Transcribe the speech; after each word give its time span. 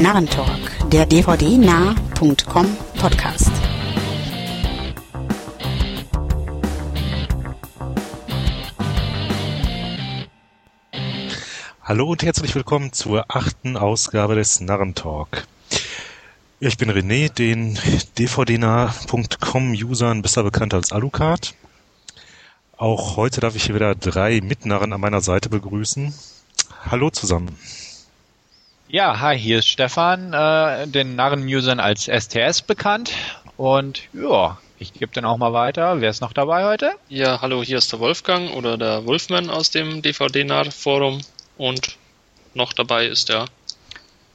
Narrentalk, 0.00 0.88
der 0.90 1.04
dvdnah.com 1.04 2.76
Podcast. 2.98 3.50
Hallo 11.82 12.08
und 12.08 12.22
herzlich 12.22 12.54
willkommen 12.54 12.94
zur 12.94 13.26
achten 13.28 13.76
Ausgabe 13.76 14.36
des 14.36 14.60
Narrentalk. 14.60 15.46
Ich 16.60 16.78
bin 16.78 16.90
René, 16.90 17.30
den 17.30 17.78
dvdnah.com-Usern 18.16 20.22
besser 20.22 20.44
bekannt 20.44 20.72
als 20.72 20.92
Alucard. 20.92 21.54
Auch 22.78 23.18
heute 23.18 23.42
darf 23.42 23.54
ich 23.54 23.64
hier 23.64 23.74
wieder 23.74 23.94
drei 23.94 24.40
Mitnarren 24.40 24.94
an 24.94 25.00
meiner 25.02 25.20
Seite 25.20 25.50
begrüßen. 25.50 26.14
Hallo 26.86 27.10
zusammen. 27.10 27.54
Ja, 28.92 29.20
hi, 29.20 29.38
hier 29.38 29.60
ist 29.60 29.68
Stefan, 29.68 30.32
äh, 30.32 30.88
den 30.88 31.14
Narren-Usern 31.14 31.78
als 31.78 32.08
STS 32.08 32.62
bekannt. 32.62 33.12
Und 33.56 34.02
ja, 34.12 34.58
ich 34.80 34.92
gebe 34.92 35.12
dann 35.14 35.24
auch 35.24 35.36
mal 35.36 35.52
weiter. 35.52 36.00
Wer 36.00 36.10
ist 36.10 36.20
noch 36.20 36.32
dabei 36.32 36.64
heute? 36.64 36.90
Ja, 37.08 37.40
hallo, 37.40 37.62
hier 37.62 37.78
ist 37.78 37.92
der 37.92 38.00
Wolfgang 38.00 38.50
oder 38.52 38.76
der 38.76 39.06
Wolfman 39.06 39.48
aus 39.48 39.70
dem 39.70 40.02
DVD-Narr-Forum. 40.02 41.20
Und 41.56 41.98
noch 42.54 42.72
dabei 42.72 43.06
ist 43.06 43.28
der 43.28 43.44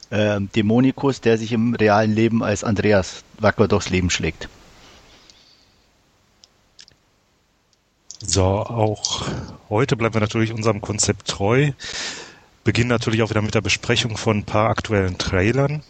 ähm, 0.10 0.50
Dämonikus, 0.56 1.20
der 1.20 1.38
sich 1.38 1.52
im 1.52 1.76
realen 1.76 2.16
Leben 2.16 2.42
als 2.42 2.64
Andreas 2.64 3.26
wacker 3.38 3.68
durchs 3.68 3.90
Leben 3.90 4.10
schlägt. 4.10 4.48
So, 8.22 8.46
auch 8.46 9.26
heute 9.70 9.98
bleiben 9.98 10.14
wir 10.14 10.22
natürlich 10.22 10.54
unserem 10.54 10.80
Konzept 10.80 11.28
treu. 11.28 11.74
Beginnen 12.66 12.90
natürlich 12.90 13.22
auch 13.22 13.30
wieder 13.30 13.44
mit 13.44 13.54
der 13.54 13.62
Besprechung 13.62 14.18
von 14.18 14.40
ein 14.40 14.44
paar 14.44 14.72
aktuellen 14.72 15.20
Trailern. 15.20 15.84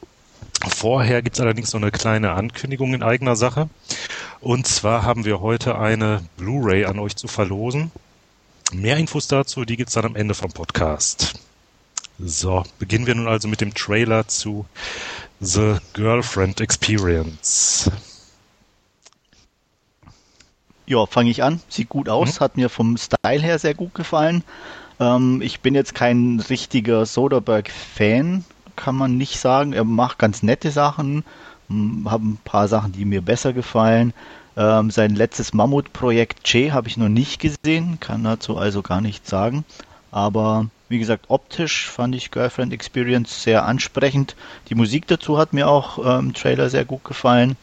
Vorher 0.68 1.22
gibt 1.22 1.38
es 1.38 1.40
allerdings 1.40 1.72
noch 1.72 1.82
eine 1.82 1.90
kleine 1.90 2.34
Ankündigung 2.34 2.94
in 2.94 3.02
eigener 3.02 3.38
Sache. 3.38 3.70
Und 4.42 4.68
zwar 4.68 5.04
haben 5.04 5.24
wir 5.24 5.40
heute 5.40 5.80
eine 5.80 6.22
Blu-ray 6.36 6.84
an 6.84 7.00
euch 7.00 7.16
zu 7.16 7.30
verlosen. 7.30 7.92
Mehr 8.74 8.98
Infos 8.98 9.30
dazu, 9.30 9.64
die 9.64 9.78
gibt 9.78 9.88
es 9.88 9.94
dann 9.94 10.04
am 10.04 10.18
Ende 10.18 10.34
vom 10.34 10.52
Podcast. 10.52 11.36
So, 12.20 12.66
beginnen 12.78 13.08
wir 13.08 13.16
nun 13.16 13.30
also 13.30 13.48
mit 13.48 13.62
dem 13.62 13.74
Trailer 13.74 14.28
zu 14.28 14.66
The 15.40 15.78
Girlfriend 15.94 16.60
Experience. 16.60 17.90
Ja, 20.88 21.06
fange 21.06 21.30
ich 21.30 21.42
an. 21.42 21.62
Sieht 21.70 21.88
gut 21.88 22.10
aus, 22.10 22.36
mhm. 22.36 22.44
hat 22.44 22.58
mir 22.58 22.68
vom 22.68 22.98
Style 22.98 23.42
her 23.42 23.60
sehr 23.60 23.76
gut 23.76 23.94
gefallen. 23.94 24.44
Ähm, 25.00 25.42
ich 25.42 25.60
bin 25.62 25.76
jetzt 25.76 25.96
kein 25.96 26.40
richtiger 26.40 27.06
Soderbergh-Fan, 27.06 28.44
kann 28.76 28.96
man 28.96 29.18
nicht 29.18 29.40
sagen. 29.40 29.74
Er 29.74 29.84
macht 29.84 30.20
ganz 30.20 30.44
nette 30.44 30.72
Sachen, 30.72 31.24
hat 32.06 32.22
ein 32.22 32.40
paar 32.44 32.68
Sachen, 32.68 32.92
die 32.92 33.06
mir 33.06 33.22
besser 33.22 33.54
gefallen. 33.54 34.14
Ähm, 34.58 34.90
sein 34.90 35.16
letztes 35.16 35.54
Mammutprojekt 35.54 36.44
Che 36.44 36.72
habe 36.72 36.88
ich 36.88 36.98
noch 36.98 37.10
nicht 37.10 37.42
gesehen, 37.42 38.00
kann 38.00 38.24
dazu 38.24 38.58
also 38.58 38.82
gar 38.82 39.02
nichts 39.02 39.30
sagen. 39.30 39.66
Aber 40.12 40.68
wie 40.88 41.00
gesagt, 41.00 41.26
optisch 41.28 41.90
fand 41.90 42.16
ich 42.16 42.32
Girlfriend 42.32 42.72
Experience 42.72 43.44
sehr 43.44 43.66
ansprechend. 43.66 44.36
Die 44.70 44.76
Musik 44.76 45.08
dazu 45.08 45.38
hat 45.38 45.52
mir 45.52 45.68
auch 45.68 45.98
im 45.98 46.28
ähm, 46.28 46.34
Trailer 46.34 46.70
sehr 46.70 46.86
gut 46.86 47.04
gefallen. 47.04 47.58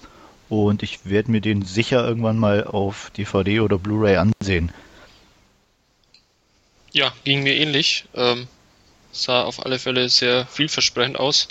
Und 0.49 0.83
ich 0.83 1.07
werde 1.07 1.31
mir 1.31 1.41
den 1.41 1.63
sicher 1.63 2.07
irgendwann 2.07 2.37
mal 2.37 2.65
auf 2.65 3.11
DVD 3.17 3.61
oder 3.61 3.79
Blu-ray 3.79 4.17
ansehen. 4.17 4.71
Ja, 6.93 7.13
ging 7.25 7.43
mir 7.43 7.55
ähnlich. 7.55 8.05
Ähm, 8.15 8.49
sah 9.13 9.43
auf 9.43 9.65
alle 9.65 9.79
Fälle 9.79 10.09
sehr 10.09 10.47
vielversprechend 10.47 11.19
aus. 11.19 11.49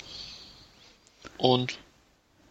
Und 1.36 1.78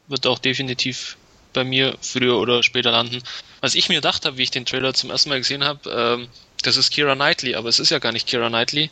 wird 0.08 0.28
auch 0.28 0.40
definitiv 0.40 1.18
bei 1.54 1.64
mir 1.64 1.98
früher 2.02 2.38
oder 2.38 2.64
später 2.64 2.92
landen. 2.92 3.24
Was 3.62 3.76
ich 3.76 3.90
mir 3.90 3.96
gedacht 3.96 4.26
habe, 4.26 4.38
wie 4.38 4.44
ich 4.44 4.52
den 4.52 4.66
Trailer 4.66 4.94
zum 4.94 5.10
ersten 5.10 5.30
Mal 5.30 5.40
gesehen 5.40 5.64
habe, 5.64 5.90
ähm, 5.90 6.28
das 6.64 6.78
ist 6.78 6.92
Kira 6.92 7.16
Knightley, 7.16 7.56
aber 7.56 7.70
es 7.70 7.80
ist 7.80 7.90
ja 7.90 8.00
gar 8.00 8.12
nicht 8.12 8.28
Kira 8.28 8.50
Knightley. 8.50 8.90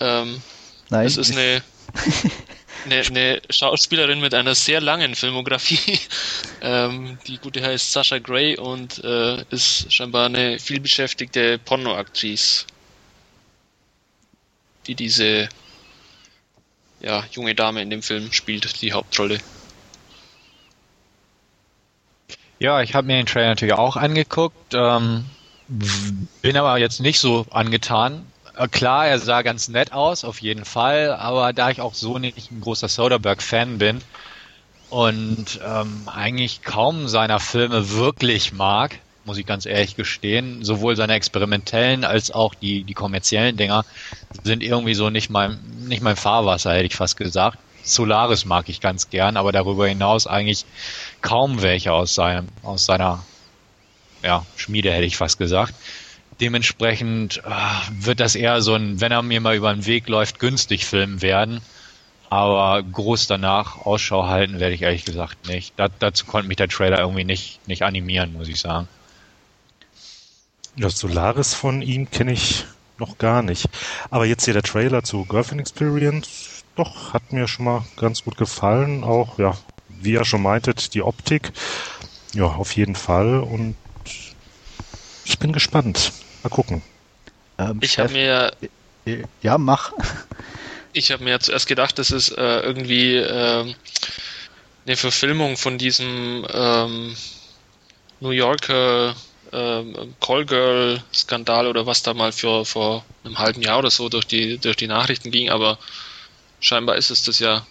Ähm, 0.00 0.42
Nein. 0.90 1.06
Es 1.06 1.16
ist 1.16 1.32
eine 1.32 1.62
eine, 2.84 3.00
eine 3.06 3.42
Schauspielerin 3.50 4.20
mit 4.20 4.34
einer 4.34 4.54
sehr 4.54 4.80
langen 4.80 5.14
Filmografie. 5.14 5.98
ähm, 6.62 7.18
die 7.26 7.38
gute 7.38 7.62
heißt 7.62 7.92
Sasha 7.92 8.18
Gray 8.18 8.56
und 8.56 9.02
äh, 9.04 9.44
ist 9.50 9.92
scheinbar 9.92 10.26
eine 10.26 10.58
vielbeschäftigte 10.58 11.58
Pornoaktrice, 11.58 12.66
die 14.88 14.94
diese 14.94 15.48
ja, 17.00 17.24
junge 17.30 17.54
Dame 17.54 17.82
in 17.82 17.90
dem 17.90 18.02
Film 18.02 18.32
spielt, 18.32 18.82
die 18.82 18.92
Hauptrolle. 18.92 19.38
Ja, 22.58 22.82
ich 22.82 22.94
habe 22.94 23.06
mir 23.06 23.16
den 23.16 23.26
Trailer 23.26 23.50
natürlich 23.50 23.74
auch 23.74 23.96
angeguckt, 23.96 24.74
ähm, 24.74 25.24
bin 26.42 26.56
aber 26.56 26.78
jetzt 26.78 27.00
nicht 27.00 27.20
so 27.20 27.46
angetan. 27.50 28.26
Äh, 28.56 28.66
klar, 28.66 29.06
er 29.06 29.20
sah 29.20 29.42
ganz 29.42 29.68
nett 29.68 29.92
aus, 29.92 30.24
auf 30.24 30.42
jeden 30.42 30.64
Fall, 30.64 31.12
aber 31.12 31.52
da 31.52 31.70
ich 31.70 31.80
auch 31.80 31.94
so 31.94 32.18
nicht 32.18 32.50
ein 32.50 32.60
großer 32.60 32.88
Soderbergh-Fan 32.88 33.78
bin 33.78 34.00
und 34.90 35.60
ähm, 35.64 36.08
eigentlich 36.12 36.62
kaum 36.62 37.06
seiner 37.06 37.38
Filme 37.38 37.90
wirklich 37.90 38.52
mag, 38.52 38.98
muss 39.28 39.38
ich 39.38 39.46
ganz 39.46 39.66
ehrlich 39.66 39.94
gestehen, 39.94 40.64
sowohl 40.64 40.96
seine 40.96 41.12
experimentellen 41.12 42.04
als 42.04 42.30
auch 42.30 42.54
die, 42.54 42.82
die 42.82 42.94
kommerziellen 42.94 43.56
Dinger 43.56 43.84
sind 44.42 44.62
irgendwie 44.62 44.94
so 44.94 45.10
nicht 45.10 45.28
mein, 45.28 45.58
nicht 45.86 46.02
mein 46.02 46.16
Fahrwasser, 46.16 46.72
hätte 46.72 46.86
ich 46.86 46.96
fast 46.96 47.16
gesagt. 47.16 47.58
Solaris 47.84 48.44
mag 48.44 48.68
ich 48.68 48.80
ganz 48.80 49.10
gern, 49.10 49.36
aber 49.36 49.52
darüber 49.52 49.86
hinaus 49.86 50.26
eigentlich 50.26 50.64
kaum 51.20 51.62
welche 51.62 51.92
aus 51.92 52.14
seinem, 52.14 52.48
aus 52.62 52.86
seiner, 52.86 53.22
ja, 54.22 54.44
Schmiede 54.56 54.92
hätte 54.92 55.04
ich 55.04 55.16
fast 55.16 55.38
gesagt. 55.38 55.74
Dementsprechend 56.40 57.42
äh, 57.44 57.50
wird 57.90 58.20
das 58.20 58.34
eher 58.34 58.62
so 58.62 58.74
ein, 58.74 59.00
wenn 59.00 59.12
er 59.12 59.22
mir 59.22 59.40
mal 59.40 59.56
über 59.56 59.72
den 59.72 59.86
Weg 59.86 60.08
läuft, 60.08 60.38
günstig 60.38 60.86
Film 60.86 61.20
werden. 61.20 61.60
Aber 62.30 62.82
groß 62.82 63.26
danach 63.26 63.86
Ausschau 63.86 64.26
halten 64.26 64.60
werde 64.60 64.74
ich 64.74 64.82
ehrlich 64.82 65.04
gesagt 65.04 65.48
nicht. 65.48 65.72
Da, 65.76 65.88
dazu 65.88 66.26
konnte 66.26 66.48
mich 66.48 66.58
der 66.58 66.68
Trailer 66.68 67.00
irgendwie 67.00 67.24
nicht, 67.24 67.66
nicht 67.66 67.82
animieren, 67.82 68.34
muss 68.34 68.48
ich 68.48 68.60
sagen. 68.60 68.88
Das 70.78 70.98
Solaris 70.98 71.54
von 71.54 71.82
ihm 71.82 72.08
kenne 72.08 72.32
ich 72.32 72.64
noch 72.98 73.18
gar 73.18 73.42
nicht. 73.42 73.68
Aber 74.10 74.26
jetzt 74.26 74.44
hier 74.44 74.54
der 74.54 74.62
Trailer 74.62 75.02
zu 75.02 75.24
Girlfriend 75.24 75.60
Experience, 75.60 76.64
doch, 76.76 77.12
hat 77.12 77.32
mir 77.32 77.48
schon 77.48 77.64
mal 77.64 77.84
ganz 77.96 78.22
gut 78.22 78.36
gefallen. 78.36 79.02
Auch, 79.02 79.38
ja, 79.38 79.56
wie 79.88 80.12
ihr 80.12 80.24
schon 80.24 80.42
meintet, 80.42 80.94
die 80.94 81.02
Optik. 81.02 81.52
Ja, 82.32 82.44
auf 82.44 82.76
jeden 82.76 82.94
Fall. 82.94 83.40
Und 83.40 83.74
ich 85.24 85.38
bin 85.40 85.52
gespannt. 85.52 86.12
Mal 86.44 86.50
gucken. 86.50 86.82
Ähm, 87.58 87.80
ich 87.82 87.98
habe 87.98 88.12
mir. 88.12 88.52
Ja, 89.42 89.58
mach. 89.58 89.92
Ich 90.92 91.10
habe 91.10 91.24
mir 91.24 91.40
zuerst 91.40 91.66
gedacht, 91.66 91.98
das 91.98 92.12
ist 92.12 92.30
äh, 92.36 92.60
irgendwie 92.60 93.16
äh, 93.16 93.74
eine 94.86 94.96
Verfilmung 94.96 95.56
von 95.56 95.78
diesem 95.78 96.46
ähm, 96.52 97.16
New 98.20 98.30
Yorker 98.30 99.16
ähm, 99.52 100.14
Callgirl-Skandal 100.20 101.66
oder 101.66 101.86
was 101.86 102.02
da 102.02 102.14
mal 102.14 102.32
für 102.32 102.64
vor 102.64 103.04
einem 103.24 103.38
halben 103.38 103.62
Jahr 103.62 103.78
oder 103.78 103.90
so 103.90 104.08
durch 104.08 104.26
die 104.26 104.58
durch 104.58 104.76
die 104.76 104.86
Nachrichten 104.86 105.30
ging, 105.30 105.50
aber 105.50 105.78
scheinbar 106.60 106.96
ist 106.96 107.10
es 107.10 107.22
das 107.22 107.38
ja 107.38 107.66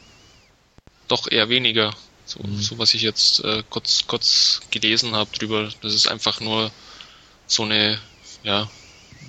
doch 1.07 1.29
eher 1.29 1.49
weniger. 1.49 1.93
So, 2.25 2.41
mhm. 2.43 2.61
so 2.61 2.77
was 2.77 2.93
ich 2.93 3.01
jetzt 3.01 3.43
äh, 3.43 3.63
kurz 3.69 4.05
kurz 4.07 4.61
gelesen 4.71 5.15
habe 5.15 5.29
drüber. 5.37 5.69
Das 5.81 5.93
ist 5.93 6.07
einfach 6.07 6.39
nur 6.41 6.71
so 7.47 7.63
eine 7.63 7.99
ja, 8.43 8.69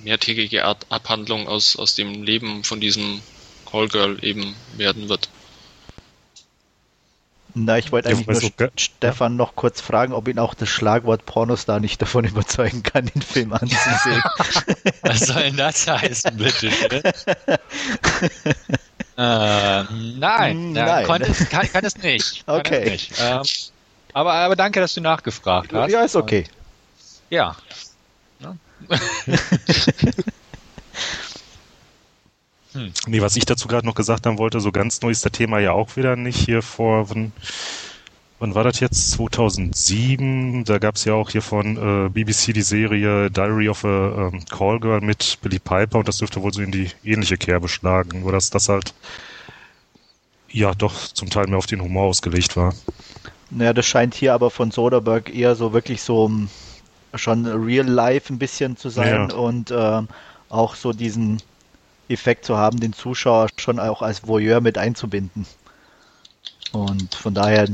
mehrtägige 0.02 0.64
Art 0.64 0.86
Abhandlung 0.90 1.46
aus, 1.48 1.76
aus 1.76 1.94
dem 1.94 2.22
Leben 2.22 2.64
von 2.64 2.80
diesem 2.80 3.22
Callgirl 3.70 4.18
eben 4.24 4.56
werden 4.76 5.08
wird. 5.08 5.28
Na, 7.64 7.76
ich 7.78 7.90
wollte 7.90 8.08
eigentlich 8.08 8.26
nur 8.26 8.40
so 8.40 8.50
Stefan 8.76 9.36
noch 9.36 9.56
kurz 9.56 9.80
fragen, 9.80 10.12
ob 10.12 10.28
ihn 10.28 10.38
auch 10.38 10.54
das 10.54 10.68
Schlagwort 10.68 11.26
Pornostar 11.26 11.80
nicht 11.80 12.00
davon 12.00 12.24
überzeugen 12.28 12.82
kann, 12.82 13.06
den 13.06 13.22
Film 13.22 13.52
anzusehen. 13.52 14.22
Was 15.02 15.20
soll 15.20 15.42
denn 15.42 15.56
das 15.56 15.86
heißen, 15.86 16.36
bitte? 16.36 16.68
äh, 19.16 19.82
nein, 19.84 20.72
nein. 20.72 21.06
Konnte, 21.06 21.32
kann, 21.46 21.70
kann, 21.72 21.84
es 21.84 21.96
nicht. 21.96 22.46
Kann 22.46 22.60
okay. 22.60 22.82
Es 22.84 22.90
nicht. 22.90 23.12
Ähm, 23.20 23.42
aber, 24.12 24.34
aber 24.34 24.56
danke, 24.56 24.80
dass 24.80 24.94
du 24.94 25.00
nachgefragt 25.00 25.72
hast. 25.72 25.90
Ja, 25.90 26.02
ist 26.02 26.16
okay. 26.16 26.44
Ja, 27.30 27.56
hm. 32.78 32.92
Nee, 33.08 33.20
was 33.20 33.34
ich 33.36 33.44
dazu 33.44 33.66
gerade 33.66 33.86
noch 33.86 33.94
gesagt 33.94 34.26
haben 34.26 34.38
wollte, 34.38 34.60
so 34.60 34.70
ganz 34.70 35.02
neu 35.02 35.10
ist 35.10 35.24
der 35.24 35.32
Thema 35.32 35.58
ja 35.58 35.72
auch 35.72 35.96
wieder 35.96 36.14
nicht 36.14 36.38
hier 36.38 36.62
vor, 36.62 37.10
wann, 37.10 37.32
wann 38.38 38.54
war 38.54 38.62
das 38.62 38.78
jetzt? 38.78 39.10
2007, 39.12 40.64
da 40.64 40.78
gab 40.78 40.94
es 40.94 41.04
ja 41.04 41.14
auch 41.14 41.30
hier 41.30 41.42
von 41.42 41.76
äh, 41.76 42.08
BBC 42.08 42.54
die 42.54 42.62
Serie 42.62 43.30
Diary 43.30 43.68
of 43.68 43.84
a 43.84 44.28
ähm, 44.32 44.44
Call 44.46 44.78
Girl 44.78 45.00
mit 45.00 45.38
Billy 45.42 45.58
Piper 45.58 45.98
und 45.98 46.08
das 46.08 46.18
dürfte 46.18 46.40
wohl 46.42 46.52
so 46.52 46.62
in 46.62 46.70
die 46.70 46.90
ähnliche 47.04 47.36
Kerbe 47.36 47.68
schlagen, 47.68 48.20
nur 48.20 48.32
dass 48.32 48.50
das 48.50 48.68
halt 48.68 48.94
ja 50.50 50.72
doch 50.72 50.94
zum 51.08 51.30
Teil 51.30 51.46
mehr 51.48 51.58
auf 51.58 51.66
den 51.66 51.82
Humor 51.82 52.04
ausgelegt 52.06 52.56
war. 52.56 52.74
Naja, 53.50 53.72
das 53.72 53.86
scheint 53.86 54.14
hier 54.14 54.34
aber 54.34 54.50
von 54.50 54.70
Soderbergh 54.70 55.32
eher 55.32 55.54
so 55.56 55.72
wirklich 55.72 56.02
so 56.02 56.24
um, 56.24 56.48
schon 57.14 57.46
real 57.46 57.86
life 57.86 58.32
ein 58.32 58.38
bisschen 58.38 58.76
zu 58.76 58.88
sein 58.88 59.30
Ja. 59.30 59.36
und 59.36 59.72
ähm, 59.74 60.08
auch 60.48 60.74
so 60.74 60.92
diesen 60.92 61.42
Effekt 62.08 62.44
zu 62.44 62.56
haben, 62.56 62.80
den 62.80 62.92
Zuschauer 62.92 63.48
schon 63.56 63.78
auch 63.78 64.02
als 64.02 64.26
Voyeur 64.26 64.60
mit 64.60 64.78
einzubinden. 64.78 65.46
Und 66.72 67.14
von 67.14 67.34
daher 67.34 67.68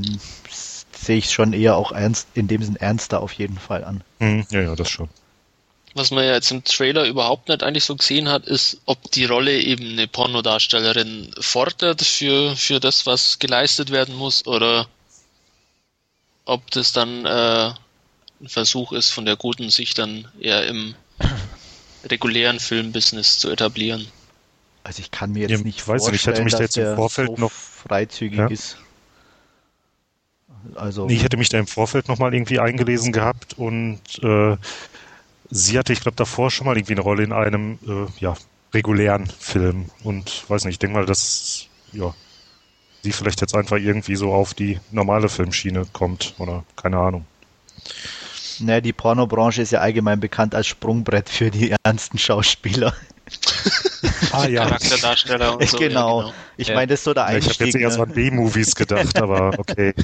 sehe 0.92 1.18
ich 1.18 1.26
es 1.26 1.32
schon 1.32 1.52
eher 1.52 1.76
auch 1.76 1.92
ernst, 1.92 2.28
in 2.34 2.48
dem 2.48 2.62
Sinn 2.62 2.76
ernster 2.76 3.20
auf 3.20 3.32
jeden 3.32 3.58
Fall 3.58 3.84
an. 3.84 4.02
Hm, 4.20 4.46
ja, 4.50 4.60
ja, 4.60 4.76
das 4.76 4.88
schon. 4.88 5.08
Was 5.94 6.10
man 6.10 6.24
ja 6.24 6.32
jetzt 6.32 6.50
im 6.50 6.64
Trailer 6.64 7.04
überhaupt 7.04 7.48
nicht 7.48 7.62
eigentlich 7.62 7.84
so 7.84 7.94
gesehen 7.94 8.28
hat, 8.28 8.46
ist, 8.46 8.80
ob 8.84 9.12
die 9.12 9.26
Rolle 9.26 9.60
eben 9.60 9.92
eine 9.92 10.08
Pornodarstellerin 10.08 11.32
fordert 11.38 12.02
für, 12.02 12.56
für 12.56 12.80
das, 12.80 13.06
was 13.06 13.38
geleistet 13.38 13.90
werden 13.90 14.16
muss, 14.16 14.44
oder 14.46 14.88
ob 16.46 16.68
das 16.72 16.92
dann 16.92 17.24
äh, 17.26 17.72
ein 18.40 18.48
Versuch 18.48 18.92
ist, 18.92 19.10
von 19.10 19.24
der 19.24 19.36
guten 19.36 19.70
sich 19.70 19.94
dann 19.94 20.26
eher 20.40 20.66
im 20.66 20.96
regulären 22.04 22.58
Filmbusiness 22.58 23.38
zu 23.38 23.50
etablieren. 23.50 24.08
Also 24.84 25.00
ich 25.00 25.10
kann 25.10 25.32
mir 25.32 25.40
jetzt 25.40 25.50
Ja, 25.50 25.58
nicht 25.58 25.80
vorstellen, 25.80 26.12
nicht, 26.12 26.26
mich 26.26 26.52
da 26.52 26.58
dass 26.58 26.60
jetzt 26.60 26.76
der 26.76 26.94
so 26.96 27.34
noch- 27.36 27.50
freizügig 27.50 28.38
Ja. 28.38 28.46
ist. 28.48 28.76
Also 30.74 31.06
Nee, 31.06 31.14
ich 31.14 31.24
hätte 31.24 31.36
mich 31.36 31.48
da 31.48 31.58
im 31.58 31.66
Vorfeld 31.66 32.08
nochmal 32.08 32.34
irgendwie 32.34 32.58
eingelesen 32.60 33.12
gehabt 33.12 33.54
und 33.54 34.00
äh, 34.22 34.56
sie 35.50 35.78
hatte, 35.78 35.92
ich 35.92 36.00
glaube, 36.00 36.16
davor 36.16 36.50
schon 36.50 36.66
mal 36.66 36.76
irgendwie 36.76 36.92
eine 36.94 37.00
Rolle 37.00 37.22
in 37.22 37.32
einem 37.32 37.78
äh, 37.86 38.06
ja, 38.20 38.34
regulären 38.72 39.26
Film 39.26 39.90
und 40.02 40.48
weiß 40.48 40.64
nicht, 40.64 40.74
ich 40.74 40.78
denke 40.78 40.98
mal, 40.98 41.06
dass 41.06 41.66
ja, 41.92 42.14
sie 43.02 43.12
vielleicht 43.12 43.40
jetzt 43.40 43.54
einfach 43.54 43.76
irgendwie 43.76 44.16
so 44.16 44.32
auf 44.32 44.52
die 44.54 44.80
normale 44.90 45.28
Filmschiene 45.28 45.86
kommt 45.92 46.34
oder 46.38 46.64
keine 46.76 46.98
Ahnung. 46.98 47.24
Ne, 48.60 48.80
die 48.82 48.92
Pornobranche 48.92 49.62
ist 49.62 49.72
ja 49.72 49.80
allgemein 49.80 50.20
bekannt 50.20 50.54
als 50.54 50.66
Sprungbrett 50.66 51.28
für 51.28 51.50
die 51.50 51.74
ernsten 51.84 52.18
Schauspieler. 52.18 52.94
Ah 54.36 54.46
ja, 54.48 54.64
Charakterdarsteller 54.64 55.56
und 55.56 55.68
so. 55.68 55.78
genau. 55.78 56.18
Ja, 56.20 56.26
genau. 56.26 56.34
Ich 56.56 56.68
Ja. 56.68 56.74
meine, 56.74 56.86
das 56.88 57.00
ist 57.00 57.04
so 57.04 57.14
der 57.14 57.24
Ja, 57.30 57.38
ich 57.38 57.44
habe 57.46 57.64
Einstieg. 57.64 57.80
jetzt 57.80 57.96
ne? 57.96 58.02
an 58.02 58.12
B-Movies 58.12 58.74
gedacht, 58.74 59.16
aber 59.18 59.52
okay. 59.58 59.94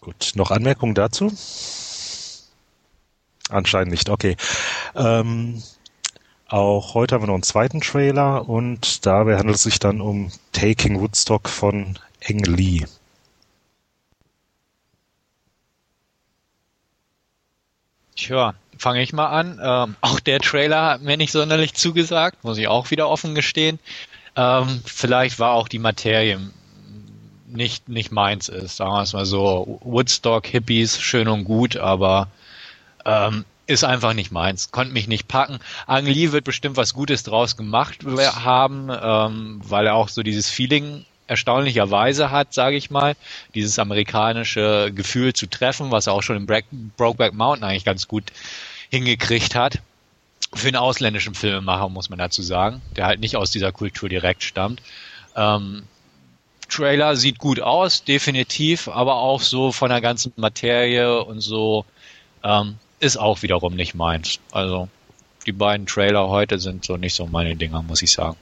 Gut, 0.00 0.32
noch 0.34 0.50
Anmerkungen 0.50 0.94
dazu? 0.94 1.32
Anscheinend 3.48 3.90
nicht, 3.90 4.08
okay. 4.08 4.36
Ähm, 4.94 5.62
auch 6.48 6.94
heute 6.94 7.14
haben 7.14 7.22
wir 7.22 7.26
noch 7.26 7.34
einen 7.34 7.42
zweiten 7.42 7.80
Trailer 7.80 8.48
und 8.48 9.04
dabei 9.06 9.36
handelt 9.38 9.56
es 9.56 9.62
sich 9.64 9.78
dann 9.78 10.00
um 10.00 10.30
Taking 10.52 11.00
Woodstock 11.00 11.48
von 11.48 11.98
Eng 12.20 12.44
Lee. 12.44 12.84
Tja, 18.20 18.52
fange 18.76 19.00
ich 19.00 19.14
mal 19.14 19.28
an. 19.28 19.58
Ähm, 19.62 19.96
auch 20.02 20.20
der 20.20 20.40
Trailer 20.40 20.90
hat 20.90 21.00
mir 21.00 21.16
nicht 21.16 21.32
sonderlich 21.32 21.72
zugesagt, 21.72 22.44
muss 22.44 22.58
ich 22.58 22.68
auch 22.68 22.90
wieder 22.90 23.08
offen 23.08 23.34
gestehen. 23.34 23.78
Ähm, 24.36 24.82
vielleicht 24.84 25.38
war 25.38 25.52
auch 25.52 25.68
die 25.68 25.78
Materie 25.78 26.38
nicht, 27.46 27.88
nicht 27.88 28.12
meins 28.12 28.50
ist, 28.50 28.76
sagen 28.76 28.92
wir 28.92 29.02
es 29.02 29.14
mal 29.14 29.24
so. 29.24 29.80
Woodstock, 29.82 30.46
Hippies, 30.46 31.00
schön 31.00 31.28
und 31.28 31.44
gut, 31.44 31.78
aber 31.78 32.28
ähm, 33.06 33.46
ist 33.66 33.84
einfach 33.84 34.12
nicht 34.12 34.32
meins. 34.32 34.70
Konnte 34.70 34.92
mich 34.92 35.08
nicht 35.08 35.26
packen. 35.26 35.58
Ang 35.86 36.04
Lee 36.04 36.30
wird 36.32 36.44
bestimmt 36.44 36.76
was 36.76 36.92
Gutes 36.92 37.22
draus 37.22 37.56
gemacht 37.56 38.00
haben, 38.04 38.90
ähm, 38.90 39.62
weil 39.64 39.86
er 39.86 39.94
auch 39.94 40.10
so 40.10 40.22
dieses 40.22 40.50
Feeling 40.50 41.06
erstaunlicherweise 41.30 42.30
hat, 42.32 42.52
sage 42.52 42.76
ich 42.76 42.90
mal, 42.90 43.14
dieses 43.54 43.78
amerikanische 43.78 44.90
Gefühl 44.92 45.32
zu 45.32 45.46
treffen, 45.46 45.92
was 45.92 46.08
er 46.08 46.12
auch 46.12 46.22
schon 46.22 46.36
im 46.36 46.46
Brokeback 46.96 47.32
Mountain 47.32 47.64
eigentlich 47.64 47.84
ganz 47.84 48.08
gut 48.08 48.32
hingekriegt 48.90 49.54
hat. 49.54 49.78
Für 50.52 50.66
einen 50.66 50.76
ausländischen 50.76 51.36
Filmemacher 51.36 51.88
muss 51.88 52.10
man 52.10 52.18
dazu 52.18 52.42
sagen, 52.42 52.82
der 52.96 53.06
halt 53.06 53.20
nicht 53.20 53.36
aus 53.36 53.52
dieser 53.52 53.70
Kultur 53.70 54.08
direkt 54.08 54.42
stammt. 54.42 54.82
Ähm, 55.36 55.84
Trailer 56.68 57.14
sieht 57.14 57.38
gut 57.38 57.60
aus, 57.60 58.02
definitiv, 58.02 58.88
aber 58.88 59.16
auch 59.16 59.40
so 59.40 59.70
von 59.70 59.90
der 59.90 60.00
ganzen 60.00 60.32
Materie 60.36 61.22
und 61.22 61.40
so 61.40 61.84
ähm, 62.42 62.76
ist 62.98 63.16
auch 63.16 63.42
wiederum 63.42 63.76
nicht 63.76 63.94
meins. 63.94 64.40
Also 64.50 64.88
die 65.46 65.52
beiden 65.52 65.86
Trailer 65.86 66.28
heute 66.28 66.58
sind 66.58 66.84
so 66.84 66.96
nicht 66.96 67.14
so 67.14 67.26
meine 67.26 67.54
Dinger, 67.54 67.82
muss 67.82 68.02
ich 68.02 68.10
sagen. 68.10 68.36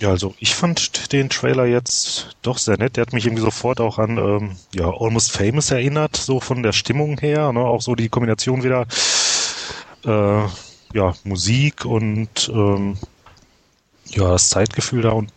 Ja, 0.00 0.10
also 0.10 0.34
ich 0.38 0.54
fand 0.54 1.12
den 1.12 1.28
Trailer 1.28 1.66
jetzt 1.66 2.36
doch 2.42 2.58
sehr 2.58 2.78
nett. 2.78 2.96
Der 2.96 3.02
hat 3.02 3.12
mich 3.12 3.26
irgendwie 3.26 3.42
sofort 3.42 3.80
auch 3.80 3.98
an 3.98 4.16
ähm, 4.16 4.56
ja, 4.72 4.88
Almost 4.88 5.32
Famous 5.32 5.70
erinnert, 5.72 6.16
so 6.16 6.38
von 6.38 6.62
der 6.62 6.72
Stimmung 6.72 7.18
her. 7.18 7.52
Ne? 7.52 7.60
Auch 7.60 7.82
so 7.82 7.96
die 7.96 8.08
Kombination 8.08 8.62
wieder 8.62 8.86
äh, 10.04 10.48
ja, 10.94 11.14
Musik 11.24 11.84
und 11.84 12.48
ähm, 12.48 12.96
ja, 14.10 14.30
das 14.30 14.50
Zeitgefühl 14.50 15.02
da 15.02 15.10
und 15.10 15.32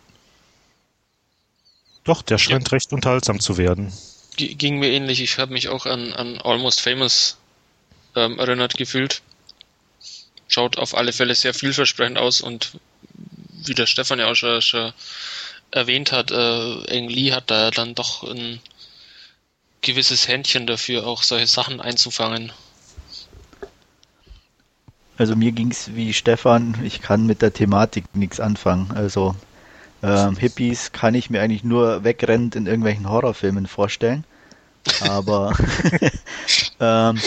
doch, 2.04 2.22
der 2.22 2.38
scheint 2.38 2.72
recht 2.72 2.92
unterhaltsam 2.92 3.38
zu 3.40 3.58
werden. 3.58 3.92
G- 4.36 4.54
Ging 4.54 4.78
mir 4.78 4.90
ähnlich. 4.90 5.20
Ich 5.20 5.38
habe 5.38 5.52
mich 5.52 5.68
auch 5.68 5.86
an, 5.86 6.12
an 6.12 6.38
Almost 6.40 6.80
Famous 6.80 7.36
ähm, 8.16 8.38
erinnert 8.38 8.76
gefühlt. 8.76 9.22
Schaut 10.48 10.78
auf 10.78 10.96
alle 10.96 11.12
Fälle 11.12 11.34
sehr 11.34 11.54
vielversprechend 11.54 12.18
aus 12.18 12.40
und 12.40 12.72
wie 13.66 13.74
der 13.74 13.86
Stefan 13.86 14.18
ja 14.18 14.30
auch 14.30 14.34
schon, 14.34 14.60
schon 14.62 14.92
erwähnt 15.70 16.12
hat, 16.12 16.30
äh, 16.30 16.84
Eng 16.84 17.08
Lee 17.08 17.32
hat 17.32 17.50
da 17.50 17.70
dann 17.70 17.94
doch 17.94 18.22
ein 18.22 18.60
gewisses 19.80 20.28
Händchen 20.28 20.66
dafür, 20.66 21.06
auch 21.06 21.22
solche 21.22 21.46
Sachen 21.46 21.80
einzufangen. 21.80 22.52
Also 25.18 25.36
mir 25.36 25.52
ging's 25.52 25.90
wie 25.94 26.12
Stefan, 26.12 26.78
ich 26.84 27.00
kann 27.00 27.26
mit 27.26 27.42
der 27.42 27.52
Thematik 27.52 28.04
nichts 28.14 28.40
anfangen. 28.40 28.90
Also 28.94 29.36
ähm, 30.02 30.36
Hippies 30.36 30.92
kann 30.92 31.14
ich 31.14 31.30
mir 31.30 31.42
eigentlich 31.42 31.64
nur 31.64 32.02
wegrennend 32.04 32.56
in 32.56 32.66
irgendwelchen 32.66 33.08
Horrorfilmen 33.08 33.66
vorstellen. 33.66 34.24
Aber 35.00 35.54
ähm, 36.80 37.20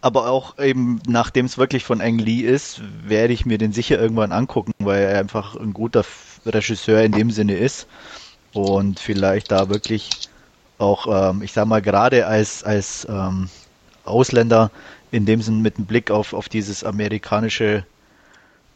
aber 0.00 0.28
auch 0.28 0.58
eben, 0.58 1.00
nachdem 1.06 1.46
es 1.46 1.58
wirklich 1.58 1.84
von 1.84 2.00
Ang 2.00 2.18
Lee 2.18 2.40
ist, 2.40 2.80
werde 3.04 3.32
ich 3.32 3.46
mir 3.46 3.58
den 3.58 3.72
sicher 3.72 3.98
irgendwann 3.98 4.32
angucken, 4.32 4.72
weil 4.78 5.02
er 5.02 5.18
einfach 5.18 5.56
ein 5.56 5.72
guter 5.72 6.04
Regisseur 6.46 7.02
in 7.02 7.12
dem 7.12 7.30
Sinne 7.30 7.56
ist 7.56 7.86
und 8.52 9.00
vielleicht 9.00 9.50
da 9.50 9.68
wirklich 9.68 10.28
auch, 10.78 11.30
ähm, 11.30 11.42
ich 11.42 11.52
sag 11.52 11.66
mal, 11.66 11.82
gerade 11.82 12.26
als, 12.26 12.62
als 12.62 13.06
ähm, 13.10 13.48
Ausländer 14.04 14.70
in 15.10 15.26
dem 15.26 15.42
Sinn 15.42 15.60
mit 15.60 15.76
einem 15.76 15.86
Blick 15.86 16.10
auf, 16.10 16.32
auf 16.32 16.48
dieses 16.48 16.84
amerikanische, 16.84 17.84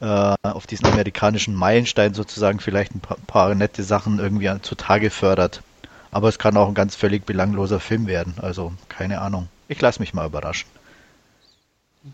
äh, 0.00 0.34
auf 0.42 0.66
diesen 0.66 0.86
amerikanischen 0.86 1.54
Meilenstein 1.54 2.14
sozusagen 2.14 2.58
vielleicht 2.58 2.94
ein 2.94 3.00
paar, 3.00 3.18
paar 3.26 3.54
nette 3.54 3.84
Sachen 3.84 4.18
irgendwie 4.18 4.50
zutage 4.62 5.10
fördert. 5.10 5.62
Aber 6.10 6.28
es 6.28 6.38
kann 6.38 6.56
auch 6.56 6.68
ein 6.68 6.74
ganz 6.74 6.96
völlig 6.96 7.24
belangloser 7.24 7.80
Film 7.80 8.06
werden. 8.06 8.34
Also 8.42 8.72
keine 8.88 9.20
Ahnung. 9.20 9.48
Ich 9.68 9.80
lasse 9.80 10.00
mich 10.00 10.12
mal 10.12 10.26
überraschen. 10.26 10.68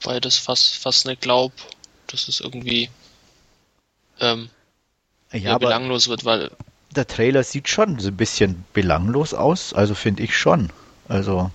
Weil 0.02 0.21
das 0.21 0.37
fast, 0.37 0.76
fast 0.76 1.07
nicht 1.07 1.23
glaub, 1.23 1.52
dass 2.09 2.28
es 2.28 2.40
irgendwie 2.40 2.90
ähm, 4.21 4.50
Ja, 5.33 5.59
belanglos 5.59 6.09
wird, 6.09 6.25
weil 6.25 6.50
der 6.95 7.07
Trailer 7.07 7.42
sieht 7.45 7.68
schon 7.68 7.99
so 7.99 8.09
ein 8.09 8.16
bisschen 8.16 8.64
belanglos 8.73 9.35
aus. 9.35 9.73
Also 9.73 9.95
finde 9.95 10.23
ich 10.23 10.37
schon. 10.37 10.71
Also 11.09 11.50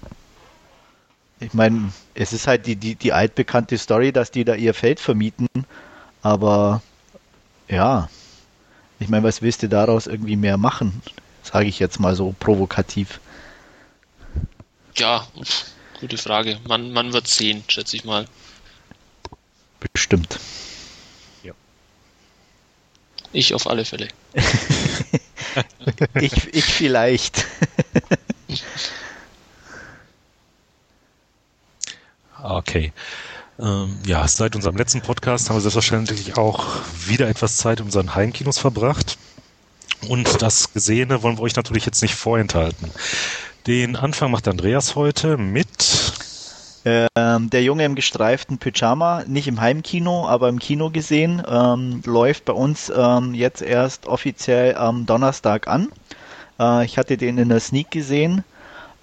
ich 1.40 1.54
meine, 1.54 1.92
es 2.14 2.34
ist 2.34 2.48
halt 2.48 2.66
die, 2.66 2.76
die, 2.76 2.96
die 2.96 3.14
altbekannte 3.14 3.78
Story, 3.78 4.12
dass 4.12 4.32
die 4.32 4.46
da 4.46 4.56
ihr 4.56 4.74
Feld 4.74 5.00
vermieten. 5.00 5.48
Aber 6.22 6.82
ja, 7.68 8.10
ich 9.00 9.10
meine, 9.10 9.24
was 9.24 9.42
willst 9.42 9.64
du 9.64 9.70
daraus 9.70 10.08
irgendwie 10.08 10.38
mehr 10.38 10.58
machen? 10.58 11.02
Sage 11.44 11.68
ich 11.68 11.80
jetzt 11.80 12.00
mal 12.00 12.16
so 12.16 12.34
provokativ. 12.40 13.20
ja, 14.96 15.28
gute 16.04 16.18
Frage. 16.18 16.60
Man, 16.68 16.92
man 16.92 17.14
wird 17.14 17.30
sehen, 17.30 17.64
schätze 17.70 17.96
ich 17.96 18.04
mal. 18.04 18.28
Bestimmt. 19.80 20.38
Ich 23.34 23.54
auf 23.56 23.68
alle 23.68 23.84
Fälle. 23.86 24.08
Ich, 26.16 26.54
ich 26.54 26.66
vielleicht. 26.66 27.46
Okay. 32.42 32.92
Ähm, 33.58 34.00
ja, 34.06 34.28
seit 34.28 34.56
unserem 34.56 34.76
letzten 34.76 35.02
Podcast 35.02 35.48
haben 35.48 35.56
wir 35.56 35.62
selbstverständlich 35.62 36.36
auch 36.36 36.82
wieder 37.06 37.30
etwas 37.30 37.56
Zeit 37.56 37.80
in 37.80 37.86
unseren 37.86 38.16
Heimkinos 38.16 38.60
verbracht. 38.60 39.18
Und 40.10 40.42
das 40.42 40.74
Gesehene 40.74 41.24
wollen 41.24 41.38
wir 41.38 41.44
euch 41.44 41.56
natürlich 41.56 41.86
jetzt 41.86 42.02
nicht 42.02 42.16
vorenthalten. 42.16 42.92
Den 43.68 43.96
Anfang 43.96 44.32
macht 44.32 44.50
Andreas 44.50 44.96
heute 44.96 45.38
mit 45.38 46.14
Ähm, 46.86 47.50
der 47.50 47.64
Junge 47.64 47.86
im 47.86 47.96
gestreiften 47.96 48.58
Pyjama, 48.58 49.24
nicht 49.26 49.48
im 49.48 49.62
Heimkino, 49.62 50.28
aber 50.28 50.50
im 50.50 50.60
Kino 50.60 50.90
gesehen, 50.90 51.42
ähm, 51.48 52.02
läuft 52.06 52.44
bei 52.44 52.52
uns 52.52 52.92
ähm, 52.94 53.34
jetzt 53.34 53.62
erst 53.62 54.06
offiziell 54.06 54.76
am 54.76 55.06
Donnerstag 55.06 55.70
an. 55.70 55.88
Äh, 56.60 56.84
ich 56.84 56.98
hatte 56.98 57.16
den 57.16 57.38
in 57.38 57.48
der 57.48 57.62
Sneak 57.62 57.90
gesehen. 57.90 58.44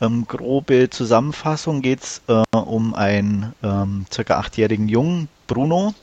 Ähm, 0.03 0.27
grobe 0.29 0.91
Zusammenfassung 0.91 1.81
geht's 1.81 2.21
äh, 2.29 2.43
um 2.55 2.95
einen 2.95 3.55
ähm, 3.63 4.05
circa 4.13 4.37
achtjährigen 4.39 4.91
Jungen, 4.91 5.29
Bruno, 5.47 5.95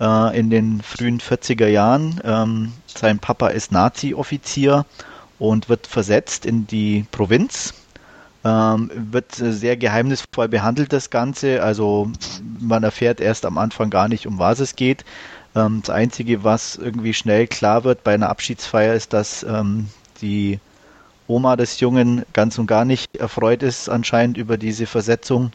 äh, 0.00 0.38
in 0.38 0.48
den 0.48 0.80
frühen 0.80 1.20
40er 1.20 1.68
Jahren. 1.68 2.18
Ähm, 2.24 2.72
sein 2.86 3.18
Papa 3.18 3.48
ist 3.48 3.72
Nazi-Offizier 3.72 4.86
und 5.38 5.68
wird 5.68 5.86
versetzt 5.86 6.46
in 6.46 6.66
die 6.66 7.04
Provinz 7.12 7.74
ähm, 8.44 8.90
wird 8.94 9.32
sehr 9.32 9.76
geheimnisvoll 9.76 10.48
behandelt, 10.48 10.92
das 10.92 11.10
Ganze. 11.10 11.62
Also 11.62 12.10
man 12.58 12.82
erfährt 12.82 13.20
erst 13.20 13.44
am 13.44 13.58
Anfang 13.58 13.90
gar 13.90 14.08
nicht, 14.08 14.26
um 14.26 14.38
was 14.38 14.60
es 14.60 14.76
geht. 14.76 15.04
Ähm, 15.54 15.80
das 15.84 15.90
Einzige, 15.90 16.44
was 16.44 16.76
irgendwie 16.76 17.14
schnell 17.14 17.46
klar 17.46 17.84
wird 17.84 18.04
bei 18.04 18.14
einer 18.14 18.30
Abschiedsfeier, 18.30 18.94
ist, 18.94 19.12
dass 19.12 19.42
ähm, 19.42 19.88
die 20.22 20.58
Oma 21.26 21.56
des 21.56 21.80
Jungen 21.80 22.24
ganz 22.32 22.58
und 22.58 22.66
gar 22.66 22.84
nicht 22.84 23.16
erfreut 23.16 23.62
ist 23.62 23.88
anscheinend 23.88 24.36
über 24.36 24.56
diese 24.56 24.86
Versetzung 24.86 25.52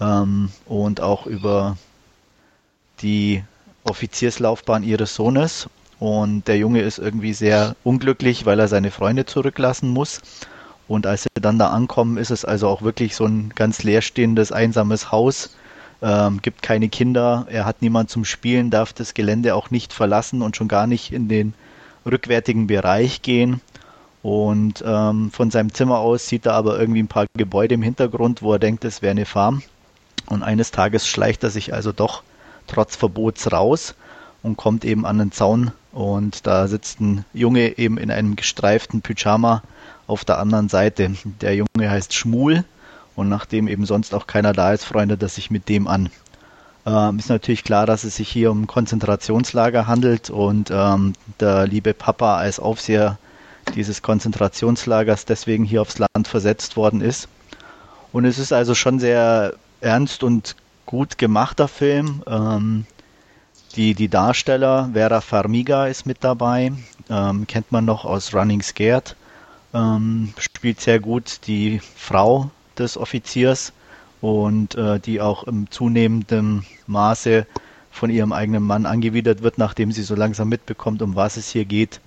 ähm, 0.00 0.50
und 0.66 1.00
auch 1.00 1.26
über 1.26 1.76
die 3.02 3.44
Offizierslaufbahn 3.84 4.82
ihres 4.82 5.14
Sohnes. 5.14 5.68
Und 5.98 6.48
der 6.48 6.56
Junge 6.56 6.80
ist 6.80 6.98
irgendwie 6.98 7.32
sehr 7.32 7.76
unglücklich, 7.84 8.46
weil 8.46 8.58
er 8.58 8.68
seine 8.68 8.90
Freunde 8.90 9.24
zurücklassen 9.24 9.88
muss. 9.88 10.20
Und 10.92 11.06
als 11.06 11.22
sie 11.22 11.30
dann 11.40 11.58
da 11.58 11.68
ankommen, 11.68 12.18
ist 12.18 12.30
es 12.30 12.44
also 12.44 12.68
auch 12.68 12.82
wirklich 12.82 13.16
so 13.16 13.24
ein 13.24 13.50
ganz 13.54 13.82
leerstehendes, 13.82 14.52
einsames 14.52 15.10
Haus. 15.10 15.56
Ähm, 16.02 16.42
gibt 16.42 16.60
keine 16.60 16.90
Kinder, 16.90 17.46
er 17.48 17.64
hat 17.64 17.80
niemand 17.80 18.10
zum 18.10 18.26
Spielen, 18.26 18.68
darf 18.68 18.92
das 18.92 19.14
Gelände 19.14 19.54
auch 19.54 19.70
nicht 19.70 19.94
verlassen 19.94 20.42
und 20.42 20.54
schon 20.54 20.68
gar 20.68 20.86
nicht 20.86 21.10
in 21.10 21.28
den 21.28 21.54
rückwärtigen 22.04 22.66
Bereich 22.66 23.22
gehen. 23.22 23.62
Und 24.22 24.84
ähm, 24.86 25.30
von 25.30 25.50
seinem 25.50 25.72
Zimmer 25.72 25.96
aus 25.96 26.26
sieht 26.26 26.44
er 26.44 26.52
aber 26.52 26.78
irgendwie 26.78 27.02
ein 27.02 27.08
paar 27.08 27.24
Gebäude 27.38 27.76
im 27.76 27.82
Hintergrund, 27.82 28.42
wo 28.42 28.52
er 28.52 28.58
denkt, 28.58 28.84
es 28.84 29.00
wäre 29.00 29.12
eine 29.12 29.24
Farm. 29.24 29.62
Und 30.26 30.42
eines 30.42 30.72
Tages 30.72 31.08
schleicht 31.08 31.42
er 31.42 31.48
sich 31.48 31.72
also 31.72 31.92
doch 31.92 32.22
trotz 32.66 32.96
Verbots 32.96 33.50
raus 33.50 33.94
und 34.42 34.58
kommt 34.58 34.84
eben 34.84 35.06
an 35.06 35.16
den 35.16 35.32
Zaun 35.32 35.72
und 35.92 36.46
da 36.46 36.68
sitzt 36.68 37.00
ein 37.00 37.24
Junge 37.32 37.78
eben 37.78 37.98
in 37.98 38.10
einem 38.10 38.36
gestreiften 38.36 39.02
Pyjama 39.02 39.62
auf 40.06 40.24
der 40.24 40.38
anderen 40.38 40.68
Seite. 40.68 41.12
Der 41.40 41.54
Junge 41.54 41.90
heißt 41.90 42.14
Schmul 42.14 42.64
und 43.14 43.28
nachdem 43.28 43.68
eben 43.68 43.86
sonst 43.86 44.14
auch 44.14 44.26
keiner 44.26 44.52
da 44.52 44.72
ist, 44.72 44.84
freundet 44.84 45.22
er 45.22 45.28
sich 45.28 45.50
mit 45.50 45.68
dem 45.68 45.86
an. 45.86 46.10
Ähm, 46.84 47.18
ist 47.18 47.28
natürlich 47.28 47.64
klar, 47.64 47.86
dass 47.86 48.04
es 48.04 48.16
sich 48.16 48.28
hier 48.28 48.50
um 48.50 48.62
ein 48.62 48.66
Konzentrationslager 48.66 49.86
handelt 49.86 50.30
und 50.30 50.70
ähm, 50.72 51.12
der 51.38 51.66
liebe 51.66 51.94
Papa 51.94 52.36
als 52.36 52.58
Aufseher 52.58 53.18
dieses 53.76 54.02
Konzentrationslagers 54.02 55.24
deswegen 55.24 55.64
hier 55.64 55.82
aufs 55.82 55.98
Land 55.98 56.26
versetzt 56.26 56.76
worden 56.76 57.00
ist. 57.00 57.28
Und 58.12 58.24
es 58.24 58.38
ist 58.38 58.52
also 58.52 58.74
schon 58.74 58.98
sehr 58.98 59.54
ernst 59.80 60.24
und 60.24 60.56
gut 60.84 61.18
gemachter 61.18 61.68
Film. 61.68 62.22
Ähm, 62.26 62.86
die, 63.76 63.94
die 63.94 64.08
Darsteller, 64.08 64.90
Vera 64.92 65.20
Farmiga 65.20 65.86
ist 65.86 66.04
mit 66.04 66.18
dabei, 66.20 66.72
ähm, 67.08 67.46
kennt 67.46 67.70
man 67.70 67.84
noch 67.84 68.04
aus 68.04 68.34
Running 68.34 68.60
Scared 68.60 69.16
ähm, 69.74 70.32
spielt 70.38 70.80
sehr 70.80 71.00
gut 71.00 71.40
die 71.46 71.80
Frau 71.96 72.50
des 72.78 72.96
Offiziers 72.96 73.72
und 74.20 74.74
äh, 74.74 75.00
die 75.00 75.20
auch 75.20 75.44
im 75.44 75.70
zunehmenden 75.70 76.64
Maße 76.86 77.46
von 77.90 78.10
ihrem 78.10 78.32
eigenen 78.32 78.62
Mann 78.62 78.86
angewidert 78.86 79.42
wird, 79.42 79.58
nachdem 79.58 79.92
sie 79.92 80.02
so 80.02 80.14
langsam 80.14 80.48
mitbekommt, 80.48 81.02
um 81.02 81.14
was 81.14 81.36
es 81.36 81.50
hier 81.50 81.64
geht. 81.64 82.00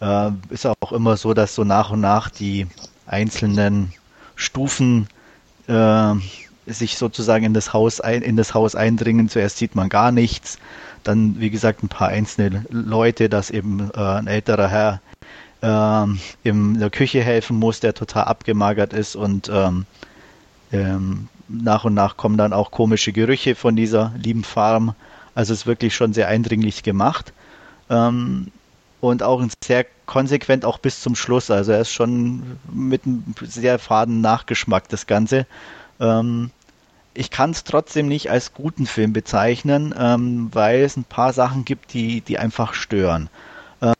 Äh, 0.00 0.30
ist 0.50 0.66
auch 0.66 0.92
immer 0.92 1.16
so, 1.16 1.34
dass 1.34 1.54
so 1.54 1.64
nach 1.64 1.90
und 1.90 2.00
nach 2.00 2.30
die 2.30 2.66
einzelnen 3.06 3.92
Stufen 4.34 5.08
äh, 5.66 6.14
sich 6.66 6.98
sozusagen 6.98 7.44
in 7.44 7.54
das 7.54 7.72
Haus 7.72 8.00
ein, 8.00 8.22
in 8.22 8.36
das 8.36 8.54
Haus 8.54 8.74
eindringen. 8.74 9.28
Zuerst 9.28 9.58
sieht 9.58 9.74
man 9.74 9.88
gar 9.88 10.12
nichts, 10.12 10.58
dann 11.04 11.40
wie 11.40 11.50
gesagt 11.50 11.82
ein 11.82 11.88
paar 11.88 12.08
einzelne 12.08 12.64
Leute, 12.70 13.28
dass 13.28 13.50
eben 13.50 13.90
äh, 13.94 14.00
ein 14.00 14.26
älterer 14.26 14.68
Herr 14.68 15.00
ähm, 15.62 16.18
in 16.42 16.78
der 16.78 16.90
Küche 16.90 17.22
helfen 17.22 17.56
muss, 17.56 17.80
der 17.80 17.94
total 17.94 18.24
abgemagert 18.24 18.92
ist 18.92 19.16
und 19.16 19.50
ähm, 19.52 19.86
ähm, 20.72 21.28
nach 21.48 21.84
und 21.84 21.94
nach 21.94 22.16
kommen 22.16 22.36
dann 22.36 22.52
auch 22.52 22.70
komische 22.70 23.12
Gerüche 23.12 23.54
von 23.54 23.74
dieser 23.74 24.12
lieben 24.16 24.44
Farm. 24.44 24.94
Also 25.34 25.52
es 25.52 25.60
ist 25.60 25.66
wirklich 25.66 25.94
schon 25.94 26.12
sehr 26.12 26.28
eindringlich 26.28 26.82
gemacht. 26.82 27.32
Ähm, 27.88 28.48
und 29.00 29.22
auch 29.22 29.42
sehr 29.62 29.86
konsequent 30.06 30.64
auch 30.64 30.78
bis 30.78 31.00
zum 31.00 31.14
Schluss. 31.14 31.50
Also 31.50 31.72
er 31.72 31.80
ist 31.80 31.92
schon 31.92 32.58
mit 32.72 33.06
einem 33.06 33.22
sehr 33.42 33.78
faden 33.78 34.20
Nachgeschmack 34.20 34.88
das 34.88 35.06
Ganze. 35.06 35.46
Ähm, 36.00 36.50
ich 37.14 37.30
kann 37.30 37.50
es 37.50 37.64
trotzdem 37.64 38.08
nicht 38.08 38.30
als 38.30 38.54
guten 38.54 38.86
Film 38.86 39.12
bezeichnen, 39.12 39.94
ähm, 39.96 40.50
weil 40.52 40.80
es 40.80 40.96
ein 40.96 41.04
paar 41.04 41.32
Sachen 41.32 41.64
gibt, 41.64 41.92
die, 41.92 42.20
die 42.20 42.38
einfach 42.38 42.74
stören. 42.74 43.28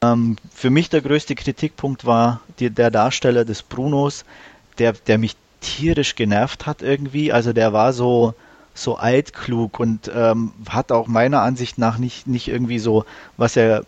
Ähm, 0.03 0.37
für 0.53 0.71
mich 0.71 0.89
der 0.91 1.03
größte 1.03 1.35
Kritikpunkt 1.35 2.05
war 2.05 2.41
die, 2.59 2.71
der 2.71 2.91
Darsteller 2.91 3.45
des 3.45 3.63
Brunos, 3.63 4.25
der, 4.79 4.93
der 4.93 5.19
mich 5.19 5.37
tierisch 5.61 6.15
genervt 6.15 6.67
hat 6.67 6.83
irgendwie. 6.83 7.33
Also 7.33 7.53
der 7.53 7.73
war 7.73 7.93
so, 7.93 8.35
so 8.75 8.97
altklug 8.97 9.81
und 9.81 10.11
ähm, 10.15 10.53
hat 10.69 10.93
auch 10.93 11.07
meiner 11.07 11.43
Ansicht 11.43 11.79
nach 11.79 11.99
nicht, 11.99 12.27
nicht 12.27 12.49
irgendwie 12.49 12.79
so, 12.79 13.05
was 13.37 13.57
er, 13.57 13.85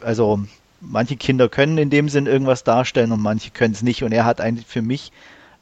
also 0.00 0.40
manche 0.80 1.16
Kinder 1.16 1.48
können 1.48 1.78
in 1.78 1.90
dem 1.90 2.08
Sinn 2.08 2.26
irgendwas 2.26 2.64
darstellen 2.64 3.12
und 3.12 3.20
manche 3.20 3.50
können 3.50 3.74
es 3.74 3.82
nicht. 3.82 4.02
Und 4.02 4.12
er 4.12 4.24
hat 4.24 4.40
eigentlich 4.40 4.66
für 4.66 4.82
mich 4.82 5.12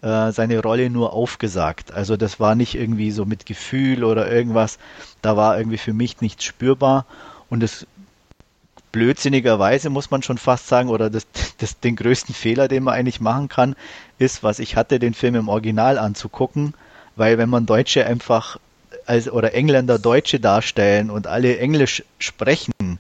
äh, 0.03 0.33
seine 0.33 0.61
Rolle 0.61 0.91
nur 0.91 1.13
aufgesagt. 1.13 1.93
Also 1.93 2.17
das 2.17 2.39
war 2.41 2.55
nicht 2.55 2.75
irgendwie 2.75 3.11
so 3.11 3.25
mit 3.25 3.47
Gefühl 3.47 4.05
oder 4.05 4.31
irgendwas. 4.31 4.79
Da 5.23 5.37
war 5.37 5.59
irgendwie 5.59 5.79
für 5.79 5.95
mich 5.95 6.21
nichts 6.21 6.45
spürbar. 6.45 7.07
Und 7.49 7.63
es 7.63 7.87
blödsinnigerweise 8.93 9.91
muss 9.91 10.11
man 10.11 10.23
schon 10.23 10.39
fast 10.39 10.69
sagen, 10.69 10.89
oder 10.89 11.11
das, 11.11 11.27
das, 11.59 11.81
den 11.81 11.97
größten 11.97 12.35
Fehler, 12.35 12.69
den 12.69 12.85
man 12.85 12.95
eigentlich 12.95 13.21
machen 13.21 13.49
kann, 13.49 13.77
ist, 14.19 14.43
was 14.43 14.59
ich 14.59 14.77
hatte, 14.77 14.99
den 14.99 15.15
Film 15.15 15.35
im 15.35 15.49
Original 15.49 15.99
anzugucken, 15.99 16.75
weil 17.17 17.39
wenn 17.39 17.49
man 17.49 17.67
Deutsche 17.67 18.07
einfach 18.07 18.59
als, 19.07 19.31
oder 19.31 19.55
Engländer 19.55 19.99
Deutsche 19.99 20.41
darstellen 20.41 21.11
und 21.11 21.27
alle 21.27 21.59
Englisch 21.59 22.03
sprechen 22.19 22.99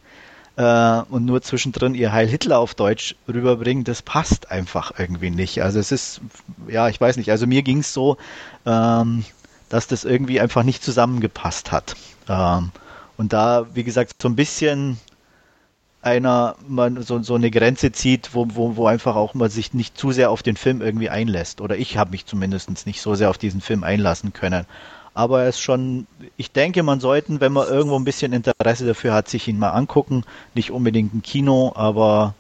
äh, 0.57 1.01
und 1.11 1.25
nur 1.25 1.43
zwischendrin 1.43 1.95
ihr 1.95 2.13
Heil 2.13 2.29
Hitler 2.29 2.59
auf 2.59 2.75
Deutsch 2.75 3.17
rüberbringen, 3.29 3.85
das 3.85 4.03
passt 4.03 4.51
einfach 4.51 4.93
irgendwie 4.99 5.31
nicht. 5.31 5.63
Also 5.63 5.79
es 5.79 5.93
ist, 5.93 6.21
ja, 6.69 6.89
ich 6.89 7.01
weiß 7.01 7.17
nicht, 7.17 7.31
also 7.31 7.47
mir 7.47 7.63
ging 7.63 7.79
es 7.79 7.93
so, 7.93 8.17
ähm, 8.65 9.25
dass 9.69 9.87
das 9.87 10.05
irgendwie 10.05 10.41
einfach 10.41 10.63
nicht 10.63 10.83
zusammengepasst 10.83 11.73
hat. 11.73 11.97
Ähm, 12.29 12.71
und 13.17 13.33
da, 13.33 13.67
wie 13.75 13.85
gesagt, 13.85 14.21
so 14.21 14.29
ein 14.29 14.37
bisschen 14.37 14.99
einer 16.07 16.55
man 16.69 17.03
so, 17.03 17.21
so 17.23 17.35
eine 17.35 17.51
Grenze 17.51 17.91
zieht, 17.91 18.31
wo, 18.33 18.47
wo, 18.51 18.77
wo 18.77 18.87
einfach 18.87 19.17
auch 19.17 19.35
man 19.35 19.51
sich 19.51 19.75
nicht 19.75 19.99
zu 19.99 20.13
sehr 20.13 20.31
auf 20.31 20.45
den 20.45 20.57
Film 20.57 20.81
irgendwie 20.81 21.11
einlässt. 21.11 21.61
Oder 21.61 21.77
ich 21.77 21.99
habe 21.99 22.13
mich 22.13 22.27
zumindest 22.27 22.87
nicht 22.87 23.01
so 23.03 23.17
sehr 23.17 23.29
auf 23.29 23.39
diesen 23.39 23.61
Film 23.61 23.83
einlassen 23.83 24.33
können. 24.33 24.67
Aber 25.15 25.43
er 25.43 25.49
ist 25.49 25.61
schon, 25.61 26.07
ich 26.37 26.53
denke, 26.53 26.85
man 26.85 27.01
sollten, 27.01 27.41
wenn 27.41 27.53
man 27.53 27.67
irgendwo 27.67 27.99
ein 27.99 28.05
bisschen 28.05 28.33
Interesse 28.33 28.87
dafür 28.87 29.15
hat, 29.15 29.29
sich 29.29 29.49
ihn 29.49 29.59
mal 29.59 29.71
angucken. 29.71 30.23
Nicht 30.55 30.71
unbedingt 30.71 31.13
im 31.13 31.23
Kino, 31.23 31.73
aber 31.75 32.35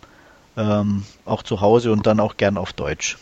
ähm, 0.56 1.02
auch 1.24 1.42
zu 1.42 1.60
Hause 1.60 1.90
und 1.90 2.06
dann 2.06 2.20
auch 2.20 2.36
gern 2.36 2.56
auf 2.58 2.72
Deutsch. 2.72 3.18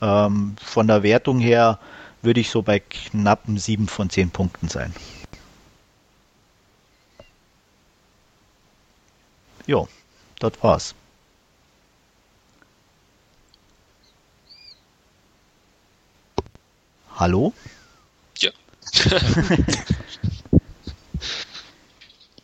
Ähm, 0.00 0.54
von 0.62 0.86
der 0.86 1.02
Wertung 1.02 1.40
her 1.40 1.80
würde 2.22 2.40
ich 2.40 2.50
so 2.50 2.62
bei 2.62 2.78
knappen 2.78 3.58
sieben 3.58 3.88
von 3.88 4.10
zehn 4.10 4.30
Punkten 4.30 4.68
sein. 4.68 4.94
Jo, 9.68 9.86
das 10.38 10.52
war's. 10.62 10.94
Hallo? 17.16 17.52
Ja. 18.38 18.50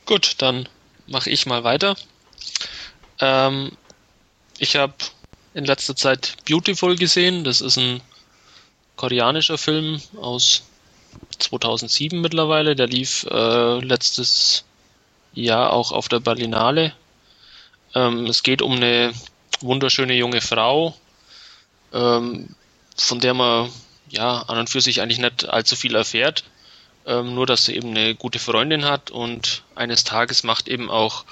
Gut, 0.04 0.34
dann 0.42 0.68
mache 1.06 1.30
ich 1.30 1.46
mal 1.46 1.64
weiter. 1.64 1.96
Ähm, 3.20 3.72
ich 4.58 4.76
habe 4.76 4.92
in 5.54 5.64
letzter 5.64 5.96
Zeit 5.96 6.36
Beautiful 6.46 6.94
gesehen. 6.94 7.42
Das 7.44 7.62
ist 7.62 7.78
ein 7.78 8.02
koreanischer 8.96 9.56
Film 9.56 9.98
aus 10.20 10.64
2007 11.38 12.20
mittlerweile. 12.20 12.76
Der 12.76 12.86
lief 12.86 13.24
äh, 13.30 13.78
letztes 13.78 14.64
Jahr 15.32 15.72
auch 15.72 15.90
auf 15.90 16.08
der 16.08 16.20
Berlinale. 16.20 16.92
Ähm, 17.94 18.26
es 18.26 18.42
geht 18.42 18.62
um 18.62 18.72
eine 18.72 19.12
wunderschöne 19.60 20.14
junge 20.14 20.40
Frau, 20.40 20.96
ähm, 21.92 22.54
von 22.96 23.20
der 23.20 23.34
man 23.34 23.70
ja, 24.08 24.42
an 24.42 24.58
und 24.58 24.70
für 24.70 24.80
sich 24.80 25.00
eigentlich 25.00 25.18
nicht 25.18 25.48
allzu 25.48 25.76
viel 25.76 25.94
erfährt. 25.94 26.44
Ähm, 27.06 27.34
nur, 27.34 27.46
dass 27.46 27.66
sie 27.66 27.76
eben 27.76 27.90
eine 27.90 28.14
gute 28.14 28.38
Freundin 28.38 28.84
hat 28.84 29.10
und 29.10 29.62
eines 29.74 30.04
Tages 30.04 30.42
macht 30.42 30.68
eben 30.68 30.90
auch 30.90 31.24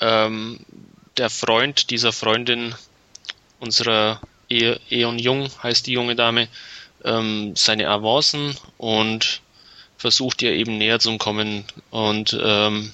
ähm, 0.00 0.60
der 1.16 1.30
Freund 1.30 1.90
dieser 1.90 2.12
Freundin 2.12 2.74
unserer 3.58 4.20
e 4.48 4.76
Eon 4.88 5.18
Jung, 5.18 5.50
heißt 5.62 5.86
die 5.86 5.92
junge 5.92 6.14
Dame, 6.14 6.48
ähm, 7.04 7.54
seine 7.56 7.88
Avancen 7.88 8.56
und 8.78 9.40
versucht 9.96 10.42
ihr 10.42 10.52
eben 10.52 10.78
näher 10.78 11.00
zu 11.00 11.16
kommen 11.18 11.64
und 11.90 12.38
ähm, 12.42 12.92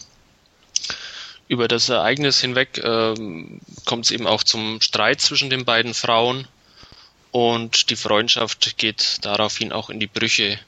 über 1.49 1.69
das 1.69 1.89
Ereignis 1.89 2.41
hinweg 2.41 2.81
ähm, 2.83 3.61
kommt 3.85 4.07
es 4.07 4.11
eben 4.11 4.27
auch 4.27 4.43
zum 4.43 4.81
Streit 4.81 5.21
zwischen 5.21 5.51
den 5.51 5.65
beiden 5.65 5.95
Frauen 5.95 6.49
und 7.31 7.91
die 7.91 7.97
Freundschaft 7.97 8.79
geht 8.79 9.19
daraufhin 9.23 9.73
auch 9.73 9.91
in 9.91 10.01
die 10.01 10.07
Brüche. 10.07 10.59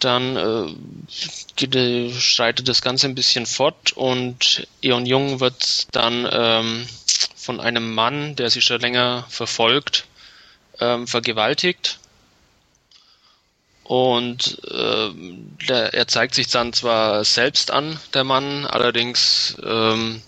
Dann 0.00 0.36
äh, 0.36 0.74
geht, 1.56 1.76
äh, 1.76 2.10
schreitet 2.12 2.68
das 2.68 2.82
Ganze 2.82 3.06
ein 3.06 3.14
bisschen 3.14 3.46
fort 3.46 3.92
und 3.92 4.66
Eon 4.82 5.06
Jung 5.06 5.40
wird 5.40 5.94
dann 5.94 6.28
ähm, 6.30 6.86
von 7.36 7.60
einem 7.60 7.94
Mann, 7.94 8.34
der 8.34 8.50
sie 8.50 8.62
schon 8.62 8.80
länger 8.80 9.26
verfolgt, 9.28 10.06
ähm, 10.80 11.06
vergewaltigt. 11.06 11.99
Und 13.90 14.56
äh, 14.70 15.10
der, 15.66 15.94
er 15.94 16.06
zeigt 16.06 16.36
sich 16.36 16.46
dann 16.46 16.72
zwar 16.72 17.24
selbst 17.24 17.72
an, 17.72 17.98
der 18.14 18.22
Mann, 18.22 18.64
allerdings 18.64 19.56
ähm, 19.64 20.22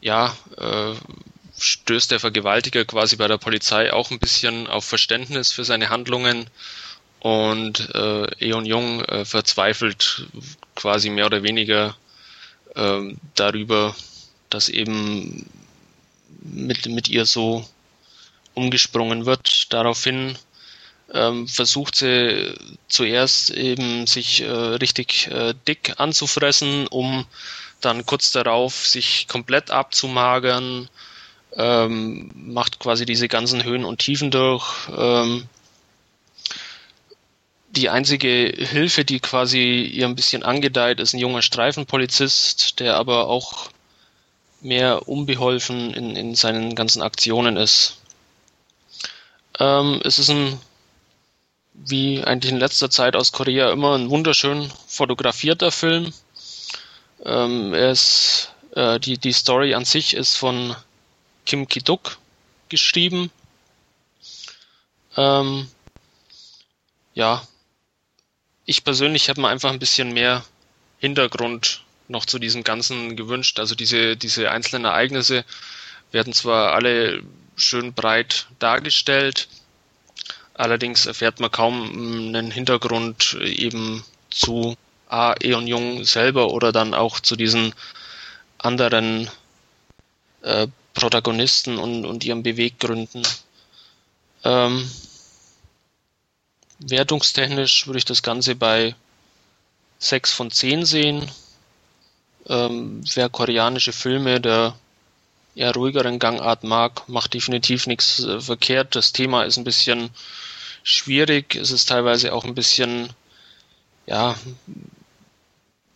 ja, 0.00 0.34
äh, 0.56 0.94
stößt 1.58 2.12
der 2.12 2.18
Vergewaltiger 2.18 2.86
quasi 2.86 3.16
bei 3.16 3.28
der 3.28 3.36
Polizei 3.36 3.92
auch 3.92 4.10
ein 4.10 4.18
bisschen 4.18 4.66
auf 4.66 4.86
Verständnis 4.86 5.52
für 5.52 5.64
seine 5.64 5.90
Handlungen 5.90 6.48
und 7.20 7.94
äh, 7.94 8.48
Eon 8.48 8.64
Jung 8.64 9.04
äh, 9.04 9.26
verzweifelt 9.26 10.26
quasi 10.74 11.10
mehr 11.10 11.26
oder 11.26 11.42
weniger 11.42 11.98
äh, 12.76 13.14
darüber, 13.34 13.94
dass 14.48 14.70
eben 14.70 15.50
mit, 16.40 16.86
mit 16.86 17.10
ihr 17.10 17.26
so 17.26 17.68
umgesprungen 18.54 19.26
wird. 19.26 19.70
Daraufhin 19.70 20.38
ähm, 21.12 21.46
versucht 21.48 21.96
sie 21.96 22.54
zuerst 22.88 23.50
eben 23.50 24.06
sich 24.06 24.42
äh, 24.42 24.50
richtig 24.50 25.28
äh, 25.28 25.54
dick 25.66 25.94
anzufressen, 25.98 26.86
um 26.88 27.26
dann 27.80 28.06
kurz 28.06 28.32
darauf 28.32 28.86
sich 28.86 29.28
komplett 29.28 29.70
abzumagern, 29.70 30.88
ähm, 31.54 32.30
macht 32.34 32.78
quasi 32.78 33.06
diese 33.06 33.28
ganzen 33.28 33.64
Höhen 33.64 33.84
und 33.84 33.98
Tiefen 33.98 34.30
durch. 34.30 34.88
Ähm, 34.96 35.46
die 37.70 37.90
einzige 37.90 38.52
Hilfe, 38.56 39.04
die 39.04 39.20
quasi 39.20 39.82
ihr 39.82 40.06
ein 40.06 40.16
bisschen 40.16 40.42
angedeiht, 40.42 40.98
ist 40.98 41.12
ein 41.12 41.18
junger 41.20 41.42
Streifenpolizist, 41.42 42.80
der 42.80 42.96
aber 42.96 43.28
auch 43.28 43.70
mehr 44.62 45.08
unbeholfen 45.08 45.92
in, 45.92 46.16
in 46.16 46.34
seinen 46.34 46.74
ganzen 46.74 47.02
Aktionen 47.02 47.56
ist. 47.56 47.98
Ähm, 49.60 50.00
es 50.04 50.18
ist 50.18 50.30
ein, 50.30 50.58
wie 51.84 52.24
eigentlich 52.24 52.52
in 52.52 52.58
letzter 52.58 52.90
Zeit 52.90 53.16
aus 53.16 53.32
Korea 53.32 53.70
immer, 53.70 53.96
ein 53.96 54.10
wunderschön 54.10 54.70
fotografierter 54.86 55.70
Film. 55.70 56.12
Ähm, 57.24 57.74
er 57.74 57.90
ist, 57.90 58.52
äh, 58.74 58.98
die, 59.00 59.18
die 59.18 59.32
Story 59.32 59.74
an 59.74 59.84
sich 59.84 60.14
ist 60.14 60.36
von 60.36 60.74
Kim 61.44 61.68
Ki-duk 61.68 62.18
geschrieben. 62.68 63.30
Ähm, 65.16 65.68
ja, 67.14 67.46
ich 68.64 68.84
persönlich 68.84 69.28
habe 69.28 69.40
mir 69.40 69.48
einfach 69.48 69.70
ein 69.70 69.78
bisschen 69.78 70.12
mehr 70.12 70.44
Hintergrund 70.98 71.84
noch 72.08 72.26
zu 72.26 72.38
diesem 72.38 72.64
Ganzen 72.64 73.16
gewünscht. 73.16 73.58
Also 73.58 73.74
diese, 73.74 74.16
diese 74.16 74.50
einzelnen 74.50 74.84
Ereignisse 74.84 75.44
werden 76.12 76.32
zwar 76.32 76.72
alle 76.74 77.22
schön 77.56 77.94
breit 77.94 78.46
dargestellt, 78.58 79.48
allerdings 80.56 81.06
erfährt 81.06 81.40
man 81.40 81.50
kaum 81.50 81.88
einen 81.90 82.50
Hintergrund 82.50 83.34
eben 83.40 84.04
zu 84.30 84.76
A. 85.08 85.34
Eon 85.40 85.66
Jung 85.66 86.04
selber 86.04 86.50
oder 86.50 86.72
dann 86.72 86.94
auch 86.94 87.20
zu 87.20 87.36
diesen 87.36 87.74
anderen 88.58 89.30
äh, 90.42 90.66
Protagonisten 90.94 91.78
und, 91.78 92.04
und 92.06 92.24
ihren 92.24 92.42
Beweggründen. 92.42 93.22
Ähm, 94.44 94.90
wertungstechnisch 96.78 97.86
würde 97.86 97.98
ich 97.98 98.04
das 98.04 98.22
Ganze 98.22 98.54
bei 98.54 98.94
6 99.98 100.32
von 100.32 100.50
10 100.50 100.84
sehen. 100.84 101.30
Ähm, 102.48 103.02
wer 103.14 103.28
koreanische 103.28 103.92
Filme 103.92 104.40
der 104.40 104.74
eher 105.56 105.72
ruhigeren 105.74 106.18
Gangart 106.18 106.62
mag, 106.62 107.08
macht 107.08 107.34
definitiv 107.34 107.86
nichts 107.86 108.20
äh, 108.22 108.40
verkehrt. 108.40 108.94
Das 108.94 109.12
Thema 109.12 109.44
ist 109.44 109.56
ein 109.56 109.64
bisschen 109.64 110.10
schwierig. 110.82 111.56
Es 111.56 111.70
ist 111.72 111.88
teilweise 111.88 112.32
auch 112.32 112.44
ein 112.44 112.54
bisschen, 112.54 113.08
ja, 114.06 114.36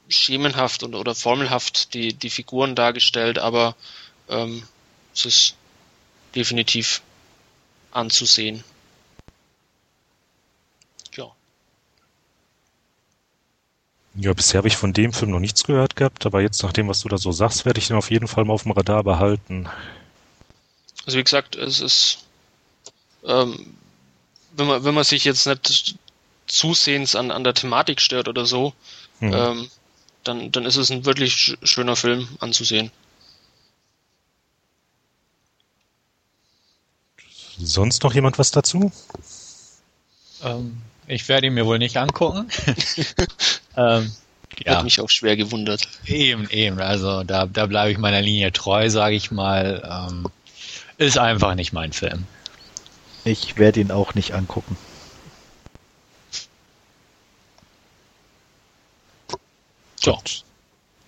schemenhaft 0.08 0.82
und, 0.82 0.94
oder 0.94 1.14
formelhaft 1.14 1.94
die, 1.94 2.14
die 2.14 2.30
Figuren 2.30 2.74
dargestellt, 2.74 3.38
aber 3.38 3.76
ähm, 4.28 4.64
es 5.14 5.24
ist 5.26 5.54
definitiv 6.34 7.02
anzusehen. 7.92 8.64
Ja, 14.20 14.34
bisher 14.34 14.58
habe 14.58 14.68
ich 14.68 14.76
von 14.76 14.92
dem 14.92 15.14
Film 15.14 15.30
noch 15.30 15.40
nichts 15.40 15.64
gehört 15.64 15.96
gehabt, 15.96 16.26
aber 16.26 16.42
jetzt 16.42 16.62
nach 16.62 16.74
dem, 16.74 16.88
was 16.88 17.00
du 17.00 17.08
da 17.08 17.16
so 17.16 17.32
sagst, 17.32 17.64
werde 17.64 17.78
ich 17.78 17.86
den 17.86 17.96
auf 17.96 18.10
jeden 18.10 18.28
Fall 18.28 18.44
mal 18.44 18.52
auf 18.52 18.64
dem 18.64 18.72
Radar 18.72 19.02
behalten. 19.02 19.66
Also 21.06 21.16
wie 21.16 21.24
gesagt, 21.24 21.56
es 21.56 21.80
ist, 21.80 22.18
ähm, 23.24 23.74
wenn 24.52 24.66
man 24.66 24.84
wenn 24.84 24.92
man 24.92 25.04
sich 25.04 25.24
jetzt 25.24 25.46
nicht 25.46 25.96
zusehends 26.46 27.16
an, 27.16 27.30
an 27.30 27.44
der 27.44 27.54
Thematik 27.54 28.02
stört 28.02 28.28
oder 28.28 28.44
so, 28.44 28.74
mhm. 29.20 29.32
ähm, 29.32 29.70
dann 30.22 30.52
dann 30.52 30.66
ist 30.66 30.76
es 30.76 30.90
ein 30.90 31.06
wirklich 31.06 31.56
schöner 31.62 31.96
Film 31.96 32.28
anzusehen. 32.40 32.90
Sonst 37.58 38.02
noch 38.02 38.12
jemand 38.12 38.38
was 38.38 38.50
dazu? 38.50 38.92
Ähm, 40.42 40.82
ich 41.10 41.28
werde 41.28 41.48
ihn 41.48 41.54
mir 41.54 41.66
wohl 41.66 41.78
nicht 41.78 41.96
angucken. 41.96 42.48
ähm, 43.76 44.12
ja. 44.64 44.76
Hat 44.76 44.84
mich 44.84 45.00
auch 45.00 45.10
schwer 45.10 45.36
gewundert. 45.36 45.88
Eben, 46.06 46.48
eben. 46.50 46.80
Also 46.80 47.24
da, 47.24 47.46
da 47.46 47.66
bleibe 47.66 47.90
ich 47.90 47.98
meiner 47.98 48.20
Linie 48.20 48.52
treu, 48.52 48.90
sage 48.90 49.16
ich 49.16 49.30
mal. 49.30 50.08
Ähm, 50.10 50.26
ist 50.98 51.18
einfach 51.18 51.54
nicht 51.54 51.72
mein 51.72 51.92
Film. 51.92 52.26
Ich 53.24 53.58
werde 53.58 53.80
ihn 53.80 53.90
auch 53.90 54.14
nicht 54.14 54.34
angucken. 54.34 54.76
So. 59.96 60.18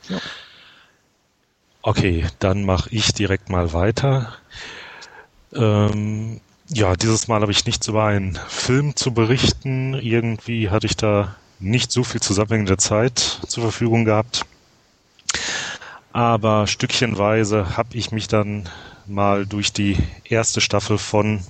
Ja. 0.09 0.21
Okay, 1.83 2.27
dann 2.39 2.65
mache 2.65 2.91
ich 2.91 3.13
direkt 3.13 3.49
mal 3.49 3.73
weiter. 3.73 4.37
Ähm, 5.55 6.41
ja, 6.69 6.95
dieses 6.97 7.29
Mal 7.29 7.43
habe 7.43 7.53
ich 7.53 7.67
nichts 7.67 7.89
über 7.89 8.05
einen 8.05 8.39
Film 8.49 8.97
zu 8.97 9.13
berichten. 9.13 9.95
Irgendwie 9.95 10.71
hatte 10.71 10.87
ich 10.87 10.97
da 10.97 11.37
nicht 11.59 11.93
so 11.93 12.05
viel 12.05 12.21
zusammenhängende 12.21 12.77
Zeit 12.77 13.19
zur 13.47 13.63
Verfügung 13.63 14.05
gehabt. 14.05 14.45
Aber 16.13 16.67
stückchenweise 16.67 17.77
habe 17.77 17.97
ich 17.97 18.11
mich 18.13 18.29
dann 18.29 18.69
mal 19.07 19.47
durch 19.47 19.73
die 19.73 19.97
erste 20.25 20.61
Staffel 20.61 20.99
von 20.99 21.43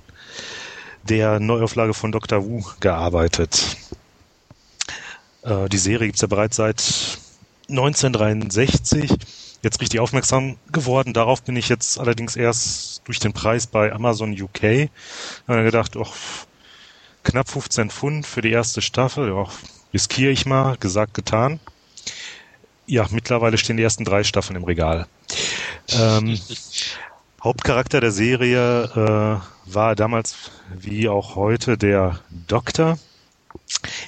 der 1.04 1.40
Neuauflage 1.40 1.94
von 1.94 2.12
Dr. 2.12 2.44
Wu 2.44 2.62
gearbeitet. 2.80 3.76
Äh, 5.42 5.68
die 5.68 5.78
Serie 5.78 6.06
gibt's 6.06 6.22
ja 6.22 6.28
bereits 6.28 6.56
seit 6.56 6.82
1963 7.68 9.10
jetzt 9.62 9.80
richtig 9.80 10.00
aufmerksam 10.00 10.56
geworden. 10.70 11.12
Darauf 11.12 11.42
bin 11.42 11.56
ich 11.56 11.68
jetzt 11.68 11.98
allerdings 11.98 12.36
erst 12.36 13.02
durch 13.04 13.20
den 13.20 13.32
Preis 13.32 13.66
bei 13.66 13.92
Amazon 13.92 14.32
UK. 14.32 14.62
Ich 14.62 14.90
habe 15.48 15.64
gedacht, 15.64 15.96
oh, 15.96 16.06
knapp 17.22 17.48
15 17.48 17.90
Pfund 17.90 18.26
für 18.26 18.42
die 18.42 18.50
erste 18.50 18.82
Staffel, 18.82 19.28
ja, 19.28 19.46
riskiere 19.94 20.32
ich 20.32 20.46
mal, 20.46 20.76
gesagt, 20.78 21.14
getan. 21.14 21.60
Ja, 22.86 23.06
mittlerweile 23.10 23.58
stehen 23.58 23.76
die 23.76 23.82
ersten 23.82 24.04
drei 24.04 24.24
Staffeln 24.24 24.56
im 24.56 24.64
Regal. 24.64 25.06
Ähm, 25.90 26.38
Hauptcharakter 27.42 28.00
der 28.00 28.12
Serie 28.12 28.84
äh, 28.84 29.72
war 29.72 29.96
damals 29.96 30.50
wie 30.74 31.08
auch 31.08 31.36
heute 31.36 31.78
der 31.78 32.20
Doktor. 32.46 32.98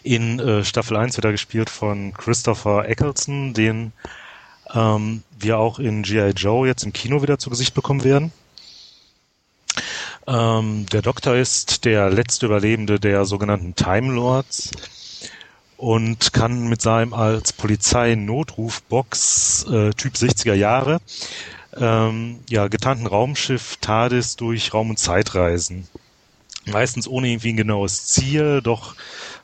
In 0.02 0.38
äh, 0.38 0.64
Staffel 0.64 0.96
1 0.96 1.16
wird 1.16 1.24
er 1.24 1.32
gespielt 1.32 1.70
von 1.70 2.12
Christopher 2.12 2.88
Eccleston, 2.88 3.54
den 3.54 3.92
ähm, 4.72 5.22
wir 5.38 5.58
auch 5.58 5.78
in 5.78 6.02
G.I. 6.02 6.30
Joe 6.30 6.66
jetzt 6.66 6.84
im 6.84 6.92
Kino 6.92 7.22
wieder 7.22 7.38
zu 7.38 7.50
Gesicht 7.50 7.74
bekommen 7.74 8.02
werden. 8.04 8.32
Ähm, 10.26 10.86
der 10.92 11.02
Doktor 11.02 11.36
ist 11.36 11.84
der 11.84 12.08
letzte 12.10 12.46
Überlebende 12.46 12.98
der 12.98 13.26
sogenannten 13.26 13.74
Time 13.74 14.14
Lords 14.14 14.70
und 15.76 16.32
kann 16.32 16.68
mit 16.68 16.80
seinem 16.80 17.12
als 17.12 17.52
Polizei-Notrufbox 17.52 19.66
äh, 19.70 19.90
Typ 19.90 20.14
60er 20.14 20.54
Jahre 20.54 21.00
ähm, 21.76 22.40
ja, 22.48 22.68
getarnten 22.68 23.06
Raumschiff 23.06 23.76
TARDIS 23.80 24.36
durch 24.36 24.72
Raum 24.72 24.90
und 24.90 24.98
Zeit 24.98 25.34
reisen. 25.34 25.88
Meistens 26.66 27.06
ohne 27.06 27.28
irgendwie 27.28 27.52
ein 27.52 27.56
genaues 27.56 28.06
Ziel, 28.06 28.62
doch 28.62 28.94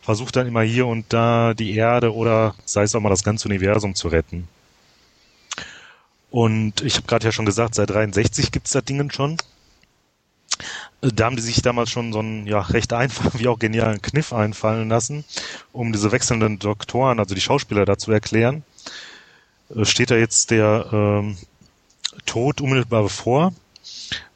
versucht 0.00 0.37
dann 0.37 0.46
immer 0.46 0.62
hier 0.62 0.87
und 0.87 1.12
da 1.12 1.54
die 1.54 1.76
Erde 1.76 2.14
oder 2.14 2.54
sei 2.64 2.85
es 2.85 2.94
auch 2.94 3.00
mal 3.00 3.11
das 3.11 3.24
ganze 3.24 3.48
Universum 3.48 3.94
zu 3.94 4.09
retten. 4.09 4.48
Und 6.31 6.81
ich 6.83 6.97
habe 6.97 7.07
gerade 7.07 7.27
ja 7.27 7.33
schon 7.33 7.47
gesagt, 7.47 7.75
seit 7.75 7.90
63 7.90 8.53
gibt's 8.53 8.73
das 8.73 8.85
Ding 8.85 9.11
schon. 9.11 9.37
Da 11.01 11.25
haben 11.25 11.37
die 11.37 11.43
sich 11.43 11.62
damals 11.62 11.90
schon 11.90 12.12
so 12.12 12.19
einen 12.19 12.47
ja, 12.47 12.61
recht 12.61 12.93
einfachen 12.93 13.33
wie 13.40 13.49
auch 13.49 13.59
genialen 13.59 14.03
Kniff 14.03 14.33
einfallen 14.33 14.88
lassen, 14.88 15.25
um 15.73 15.93
diese 15.93 16.12
wechselnden 16.12 16.59
Doktoren, 16.59 17.19
also 17.19 17.35
die 17.35 17.40
Schauspieler 17.40 17.85
da 17.85 17.97
zu 17.97 18.12
erklären. 18.12 18.62
Äh, 19.75 19.85
steht 19.85 20.11
da 20.11 20.16
jetzt 20.16 20.51
der 20.51 20.87
ähm, 20.93 21.37
Tod 22.27 22.61
unmittelbar 22.61 23.05
bevor, 23.05 23.53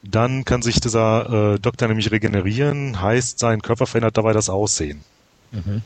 dann 0.01 0.45
kann 0.45 0.61
sich 0.61 0.79
dieser 0.79 1.53
äh, 1.53 1.59
Doktor 1.59 1.87
nämlich 1.87 2.11
regenerieren, 2.11 3.01
heißt, 3.01 3.39
sein 3.39 3.61
Körper 3.61 3.85
verändert 3.85 4.17
dabei 4.17 4.33
das 4.33 4.49
Aussehen. 4.49 5.03
Mhm. 5.51 5.81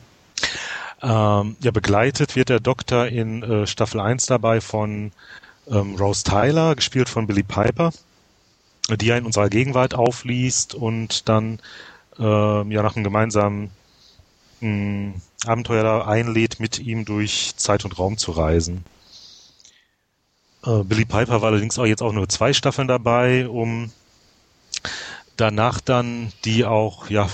Ähm, 1.02 1.56
ja, 1.60 1.70
begleitet 1.70 2.36
wird 2.36 2.50
der 2.50 2.60
Doktor 2.60 3.06
in 3.06 3.42
äh, 3.42 3.66
Staffel 3.66 4.00
1 4.00 4.26
dabei 4.26 4.60
von 4.60 5.12
ähm, 5.70 5.96
Rose 5.96 6.24
Tyler, 6.24 6.74
gespielt 6.74 7.08
von 7.08 7.26
Billy 7.26 7.42
Piper, 7.42 7.92
die 8.90 9.10
er 9.10 9.18
in 9.18 9.26
unserer 9.26 9.48
Gegenwart 9.48 9.94
aufliest 9.94 10.74
und 10.74 11.28
dann 11.28 11.60
äh, 12.18 12.22
ja 12.22 12.82
nach 12.82 12.96
einem 12.96 13.04
gemeinsamen 13.04 13.70
mh, 14.60 14.68
hm, 14.68 15.14
Abenteuer 15.46 15.82
da 15.82 16.06
einlädt, 16.06 16.60
mit 16.60 16.78
ihm 16.78 17.04
durch 17.04 17.54
Zeit 17.56 17.84
und 17.84 17.98
Raum 17.98 18.18
zu 18.18 18.32
reisen. 18.32 18.84
Äh, 20.64 20.82
Billy 20.84 21.04
Piper 21.04 21.40
war 21.40 21.50
allerdings 21.50 21.78
auch 21.78 21.86
jetzt 21.86 22.02
auch 22.02 22.12
nur 22.12 22.28
zwei 22.28 22.52
Staffeln 22.52 22.88
dabei, 22.88 23.48
um 23.48 23.90
danach 25.36 25.80
dann 25.80 26.32
die 26.44 26.64
auch, 26.64 27.08
ja, 27.08 27.28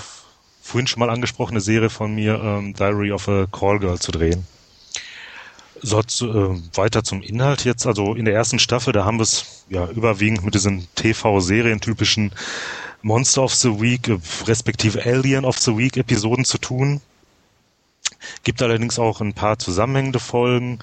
vorhin 0.61 0.87
schon 0.87 0.99
mal 0.99 1.09
angesprochene 1.09 1.61
Serie 1.61 1.89
von 1.89 2.13
mir, 2.13 2.39
ähm, 2.41 2.73
Diary 2.73 3.11
of 3.11 3.27
a 3.27 3.47
Call 3.51 3.79
Girl, 3.79 3.99
zu 3.99 4.11
drehen. 4.11 4.45
So, 5.81 5.99
äh, 5.99 6.61
weiter 6.75 7.03
zum 7.03 7.21
Inhalt 7.21 7.65
jetzt. 7.65 7.85
Also 7.85 8.15
in 8.15 8.25
der 8.25 8.33
ersten 8.33 8.59
Staffel, 8.59 8.93
da 8.93 9.05
haben 9.05 9.17
wir 9.17 9.23
es 9.23 9.65
ja 9.69 9.87
überwiegend 9.89 10.43
mit 10.43 10.53
diesen 10.53 10.87
TV-Serien-typischen 10.95 12.31
Monster 13.01 13.43
of 13.43 13.53
the 13.53 13.79
Week, 13.79 14.07
äh, 14.07 14.17
respektive 14.45 15.05
Alien 15.05 15.45
of 15.45 15.57
the 15.59 15.77
Week 15.77 15.97
Episoden 15.97 16.45
zu 16.45 16.57
tun. 16.57 17.01
Gibt 18.43 18.61
allerdings 18.61 18.99
auch 18.99 19.21
ein 19.21 19.33
paar 19.33 19.59
zusammenhängende 19.59 20.19
Folgen 20.19 20.79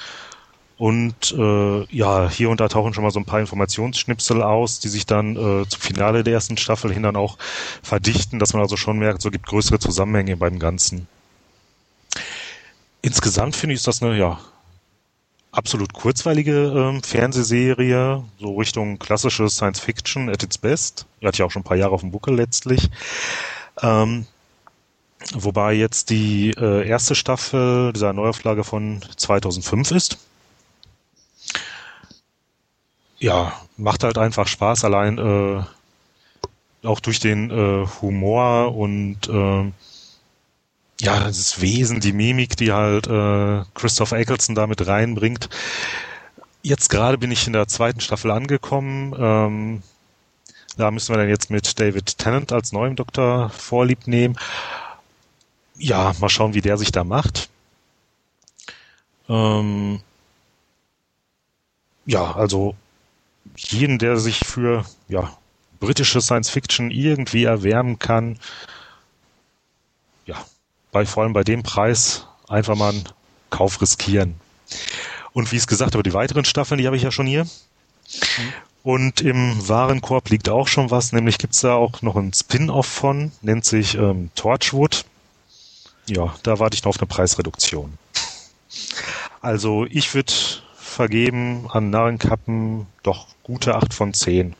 und 0.77 1.33
äh, 1.33 1.85
ja, 1.95 2.29
hier 2.29 2.51
und 2.51 2.61
da 2.61 2.69
tauchen 2.69 2.95
schon 2.95 3.05
mal 3.05 3.11
so 3.11 3.21
ein 3.21 3.25
paar 3.25 3.41
Informationsschnipsel 3.41 4.43
aus, 4.43 4.81
die 4.81 4.89
sich 4.89 5.07
dann 5.07 5.37
äh, 5.37 5.69
zum 5.69 5.81
Finale 5.81 6.25
der 6.25 6.35
ersten 6.35 6.57
Staffel 6.57 6.93
hin 6.93 7.03
dann 7.03 7.17
auch 7.17 7.39
verdichten, 7.83 8.39
dass 8.39 8.53
man 8.53 8.63
also 8.63 8.77
schon 8.77 8.99
merkt, 8.99 9.23
so 9.23 9.31
gibt 9.31 9.47
größere 9.47 9.79
Zusammenhänge 9.79 10.37
beim 10.37 10.59
Ganzen. 10.59 11.07
Insgesamt 13.03 13.55
finde 13.55 13.75
ich, 13.75 13.81
ist 13.81 13.87
das 13.87 14.03
eine 14.03 14.19
ja, 14.19 14.41
absolut 15.57 15.93
kurzweilige 15.93 16.73
ähm, 16.77 17.03
Fernsehserie, 17.03 18.25
so 18.38 18.57
Richtung 18.57 18.99
klassische 18.99 19.49
Science 19.49 19.81
Fiction 19.81 20.29
at 20.29 20.43
its 20.43 20.59
best. 20.59 21.07
Die 21.21 21.27
hat 21.27 21.38
ja 21.38 21.47
auch 21.47 21.51
schon 21.51 21.61
ein 21.61 21.64
paar 21.64 21.77
Jahre 21.77 21.93
auf 21.93 22.01
dem 22.01 22.11
Buckel 22.11 22.35
letztlich. 22.35 22.90
Ähm, 23.83 24.27
wobei 25.35 25.75
jetzt 25.75 26.11
die 26.11 26.51
äh, 26.51 26.87
erste 26.87 27.14
Staffel 27.14 27.93
dieser 27.93 28.12
Neuauflage 28.12 28.64
von 28.64 29.03
2005 29.17 29.90
ist 29.93 30.19
ja, 33.25 33.55
macht 33.79 34.05
halt 34.05 34.19
einfach 34.19 34.47
Spaß, 34.47 34.85
allein 34.85 35.17
äh, 35.17 36.87
auch 36.87 37.01
durch 37.01 37.21
den 37.21 37.51
äh, 37.51 37.87
Humor 38.03 38.77
und 38.77 39.29
äh, 39.29 39.73
ja, 41.01 41.25
das 41.25 41.61
Wesen, 41.61 42.01
die 42.01 42.13
Mimik, 42.13 42.57
die 42.57 42.73
halt 42.73 43.07
äh, 43.07 43.63
Christoph 43.75 44.13
Eccleston 44.13 44.55
damit 44.55 44.87
reinbringt. 44.87 45.49
Jetzt 46.63 46.89
gerade 46.89 47.19
bin 47.19 47.31
ich 47.31 47.47
in 47.47 47.53
der 47.53 47.69
zweiten 47.69 48.01
Staffel 48.01 48.31
angekommen. 48.31 49.15
Ähm, 49.19 49.83
da 50.77 50.91
müssen 50.91 51.13
wir 51.13 51.19
dann 51.19 51.29
jetzt 51.29 51.51
mit 51.51 51.79
David 51.79 52.19
Tennant 52.19 52.53
als 52.53 52.73
neuem 52.73 52.97
Doktor 52.97 53.51
vorlieb 53.51 54.07
nehmen. 54.07 54.37
Ja, 55.77 56.15
mal 56.21 56.29
schauen, 56.29 56.55
wie 56.55 56.61
der 56.61 56.79
sich 56.79 56.93
da 56.93 57.05
macht. 57.05 57.49
Ähm, 59.29 60.01
ja, 62.07 62.33
also 62.35 62.75
jeden, 63.57 63.99
der 63.99 64.17
sich 64.19 64.39
für 64.41 64.85
ja, 65.09 65.37
britische 65.81 66.21
Science 66.21 66.51
Fiction 66.51 66.91
irgendwie 66.91 67.45
erwärmen 67.45 67.99
kann, 67.99 68.39
bei, 70.95 71.05
vor 71.05 71.25
allem 71.25 71.33
bei 71.33 71.43
dem 71.43 71.63
Preis 71.63 72.25
einfach 72.49 72.77
mal 72.77 72.91
einen 72.91 73.05
Kauf 73.51 73.83
riskieren. 73.83 74.37
Und 75.33 75.51
wie 75.51 75.57
es 75.57 75.67
gesagt 75.67 75.95
habe, 75.95 76.05
die 76.05 76.15
weiteren 76.15 76.45
Staffeln, 76.45 76.79
die 76.79 76.87
habe 76.87 76.97
ich 76.97 77.03
ja 77.03 77.11
schon 77.11 77.27
hier. 77.27 77.45
Mhm. 77.45 78.53
Und 78.85 79.21
im 79.21 79.69
Warenkorb 79.69 80.31
liegt 80.31 80.49
auch 80.49 80.69
schon 80.69 80.91
was, 80.91 81.13
nämlich 81.13 81.39
gibt's 81.39 81.63
da 81.63 81.75
auch 81.75 82.01
noch 82.03 82.17
ein 82.17 82.33
Spin-off 82.33 82.87
von, 82.87 83.33
nennt 83.43 83.65
sich 83.65 83.97
ähm, 83.97 84.31
Torchwood. 84.37 85.05
Ja, 86.07 86.35
da 86.43 86.59
warte 86.59 86.77
ich 86.77 86.85
noch 86.85 86.91
auf 86.91 87.01
eine 87.01 87.09
Preisreduktion. 87.09 87.99
Also 89.41 89.87
ich 89.91 90.15
würde 90.15 90.33
vergeben 90.77 91.67
an 91.71 91.91
Narrenkappen 91.91 92.87
doch 93.03 93.27
gute 93.43 93.75
8 93.75 93.93
von 93.93 94.15
10. 94.15 94.55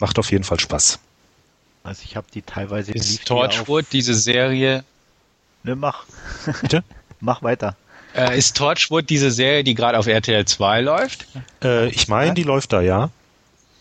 Macht 0.00 0.18
auf 0.18 0.32
jeden 0.32 0.44
Fall 0.44 0.58
Spaß. 0.58 0.98
Also 1.84 2.02
ich 2.04 2.16
habe 2.16 2.26
die 2.34 2.42
teilweise 2.42 2.92
Ist 2.92 3.26
Torchwood, 3.26 3.86
diese 3.92 4.14
Serie. 4.14 4.84
Ne, 5.66 5.74
mach. 5.74 6.04
Bitte? 6.62 6.84
mach 7.20 7.42
weiter. 7.42 7.74
Äh, 8.14 8.38
ist 8.38 8.56
Torchwood 8.56 9.10
diese 9.10 9.32
Serie, 9.32 9.64
die 9.64 9.74
gerade 9.74 9.98
auf 9.98 10.06
RTL 10.06 10.44
2 10.44 10.80
läuft? 10.80 11.26
Äh, 11.62 11.88
ich 11.88 12.06
meine, 12.06 12.34
die 12.34 12.44
läuft 12.44 12.72
da, 12.72 12.80
ja. 12.80 13.10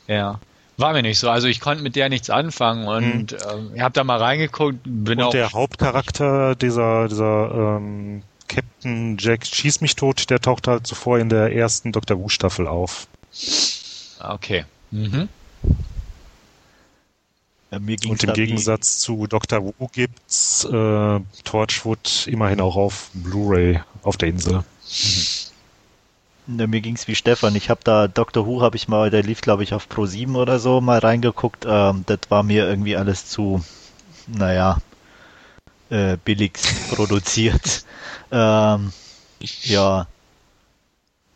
Ja. 0.08 0.40
War 0.78 0.94
mir 0.94 1.04
nicht 1.04 1.20
so. 1.20 1.30
Also 1.30 1.48
ich 1.48 1.62
konnte 1.62 1.84
mit 1.84 1.96
der 1.96 2.10
nichts 2.10 2.30
anfangen 2.30 2.88
und 2.88 3.32
hm. 3.32 3.38
ähm, 3.50 3.72
ich 3.76 3.82
habe 3.82 3.94
da 3.94 4.04
mal 4.04 4.18
reingeguckt. 4.18 4.80
Bin 4.84 5.20
und 5.20 5.26
auch 5.26 5.32
der 5.32 5.54
Hauptcharakter 5.54 6.56
dieser, 6.56 7.08
dieser 7.08 7.78
ähm, 7.78 8.24
Captain 8.48 9.18
Jack 9.20 9.46
Schieß 9.46 9.82
mich 9.82 9.96
tot, 9.96 10.30
der 10.30 10.42
taucht 10.42 10.68
halt 10.68 10.88
zuvor 10.88 11.20
in 11.20 11.30
der 11.30 11.54
ersten 11.54 11.92
Dr. 11.92 12.20
Who 12.20 12.30
Staffel 12.30 12.68
auf. 12.68 13.08
Okay. 14.20 14.66
Mhm. 14.92 15.30
Ja, 17.72 17.78
und 17.78 18.24
im 18.24 18.34
Gegensatz 18.34 19.00
zu 19.00 19.28
Dr. 19.28 19.64
Who 19.64 19.88
gibt's 19.92 20.66
äh, 20.66 21.20
Torchwood 21.44 22.28
immerhin 22.28 22.62
auch 22.62 22.76
auf 22.76 23.10
Blu-ray 23.14 23.82
auf 24.04 24.18
der 24.18 24.30
Insel. 24.30 24.64
Mhm. 26.48 26.60
Ja, 26.60 26.68
mir 26.68 26.82
ging's 26.82 27.08
wie 27.08 27.16
Stefan. 27.16 27.56
Ich 27.56 27.70
habe 27.72 27.82
da 27.84 28.08
Dr. 28.08 28.46
Who 28.46 28.62
habe 28.62 28.76
ich 28.76 28.88
mal, 28.88 29.10
der 29.10 29.24
lief 29.24 29.42
glaube 29.42 29.64
ich 29.64 29.74
auf 29.74 29.90
Pro 29.90 30.06
7 30.06 30.36
oder 30.36 30.60
so 30.60 30.80
mal 30.80 31.00
reingeguckt. 31.00 31.66
Ähm, 31.68 32.04
das 32.06 32.20
war 32.30 32.44
mir 32.44 32.68
irgendwie 32.68 32.96
alles 32.96 33.26
zu, 33.26 33.66
naja, 34.28 34.78
äh, 35.90 36.18
billigst 36.24 36.90
produziert. 36.90 37.86
Ähm, 38.32 38.92
ja. 39.62 40.08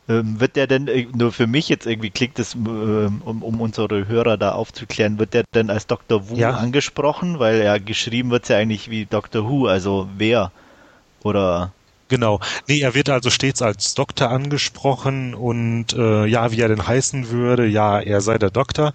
Ähm, 0.09 0.39
wird 0.39 0.55
der 0.55 0.65
denn, 0.65 0.87
äh, 0.87 1.07
nur 1.15 1.31
für 1.31 1.45
mich 1.45 1.69
jetzt 1.69 1.85
irgendwie 1.85 2.09
klingt 2.09 2.39
es, 2.39 2.55
ähm, 2.55 3.21
um, 3.23 3.43
um 3.43 3.61
unsere 3.61 4.07
Hörer 4.07 4.37
da 4.37 4.53
aufzuklären, 4.53 5.19
wird 5.19 5.35
der 5.35 5.43
denn 5.53 5.69
als 5.69 5.85
Dr. 5.85 6.29
Wu 6.29 6.35
ja. 6.35 6.51
angesprochen? 6.51 7.37
Weil 7.37 7.63
ja 7.63 7.77
geschrieben 7.77 8.31
wird 8.31 8.49
ja 8.49 8.57
eigentlich 8.57 8.89
wie 8.89 9.05
Dr. 9.05 9.47
Who, 9.47 9.67
also 9.67 10.09
wer? 10.17 10.51
Oder 11.23 11.71
Genau. 12.09 12.39
Nee, 12.67 12.79
er 12.79 12.95
wird 12.95 13.09
also 13.09 13.29
stets 13.29 13.61
als 13.61 13.93
Doktor 13.93 14.31
angesprochen 14.31 15.35
und 15.35 15.93
äh, 15.93 16.25
ja, 16.25 16.51
wie 16.51 16.59
er 16.59 16.67
denn 16.67 16.87
heißen 16.87 17.29
würde, 17.29 17.67
ja, 17.67 17.99
er 17.99 18.21
sei 18.21 18.39
der 18.39 18.49
Doktor. 18.49 18.93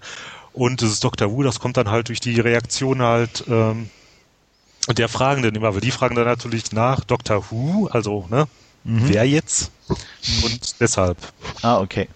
Und 0.51 0.81
das 0.81 0.89
ist 0.91 1.03
Dr. 1.03 1.31
Wu, 1.31 1.41
das 1.41 1.61
kommt 1.61 1.77
dann 1.77 1.89
halt 1.89 2.09
durch 2.09 2.19
die 2.19 2.39
Reaktion 2.41 3.01
halt 3.01 3.45
ähm, 3.47 3.89
der 4.89 5.07
Fragenden 5.07 5.55
immer, 5.55 5.73
weil 5.73 5.81
die 5.81 5.91
fragen 5.91 6.15
dann 6.15 6.25
natürlich 6.25 6.73
nach 6.73 7.05
Dr. 7.05 7.45
Who, 7.49 7.87
also, 7.87 8.25
ne, 8.29 8.47
mhm. 8.85 9.09
wer 9.09 9.27
jetzt? 9.27 9.71
Und 10.43 10.79
deshalb. 10.81 11.17
Ah, 11.61 11.79
okay. 11.81 12.09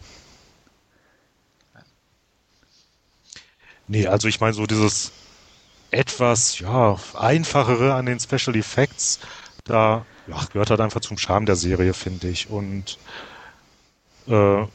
Nee, 3.87 4.07
also 4.07 4.27
ich 4.27 4.39
meine 4.39 4.53
so 4.53 4.65
dieses 4.67 5.13
etwas, 5.91 6.59
ja, 6.59 6.97
einfachere 7.15 7.95
an 7.95 8.05
den 8.07 8.19
Special 8.19 8.55
Effects, 8.57 9.19
da 9.65 10.07
ja, 10.27 10.45
gehört 10.53 10.71
halt 10.71 10.81
einfach 10.81 11.01
zum 11.01 11.17
Charme 11.17 11.45
der 11.47 11.55
Serie, 11.57 11.93
finde 11.93 12.29
ich. 12.29 12.49
Und 12.49 12.99
äh, 14.27 14.65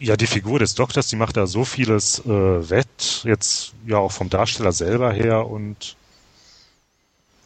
Ja, 0.00 0.16
die 0.16 0.26
Figur 0.28 0.58
des 0.60 0.74
Doktors, 0.74 1.08
die 1.08 1.16
macht 1.16 1.36
da 1.36 1.46
so 1.46 1.64
vieles 1.64 2.20
äh, 2.20 2.70
wett, 2.70 3.22
jetzt 3.24 3.74
ja 3.86 3.98
auch 3.98 4.12
vom 4.12 4.30
Darsteller 4.30 4.72
selber 4.72 5.12
her 5.12 5.46
und 5.48 5.96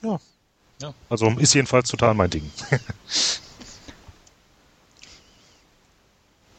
ja. 0.03 0.19
Ja. 0.83 0.95
Also 1.09 1.29
ist 1.39 1.55
jedenfalls 1.55 1.89
total 1.89 2.15
mein 2.15 2.31
Ding. 2.31 2.51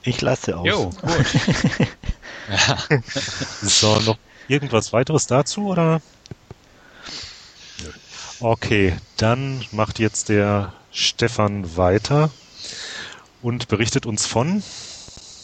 ich 0.04 0.22
lasse 0.22 0.58
aus. 0.58 0.68
Jo, 0.68 0.90
gut. 0.90 1.26
so, 3.62 4.00
noch 4.02 4.18
irgendwas 4.48 4.94
weiteres 4.94 5.28
dazu 5.28 5.68
oder? 5.68 6.02
Okay, 8.40 8.98
dann 9.18 9.64
macht 9.72 10.00
jetzt 10.00 10.30
der 10.30 10.74
Stefan 10.92 11.78
weiter 11.78 12.30
und 13.42 13.68
berichtet 13.68 14.06
uns 14.06 14.26
von 14.26 14.64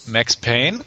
Max 0.06 0.36
Payne, 0.36 0.84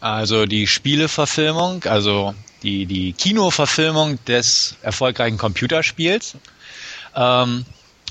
also 0.00 0.46
die 0.46 0.66
Spieleverfilmung, 0.66 1.84
also 1.84 2.34
die, 2.62 2.86
die 2.86 3.12
Kinoverfilmung 3.12 4.22
des 4.24 4.76
erfolgreichen 4.82 5.38
Computerspiels. 5.38 6.36
Ähm, 7.16 7.64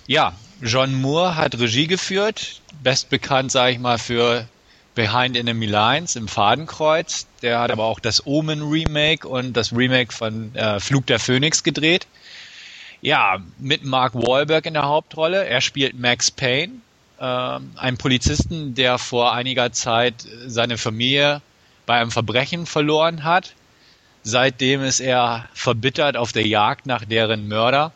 ja, 0.07 0.33
John 0.61 0.99
Moore 0.99 1.35
hat 1.35 1.59
Regie 1.59 1.87
geführt, 1.87 2.61
best 2.83 3.09
bekannt, 3.09 3.51
sage 3.51 3.73
ich 3.73 3.79
mal, 3.79 3.97
für 3.97 4.47
Behind 4.95 5.35
Enemy 5.35 5.65
Lines 5.65 6.15
im 6.15 6.27
Fadenkreuz. 6.27 7.27
Der 7.41 7.59
hat 7.59 7.71
aber 7.71 7.83
auch 7.83 7.99
das 7.99 8.25
Omen 8.25 8.61
Remake 8.61 9.27
und 9.27 9.53
das 9.53 9.73
Remake 9.73 10.13
von 10.13 10.55
äh, 10.55 10.79
Flug 10.79 11.05
der 11.05 11.19
Phoenix 11.19 11.63
gedreht. 11.63 12.07
Ja, 13.01 13.39
mit 13.59 13.83
Mark 13.83 14.15
Wahlberg 14.15 14.65
in 14.65 14.73
der 14.73 14.87
Hauptrolle. 14.87 15.45
Er 15.45 15.61
spielt 15.61 15.99
Max 15.99 16.31
Payne, 16.31 16.73
äh, 17.19 17.23
einen 17.75 17.97
Polizisten, 17.97 18.73
der 18.73 18.97
vor 18.97 19.33
einiger 19.33 19.71
Zeit 19.73 20.25
seine 20.47 20.77
Familie 20.77 21.41
bei 21.85 21.99
einem 21.99 22.11
Verbrechen 22.11 22.65
verloren 22.65 23.23
hat. 23.23 23.53
Seitdem 24.23 24.81
ist 24.81 25.01
er 25.01 25.47
verbittert 25.53 26.17
auf 26.17 26.31
der 26.31 26.47
Jagd 26.47 26.87
nach 26.87 27.05
deren 27.05 27.47
Mörder, 27.47 27.91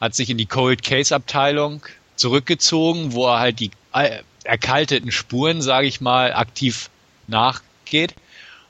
hat 0.00 0.14
sich 0.14 0.30
in 0.30 0.38
die 0.38 0.46
Cold 0.46 0.82
Case 0.82 1.14
Abteilung 1.14 1.82
zurückgezogen, 2.16 3.12
wo 3.12 3.26
er 3.26 3.38
halt 3.38 3.60
die 3.60 3.70
äh, 3.92 4.20
erkalteten 4.44 5.10
Spuren, 5.10 5.62
sage 5.62 5.86
ich 5.86 6.00
mal, 6.00 6.32
aktiv 6.32 6.90
nachgeht 7.26 8.14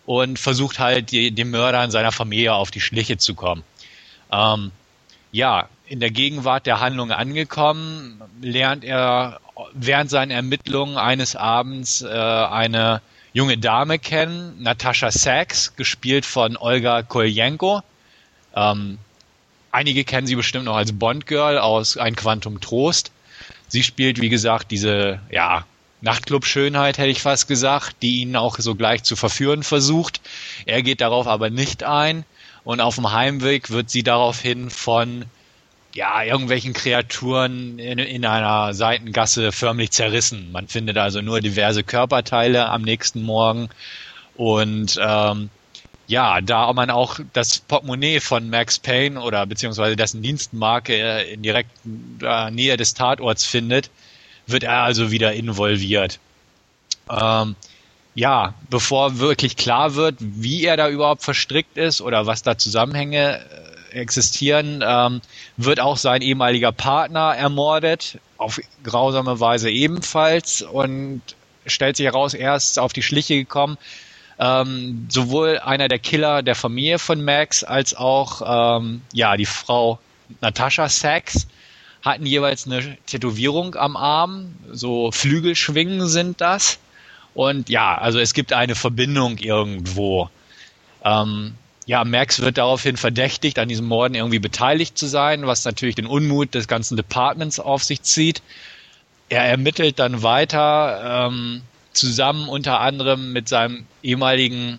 und 0.07 0.39
versucht 0.39 0.79
halt 0.79 1.11
die, 1.11 1.31
dem 1.31 1.51
Mörder 1.51 1.85
in 1.85 1.91
seiner 1.91 2.13
Familie 2.13 2.55
auf 2.55 2.71
die 2.71 2.81
Schliche 2.81 3.19
zu 3.19 3.35
kommen. 3.35 3.63
Ähm, 4.33 4.73
ja, 5.33 5.69
in 5.87 6.01
der 6.01 6.11
Gegenwart 6.11 6.67
der 6.67 6.81
Handlung 6.81 7.13
angekommen, 7.13 8.21
lernt 8.41 8.85
er 8.85 9.41
während 9.73 10.11
seinen 10.11 10.31
Ermittlungen 10.31 10.97
eines 10.97 11.37
Abends 11.37 12.03
äh, 12.03 12.09
eine 12.09 13.03
junge 13.33 13.59
Dame 13.59 13.99
kennen, 13.99 14.63
Natascha 14.63 15.11
Sachs, 15.11 15.77
gespielt 15.77 16.25
von 16.25 16.57
Olga 16.57 17.03
Koljenko. 17.03 17.83
Ähm, 18.55 18.99
einige 19.73 20.05
kennen 20.05 20.27
sie 20.27 20.37
bestimmt 20.37 20.65
noch 20.65 20.77
als 20.77 20.93
Bond 20.93 21.27
Girl 21.27 21.59
aus 21.59 21.97
Ein 21.97 22.17
Quantum 22.17 22.61
Trost. 22.61 23.13
Sie 23.69 23.83
spielt, 23.83 24.21
wie 24.21 24.29
gesagt, 24.29 24.71
diese, 24.71 25.21
ja, 25.31 25.65
Nachtclub-Schönheit, 26.01 26.99
hätte 26.99 27.11
ich 27.11 27.23
fast 27.23 27.49
gesagt, 27.49 27.97
die 28.03 28.21
ihn 28.21 28.37
auch 28.37 28.59
so 28.59 28.75
gleich 28.75 29.03
zu 29.03 29.17
verführen 29.17 29.63
versucht. 29.63 30.21
Er 30.67 30.83
geht 30.83 31.01
darauf 31.01 31.27
aber 31.27 31.51
nicht 31.51 31.83
ein. 31.83 32.25
Und 32.65 32.81
auf 32.81 32.97
dem 32.97 33.13
Heimweg 33.13 33.71
wird 33.71 33.91
sie 33.91 34.03
daraufhin 34.03 34.71
von 34.71 35.25
ja, 35.95 36.23
irgendwelchen 36.23 36.75
Kreaturen 36.75 37.79
in, 37.79 37.99
in 37.99 38.27
einer 38.27 38.75
Seitengasse 38.75 39.51
förmlich 39.51 39.93
zerrissen. 39.93 40.53
Man 40.53 40.69
findet 40.69 40.99
also 40.99 41.23
nur 41.23 41.41
diverse 41.41 41.83
Körperteile 41.83 42.69
am 42.69 42.83
nächsten 42.83 43.23
Morgen. 43.23 43.71
Und 44.35 44.99
ähm, 45.01 45.49
ja, 46.07 46.41
da 46.41 46.73
man 46.73 46.91
auch 46.91 47.19
das 47.33 47.59
Portemonnaie 47.59 48.21
von 48.21 48.49
Max 48.49 48.79
Payne 48.79 49.21
oder 49.21 49.45
beziehungsweise 49.47 49.97
dessen 49.97 50.23
Dienstmarke 50.23 51.23
in 51.23 51.43
direkter 51.43 52.51
Nähe 52.51 52.77
des 52.77 52.95
Tatorts 52.95 53.45
findet, 53.45 53.91
wird 54.47 54.63
er 54.63 54.83
also 54.83 55.11
wieder 55.11 55.33
involviert. 55.33 56.21
Ähm, 57.11 57.57
ja, 58.15 58.55
bevor 58.71 59.19
wirklich 59.19 59.57
klar 59.57 59.95
wird, 59.95 60.17
wie 60.21 60.65
er 60.65 60.77
da 60.77 60.89
überhaupt 60.89 61.23
verstrickt 61.23 61.77
ist 61.77 62.01
oder 62.01 62.27
was 62.27 62.43
da 62.43 62.57
Zusammenhänge 62.57 63.41
äh, 63.93 63.99
existieren, 63.99 64.83
ähm, 64.87 65.21
wird 65.57 65.81
auch 65.81 65.97
sein 65.97 66.23
ehemaliger 66.23 66.73
Partner 66.73 67.35
ermordet, 67.37 68.19
auf 68.39 68.61
grausame 68.85 69.41
Weise 69.41 69.71
ebenfalls 69.71 70.63
und 70.63 71.21
stellt 71.67 71.97
sich 71.97 72.07
heraus, 72.07 72.33
er 72.33 72.57
ist 72.57 72.79
auf 72.79 72.93
die 72.93 73.03
Schliche 73.03 73.35
gekommen, 73.35 73.77
ähm, 74.39 75.07
sowohl 75.09 75.59
einer 75.59 75.89
der 75.89 75.99
Killer 75.99 76.43
der 76.43 76.55
Familie 76.55 76.99
von 76.99 77.25
Max 77.25 77.65
als 77.65 77.95
auch 77.95 78.79
ähm, 78.79 79.03
ja 79.13 79.37
die 79.37 79.47
Frau 79.47 79.99
Natascha 80.41 80.89
Sachs 80.89 81.47
hatten 82.03 82.27
jeweils 82.27 82.67
eine 82.67 82.97
Tätowierung 83.07 83.75
am 83.75 83.97
Arm, 83.97 84.55
so 84.71 85.11
Flügelschwingen 85.11 86.07
sind 86.07 86.41
das. 86.41 86.79
Und 87.35 87.69
ja, 87.69 87.99
also 87.99 88.19
es 88.19 88.33
gibt 88.33 88.53
eine 88.53 88.75
Verbindung 88.77 89.39
irgendwo. 89.39 90.31
Ähm, 91.05 91.55
ja, 91.85 92.05
Max 92.05 92.41
wird 92.41 92.59
daraufhin 92.59 92.97
verdächtigt, 92.97 93.59
an 93.59 93.69
diesem 93.69 93.87
Morden 93.87 94.15
irgendwie 94.15 94.39
beteiligt 94.39 94.97
zu 94.97 95.07
sein, 95.07 95.47
was 95.47 95.65
natürlich 95.65 95.97
den 95.97 96.07
Unmut 96.07 96.55
des 96.55 96.69
ganzen 96.69 96.97
Departments 96.97 97.61
auf 97.61 97.85
sich 97.85 98.03
zieht. 98.03 98.43
Er 99.29 99.45
ermittelt 99.45 99.99
dann 99.99 100.23
weiter, 100.23 101.29
ähm, 101.29 101.63
zusammen 101.97 102.49
unter 102.49 102.81
anderem 102.81 103.33
mit 103.33 103.49
seinem 103.49 103.87
ehemaligen 104.03 104.79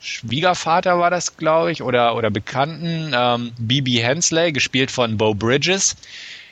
Schwiegervater 0.00 0.98
war 0.98 1.10
das, 1.10 1.36
glaube 1.36 1.72
ich, 1.72 1.82
oder, 1.82 2.14
oder 2.14 2.30
Bekannten, 2.30 3.12
ähm. 3.14 3.52
Hensley, 3.58 4.52
gespielt 4.52 4.90
von 4.90 5.16
Bo 5.16 5.34
Bridges. 5.34 5.96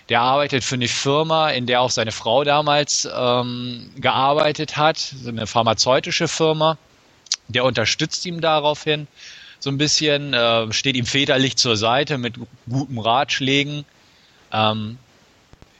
Der 0.08 0.20
arbeitet 0.20 0.64
für 0.64 0.74
eine 0.76 0.88
Firma, 0.88 1.50
in 1.50 1.66
der 1.66 1.82
auch 1.82 1.90
seine 1.90 2.12
Frau 2.12 2.44
damals 2.44 3.08
ähm, 3.14 3.90
gearbeitet 3.96 4.76
hat, 4.76 5.14
eine 5.26 5.46
pharmazeutische 5.46 6.28
Firma. 6.28 6.78
Der 7.48 7.64
unterstützt 7.64 8.24
ihm 8.24 8.40
daraufhin 8.40 9.06
so 9.58 9.70
ein 9.70 9.78
bisschen, 9.78 10.34
äh, 10.34 10.72
steht 10.72 10.96
ihm 10.96 11.06
väterlich 11.06 11.56
zur 11.56 11.76
Seite 11.76 12.18
mit 12.18 12.34
guten 12.68 12.98
Ratschlägen. 12.98 13.84
Ähm, 14.52 14.98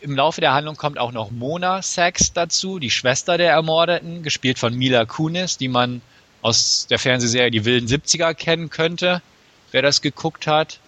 im 0.02 0.16
Laufe 0.16 0.40
der 0.40 0.52
Handlung 0.52 0.76
kommt 0.76 0.98
auch 0.98 1.12
noch 1.12 1.30
Mona 1.30 1.80
Sachs 1.80 2.32
dazu, 2.32 2.78
die 2.78 2.90
Schwester 2.90 3.38
der 3.38 3.52
Ermordeten, 3.52 4.22
gespielt 4.22 4.58
von 4.58 4.74
Mila 4.74 5.04
Kunis, 5.04 5.56
die 5.56 5.68
man 5.68 6.02
aus 6.42 6.86
der 6.90 6.98
Fernsehserie 6.98 7.50
Die 7.50 7.64
wilden 7.64 7.86
70er 7.86 8.34
kennen 8.34 8.68
könnte, 8.68 9.22
wer 9.70 9.82
das 9.82 10.02
geguckt 10.02 10.46
hat. 10.46 10.80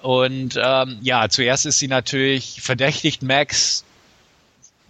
Und 0.00 0.58
ähm, 0.62 0.98
ja, 1.02 1.28
zuerst 1.28 1.66
ist 1.66 1.78
sie 1.78 1.88
natürlich 1.88 2.62
verdächtigt, 2.62 3.22
Max 3.22 3.84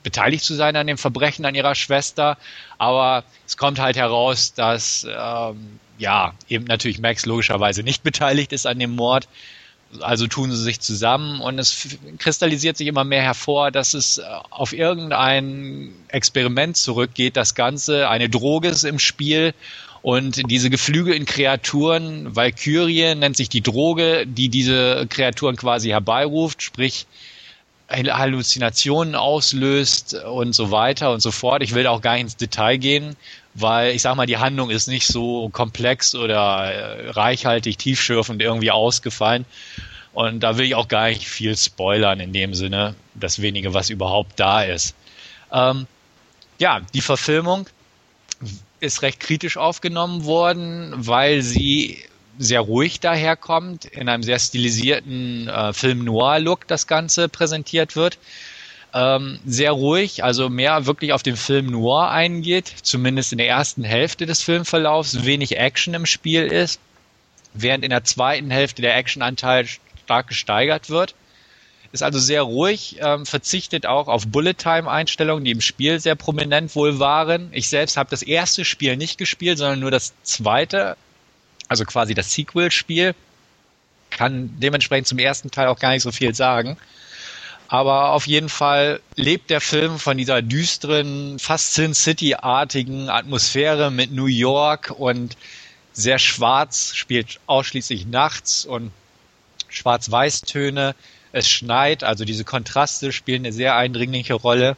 beteiligt 0.02 0.44
zu 0.44 0.54
sein 0.54 0.76
an 0.76 0.86
dem 0.86 0.98
Verbrechen 0.98 1.44
an 1.44 1.56
ihrer 1.56 1.74
Schwester, 1.74 2.38
aber 2.78 3.24
es 3.44 3.56
kommt 3.56 3.80
halt 3.80 3.96
heraus, 3.96 4.54
dass 4.54 5.04
ähm, 5.08 5.80
ja 5.98 6.34
eben 6.48 6.64
natürlich 6.64 7.00
Max 7.00 7.26
logischerweise 7.26 7.82
nicht 7.82 8.04
beteiligt 8.04 8.52
ist 8.52 8.66
an 8.68 8.78
dem 8.78 8.94
Mord 8.94 9.26
also 10.00 10.26
tun 10.26 10.50
sie 10.50 10.62
sich 10.62 10.80
zusammen 10.80 11.40
und 11.40 11.58
es 11.58 11.96
kristallisiert 12.18 12.76
sich 12.76 12.86
immer 12.86 13.04
mehr 13.04 13.22
hervor, 13.22 13.70
dass 13.70 13.94
es 13.94 14.18
äh, 14.18 14.24
auf 14.50 14.72
irgendein 14.72 15.92
Experiment 16.08 16.76
zurückgeht, 16.76 17.36
das 17.36 17.54
Ganze, 17.54 18.08
eine 18.08 18.28
Droge 18.28 18.68
ist 18.68 18.84
im 18.84 18.98
Spiel 18.98 19.54
und 20.02 20.50
diese 20.50 20.70
Geflügel 20.70 21.14
in 21.14 21.26
Kreaturen, 21.26 22.36
Valkyrie 22.36 23.14
nennt 23.14 23.36
sich 23.36 23.48
die 23.48 23.62
Droge, 23.62 24.26
die 24.26 24.48
diese 24.48 25.06
Kreaturen 25.08 25.56
quasi 25.56 25.88
herbeiruft, 25.88 26.62
sprich 26.62 27.06
Halluzinationen 27.88 29.14
auslöst 29.14 30.14
und 30.14 30.54
so 30.54 30.70
weiter 30.70 31.12
und 31.12 31.20
so 31.20 31.30
fort. 31.30 31.62
Ich 31.62 31.74
will 31.74 31.86
auch 31.86 32.02
gar 32.02 32.14
nicht 32.14 32.22
ins 32.22 32.36
Detail 32.36 32.78
gehen, 32.78 33.16
weil 33.58 33.94
ich 33.94 34.02
sag 34.02 34.16
mal, 34.16 34.26
die 34.26 34.36
Handlung 34.36 34.70
ist 34.70 34.86
nicht 34.86 35.06
so 35.06 35.48
komplex 35.48 36.14
oder 36.14 36.72
äh, 36.72 37.10
reichhaltig, 37.10 37.78
tiefschürfend 37.78 38.42
irgendwie 38.42 38.70
ausgefallen. 38.70 39.46
Und 40.12 40.40
da 40.40 40.56
will 40.56 40.66
ich 40.66 40.74
auch 40.74 40.88
gar 40.88 41.08
nicht 41.08 41.28
viel 41.28 41.56
spoilern 41.56 42.20
in 42.20 42.32
dem 42.32 42.54
Sinne, 42.54 42.94
das 43.14 43.40
wenige, 43.40 43.74
was 43.74 43.90
überhaupt 43.90 44.38
da 44.40 44.62
ist. 44.62 44.94
Ähm, 45.52 45.86
ja, 46.58 46.80
die 46.94 47.00
Verfilmung 47.00 47.66
ist 48.80 49.02
recht 49.02 49.20
kritisch 49.20 49.56
aufgenommen 49.56 50.24
worden, 50.24 50.92
weil 50.96 51.42
sie 51.42 52.02
sehr 52.38 52.60
ruhig 52.60 53.00
daherkommt, 53.00 53.86
in 53.86 54.08
einem 54.08 54.22
sehr 54.22 54.38
stilisierten 54.38 55.48
äh, 55.48 55.72
Film-Noir-Look 55.72 56.66
das 56.66 56.86
Ganze 56.86 57.28
präsentiert 57.28 57.96
wird. 57.96 58.18
Ähm, 58.96 59.40
sehr 59.44 59.72
ruhig, 59.72 60.24
also 60.24 60.48
mehr 60.48 60.86
wirklich 60.86 61.12
auf 61.12 61.22
den 61.22 61.36
Film 61.36 61.66
Noir 61.66 62.10
eingeht, 62.10 62.72
zumindest 62.80 63.30
in 63.30 63.36
der 63.36 63.46
ersten 63.46 63.84
Hälfte 63.84 64.24
des 64.24 64.42
Filmverlaufs, 64.42 65.26
wenig 65.26 65.58
Action 65.58 65.92
im 65.92 66.06
Spiel 66.06 66.46
ist, 66.46 66.80
während 67.52 67.84
in 67.84 67.90
der 67.90 68.04
zweiten 68.04 68.50
Hälfte 68.50 68.80
der 68.80 68.96
Actionanteil 68.96 69.66
stark 70.04 70.28
gesteigert 70.28 70.88
wird. 70.88 71.14
Ist 71.92 72.02
also 72.02 72.18
sehr 72.18 72.40
ruhig, 72.40 72.96
ähm, 73.00 73.26
verzichtet 73.26 73.84
auch 73.84 74.08
auf 74.08 74.28
Bullet-Time-Einstellungen, 74.28 75.44
die 75.44 75.50
im 75.50 75.60
Spiel 75.60 76.00
sehr 76.00 76.14
prominent 76.14 76.74
wohl 76.74 76.98
waren. 76.98 77.50
Ich 77.52 77.68
selbst 77.68 77.98
habe 77.98 78.08
das 78.08 78.22
erste 78.22 78.64
Spiel 78.64 78.96
nicht 78.96 79.18
gespielt, 79.18 79.58
sondern 79.58 79.80
nur 79.80 79.90
das 79.90 80.14
zweite, 80.22 80.96
also 81.68 81.84
quasi 81.84 82.14
das 82.14 82.32
Sequel-Spiel. 82.32 83.14
Kann 84.08 84.54
dementsprechend 84.58 85.06
zum 85.06 85.18
ersten 85.18 85.50
Teil 85.50 85.66
auch 85.66 85.78
gar 85.78 85.90
nicht 85.90 86.02
so 86.02 86.12
viel 86.12 86.34
sagen. 86.34 86.78
Aber 87.68 88.12
auf 88.12 88.26
jeden 88.26 88.48
Fall 88.48 89.00
lebt 89.16 89.50
der 89.50 89.60
Film 89.60 89.98
von 89.98 90.16
dieser 90.16 90.40
düsteren, 90.42 91.38
fast 91.38 91.74
Sin 91.74 91.94
City-artigen 91.94 93.08
Atmosphäre 93.08 93.90
mit 93.90 94.12
New 94.12 94.26
York 94.26 94.94
und 94.96 95.36
sehr 95.92 96.18
schwarz, 96.18 96.94
spielt 96.94 97.40
ausschließlich 97.46 98.06
nachts 98.06 98.64
und 98.66 98.92
Schwarz-Weiß-Töne. 99.68 100.94
Es 101.32 101.50
schneit, 101.50 102.04
also 102.04 102.24
diese 102.24 102.44
Kontraste 102.44 103.12
spielen 103.12 103.42
eine 103.42 103.52
sehr 103.52 103.76
eindringliche 103.76 104.34
Rolle 104.34 104.76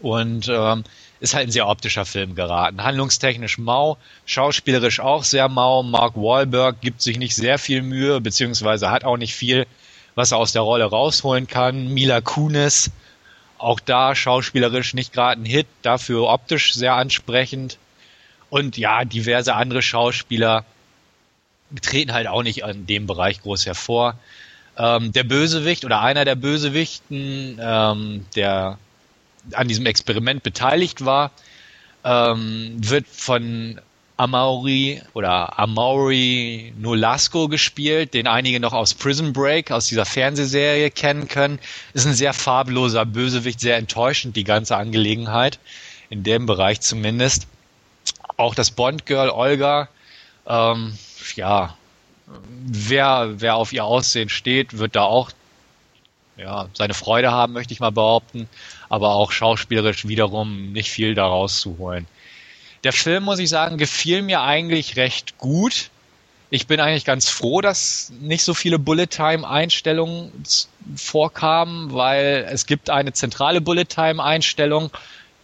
und 0.00 0.48
ähm, 0.48 0.84
ist 1.20 1.34
halt 1.34 1.48
ein 1.48 1.52
sehr 1.52 1.66
optischer 1.66 2.04
Film 2.04 2.34
geraten. 2.34 2.82
Handlungstechnisch 2.82 3.58
mau, 3.58 3.98
schauspielerisch 4.24 5.00
auch 5.00 5.24
sehr 5.24 5.48
mau. 5.48 5.82
Mark 5.82 6.14
Wahlberg 6.14 6.80
gibt 6.80 7.02
sich 7.02 7.18
nicht 7.18 7.34
sehr 7.34 7.58
viel 7.58 7.82
Mühe, 7.82 8.20
beziehungsweise 8.20 8.90
hat 8.90 9.04
auch 9.04 9.16
nicht 9.16 9.34
viel 9.34 9.66
was 10.18 10.32
er 10.32 10.38
aus 10.38 10.50
der 10.50 10.62
Rolle 10.62 10.84
rausholen 10.84 11.46
kann. 11.46 11.94
Mila 11.94 12.20
Kunis, 12.20 12.90
auch 13.56 13.78
da 13.78 14.16
schauspielerisch 14.16 14.92
nicht 14.92 15.12
gerade 15.12 15.40
ein 15.40 15.44
Hit, 15.44 15.68
dafür 15.82 16.26
optisch 16.26 16.74
sehr 16.74 16.94
ansprechend. 16.94 17.78
Und 18.50 18.76
ja, 18.76 19.04
diverse 19.04 19.54
andere 19.54 19.80
Schauspieler 19.80 20.64
treten 21.82 22.12
halt 22.12 22.26
auch 22.26 22.42
nicht 22.42 22.62
in 22.62 22.84
dem 22.84 23.06
Bereich 23.06 23.42
groß 23.42 23.66
hervor. 23.66 24.18
Ähm, 24.76 25.12
der 25.12 25.22
Bösewicht 25.22 25.84
oder 25.84 26.00
einer 26.00 26.24
der 26.24 26.34
Bösewichten, 26.34 27.60
ähm, 27.62 28.26
der 28.34 28.76
an 29.52 29.68
diesem 29.68 29.86
Experiment 29.86 30.42
beteiligt 30.42 31.04
war, 31.04 31.30
ähm, 32.02 32.74
wird 32.76 33.06
von 33.06 33.80
Amaury 34.18 35.00
oder 35.14 35.58
Amaury 35.60 36.74
Nolasco 36.76 37.46
gespielt, 37.46 38.14
den 38.14 38.26
einige 38.26 38.58
noch 38.58 38.72
aus 38.72 38.92
Prison 38.92 39.32
Break, 39.32 39.70
aus 39.70 39.86
dieser 39.86 40.04
Fernsehserie 40.04 40.90
kennen 40.90 41.28
können. 41.28 41.60
Ist 41.94 42.06
ein 42.06 42.14
sehr 42.14 42.32
farbloser 42.32 43.06
Bösewicht, 43.06 43.60
sehr 43.60 43.76
enttäuschend, 43.76 44.34
die 44.34 44.44
ganze 44.44 44.76
Angelegenheit. 44.76 45.60
In 46.10 46.24
dem 46.24 46.46
Bereich 46.46 46.80
zumindest. 46.80 47.46
Auch 48.36 48.54
das 48.54 48.72
Bond-Girl 48.72 49.30
Olga, 49.30 49.88
ähm, 50.46 50.98
ja, 51.36 51.76
wer, 52.26 53.34
wer 53.40 53.56
auf 53.56 53.72
ihr 53.72 53.84
Aussehen 53.84 54.28
steht, 54.28 54.78
wird 54.78 54.96
da 54.96 55.02
auch 55.02 55.30
ja, 56.36 56.68
seine 56.72 56.94
Freude 56.94 57.30
haben, 57.30 57.52
möchte 57.52 57.72
ich 57.72 57.80
mal 57.80 57.90
behaupten, 57.90 58.48
aber 58.88 59.14
auch 59.14 59.32
schauspielerisch 59.32 60.06
wiederum 60.08 60.72
nicht 60.72 60.90
viel 60.90 61.14
daraus 61.14 61.60
zu 61.60 61.78
holen. 61.78 62.06
Der 62.84 62.92
Film, 62.92 63.24
muss 63.24 63.38
ich 63.38 63.48
sagen, 63.48 63.76
gefiel 63.76 64.22
mir 64.22 64.42
eigentlich 64.42 64.96
recht 64.96 65.38
gut. 65.38 65.90
Ich 66.50 66.66
bin 66.66 66.80
eigentlich 66.80 67.04
ganz 67.04 67.28
froh, 67.28 67.60
dass 67.60 68.10
nicht 68.20 68.42
so 68.42 68.54
viele 68.54 68.78
Bullet-Time-Einstellungen 68.78 70.32
vorkamen, 70.96 71.92
weil 71.92 72.46
es 72.50 72.66
gibt 72.66 72.88
eine 72.88 73.12
zentrale 73.12 73.60
Bullet-Time-Einstellung, 73.60 74.90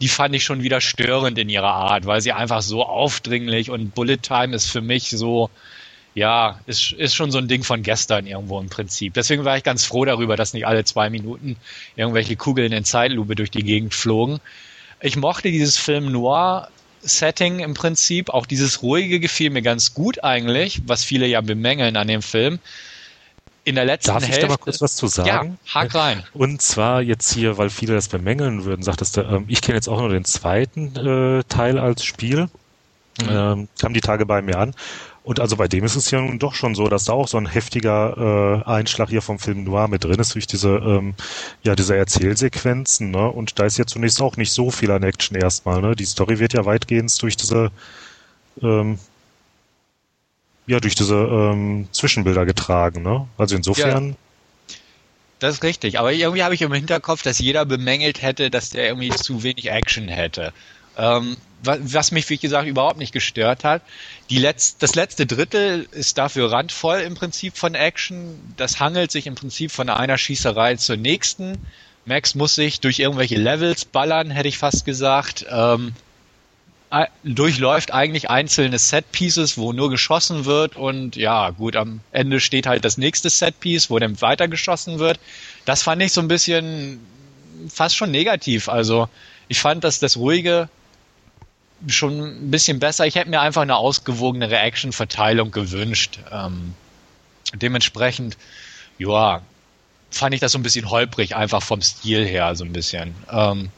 die 0.00 0.08
fand 0.08 0.34
ich 0.34 0.44
schon 0.44 0.62
wieder 0.62 0.80
störend 0.80 1.38
in 1.38 1.48
ihrer 1.48 1.72
Art, 1.72 2.06
weil 2.06 2.20
sie 2.20 2.32
einfach 2.32 2.62
so 2.62 2.84
aufdringlich 2.84 3.70
und 3.70 3.94
Bullet-Time 3.94 4.54
ist 4.54 4.70
für 4.70 4.80
mich 4.80 5.10
so, 5.10 5.50
ja, 6.14 6.58
ist, 6.66 6.92
ist 6.92 7.14
schon 7.14 7.30
so 7.30 7.38
ein 7.38 7.48
Ding 7.48 7.64
von 7.64 7.82
gestern 7.82 8.26
irgendwo 8.26 8.58
im 8.60 8.68
Prinzip. 8.68 9.14
Deswegen 9.14 9.44
war 9.44 9.56
ich 9.56 9.62
ganz 9.62 9.84
froh 9.84 10.04
darüber, 10.04 10.36
dass 10.36 10.52
nicht 10.52 10.66
alle 10.66 10.84
zwei 10.84 11.10
Minuten 11.10 11.56
irgendwelche 11.96 12.36
Kugeln 12.36 12.72
in 12.72 12.84
Zeitlupe 12.84 13.34
durch 13.34 13.50
die 13.50 13.62
Gegend 13.62 13.94
flogen. 13.94 14.40
Ich 15.00 15.16
mochte 15.16 15.50
dieses 15.50 15.76
Film 15.76 16.10
Noir 16.10 16.68
Setting 17.04 17.60
im 17.60 17.74
Prinzip. 17.74 18.30
Auch 18.30 18.46
dieses 18.46 18.82
ruhige 18.82 19.20
gefiel 19.20 19.50
mir 19.50 19.62
ganz 19.62 19.94
gut 19.94 20.24
eigentlich, 20.24 20.82
was 20.86 21.04
viele 21.04 21.26
ja 21.26 21.40
bemängeln 21.40 21.96
an 21.96 22.08
dem 22.08 22.22
Film. 22.22 22.58
In 23.66 23.76
der 23.76 23.86
letzten 23.86 24.12
Darf 24.12 24.22
Hälfte. 24.22 24.40
ich 24.40 24.42
da 24.42 24.48
mal 24.48 24.58
kurz 24.58 24.80
was 24.82 24.94
zu 24.94 25.06
sagen? 25.06 25.58
Ja, 25.64 25.74
hack 25.74 25.94
rein. 25.94 26.22
Und 26.34 26.60
zwar 26.60 27.00
jetzt 27.00 27.32
hier, 27.32 27.56
weil 27.56 27.70
viele 27.70 27.94
das 27.94 28.08
bemängeln 28.08 28.64
würden, 28.64 28.82
sagtest 28.82 29.16
du, 29.16 29.22
ähm, 29.22 29.46
ich 29.48 29.62
kenne 29.62 29.76
jetzt 29.76 29.88
auch 29.88 30.00
nur 30.00 30.10
den 30.10 30.26
zweiten 30.26 30.94
äh, 30.96 31.44
Teil 31.48 31.78
als 31.78 32.04
Spiel. 32.04 32.48
Mhm. 33.22 33.28
Ähm, 33.28 33.68
kam 33.80 33.94
die 33.94 34.00
Tage 34.00 34.26
bei 34.26 34.42
mir 34.42 34.58
an. 34.58 34.74
Und 35.24 35.40
also 35.40 35.56
bei 35.56 35.68
dem 35.68 35.84
ist 35.84 35.96
es 35.96 36.10
ja 36.10 36.20
nun 36.20 36.38
doch 36.38 36.54
schon 36.54 36.74
so, 36.74 36.86
dass 36.88 37.06
da 37.06 37.14
auch 37.14 37.28
so 37.28 37.38
ein 37.38 37.46
heftiger 37.46 38.62
äh, 38.66 38.68
Einschlag 38.68 39.08
hier 39.08 39.22
vom 39.22 39.38
Film 39.38 39.64
Noir 39.64 39.88
mit 39.88 40.04
drin 40.04 40.20
ist 40.20 40.34
durch 40.34 40.46
diese 40.46 40.68
ähm, 40.68 41.14
ja 41.62 41.74
diese 41.74 41.96
Erzählsequenzen. 41.96 43.10
Ne? 43.10 43.30
Und 43.30 43.58
da 43.58 43.64
ist 43.64 43.78
ja 43.78 43.86
zunächst 43.86 44.20
auch 44.20 44.36
nicht 44.36 44.52
so 44.52 44.70
viel 44.70 44.90
an 44.90 45.02
Action 45.02 45.34
erstmal. 45.34 45.80
Ne? 45.80 45.96
Die 45.96 46.04
Story 46.04 46.38
wird 46.40 46.52
ja 46.52 46.66
weitgehend 46.66 47.22
durch 47.22 47.38
diese 47.38 47.70
ähm, 48.60 48.98
ja 50.66 50.78
durch 50.78 50.94
diese 50.94 51.14
ähm, 51.14 51.88
Zwischenbilder 51.90 52.44
getragen. 52.44 53.02
Ne? 53.02 53.26
Also 53.38 53.56
insofern. 53.56 54.10
Ja. 54.10 54.76
Das 55.38 55.54
ist 55.54 55.62
richtig, 55.62 55.98
aber 55.98 56.12
irgendwie 56.12 56.42
habe 56.42 56.54
ich 56.54 56.60
im 56.60 56.72
Hinterkopf, 56.74 57.22
dass 57.22 57.38
jeder 57.38 57.64
bemängelt 57.64 58.20
hätte, 58.20 58.50
dass 58.50 58.70
der 58.70 58.88
irgendwie 58.88 59.08
zu 59.08 59.42
wenig 59.42 59.70
Action 59.70 60.08
hätte. 60.08 60.52
Ähm, 60.96 61.36
was 61.66 62.10
mich, 62.10 62.28
wie 62.28 62.36
gesagt, 62.36 62.68
überhaupt 62.68 62.98
nicht 62.98 63.12
gestört 63.12 63.64
hat. 63.64 63.82
Die 64.30 64.38
Letz-, 64.38 64.76
das 64.78 64.94
letzte 64.94 65.26
Drittel 65.26 65.88
ist 65.92 66.18
dafür 66.18 66.52
randvoll 66.52 66.98
im 67.00 67.14
Prinzip 67.14 67.56
von 67.56 67.74
Action. 67.74 68.38
Das 68.56 68.80
hangelt 68.80 69.10
sich 69.10 69.26
im 69.26 69.34
Prinzip 69.34 69.70
von 69.70 69.88
einer 69.88 70.18
Schießerei 70.18 70.76
zur 70.76 70.96
nächsten. 70.96 71.58
Max 72.04 72.34
muss 72.34 72.54
sich 72.54 72.80
durch 72.80 72.98
irgendwelche 72.98 73.36
Levels 73.36 73.86
ballern, 73.86 74.30
hätte 74.30 74.48
ich 74.48 74.58
fast 74.58 74.84
gesagt. 74.84 75.46
Ähm, 75.48 75.94
durchläuft 77.24 77.92
eigentlich 77.92 78.30
einzelne 78.30 78.78
Set-Pieces, 78.78 79.58
wo 79.58 79.72
nur 79.72 79.90
geschossen 79.90 80.44
wird 80.44 80.76
und 80.76 81.16
ja, 81.16 81.50
gut, 81.50 81.74
am 81.74 82.00
Ende 82.12 82.38
steht 82.38 82.66
halt 82.66 82.84
das 82.84 82.98
nächste 82.98 83.30
Set-Piece, 83.30 83.90
wo 83.90 83.98
dann 83.98 84.20
weiter 84.20 84.46
geschossen 84.46 85.00
wird. 85.00 85.18
Das 85.64 85.82
fand 85.82 86.02
ich 86.02 86.12
so 86.12 86.20
ein 86.20 86.28
bisschen 86.28 87.00
fast 87.68 87.96
schon 87.96 88.12
negativ. 88.12 88.68
Also 88.68 89.08
ich 89.48 89.60
fand, 89.60 89.82
dass 89.82 89.98
das 89.98 90.16
ruhige 90.16 90.68
schon 91.88 92.20
ein 92.20 92.50
bisschen 92.50 92.78
besser. 92.78 93.06
Ich 93.06 93.14
hätte 93.14 93.30
mir 93.30 93.40
einfach 93.40 93.62
eine 93.62 93.76
ausgewogene 93.76 94.50
Reaction-Verteilung 94.50 95.50
gewünscht. 95.50 96.18
Ähm, 96.30 96.74
dementsprechend, 97.54 98.36
ja, 98.98 99.42
fand 100.10 100.34
ich 100.34 100.40
das 100.40 100.52
so 100.52 100.58
ein 100.58 100.62
bisschen 100.62 100.90
holprig, 100.90 101.36
einfach 101.36 101.62
vom 101.62 101.82
Stil 101.82 102.24
her 102.24 102.54
so 102.54 102.64
ein 102.64 102.72
bisschen. 102.72 103.14
Ähm, 103.30 103.70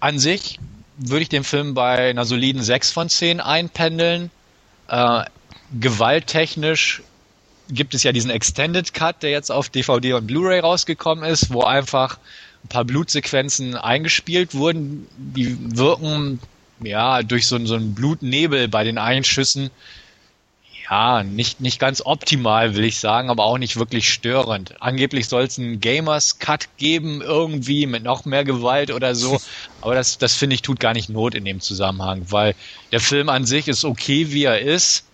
an 0.00 0.18
sich 0.18 0.58
würde 0.96 1.22
ich 1.22 1.28
den 1.28 1.44
Film 1.44 1.74
bei 1.74 2.10
einer 2.10 2.24
soliden 2.24 2.62
6 2.62 2.92
von 2.92 3.08
10 3.08 3.40
einpendeln. 3.40 4.30
Äh, 4.88 5.24
gewalttechnisch 5.80 7.02
gibt 7.68 7.94
es 7.94 8.02
ja 8.02 8.12
diesen 8.12 8.30
Extended 8.30 8.92
Cut, 8.94 9.22
der 9.22 9.30
jetzt 9.30 9.50
auf 9.50 9.68
DVD 9.68 10.12
und 10.14 10.26
Blu-ray 10.26 10.60
rausgekommen 10.60 11.24
ist, 11.24 11.52
wo 11.52 11.62
einfach 11.62 12.18
ein 12.64 12.68
paar 12.68 12.84
Blutsequenzen 12.84 13.74
eingespielt 13.76 14.54
wurden. 14.54 15.08
Die 15.16 15.56
wirken 15.76 16.38
ja, 16.80 17.22
durch 17.22 17.46
so, 17.46 17.64
so 17.66 17.74
einen 17.74 17.94
Blutnebel 17.94 18.68
bei 18.68 18.84
den 18.84 18.98
Einschüssen, 18.98 19.70
ja, 20.90 21.22
nicht, 21.22 21.60
nicht 21.60 21.78
ganz 21.78 22.02
optimal, 22.04 22.74
will 22.74 22.84
ich 22.84 22.98
sagen, 23.00 23.30
aber 23.30 23.44
auch 23.44 23.58
nicht 23.58 23.76
wirklich 23.76 24.12
störend. 24.12 24.80
Angeblich 24.82 25.28
soll 25.28 25.44
es 25.44 25.58
einen 25.58 25.80
Gamers-Cut 25.80 26.76
geben, 26.76 27.22
irgendwie 27.22 27.86
mit 27.86 28.02
noch 28.02 28.24
mehr 28.26 28.44
Gewalt 28.44 28.90
oder 28.90 29.14
so. 29.14 29.40
Aber 29.80 29.94
das, 29.94 30.18
das 30.18 30.34
finde 30.34 30.54
ich 30.54 30.62
tut 30.62 30.80
gar 30.80 30.92
nicht 30.92 31.08
Not 31.08 31.34
in 31.34 31.44
dem 31.44 31.60
Zusammenhang, 31.60 32.26
weil 32.30 32.54
der 32.92 33.00
Film 33.00 33.28
an 33.28 33.46
sich 33.46 33.68
ist 33.68 33.84
okay, 33.84 34.30
wie 34.30 34.44
er 34.44 34.60
ist. 34.60 35.04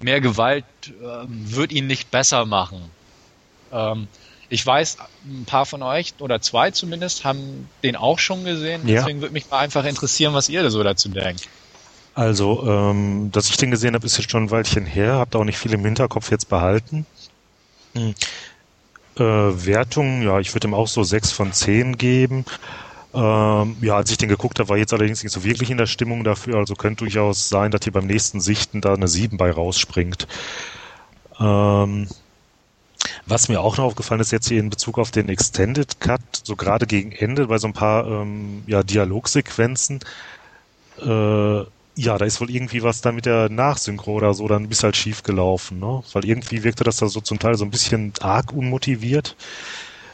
Mehr 0.00 0.20
Gewalt 0.20 0.64
äh, 0.86 1.26
wird 1.26 1.72
ihn 1.72 1.88
nicht 1.88 2.10
besser 2.10 2.44
machen. 2.44 2.80
Ähm, 3.72 4.06
ich 4.48 4.64
weiß, 4.64 4.98
ein 5.26 5.44
paar 5.44 5.66
von 5.66 5.82
euch 5.82 6.14
oder 6.20 6.40
zwei 6.40 6.70
zumindest 6.70 7.24
haben 7.24 7.68
den 7.82 7.96
auch 7.96 8.18
schon 8.18 8.44
gesehen. 8.44 8.86
Ja. 8.86 9.00
Deswegen 9.00 9.20
würde 9.20 9.32
mich 9.32 9.50
mal 9.50 9.58
einfach 9.58 9.84
interessieren, 9.84 10.34
was 10.34 10.48
ihr 10.48 10.68
so 10.70 10.82
dazu 10.82 11.08
denkt. 11.08 11.48
Also, 12.14 12.66
ähm, 12.66 13.30
dass 13.30 13.48
ich 13.48 13.56
den 13.58 13.70
gesehen 13.70 13.94
habe, 13.94 14.04
ist 14.04 14.18
jetzt 14.18 14.30
schon 14.30 14.44
ein 14.44 14.50
Weilchen 14.50 14.86
her. 14.86 15.14
Habt 15.14 15.36
auch 15.36 15.44
nicht 15.44 15.58
viel 15.58 15.72
im 15.72 15.84
Hinterkopf 15.84 16.30
jetzt 16.30 16.48
behalten. 16.48 17.06
Hm. 17.94 18.14
Äh, 19.16 19.22
Wertung, 19.22 20.22
ja, 20.22 20.40
ich 20.40 20.54
würde 20.54 20.68
ihm 20.68 20.74
auch 20.74 20.88
so 20.88 21.04
sechs 21.04 21.30
von 21.30 21.52
zehn 21.52 21.96
geben. 21.96 22.44
Ähm, 23.14 23.76
ja, 23.80 23.96
als 23.96 24.10
ich 24.10 24.18
den 24.18 24.28
geguckt 24.28 24.58
habe, 24.58 24.68
war 24.68 24.76
ich 24.76 24.80
jetzt 24.80 24.92
allerdings 24.92 25.22
nicht 25.22 25.32
so 25.32 25.44
wirklich 25.44 25.70
in 25.70 25.78
der 25.78 25.86
Stimmung 25.86 26.24
dafür. 26.24 26.56
Also 26.56 26.74
könnte 26.74 27.04
durchaus 27.04 27.48
sein, 27.48 27.70
dass 27.70 27.82
hier 27.84 27.92
beim 27.92 28.06
nächsten 28.06 28.40
Sichten 28.40 28.80
da 28.80 28.94
eine 28.94 29.08
sieben 29.08 29.36
bei 29.36 29.50
rausspringt. 29.50 30.26
Ähm, 31.38 32.08
was 33.26 33.48
mir 33.48 33.60
auch 33.60 33.76
noch 33.76 33.84
aufgefallen 33.84 34.20
ist 34.20 34.32
jetzt 34.32 34.48
hier 34.48 34.60
in 34.60 34.70
Bezug 34.70 34.98
auf 34.98 35.10
den 35.10 35.28
Extended 35.28 36.00
Cut, 36.00 36.20
so 36.44 36.56
gerade 36.56 36.86
gegen 36.86 37.12
Ende 37.12 37.46
bei 37.46 37.58
so 37.58 37.66
ein 37.66 37.72
paar 37.72 38.06
ähm, 38.06 38.62
ja, 38.66 38.82
Dialogsequenzen, 38.82 40.00
äh, 41.04 41.62
ja, 42.00 42.16
da 42.16 42.24
ist 42.24 42.40
wohl 42.40 42.50
irgendwie 42.50 42.84
was 42.84 43.00
dann 43.00 43.16
mit 43.16 43.26
der 43.26 43.48
Nachsynchro 43.48 44.12
oder 44.12 44.32
so 44.32 44.46
dann 44.46 44.68
bis 44.68 44.84
halt 44.84 44.96
schief 44.96 45.24
gelaufen, 45.24 45.80
ne? 45.80 46.02
Weil 46.12 46.24
irgendwie 46.24 46.62
wirkte 46.62 46.84
das 46.84 46.98
da 46.98 47.08
so 47.08 47.20
zum 47.20 47.40
Teil 47.40 47.56
so 47.56 47.64
ein 47.64 47.72
bisschen 47.72 48.12
arg 48.20 48.52
unmotiviert. 48.52 49.34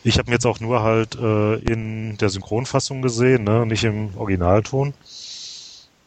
Ich 0.03 0.19
habe 0.19 0.31
ihn 0.31 0.33
jetzt 0.33 0.47
auch 0.47 0.61
nur 0.61 0.83
halt 0.83 1.17
äh, 1.17 1.57
in 1.57 2.17
der 2.19 2.31
Synchronfassung 2.31 3.03
gesehen, 3.03 3.45
ne? 3.45 3.67
nicht 3.67 3.85
im 3.85 4.17
Originalton. 4.17 4.95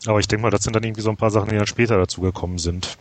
Aber 0.08 0.20
ich 0.20 0.28
denke 0.28 0.44
mal, 0.44 0.52
das 0.52 0.64
sind 0.64 0.76
dann 0.76 0.84
irgendwie 0.84 1.02
so 1.02 1.10
ein 1.10 1.18
paar 1.18 1.32
Sachen, 1.32 1.50
die 1.50 1.58
dann 1.58 1.68
später 1.68 1.98
dazugekommen 1.98 2.58
sind. 2.58 2.98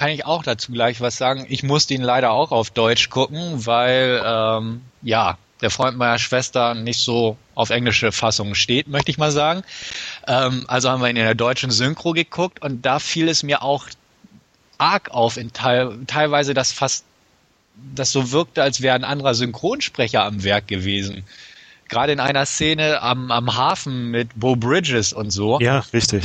Kann 0.00 0.08
ich 0.08 0.24
auch 0.24 0.42
dazu 0.42 0.72
gleich 0.72 1.02
was 1.02 1.18
sagen. 1.18 1.44
Ich 1.50 1.62
musste 1.62 1.92
ihn 1.92 2.00
leider 2.00 2.30
auch 2.30 2.52
auf 2.52 2.70
Deutsch 2.70 3.10
gucken, 3.10 3.66
weil 3.66 4.22
ähm, 4.24 4.80
ja 5.02 5.36
der 5.60 5.68
Freund 5.68 5.98
meiner 5.98 6.18
Schwester 6.18 6.72
nicht 6.72 7.00
so 7.00 7.36
auf 7.54 7.68
englische 7.68 8.10
Fassungen 8.10 8.54
steht, 8.54 8.88
möchte 8.88 9.10
ich 9.10 9.18
mal 9.18 9.30
sagen. 9.30 9.62
Ähm, 10.26 10.64
also 10.68 10.88
haben 10.88 11.02
wir 11.02 11.10
ihn 11.10 11.16
in 11.16 11.24
der 11.24 11.34
deutschen 11.34 11.70
Synchro 11.70 12.14
geguckt 12.14 12.62
und 12.62 12.86
da 12.86 12.98
fiel 12.98 13.28
es 13.28 13.42
mir 13.42 13.62
auch 13.62 13.88
arg 14.78 15.10
auf, 15.10 15.36
in 15.36 15.52
teil, 15.52 15.98
teilweise 16.06 16.54
das 16.54 16.72
fast 16.72 17.04
das 17.94 18.10
so 18.10 18.32
wirkte, 18.32 18.62
als 18.62 18.80
wäre 18.80 18.94
ein 18.94 19.04
anderer 19.04 19.34
Synchronsprecher 19.34 20.24
am 20.24 20.42
Werk 20.44 20.66
gewesen. 20.66 21.24
Gerade 21.90 22.12
in 22.12 22.20
einer 22.20 22.46
Szene 22.46 23.02
am, 23.02 23.30
am 23.30 23.54
Hafen 23.54 24.10
mit 24.10 24.30
Bo 24.34 24.56
Bridges 24.56 25.12
und 25.12 25.30
so. 25.30 25.60
Ja, 25.60 25.80
richtig. 25.92 26.24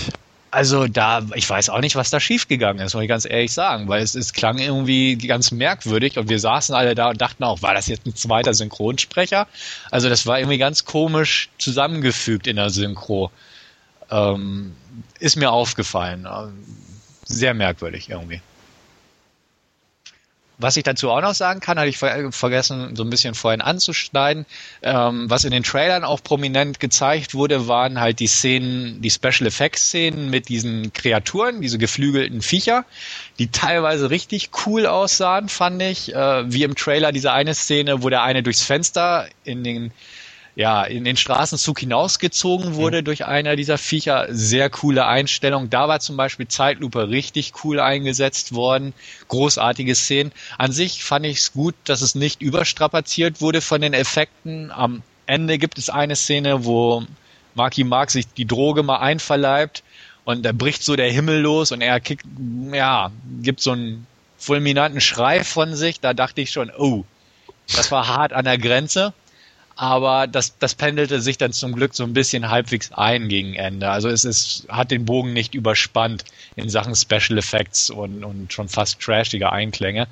Also 0.55 0.87
da, 0.87 1.21
ich 1.33 1.49
weiß 1.49 1.67
auch 1.69 1.81
nicht, 1.81 1.97
was 1.97 2.11
da 2.11 2.21
schiefgegangen 2.21 2.81
ist, 2.81 2.93
muss 2.93 3.03
ich 3.03 3.09
ganz 3.09 3.25
ehrlich 3.25 3.51
sagen, 3.51 3.89
weil 3.89 4.01
es, 4.01 4.15
es 4.15 4.31
klang 4.31 4.57
irgendwie 4.57 5.17
ganz 5.17 5.51
merkwürdig 5.51 6.17
und 6.17 6.29
wir 6.29 6.39
saßen 6.39 6.73
alle 6.73 6.95
da 6.95 7.09
und 7.09 7.19
dachten 7.19 7.43
auch, 7.43 7.61
war 7.61 7.73
das 7.73 7.87
jetzt 7.87 8.05
ein 8.05 8.15
zweiter 8.15 8.53
Synchronsprecher? 8.53 9.47
Also 9.91 10.07
das 10.07 10.25
war 10.25 10.39
irgendwie 10.39 10.57
ganz 10.57 10.85
komisch 10.85 11.49
zusammengefügt 11.57 12.47
in 12.47 12.55
der 12.55 12.69
Synchro. 12.69 13.31
Ähm, 14.09 14.77
ist 15.19 15.35
mir 15.35 15.51
aufgefallen. 15.51 16.25
Sehr 17.25 17.53
merkwürdig 17.53 18.09
irgendwie. 18.09 18.39
Was 20.57 20.77
ich 20.77 20.83
dazu 20.83 21.09
auch 21.11 21.21
noch 21.21 21.33
sagen 21.33 21.59
kann, 21.59 21.77
hatte 21.77 21.89
ich 21.89 21.97
vergessen, 21.97 22.95
so 22.95 23.03
ein 23.03 23.09
bisschen 23.09 23.35
vorhin 23.35 23.61
anzuschneiden. 23.61 24.45
Ähm, 24.81 25.29
was 25.29 25.43
in 25.43 25.51
den 25.51 25.63
Trailern 25.63 26.03
auch 26.03 26.23
prominent 26.23 26.79
gezeigt 26.79 27.33
wurde, 27.33 27.67
waren 27.67 27.99
halt 27.99 28.19
die 28.19 28.27
Szenen, 28.27 29.01
die 29.01 29.09
Special 29.09 29.47
Effects 29.47 29.87
Szenen 29.87 30.29
mit 30.29 30.47
diesen 30.47 30.93
Kreaturen, 30.93 31.61
diese 31.61 31.77
geflügelten 31.77 32.41
Viecher, 32.41 32.85
die 33.37 33.47
teilweise 33.47 34.09
richtig 34.09 34.49
cool 34.65 34.85
aussahen, 34.85 35.49
fand 35.49 35.81
ich. 35.81 36.13
Äh, 36.13 36.51
wie 36.51 36.63
im 36.63 36.75
Trailer 36.75 37.11
diese 37.11 37.33
eine 37.33 37.53
Szene, 37.53 38.01
wo 38.01 38.09
der 38.09 38.23
eine 38.23 38.41
durchs 38.41 38.63
Fenster 38.63 39.27
in 39.43 39.63
den 39.63 39.91
ja, 40.55 40.85
in 40.85 41.03
den 41.03 41.17
Straßenzug 41.17 41.79
hinausgezogen 41.81 42.75
wurde 42.75 43.01
mhm. 43.01 43.05
durch 43.05 43.25
einer 43.25 43.57
dieser 43.57 43.77
Viecher. 43.77 44.27
Sehr 44.29 44.69
coole 44.69 45.05
Einstellung. 45.05 45.69
Da 45.69 45.89
war 45.89 45.99
zum 45.99 46.15
Beispiel 46.15 46.47
Zeitlupe 46.47 47.09
richtig 47.09 47.51
cool 47.63 47.81
eingesetzt 47.81 48.55
worden. 48.55 48.93
Großartige 49.27 49.93
Szenen. 49.95 50.31
An 50.57 50.71
sich 50.71 51.03
fand 51.03 51.25
ich 51.25 51.39
es 51.39 51.53
gut, 51.53 51.75
dass 51.83 52.01
es 52.01 52.15
nicht 52.15 52.41
überstrapaziert 52.41 53.41
wurde 53.41 53.59
von 53.59 53.81
den 53.81 53.93
Effekten. 53.93 54.71
Am 54.71 55.03
Ende 55.25 55.57
gibt 55.57 55.77
es 55.77 55.89
eine 55.89 56.15
Szene, 56.15 56.63
wo 56.63 57.03
Marky 57.53 57.83
Mark 57.83 58.11
sich 58.11 58.27
die 58.27 58.45
Droge 58.45 58.81
mal 58.81 58.99
einverleibt 58.99 59.83
und 60.23 60.43
da 60.43 60.53
bricht 60.53 60.83
so 60.83 60.95
der 60.95 61.11
Himmel 61.11 61.41
los 61.41 61.73
und 61.73 61.81
er 61.81 61.99
kickt, 61.99 62.25
ja, 62.71 63.11
gibt 63.41 63.59
so 63.59 63.71
einen 63.71 64.07
fulminanten 64.37 65.01
Schrei 65.01 65.43
von 65.43 65.75
sich. 65.75 65.99
Da 65.99 66.13
dachte 66.13 66.39
ich 66.41 66.51
schon, 66.51 66.71
oh, 66.77 67.03
das 67.75 67.91
war 67.91 68.07
hart 68.07 68.31
an 68.31 68.45
der 68.45 68.57
Grenze 68.57 69.13
aber 69.75 70.27
das, 70.27 70.57
das 70.57 70.73
pendelte 70.75 71.19
sich 71.21 71.37
dann 71.37 71.51
zum 71.51 71.75
Glück 71.75 71.95
so 71.95 72.03
ein 72.03 72.13
bisschen 72.13 72.49
halbwegs 72.49 72.91
ein 72.93 73.27
gegen 73.27 73.55
Ende. 73.55 73.89
Also 73.89 74.07
es 74.09 74.23
ist, 74.23 74.65
hat 74.69 74.91
den 74.91 75.05
Bogen 75.05 75.33
nicht 75.33 75.53
überspannt 75.53 76.23
in 76.55 76.69
Sachen 76.69 76.95
Special 76.95 77.37
Effects 77.37 77.89
und, 77.89 78.23
und 78.23 78.53
schon 78.53 78.69
fast 78.69 79.01
trashige 79.01 79.51
Einklänge. 79.51 80.07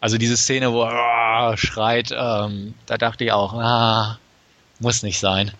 Also 0.00 0.18
diese 0.18 0.36
Szene, 0.36 0.72
wo 0.72 0.82
er 0.82 1.52
oh, 1.52 1.56
schreit, 1.56 2.10
ähm, 2.12 2.74
da 2.84 2.98
dachte 2.98 3.24
ich 3.24 3.32
auch, 3.32 3.54
ah, 3.54 4.18
muss 4.80 5.02
nicht 5.02 5.18
sein. 5.18 5.50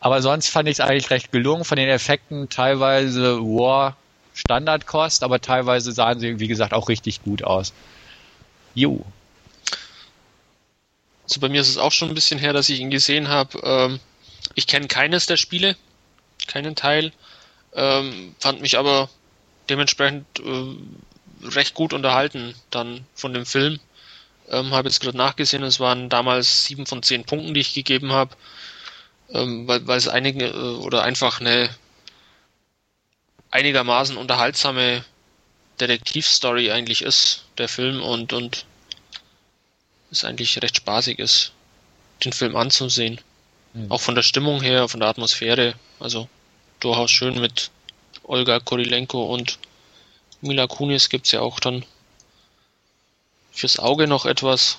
Aber 0.00 0.22
sonst 0.22 0.48
fand 0.48 0.68
ich 0.68 0.74
es 0.74 0.80
eigentlich 0.80 1.10
recht 1.10 1.32
gelungen 1.32 1.64
von 1.64 1.76
den 1.76 1.88
Effekten. 1.88 2.48
Teilweise 2.48 3.40
War 3.40 3.96
Standardkost, 4.34 5.24
aber 5.24 5.40
teilweise 5.40 5.90
sahen 5.90 6.20
sie, 6.20 6.38
wie 6.38 6.46
gesagt, 6.46 6.72
auch 6.72 6.88
richtig 6.88 7.24
gut 7.24 7.42
aus. 7.42 7.72
Jo. 8.74 9.04
Also 11.28 11.40
bei 11.40 11.50
mir 11.50 11.60
ist 11.60 11.68
es 11.68 11.76
auch 11.76 11.92
schon 11.92 12.08
ein 12.08 12.14
bisschen 12.14 12.38
her, 12.38 12.54
dass 12.54 12.70
ich 12.70 12.80
ihn 12.80 12.90
gesehen 12.90 13.28
habe. 13.28 13.60
Ähm, 13.62 14.00
ich 14.54 14.66
kenne 14.66 14.88
keines 14.88 15.26
der 15.26 15.36
Spiele, 15.36 15.76
keinen 16.46 16.74
Teil, 16.74 17.12
ähm, 17.74 18.34
fand 18.38 18.62
mich 18.62 18.78
aber 18.78 19.10
dementsprechend 19.68 20.26
äh, 20.40 21.46
recht 21.46 21.74
gut 21.74 21.92
unterhalten 21.92 22.54
dann 22.70 23.04
von 23.14 23.34
dem 23.34 23.44
Film. 23.44 23.78
Ähm, 24.48 24.72
habe 24.72 24.88
jetzt 24.88 25.00
gerade 25.00 25.18
nachgesehen, 25.18 25.62
es 25.62 25.78
waren 25.78 26.08
damals 26.08 26.64
sieben 26.64 26.86
von 26.86 27.02
zehn 27.02 27.24
Punkten, 27.24 27.52
die 27.52 27.60
ich 27.60 27.74
gegeben 27.74 28.12
habe, 28.12 28.34
ähm, 29.30 29.68
weil, 29.68 29.86
weil 29.86 29.98
es 29.98 30.08
einige 30.08 30.46
äh, 30.46 30.52
oder 30.52 31.02
einfach 31.02 31.40
eine 31.40 31.68
einigermaßen 33.50 34.16
unterhaltsame 34.16 35.04
Detektivstory 35.78 36.70
eigentlich 36.72 37.02
ist, 37.02 37.44
der 37.58 37.68
Film 37.68 38.02
und 38.02 38.32
und 38.32 38.64
es 40.10 40.24
eigentlich 40.24 40.60
recht 40.62 40.76
spaßig 40.76 41.18
ist, 41.18 41.52
den 42.24 42.32
Film 42.32 42.56
anzusehen. 42.56 43.20
Mhm. 43.74 43.90
Auch 43.90 44.00
von 44.00 44.14
der 44.14 44.22
Stimmung 44.22 44.62
her, 44.62 44.88
von 44.88 45.00
der 45.00 45.08
Atmosphäre. 45.08 45.74
Also 46.00 46.28
durchaus 46.80 47.10
schön 47.10 47.40
mit 47.40 47.70
Olga 48.24 48.60
Kurilenko 48.60 49.24
und 49.24 49.58
Mila 50.40 50.66
Kunis 50.66 51.08
gibt's 51.08 51.32
ja 51.32 51.40
auch 51.40 51.60
dann 51.60 51.84
fürs 53.50 53.78
Auge 53.78 54.06
noch 54.06 54.26
etwas. 54.26 54.78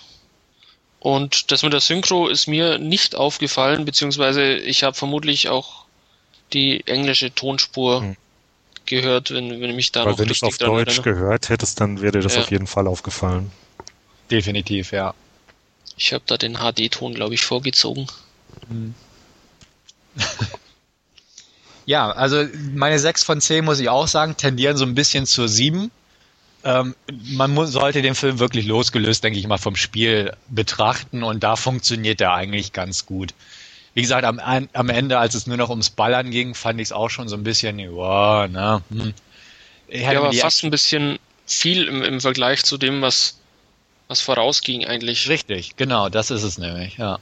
Und 1.00 1.52
das 1.52 1.64
mit 1.64 1.74
der 1.74 1.80
Synchro 1.80 2.28
ist 2.28 2.48
mir 2.48 2.78
nicht 2.78 3.16
aufgefallen, 3.16 3.86
beziehungsweise 3.86 4.56
ich 4.56 4.84
habe 4.84 4.96
vermutlich 4.96 5.50
auch 5.50 5.86
die 6.52 6.86
englische 6.88 7.34
Tonspur 7.34 8.02
hm. 8.02 8.18
gehört, 8.86 9.32
wenn, 9.32 9.62
wenn 9.62 9.76
mich 9.76 9.92
da 9.92 10.04
Weil 10.04 10.12
noch 10.12 10.20
wenn 10.20 10.28
du 10.28 10.34
es 10.34 10.44
auf 10.44 10.58
Deutsch 10.58 10.98
erinnere. 10.98 11.14
gehört 11.14 11.50
hättest, 11.50 11.80
dann 11.80 12.02
wäre 12.02 12.14
dir 12.14 12.22
das 12.22 12.36
ja. 12.36 12.42
auf 12.42 12.52
jeden 12.52 12.68
Fall 12.68 12.88
aufgefallen. 12.88 13.52
Definitiv, 14.32 14.92
ja. 14.92 15.14
Ich 15.98 16.14
habe 16.14 16.24
da 16.26 16.38
den 16.38 16.58
HD-Ton, 16.58 17.14
glaube 17.14 17.34
ich, 17.34 17.44
vorgezogen. 17.44 18.08
Hm. 18.68 18.94
ja, 21.86 22.12
also 22.12 22.46
meine 22.74 23.00
6 23.00 23.24
von 23.24 23.42
10 23.42 23.66
muss 23.66 23.80
ich 23.80 23.90
auch 23.90 24.08
sagen, 24.08 24.38
tendieren 24.38 24.78
so 24.78 24.86
ein 24.86 24.96
bisschen 24.96 25.26
zur 25.26 25.48
7. 25.48 25.92
Ähm, 26.64 26.96
man 27.24 27.54
muss, 27.54 27.72
sollte 27.72 28.02
den 28.02 28.16
Film 28.16 28.40
wirklich 28.40 28.66
losgelöst, 28.66 29.24
denke 29.24 29.40
ich 29.40 29.48
mal, 29.48 29.58
vom 29.58 29.76
Spiel 29.76 30.34
betrachten 30.50 31.24
und 31.24 31.44
da 31.44 31.56
funktioniert 31.56 32.22
er 32.22 32.34
eigentlich 32.34 32.74
ganz 32.74 33.06
gut. 33.06 33.34
Wie 33.94 34.02
gesagt, 34.02 34.24
am, 34.26 34.40
am 34.40 34.90
Ende, 34.90 35.18
als 35.18 35.36
es 35.36 35.48
nur 35.48 35.58
noch 35.58 35.70
ums 35.70 35.90
Ballern 35.90 36.32
ging, 36.32 36.54
fand 36.54 36.80
ich 36.80 36.90
es 36.90 36.92
auch 36.92 37.10
schon 37.10 37.28
so 37.28 37.36
ein 37.36 37.44
bisschen, 37.44 37.78
wow, 37.92 38.48
ne? 38.48 38.82
Hm. 38.90 39.14
Ja, 39.90 40.20
aber 40.20 40.32
fast 40.34 40.64
ein 40.64 40.70
bisschen 40.70 41.18
viel 41.46 41.88
im, 41.88 42.04
im 42.04 42.22
Vergleich 42.22 42.64
zu 42.64 42.78
dem, 42.78 43.02
was 43.02 43.40
was 44.10 44.22
vorausging 44.22 44.86
eigentlich. 44.86 45.30
Richtig, 45.30 45.78
genau, 45.78 46.10
das 46.10 46.32
ist 46.32 46.44
es 46.44 46.58
nämlich, 46.58 46.98
ja. 46.98 47.20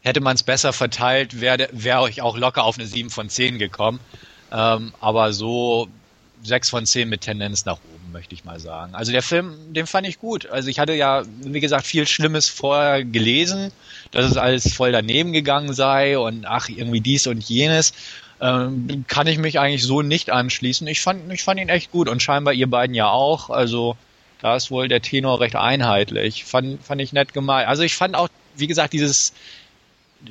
Hätte 0.00 0.22
man 0.22 0.34
es 0.34 0.42
besser 0.42 0.72
verteilt, 0.72 1.42
wäre 1.42 1.68
wär 1.72 2.06
ich 2.06 2.22
auch 2.22 2.38
locker 2.38 2.64
auf 2.64 2.78
eine 2.78 2.86
7 2.86 3.10
von 3.10 3.28
10 3.28 3.58
gekommen. 3.58 4.00
Ähm, 4.50 4.94
aber 4.98 5.34
so 5.34 5.88
6 6.42 6.70
von 6.70 6.86
10 6.86 7.06
mit 7.06 7.20
Tendenz 7.20 7.66
nach 7.66 7.76
oben, 7.76 8.12
möchte 8.12 8.34
ich 8.34 8.46
mal 8.46 8.58
sagen. 8.58 8.94
Also 8.94 9.12
der 9.12 9.22
Film, 9.22 9.74
den 9.74 9.86
fand 9.86 10.08
ich 10.08 10.18
gut. 10.18 10.46
Also 10.46 10.70
ich 10.70 10.78
hatte 10.78 10.94
ja, 10.94 11.22
wie 11.42 11.60
gesagt, 11.60 11.86
viel 11.86 12.06
Schlimmes 12.06 12.48
vorher 12.48 13.04
gelesen, 13.04 13.72
dass 14.12 14.24
es 14.24 14.38
alles 14.38 14.72
voll 14.72 14.90
daneben 14.90 15.34
gegangen 15.34 15.74
sei 15.74 16.18
und 16.18 16.46
ach, 16.46 16.70
irgendwie 16.70 17.02
dies 17.02 17.26
und 17.26 17.46
jenes. 17.46 17.92
Ähm, 18.40 19.04
kann 19.06 19.26
ich 19.26 19.36
mich 19.36 19.60
eigentlich 19.60 19.84
so 19.84 20.00
nicht 20.00 20.30
anschließen. 20.30 20.86
Ich 20.86 21.02
fand, 21.02 21.30
ich 21.30 21.42
fand 21.42 21.60
ihn 21.60 21.68
echt 21.68 21.92
gut 21.92 22.08
und 22.08 22.22
scheinbar 22.22 22.54
ihr 22.54 22.70
beiden 22.70 22.94
ja 22.94 23.10
auch. 23.10 23.50
Also 23.50 23.98
da 24.42 24.56
ist 24.56 24.70
wohl 24.70 24.88
der 24.88 25.02
Tenor 25.02 25.40
recht 25.40 25.56
einheitlich. 25.56 26.44
Fand, 26.44 26.82
fand 26.82 27.00
ich 27.00 27.12
nett 27.12 27.32
gemalt. 27.34 27.68
Also 27.68 27.82
ich 27.82 27.94
fand 27.94 28.14
auch, 28.14 28.28
wie 28.56 28.66
gesagt, 28.66 28.92
dieses 28.92 29.32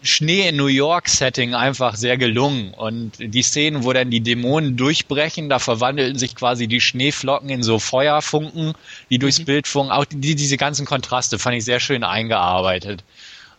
Schnee 0.04 0.48
in 0.48 0.56
New 0.56 0.68
York 0.68 1.10
Setting 1.10 1.56
einfach 1.56 1.96
sehr 1.96 2.18
gelungen. 2.18 2.74
Und 2.74 3.14
die 3.20 3.42
Szenen, 3.42 3.84
wo 3.84 3.94
dann 3.94 4.12
die 4.12 4.22
Dämonen 4.22 4.78
durchbrechen, 4.78 5.50
da 5.50 5.60
verwandelten 5.60 6.18
sich 6.18 6.36
quasi 6.36 6.68
die 6.68 6.82
Schneeflocken 6.82 7.50
in 7.50 7.64
so 7.64 7.80
Feuerfunken, 7.80 8.74
die 9.10 9.20
durchs 9.20 9.40
mhm. 9.40 9.46
Bild 9.46 9.68
funken. 9.68 9.92
Auch 9.92 10.06
die, 10.06 10.36
diese 10.36 10.58
ganzen 10.58 10.86
Kontraste 10.86 11.40
fand 11.40 11.58
ich 11.58 11.66
sehr 11.66 11.80
schön 11.80 12.04
eingearbeitet. 12.04 13.04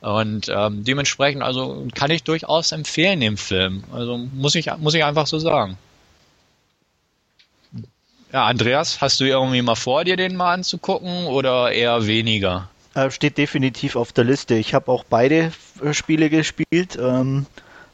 Und 0.00 0.48
ähm, 0.48 0.84
dementsprechend, 0.84 1.42
also 1.42 1.86
kann 1.94 2.10
ich 2.10 2.22
durchaus 2.22 2.72
empfehlen 2.72 3.20
den 3.20 3.36
Film. 3.36 3.84
Also 3.92 4.16
muss 4.16 4.54
ich, 4.54 4.70
muss 4.78 4.94
ich 4.94 5.04
einfach 5.04 5.26
so 5.26 5.38
sagen. 5.38 5.76
Ja, 8.32 8.46
Andreas, 8.46 9.00
hast 9.00 9.18
du 9.18 9.24
irgendwie 9.24 9.60
mal 9.60 9.74
vor, 9.74 10.04
dir 10.04 10.16
den 10.16 10.36
mal 10.36 10.54
anzugucken 10.54 11.26
oder 11.26 11.72
eher 11.72 12.06
weniger? 12.06 12.68
Äh, 12.94 13.10
steht 13.10 13.38
definitiv 13.38 13.96
auf 13.96 14.12
der 14.12 14.22
Liste. 14.22 14.54
Ich 14.54 14.72
habe 14.72 14.90
auch 14.92 15.02
beide 15.02 15.52
äh, 15.82 15.92
Spiele 15.92 16.30
gespielt. 16.30 16.96
Ähm, 17.00 17.46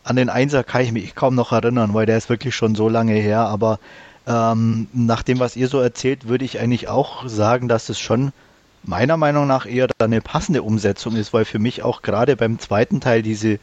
an 0.05 0.17
den 0.17 0.29
Einser 0.29 0.63
kann 0.63 0.83
ich 0.83 0.93
mich 0.93 1.15
kaum 1.15 1.35
noch 1.35 1.53
erinnern, 1.53 1.95
weil 1.95 2.05
der 2.05 2.19
ist 2.19 2.29
wirklich 2.29 2.55
schon 2.55 2.75
so 2.75 2.91
lange 2.91 3.15
her. 3.15 3.41
Aber 3.41 3.79
ähm, 4.27 4.89
nach 4.93 5.23
dem, 5.23 5.39
was 5.39 5.57
ihr 5.57 5.69
so 5.69 5.81
erzählt, 5.81 6.29
würde 6.29 6.45
ich 6.45 6.61
eigentlich 6.61 6.89
auch 6.89 7.27
sagen, 7.27 7.67
dass 7.67 7.89
es 7.89 7.99
schon 7.99 8.33
meiner 8.83 9.17
Meinung 9.17 9.47
nach 9.47 9.65
eher 9.65 9.89
eine 9.99 10.21
passende 10.21 10.63
Umsetzung 10.63 11.17
ist, 11.17 11.33
weil 11.33 11.47
für 11.47 11.59
mich 11.59 11.83
auch 11.83 12.03
gerade 12.03 12.37
beim 12.37 12.59
zweiten 12.59 13.01
Teil 13.01 13.23
diese 13.23 13.59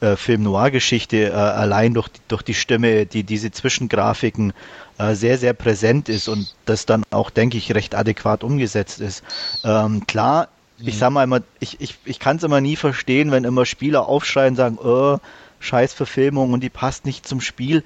äh, 0.00 0.16
Film-Noir-Geschichte 0.16 1.30
äh, 1.30 1.32
allein 1.32 1.94
durch, 1.94 2.08
durch 2.28 2.42
die 2.42 2.54
Stimme, 2.54 3.06
die 3.06 3.24
diese 3.24 3.50
Zwischengrafiken 3.50 4.52
äh, 4.98 5.14
sehr, 5.14 5.38
sehr 5.38 5.52
präsent 5.52 6.08
ist 6.08 6.28
und 6.28 6.54
das 6.64 6.86
dann 6.86 7.02
auch, 7.10 7.30
denke 7.30 7.56
ich, 7.56 7.74
recht 7.74 7.94
adäquat 7.94 8.44
umgesetzt 8.44 9.00
ist. 9.00 9.22
Ähm, 9.64 10.06
klar, 10.06 10.48
mhm. 10.78 10.88
ich 10.88 10.98
sag 10.98 11.10
mal 11.10 11.24
immer, 11.24 11.40
ich, 11.60 11.80
ich, 11.80 11.98
ich 12.04 12.18
kann 12.18 12.36
es 12.36 12.42
immer 12.42 12.60
nie 12.60 12.76
verstehen, 12.76 13.30
wenn 13.30 13.44
immer 13.44 13.66
Spieler 13.66 14.08
aufschreien 14.08 14.50
und 14.50 14.56
sagen, 14.56 14.78
oh, 14.78 15.18
scheiß 15.60 15.94
Verfilmung 15.94 16.52
und 16.52 16.62
die 16.62 16.70
passt 16.70 17.06
nicht 17.06 17.26
zum 17.26 17.40
Spiel. 17.40 17.82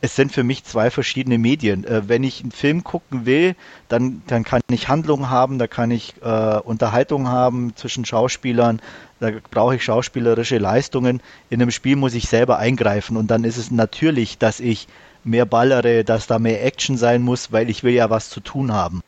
Es 0.00 0.16
sind 0.16 0.32
für 0.32 0.44
mich 0.44 0.64
zwei 0.64 0.90
verschiedene 0.90 1.38
Medien. 1.38 1.84
Äh, 1.84 2.08
wenn 2.08 2.24
ich 2.24 2.42
einen 2.42 2.52
Film 2.52 2.84
gucken 2.84 3.26
will, 3.26 3.54
dann, 3.88 4.22
dann 4.26 4.44
kann 4.44 4.60
ich 4.70 4.88
Handlung 4.88 5.30
haben, 5.30 5.58
da 5.58 5.66
kann 5.66 5.90
ich 5.90 6.14
äh, 6.22 6.58
Unterhaltung 6.58 7.28
haben 7.28 7.74
zwischen 7.76 8.04
Schauspielern, 8.04 8.80
da 9.20 9.30
brauche 9.50 9.76
ich 9.76 9.84
schauspielerische 9.84 10.58
Leistungen. 10.58 11.22
In 11.50 11.62
einem 11.62 11.70
Spiel 11.70 11.96
muss 11.96 12.14
ich 12.14 12.28
selber 12.28 12.58
eingreifen 12.58 13.16
und 13.16 13.30
dann 13.30 13.44
ist 13.44 13.56
es 13.56 13.70
natürlich, 13.70 14.38
dass 14.38 14.60
ich 14.60 14.88
mehr 15.24 15.46
ballere, 15.46 16.04
dass 16.04 16.26
da 16.26 16.38
mehr 16.38 16.64
Action 16.64 16.96
sein 16.96 17.22
muss, 17.22 17.52
weil 17.52 17.68
ich 17.70 17.82
will 17.82 17.94
ja 17.94 18.10
was 18.10 18.30
zu 18.30 18.40
tun 18.40 18.72
haben. 18.72 19.02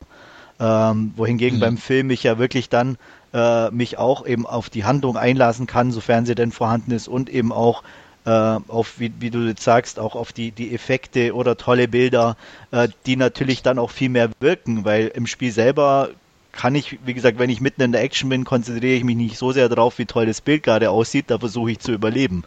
Ähm, 0.60 1.12
wohingegen 1.16 1.58
mhm. 1.58 1.60
beim 1.60 1.76
Film 1.76 2.10
ich 2.10 2.24
ja 2.24 2.38
wirklich 2.38 2.68
dann 2.68 2.98
äh, 3.32 3.70
mich 3.70 3.98
auch 3.98 4.26
eben 4.26 4.46
auf 4.46 4.70
die 4.70 4.84
Handlung 4.84 5.16
einlassen 5.16 5.66
kann, 5.66 5.92
sofern 5.92 6.26
sie 6.26 6.34
denn 6.34 6.50
vorhanden 6.50 6.90
ist 6.90 7.06
und 7.06 7.28
eben 7.30 7.52
auch 7.52 7.82
äh, 8.28 8.60
auf, 8.68 9.00
wie, 9.00 9.10
wie, 9.20 9.30
du 9.30 9.46
jetzt 9.46 9.62
sagst, 9.62 9.98
auch 9.98 10.14
auf 10.14 10.34
die, 10.34 10.50
die 10.50 10.74
Effekte 10.74 11.34
oder 11.34 11.56
tolle 11.56 11.88
Bilder, 11.88 12.36
äh, 12.72 12.88
die 13.06 13.16
natürlich 13.16 13.62
dann 13.62 13.78
auch 13.78 13.90
viel 13.90 14.10
mehr 14.10 14.28
wirken, 14.40 14.84
weil 14.84 15.08
im 15.08 15.26
Spiel 15.26 15.50
selber 15.50 16.10
kann 16.52 16.74
ich, 16.74 16.98
wie 17.06 17.14
gesagt, 17.14 17.38
wenn 17.38 17.48
ich 17.48 17.62
mitten 17.62 17.80
in 17.80 17.92
der 17.92 18.02
Action 18.02 18.28
bin, 18.28 18.44
konzentriere 18.44 18.96
ich 18.96 19.04
mich 19.04 19.16
nicht 19.16 19.38
so 19.38 19.52
sehr 19.52 19.70
darauf, 19.70 19.98
wie 19.98 20.04
toll 20.04 20.26
das 20.26 20.42
Bild 20.42 20.62
gerade 20.62 20.90
aussieht, 20.90 21.26
da 21.28 21.38
versuche 21.38 21.70
ich 21.70 21.78
zu 21.78 21.92
überleben. 21.92 22.44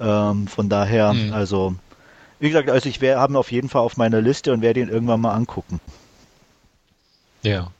Ähm, 0.00 0.46
von 0.46 0.68
daher, 0.68 1.12
mhm. 1.12 1.32
also, 1.32 1.74
wie 2.38 2.48
gesagt, 2.48 2.70
also 2.70 2.88
ich 2.88 3.00
habe 3.02 3.32
ihn 3.32 3.36
auf 3.36 3.50
jeden 3.50 3.68
Fall 3.68 3.82
auf 3.82 3.96
meiner 3.96 4.20
Liste 4.20 4.52
und 4.52 4.62
werde 4.62 4.80
ihn 4.80 4.88
irgendwann 4.88 5.20
mal 5.20 5.32
angucken. 5.32 5.80
Ja. 7.42 7.72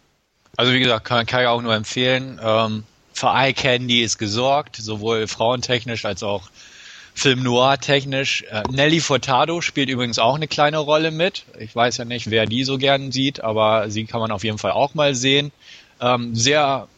Also 0.57 0.72
wie 0.72 0.80
gesagt, 0.80 1.05
kann, 1.05 1.26
kann 1.26 1.42
ich 1.42 1.46
auch 1.48 1.62
nur 1.62 1.74
empfehlen. 1.74 2.40
Ähm, 2.42 2.84
für 3.12 3.28
Eye 3.28 3.52
Candy 3.52 4.02
ist 4.02 4.18
gesorgt, 4.18 4.76
sowohl 4.76 5.28
frauentechnisch 5.28 6.05
als 6.05 6.24
auch 6.24 6.50
Film 7.14 7.42
Noir 7.42 7.78
technisch. 7.78 8.44
Äh, 8.50 8.64
Nelly 8.70 9.00
Furtado 9.00 9.60
spielt 9.60 9.88
übrigens 9.88 10.18
auch 10.18 10.34
eine 10.34 10.48
kleine 10.48 10.78
Rolle 10.78 11.12
mit. 11.12 11.44
Ich 11.58 11.74
weiß 11.74 11.96
ja 11.98 12.04
nicht, 12.04 12.30
wer 12.30 12.46
die 12.46 12.64
so 12.64 12.76
gern 12.76 13.12
sieht, 13.12 13.42
aber 13.42 13.88
sie 13.88 14.04
kann 14.04 14.20
man 14.20 14.32
auf 14.32 14.44
jeden 14.44 14.58
Fall 14.58 14.72
auch 14.72 14.94
mal 14.94 15.14
sehen. 15.14 15.52
Ähm, 16.00 16.34
sehr 16.34 16.88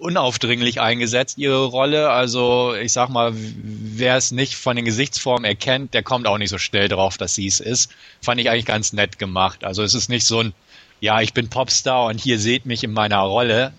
unaufdringlich 0.00 0.80
eingesetzt, 0.80 1.38
ihre 1.38 1.64
Rolle. 1.64 2.10
Also 2.10 2.74
ich 2.74 2.92
sag 2.92 3.08
mal, 3.08 3.32
wer 3.34 4.16
es 4.16 4.32
nicht 4.32 4.56
von 4.56 4.76
den 4.76 4.84
Gesichtsformen 4.84 5.44
erkennt, 5.44 5.94
der 5.94 6.02
kommt 6.02 6.26
auch 6.26 6.38
nicht 6.38 6.50
so 6.50 6.58
schnell 6.58 6.88
drauf, 6.88 7.16
dass 7.16 7.34
sie 7.34 7.46
es 7.46 7.60
ist. 7.60 7.90
Fand 8.20 8.40
ich 8.40 8.50
eigentlich 8.50 8.66
ganz 8.66 8.92
nett 8.92 9.18
gemacht. 9.18 9.64
Also 9.64 9.82
es 9.82 9.94
ist 9.94 10.08
nicht 10.08 10.26
so 10.26 10.40
ein, 10.40 10.54
ja, 11.00 11.20
ich 11.20 11.34
bin 11.34 11.48
Popstar 11.48 12.06
und 12.06 12.20
hier 12.20 12.38
seht 12.38 12.66
mich 12.66 12.84
in 12.84 12.92
meiner 12.92 13.20
Rolle. 13.20 13.72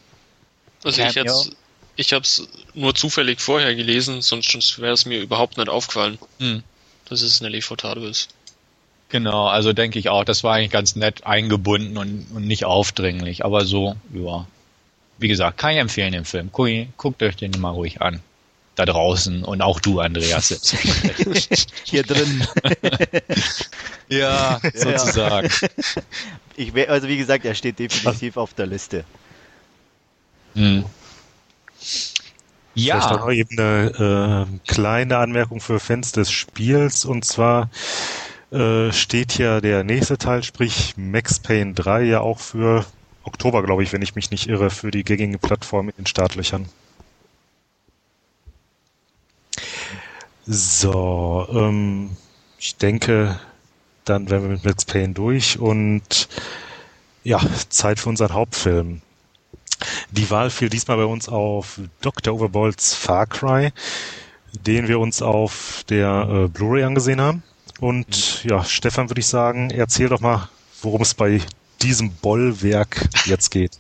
Also 0.84 1.02
ich 1.02 1.14
jetzt, 1.14 1.52
ich 2.00 2.14
habe 2.14 2.24
es 2.24 2.48
nur 2.74 2.96
zufällig 2.96 3.42
vorher 3.42 3.76
gelesen, 3.76 4.22
sonst 4.22 4.80
wäre 4.80 4.94
es 4.94 5.06
mir 5.06 5.20
überhaupt 5.20 5.58
nicht 5.58 5.68
aufgefallen, 5.68 6.18
hm. 6.40 6.64
dass 7.10 7.22
es 7.22 7.42
Nelly 7.42 7.62
Furtado 7.62 8.08
ist. 8.08 8.30
Genau, 9.10 9.48
also 9.48 9.74
denke 9.74 10.00
ich 10.00 10.08
auch, 10.08 10.24
das 10.24 10.44
war 10.44 10.56
eigentlich 10.56 10.72
ganz 10.72 10.96
nett 10.96 11.26
eingebunden 11.26 11.98
und, 11.98 12.28
und 12.34 12.48
nicht 12.48 12.64
aufdringlich, 12.64 13.44
aber 13.44 13.66
so, 13.66 13.98
ja. 14.14 14.48
Wie 15.18 15.28
gesagt, 15.28 15.58
kann 15.58 15.72
ich 15.72 15.80
empfehlen 15.80 16.14
den 16.14 16.24
Film. 16.24 16.50
Guck, 16.54 16.70
guckt 16.96 17.22
euch 17.22 17.36
den 17.36 17.52
mal 17.60 17.72
ruhig 17.72 18.02
an. 18.02 18.22
Da 18.76 18.86
draußen 18.86 19.44
und 19.44 19.62
auch 19.62 19.82
du, 19.82 20.00
Andreas. 20.00 20.48
Hier 21.84 22.04
drin. 22.04 22.48
ja, 24.08 24.62
sozusagen. 24.74 25.50
Ich 26.56 26.74
wär, 26.74 26.90
also 26.90 27.10
wie 27.10 27.18
gesagt, 27.18 27.44
er 27.44 27.56
steht 27.56 27.80
definitiv 27.80 28.38
auf 28.38 28.54
der 28.54 28.68
Liste. 28.68 29.04
Hm. 30.56 30.86
Ja. 32.80 33.02
Vielleicht 33.02 33.20
noch 33.20 33.32
eben 33.32 33.60
eine 33.60 34.48
äh, 34.48 34.72
kleine 34.72 35.18
Anmerkung 35.18 35.60
für 35.60 35.80
Fans 35.80 36.12
des 36.12 36.32
Spiels 36.32 37.06
und 37.06 37.26
zwar 37.26 37.70
äh, 38.52 38.92
steht 38.92 39.34
hier 39.34 39.62
der 39.62 39.84
nächste 39.84 40.18
Teil, 40.18 40.44
sprich 40.44 40.96
Max 40.98 41.40
Payne 41.40 41.74
3 41.74 42.04
ja 42.04 42.22
auch 42.22 42.40
für 42.40 42.86
Oktober, 43.24 43.64
glaube 43.64 43.84
ich, 43.84 43.94
wenn 43.94 44.02
ich 44.02 44.16
mich 44.16 44.32
nicht 44.32 44.48
irre, 44.48 44.70
für 44.70 44.92
die 44.92 45.04
gängige 45.04 45.38
Plattform 45.38 45.90
in 45.90 45.96
den 45.98 46.06
Startlöchern. 46.06 46.68
So, 50.46 51.48
ähm, 51.52 52.10
ich 52.58 52.78
denke, 52.78 53.40
dann 54.06 54.30
wären 54.30 54.44
wir 54.44 54.50
mit 54.50 54.66
Max 54.66 54.86
Payne 54.86 55.14
durch 55.14 55.60
und 55.60 56.28
ja, 57.24 57.40
Zeit 57.70 58.00
für 58.00 58.10
unseren 58.10 58.34
Hauptfilm. 58.34 59.02
Die 60.12 60.30
Wahl 60.30 60.50
fiel 60.50 60.70
diesmal 60.70 60.98
bei 60.98 61.06
uns 61.06 61.30
auf 61.30 61.80
Dr. 62.02 62.34
Overballs 62.34 62.94
Far 62.94 63.28
Cry, 63.28 63.72
den 64.66 64.88
wir 64.88 65.00
uns 65.00 65.22
auf 65.22 65.84
der 65.90 66.28
äh, 66.30 66.48
Blu-ray 66.48 66.84
angesehen 66.84 67.22
haben. 67.22 67.44
Und 67.80 68.44
ja, 68.44 68.64
Stefan 68.64 69.10
würde 69.10 69.22
ich 69.22 69.28
sagen, 69.28 69.70
erzähl 69.72 70.10
doch 70.10 70.20
mal, 70.20 70.50
worum 70.82 71.02
es 71.02 71.14
bei 71.14 71.42
diesem 71.82 72.12
Bollwerk 72.12 73.08
jetzt 73.26 73.52
geht. 73.52 73.72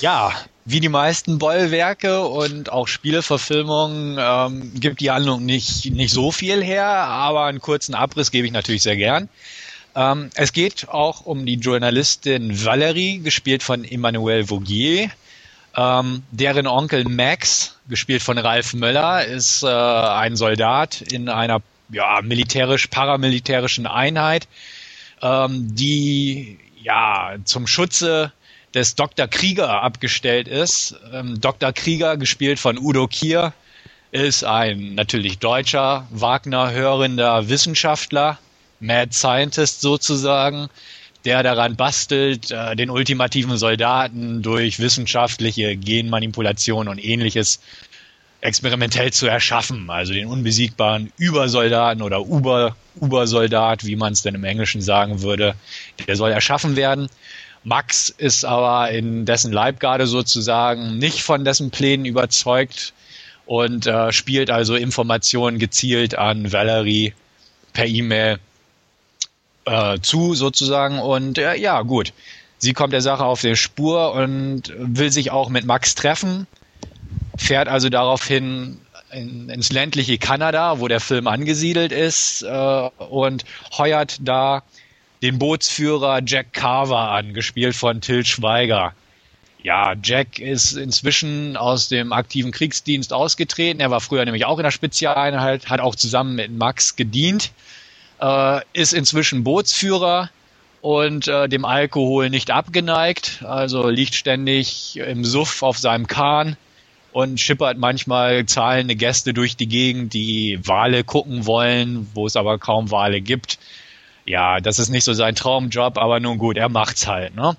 Ja, 0.00 0.32
wie 0.64 0.80
die 0.80 0.90
meisten 0.90 1.38
Bollwerke 1.38 2.26
und 2.26 2.70
auch 2.70 2.88
Spieleverfilmungen 2.88 4.18
ähm, 4.20 4.72
gibt 4.78 5.00
die 5.00 5.10
Handlung 5.10 5.46
nicht, 5.46 5.90
nicht 5.90 6.12
so 6.12 6.30
viel 6.30 6.62
her, 6.62 6.86
aber 6.86 7.44
einen 7.44 7.60
kurzen 7.60 7.94
Abriss 7.94 8.30
gebe 8.30 8.46
ich 8.46 8.52
natürlich 8.52 8.82
sehr 8.82 8.96
gern. 8.96 9.30
Ähm, 9.94 10.30
es 10.34 10.52
geht 10.52 10.88
auch 10.88 11.22
um 11.22 11.46
die 11.46 11.54
Journalistin 11.54 12.64
Valerie, 12.64 13.18
gespielt 13.18 13.62
von 13.62 13.84
Emmanuel 13.84 14.48
Vaugier. 14.48 15.10
Ähm, 15.76 16.22
deren 16.30 16.66
Onkel 16.66 17.04
Max, 17.04 17.78
gespielt 17.88 18.22
von 18.22 18.38
Ralf 18.38 18.74
Möller, 18.74 19.24
ist 19.24 19.62
äh, 19.62 19.66
ein 19.68 20.36
Soldat 20.36 21.00
in 21.00 21.28
einer 21.28 21.62
ja, 21.90 22.20
militärisch-paramilitärischen 22.22 23.86
Einheit, 23.86 24.48
ähm, 25.22 25.74
die 25.74 26.58
ja 26.82 27.36
zum 27.44 27.66
Schutze 27.66 28.32
des 28.74 28.94
Dr. 28.94 29.26
Krieger 29.26 29.82
abgestellt 29.82 30.48
ist. 30.48 30.94
Ähm, 31.12 31.40
Dr. 31.40 31.72
Krieger, 31.72 32.16
gespielt 32.16 32.58
von 32.58 32.78
Udo 32.78 33.06
Kier, 33.06 33.52
ist 34.10 34.44
ein 34.44 34.94
natürlich 34.94 35.38
deutscher, 35.38 36.06
Wagner-hörender 36.10 37.48
Wissenschaftler, 37.48 38.38
Mad 38.80 39.12
Scientist 39.14 39.80
sozusagen, 39.80 40.68
der 41.24 41.42
daran 41.42 41.76
bastelt, 41.76 42.50
äh, 42.50 42.76
den 42.76 42.90
ultimativen 42.90 43.56
Soldaten 43.56 44.42
durch 44.42 44.78
wissenschaftliche 44.78 45.76
Genmanipulation 45.76 46.88
und 46.88 47.02
ähnliches 47.04 47.60
experimentell 48.40 49.12
zu 49.12 49.26
erschaffen. 49.26 49.90
Also 49.90 50.12
den 50.12 50.28
unbesiegbaren 50.28 51.12
Übersoldaten 51.16 52.02
oder 52.02 52.26
Uber, 52.26 52.76
Ubersoldat, 53.00 53.84
wie 53.84 53.96
man 53.96 54.12
es 54.12 54.22
denn 54.22 54.34
im 54.34 54.44
Englischen 54.44 54.80
sagen 54.80 55.22
würde, 55.22 55.54
der 56.06 56.16
soll 56.16 56.30
erschaffen 56.30 56.76
werden. 56.76 57.08
Max 57.64 58.08
ist 58.10 58.44
aber 58.44 58.90
in 58.92 59.24
dessen 59.26 59.52
Leibgarde 59.52 60.06
sozusagen 60.06 60.98
nicht 60.98 61.22
von 61.22 61.44
dessen 61.44 61.70
Plänen 61.70 62.06
überzeugt 62.06 62.92
und 63.46 63.86
äh, 63.86 64.12
spielt 64.12 64.50
also 64.50 64.76
Informationen 64.76 65.58
gezielt 65.58 66.16
an 66.16 66.52
Valerie 66.52 67.14
per 67.72 67.86
E-Mail 67.86 68.38
äh, 69.68 70.00
zu 70.00 70.34
sozusagen 70.34 70.98
und 70.98 71.38
äh, 71.38 71.56
ja 71.56 71.82
gut, 71.82 72.12
sie 72.58 72.72
kommt 72.72 72.92
der 72.92 73.00
Sache 73.00 73.24
auf 73.24 73.40
die 73.40 73.56
Spur 73.56 74.12
und 74.12 74.72
will 74.76 75.12
sich 75.12 75.30
auch 75.30 75.48
mit 75.48 75.64
Max 75.64 75.94
treffen, 75.94 76.46
fährt 77.36 77.68
also 77.68 77.88
daraufhin 77.88 78.78
in, 79.12 79.48
ins 79.48 79.70
ländliche 79.70 80.18
Kanada, 80.18 80.80
wo 80.80 80.88
der 80.88 81.00
Film 81.00 81.26
angesiedelt 81.26 81.92
ist 81.92 82.42
äh, 82.42 82.90
und 83.10 83.44
heuert 83.76 84.18
da 84.20 84.62
den 85.22 85.38
Bootsführer 85.38 86.20
Jack 86.24 86.52
Carver 86.52 87.10
an, 87.10 87.34
gespielt 87.34 87.74
von 87.74 88.00
Till 88.00 88.24
Schweiger. 88.24 88.94
Ja, 89.62 89.94
Jack 90.00 90.38
ist 90.38 90.74
inzwischen 90.74 91.56
aus 91.56 91.88
dem 91.88 92.12
aktiven 92.12 92.52
Kriegsdienst 92.52 93.12
ausgetreten. 93.12 93.80
Er 93.80 93.90
war 93.90 94.00
früher 94.00 94.24
nämlich 94.24 94.44
auch 94.44 94.58
in 94.58 94.62
der 94.62 94.70
Spezialeinheit, 94.70 95.68
hat 95.68 95.80
auch 95.80 95.96
zusammen 95.96 96.36
mit 96.36 96.52
Max 96.52 96.94
gedient 96.94 97.50
äh, 98.20 98.60
ist 98.72 98.92
inzwischen 98.92 99.44
Bootsführer 99.44 100.30
und 100.80 101.28
äh, 101.28 101.48
dem 101.48 101.64
Alkohol 101.64 102.30
nicht 102.30 102.50
abgeneigt, 102.50 103.42
also 103.44 103.88
liegt 103.88 104.14
ständig 104.14 104.96
im 104.96 105.24
Suff 105.24 105.62
auf 105.62 105.78
seinem 105.78 106.06
Kahn 106.06 106.56
und 107.12 107.40
schippert 107.40 107.78
manchmal 107.78 108.46
zahlende 108.46 108.94
Gäste 108.94 109.34
durch 109.34 109.56
die 109.56 109.68
Gegend, 109.68 110.12
die 110.14 110.60
Wale 110.62 111.04
gucken 111.04 111.46
wollen, 111.46 112.08
wo 112.14 112.26
es 112.26 112.36
aber 112.36 112.58
kaum 112.58 112.90
Wale 112.90 113.20
gibt. 113.20 113.58
Ja, 114.24 114.60
das 114.60 114.78
ist 114.78 114.90
nicht 114.90 115.04
so 115.04 115.14
sein 115.14 115.34
Traumjob, 115.34 115.96
aber 115.96 116.20
nun 116.20 116.38
gut, 116.38 116.56
er 116.56 116.68
macht's 116.68 117.06
halt, 117.06 117.34
ne? 117.34 117.56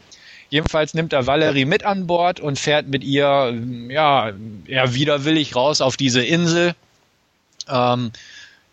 Jedenfalls 0.51 0.95
nimmt 0.95 1.13
er 1.13 1.27
Valerie 1.27 1.65
mit 1.65 1.83
an 1.83 2.07
Bord 2.07 2.39
und 2.39 2.57
fährt 2.57 2.87
mit 2.87 3.03
ihr, 3.03 3.53
ja, 3.89 4.31
eher 4.65 4.93
widerwillig 4.95 5.55
raus 5.55 5.79
auf 5.79 5.95
diese 5.95 6.23
Insel. 6.23 6.73
Ähm, 7.67 8.11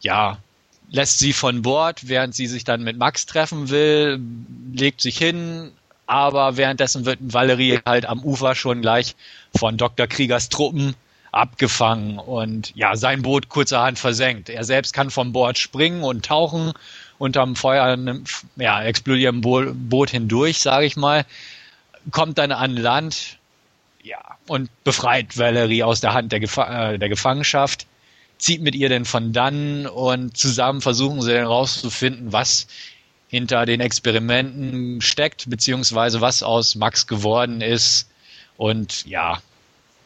ja, 0.01 0.39
lässt 0.91 1.19
sie 1.19 1.33
von 1.33 1.63
Bord, 1.63 2.09
während 2.09 2.35
sie 2.35 2.47
sich 2.47 2.65
dann 2.65 2.83
mit 2.83 2.97
Max 2.97 3.27
treffen 3.27 3.71
will, 3.71 4.21
legt 4.73 5.01
sich 5.01 5.19
hin, 5.19 5.73
aber 6.07 6.57
währenddessen 6.57 7.05
wird 7.05 7.19
Valerie 7.21 7.81
halt 7.85 8.07
am 8.07 8.23
Ufer 8.23 8.55
schon 8.55 8.83
gleich 8.83 9.17
von 9.57 9.77
Dr. 9.77 10.07
Kriegers 10.07 10.49
Truppen 10.49 10.95
abgefangen 11.33 12.19
und 12.19 12.75
ja, 12.77 12.97
sein 12.97 13.23
Boot 13.23 13.49
kurzerhand 13.49 13.99
versenkt. 13.99 14.49
Er 14.49 14.65
selbst 14.65 14.93
kann 14.93 15.11
vom 15.11 15.33
Bord 15.33 15.59
springen 15.59 16.03
und 16.03 16.25
tauchen 16.25 16.73
unterm 17.19 17.57
Feuer, 17.57 17.97
ja, 18.57 18.83
explodierenden 18.83 19.89
Boot 19.89 20.11
hindurch, 20.11 20.61
sage 20.61 20.87
ich 20.87 20.97
mal, 20.97 21.25
kommt 22.11 22.39
dann 22.39 22.53
an 22.53 22.77
Land, 22.77 23.39
ja, 24.03 24.19
und 24.47 24.71
befreit 24.85 25.37
Valerie 25.37 25.83
aus 25.83 26.01
der 26.01 26.15
Hand 26.15 26.33
der, 26.33 26.41
Gef 26.41 26.57
äh, 26.57 26.99
der 26.99 27.09
Gefangenschaft, 27.09 27.87
zieht 28.39 28.63
mit 28.63 28.75
ihr 28.75 28.89
denn 28.89 29.05
von 29.05 29.33
dann 29.33 29.87
und 29.87 30.37
zusammen 30.37 30.81
versuchen 30.81 31.23
sie 31.23 31.33
dann 31.33 31.47
rauszufinden, 31.47 32.33
was 32.33 32.67
hinter 33.29 33.67
den 33.67 33.81
Experimenten 33.81 35.01
steckt, 35.01 35.49
beziehungsweise 35.51 36.21
was 36.21 36.43
aus 36.43 36.75
Max 36.75 37.07
geworden 37.07 37.61
ist. 37.61 38.09
Und 38.57 39.05
ja, 39.07 39.39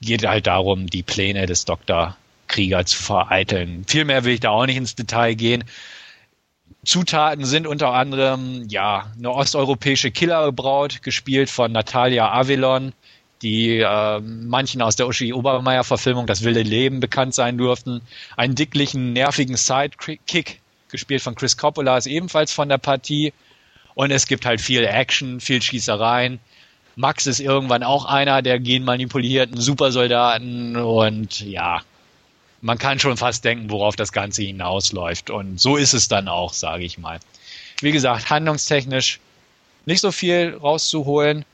geht 0.01 0.27
halt 0.27 0.47
darum, 0.47 0.87
die 0.87 1.03
Pläne 1.03 1.47
des 1.47 1.65
Dr. 1.65 2.17
Krieger 2.49 2.85
zu 2.85 3.01
vereiteln. 3.01 3.85
Viel 3.87 4.05
mehr 4.05 4.25
will 4.25 4.35
ich 4.35 4.41
da 4.41 4.51
auch 4.51 4.67
nicht 4.67 4.77
ins 4.77 4.95
Detail 4.95 5.35
gehen. 5.35 5.65
Zutaten 6.85 7.45
sind 7.45 7.67
unter 7.67 7.93
anderem 7.93 8.67
ja 8.69 9.13
eine 9.17 9.31
osteuropäische 9.31 10.11
Killerbraut, 10.11 11.03
gespielt 11.03 11.51
von 11.51 11.73
Natalia 11.73 12.33
Avalon, 12.33 12.93
die 13.43 13.79
äh, 13.79 14.21
manchen 14.21 14.83
aus 14.83 14.97
der 14.97 15.07
Uschi 15.07 15.33
Obermeier 15.33 15.85
Verfilmung 15.85 16.27
Das 16.27 16.45
wilde 16.45 16.63
Leben 16.63 17.01
bekannt 17.01 17.35
sein 17.35 17.57
durften. 17.59 18.03
Einen 18.37 18.55
dicklichen, 18.55 19.13
nervigen 19.13 19.57
Sidekick, 19.57 20.61
gespielt 20.89 21.23
von 21.23 21.35
Chris 21.35 21.57
Coppola, 21.57 21.97
ist 21.97 22.07
ebenfalls 22.07 22.53
von 22.53 22.69
der 22.69 22.79
Partie. 22.79 23.33
Und 23.95 24.11
es 24.11 24.27
gibt 24.27 24.47
halt 24.47 24.61
viel 24.61 24.85
Action, 24.85 25.41
viel 25.41 25.63
Schießereien. 25.63 26.39
Max 26.97 27.27
ist 27.27 27.41
irgendwann 27.41 27.83
auch 27.83 28.05
einer 28.05 28.43
der 28.43 28.59
genmanipulierten 28.59 29.61
Supersoldaten 29.61 30.77
und 30.77 31.41
ja, 31.41 31.83
man 32.61 32.79
kann 32.79 32.99
schon 32.99 33.17
fast 33.17 33.45
denken, 33.45 33.71
worauf 33.71 33.97
das 33.97 34.13
Ganze 34.13 34.43
hinausläuft. 34.43 35.31
Und 35.31 35.61
so 35.61 35.77
ist 35.77 35.95
es 35.95 36.09
dann 36.09 36.29
auch, 36.29 36.53
sage 36.53 36.85
ich 36.85 36.99
mal. 36.99 37.19
Wie 37.81 37.93
gesagt, 37.93 38.29
handlungstechnisch 38.29 39.21
nicht 39.87 40.01
so 40.01 40.13
viel 40.13 40.59
rauszuholen. 40.61 41.45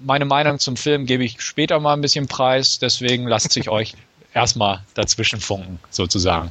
Meine 0.00 0.24
Meinung 0.24 0.58
zum 0.58 0.76
Film 0.76 1.06
gebe 1.06 1.24
ich 1.24 1.40
später 1.40 1.80
mal 1.80 1.94
ein 1.94 2.00
bisschen 2.00 2.28
preis, 2.28 2.78
deswegen 2.78 3.26
lasst 3.26 3.52
sich 3.52 3.68
euch 3.68 3.94
erstmal 4.34 4.84
dazwischen 4.94 5.40
funken, 5.40 5.78
sozusagen. 5.90 6.50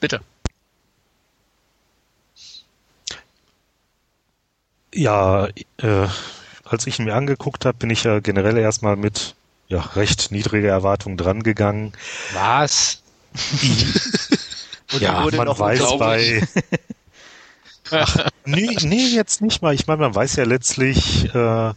Bitte. 0.00 0.20
Ja, 4.94 5.48
äh, 5.78 6.06
als 6.64 6.86
ich 6.86 6.98
ihn 6.98 7.06
mir 7.06 7.14
angeguckt 7.14 7.64
habe, 7.64 7.78
bin 7.78 7.90
ich 7.90 8.04
ja 8.04 8.20
generell 8.20 8.56
erstmal 8.58 8.96
mit 8.96 9.34
ja, 9.68 9.80
recht 9.80 10.30
niedrige 10.30 10.68
Erwartungen 10.68 11.16
drangegangen. 11.16 11.92
Was? 12.32 13.02
ja, 15.00 15.28
man 15.32 15.48
weiß 15.48 15.98
bei. 15.98 16.46
Ach, 17.94 18.28
nee, 18.44 18.76
nee, 18.82 19.06
jetzt 19.08 19.40
nicht 19.40 19.62
mal. 19.62 19.74
Ich 19.74 19.86
meine, 19.86 20.00
man 20.00 20.14
weiß 20.14 20.36
ja 20.36 20.44
letztlich, 20.44 21.32
äh, 21.34 21.72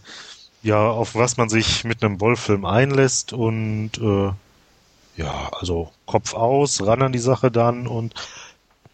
ja, 0.63 0.89
auf 0.89 1.15
was 1.15 1.37
man 1.37 1.49
sich 1.49 1.83
mit 1.83 2.03
einem 2.03 2.17
Bollfilm 2.17 2.65
einlässt 2.65 3.33
und 3.33 3.91
äh, 3.99 4.31
ja, 5.21 5.49
also 5.51 5.91
Kopf 6.05 6.33
aus, 6.33 6.85
ran 6.85 7.01
an 7.01 7.11
die 7.11 7.19
Sache 7.19 7.51
dann 7.51 7.87
und 7.87 8.13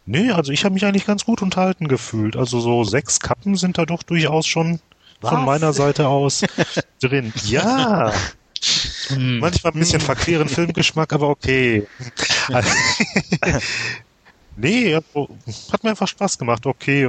nee, 0.05 0.31
also 0.31 0.51
ich 0.51 0.65
habe 0.65 0.73
mich 0.73 0.85
eigentlich 0.85 1.05
ganz 1.05 1.25
gut 1.25 1.41
unterhalten 1.41 1.87
gefühlt. 1.87 2.35
Also 2.35 2.59
so 2.59 2.83
sechs 2.83 3.19
Kappen 3.19 3.55
sind 3.55 3.77
da 3.77 3.85
doch 3.85 4.03
durchaus 4.03 4.45
schon 4.47 4.79
was? 5.21 5.31
von 5.31 5.45
meiner 5.45 5.73
Seite 5.73 6.07
aus 6.07 6.43
drin. 7.01 7.33
Ja. 7.45 8.13
Hm. 9.07 9.39
Manchmal 9.39 9.73
ein 9.73 9.79
bisschen 9.79 9.99
hm. 9.99 10.05
verqueren 10.05 10.49
Filmgeschmack, 10.49 11.11
aber 11.11 11.29
okay. 11.29 11.87
nee, 14.55 14.95
hat 14.95 15.83
mir 15.83 15.89
einfach 15.89 16.07
Spaß 16.07 16.37
gemacht. 16.37 16.65
Okay, 16.65 17.07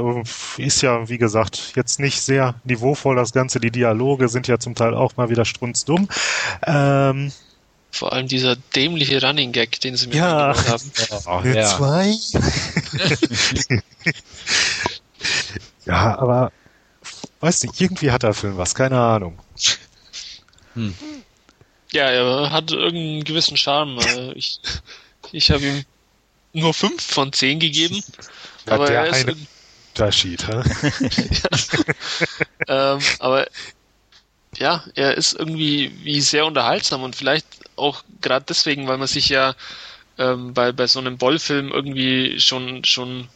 ist 0.58 0.82
ja, 0.82 1.08
wie 1.08 1.18
gesagt, 1.18 1.72
jetzt 1.76 2.00
nicht 2.00 2.20
sehr 2.20 2.54
niveauvoll 2.64 3.16
das 3.16 3.32
Ganze. 3.32 3.60
Die 3.60 3.70
Dialoge 3.70 4.28
sind 4.28 4.48
ja 4.48 4.58
zum 4.58 4.74
Teil 4.74 4.94
auch 4.94 5.16
mal 5.16 5.30
wieder 5.30 5.44
strunzdumm. 5.44 6.08
Ähm, 6.66 7.32
vor 7.90 8.12
allem 8.12 8.26
dieser 8.26 8.56
dämliche 8.56 9.22
Running 9.22 9.52
Gag, 9.52 9.80
den 9.80 9.96
sie 9.96 10.08
mir 10.08 10.16
ja. 10.16 10.54
haben. 10.68 10.92
Oh, 11.26 11.40
ja. 11.44 11.64
Zwei? 11.76 12.14
ja, 15.86 16.18
aber 16.18 16.52
weiß 17.40 17.62
nicht, 17.62 17.80
irgendwie 17.80 18.10
hat 18.10 18.24
der 18.24 18.34
Film 18.34 18.56
was, 18.56 18.74
keine 18.74 18.98
Ahnung. 19.00 19.38
Hm. 20.74 20.94
Ja, 21.92 22.10
er 22.10 22.50
hat 22.50 22.72
irgendeinen 22.72 23.22
gewissen 23.22 23.56
Charme. 23.56 24.00
Ich, 24.34 24.58
ich 25.30 25.50
habe 25.52 25.64
ihm 25.64 25.84
nur 26.54 26.74
fünf 26.74 27.02
von 27.02 27.32
zehn 27.32 27.60
gegeben. 27.60 28.02
Ja, 28.66 28.72
aber 28.72 28.86
der 28.86 29.00
er 29.00 29.06
ist 29.08 29.28
eine 29.28 29.36
Unterschied, 29.92 30.46
ja. 32.68 32.94
ähm, 32.96 33.00
aber 33.18 33.46
ja, 34.56 34.84
er 34.94 35.16
ist 35.16 35.34
irgendwie 35.34 35.92
wie 36.02 36.20
sehr 36.20 36.46
unterhaltsam 36.46 37.02
und 37.02 37.16
vielleicht 37.16 37.46
auch 37.76 38.02
gerade 38.20 38.46
deswegen, 38.48 38.86
weil 38.86 38.98
man 38.98 39.08
sich 39.08 39.28
ja 39.28 39.54
ähm, 40.18 40.54
bei, 40.54 40.72
bei 40.72 40.86
so 40.86 41.00
einem 41.00 41.18
Bollfilm 41.18 41.70
irgendwie 41.70 42.40
schon 42.40 42.84
schon 42.84 43.28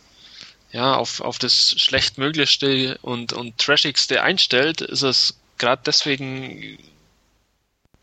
ja 0.72 0.94
auf, 0.94 1.20
auf 1.20 1.38
das 1.38 1.74
schlechtmöglichste 1.78 2.98
und, 3.02 3.32
und 3.32 3.58
trashigste 3.58 4.22
einstellt, 4.22 4.80
ist 4.80 5.02
es 5.02 5.38
gerade 5.56 5.82
deswegen 5.84 6.78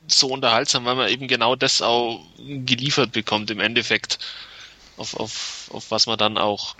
so 0.07 0.27
unterhaltsam, 0.27 0.85
weil 0.85 0.95
man 0.95 1.09
eben 1.09 1.27
genau 1.27 1.55
das 1.55 1.81
auch 1.81 2.23
geliefert 2.37 3.11
bekommt 3.11 3.49
im 3.51 3.59
Endeffekt, 3.59 4.19
auf, 4.97 5.15
auf, 5.15 5.69
auf 5.73 5.91
was 5.91 6.07
man 6.07 6.17
dann 6.17 6.37
auch 6.37 6.75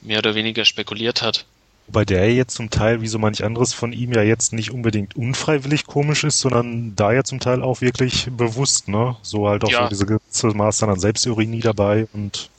mehr 0.00 0.18
oder 0.18 0.34
weniger 0.34 0.64
spekuliert 0.64 1.22
hat. 1.22 1.44
Wobei 1.88 2.04
der 2.04 2.34
jetzt 2.34 2.54
zum 2.54 2.68
Teil, 2.68 3.00
wie 3.00 3.08
so 3.08 3.18
manch 3.18 3.42
anderes 3.42 3.72
von 3.72 3.94
ihm, 3.94 4.12
ja 4.12 4.22
jetzt 4.22 4.52
nicht 4.52 4.72
unbedingt 4.72 5.16
unfreiwillig 5.16 5.86
komisch 5.86 6.22
ist, 6.22 6.38
sondern 6.40 6.94
da 6.94 7.12
ja 7.12 7.24
zum 7.24 7.40
Teil 7.40 7.62
auch 7.62 7.80
wirklich 7.80 8.28
bewusst, 8.30 8.88
ne? 8.88 9.16
So 9.22 9.48
halt 9.48 9.64
auch 9.64 9.70
ja. 9.70 9.84
so 9.84 9.88
diese 9.88 10.04
gewisse 10.04 10.48
Maß 10.48 10.78
dann 10.78 10.90
an 10.90 11.00
Selbstironie 11.00 11.60
dabei 11.60 12.06
und 12.12 12.50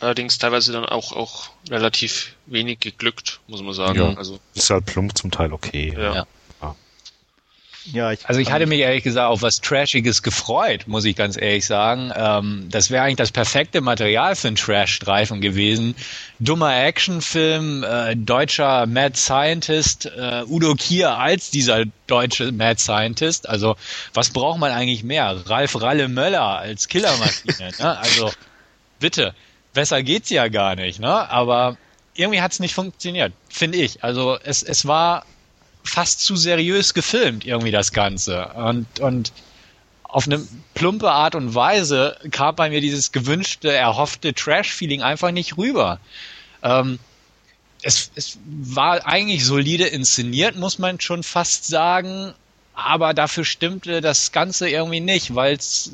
allerdings 0.00 0.36
teilweise 0.36 0.72
dann 0.72 0.84
auch, 0.84 1.12
auch 1.12 1.48
relativ 1.70 2.34
wenig 2.44 2.80
geglückt, 2.80 3.40
muss 3.46 3.62
man 3.62 3.72
sagen. 3.72 3.98
Ja, 3.98 4.14
also 4.14 4.38
ist 4.54 4.68
halt 4.68 4.84
plump 4.84 5.16
zum 5.16 5.30
Teil 5.30 5.52
okay. 5.54 5.94
Ja. 5.96 6.14
ja. 6.14 6.26
Ja, 7.92 8.12
ich 8.12 8.26
also 8.26 8.40
ich 8.40 8.50
hatte 8.50 8.66
mich 8.66 8.80
ehrlich 8.80 9.04
gesagt 9.04 9.28
auf 9.28 9.42
was 9.42 9.60
Trashiges 9.60 10.22
gefreut, 10.22 10.86
muss 10.86 11.04
ich 11.04 11.16
ganz 11.16 11.36
ehrlich 11.36 11.66
sagen. 11.66 12.12
Ähm, 12.16 12.68
das 12.70 12.90
wäre 12.90 13.04
eigentlich 13.04 13.16
das 13.16 13.30
perfekte 13.30 13.80
Material 13.82 14.34
für 14.36 14.48
einen 14.48 14.56
Trash-Streifen 14.56 15.40
gewesen. 15.40 15.94
Dummer 16.40 16.74
Actionfilm, 16.74 17.84
äh, 17.84 18.16
deutscher 18.16 18.86
Mad 18.86 19.16
Scientist, 19.16 20.06
äh, 20.06 20.44
Udo 20.46 20.74
Kier 20.74 21.18
als 21.18 21.50
dieser 21.50 21.84
deutsche 22.06 22.52
Mad 22.52 22.80
Scientist. 22.80 23.48
Also 23.48 23.76
was 24.14 24.30
braucht 24.30 24.58
man 24.58 24.72
eigentlich 24.72 25.04
mehr? 25.04 25.42
Ralf 25.46 25.80
Ralle 25.80 26.08
Möller 26.08 26.58
als 26.58 26.88
Killermaschine. 26.88 27.70
ne? 27.78 27.98
Also 28.04 28.32
bitte, 28.98 29.34
besser 29.74 30.02
geht's 30.02 30.30
ja 30.30 30.48
gar 30.48 30.74
nicht. 30.74 31.00
Ne? 31.00 31.30
Aber 31.30 31.76
irgendwie 32.14 32.40
hat's 32.40 32.60
nicht 32.60 32.74
funktioniert, 32.74 33.32
finde 33.50 33.78
ich. 33.78 34.02
Also 34.02 34.38
es, 34.42 34.62
es 34.62 34.86
war 34.86 35.26
fast 35.84 36.20
zu 36.20 36.34
seriös 36.34 36.94
gefilmt, 36.94 37.46
irgendwie 37.46 37.70
das 37.70 37.92
Ganze. 37.92 38.48
Und, 38.54 39.00
und 39.00 39.32
auf 40.02 40.26
eine 40.26 40.40
plumpe 40.74 41.10
Art 41.10 41.34
und 41.34 41.54
Weise 41.54 42.16
kam 42.30 42.56
bei 42.56 42.70
mir 42.70 42.80
dieses 42.80 43.12
gewünschte, 43.12 43.72
erhoffte 43.72 44.32
Trash-Feeling 44.32 45.02
einfach 45.02 45.30
nicht 45.30 45.56
rüber. 45.56 46.00
Ähm, 46.62 46.98
es, 47.82 48.10
es 48.14 48.38
war 48.46 49.06
eigentlich 49.06 49.44
solide 49.44 49.86
inszeniert, 49.86 50.56
muss 50.56 50.78
man 50.78 51.00
schon 51.00 51.22
fast 51.22 51.66
sagen, 51.66 52.32
aber 52.74 53.12
dafür 53.12 53.44
stimmte 53.44 54.00
das 54.00 54.32
Ganze 54.32 54.68
irgendwie 54.68 55.00
nicht, 55.00 55.34
weil 55.34 55.54
es 55.54 55.92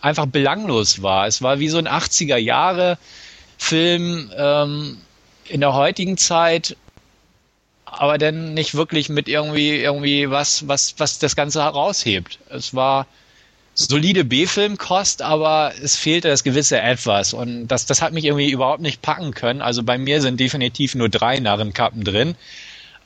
einfach 0.00 0.26
belanglos 0.26 1.02
war. 1.02 1.26
Es 1.26 1.40
war 1.40 1.60
wie 1.60 1.68
so 1.68 1.78
ein 1.78 1.88
80er 1.88 2.36
Jahre 2.36 2.98
Film 3.58 4.30
ähm, 4.36 4.98
in 5.46 5.60
der 5.60 5.74
heutigen 5.74 6.16
Zeit 6.16 6.76
aber 7.92 8.18
dann 8.18 8.54
nicht 8.54 8.74
wirklich 8.74 9.08
mit 9.08 9.28
irgendwie 9.28 9.76
irgendwie 9.76 10.30
was 10.30 10.66
was 10.68 10.94
was 10.98 11.18
das 11.18 11.36
Ganze 11.36 11.62
heraushebt. 11.62 12.38
Es 12.48 12.74
war 12.74 13.06
solide 13.74 14.24
B-Filmkost, 14.24 15.22
aber 15.22 15.72
es 15.82 15.96
fehlte 15.96 16.28
das 16.28 16.44
gewisse 16.44 16.80
Etwas 16.80 17.32
und 17.32 17.68
das, 17.68 17.86
das 17.86 18.02
hat 18.02 18.12
mich 18.12 18.24
irgendwie 18.24 18.50
überhaupt 18.50 18.82
nicht 18.82 19.00
packen 19.02 19.32
können. 19.32 19.62
Also 19.62 19.82
bei 19.82 19.96
mir 19.96 20.20
sind 20.20 20.38
definitiv 20.40 20.94
nur 20.94 21.08
drei 21.08 21.38
Narrenkappen 21.38 22.04
drin. 22.04 22.34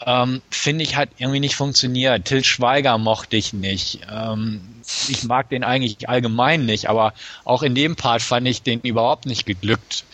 Ähm, 0.05 0.43
Finde 0.51 0.85
ich 0.85 0.97
hat 0.97 1.11
irgendwie 1.18 1.41
nicht 1.41 1.55
funktioniert. 1.55 2.24
Till 2.24 2.45
Schweiger 2.45 2.99
mochte 2.99 3.37
ich 3.37 3.53
nicht. 3.53 4.01
Ähm, 4.12 4.61
ich 5.09 5.24
mag 5.24 5.49
den 5.49 5.64
eigentlich 5.64 6.09
allgemein 6.09 6.66
nicht, 6.66 6.89
aber 6.89 7.14
auch 7.45 7.62
in 7.62 7.74
dem 7.74 7.97
Part 7.97 8.22
fand 8.22 8.47
ich 8.49 8.62
den 8.62 8.80
überhaupt 8.80 9.26
nicht 9.26 9.47
geglückt. 9.47 10.05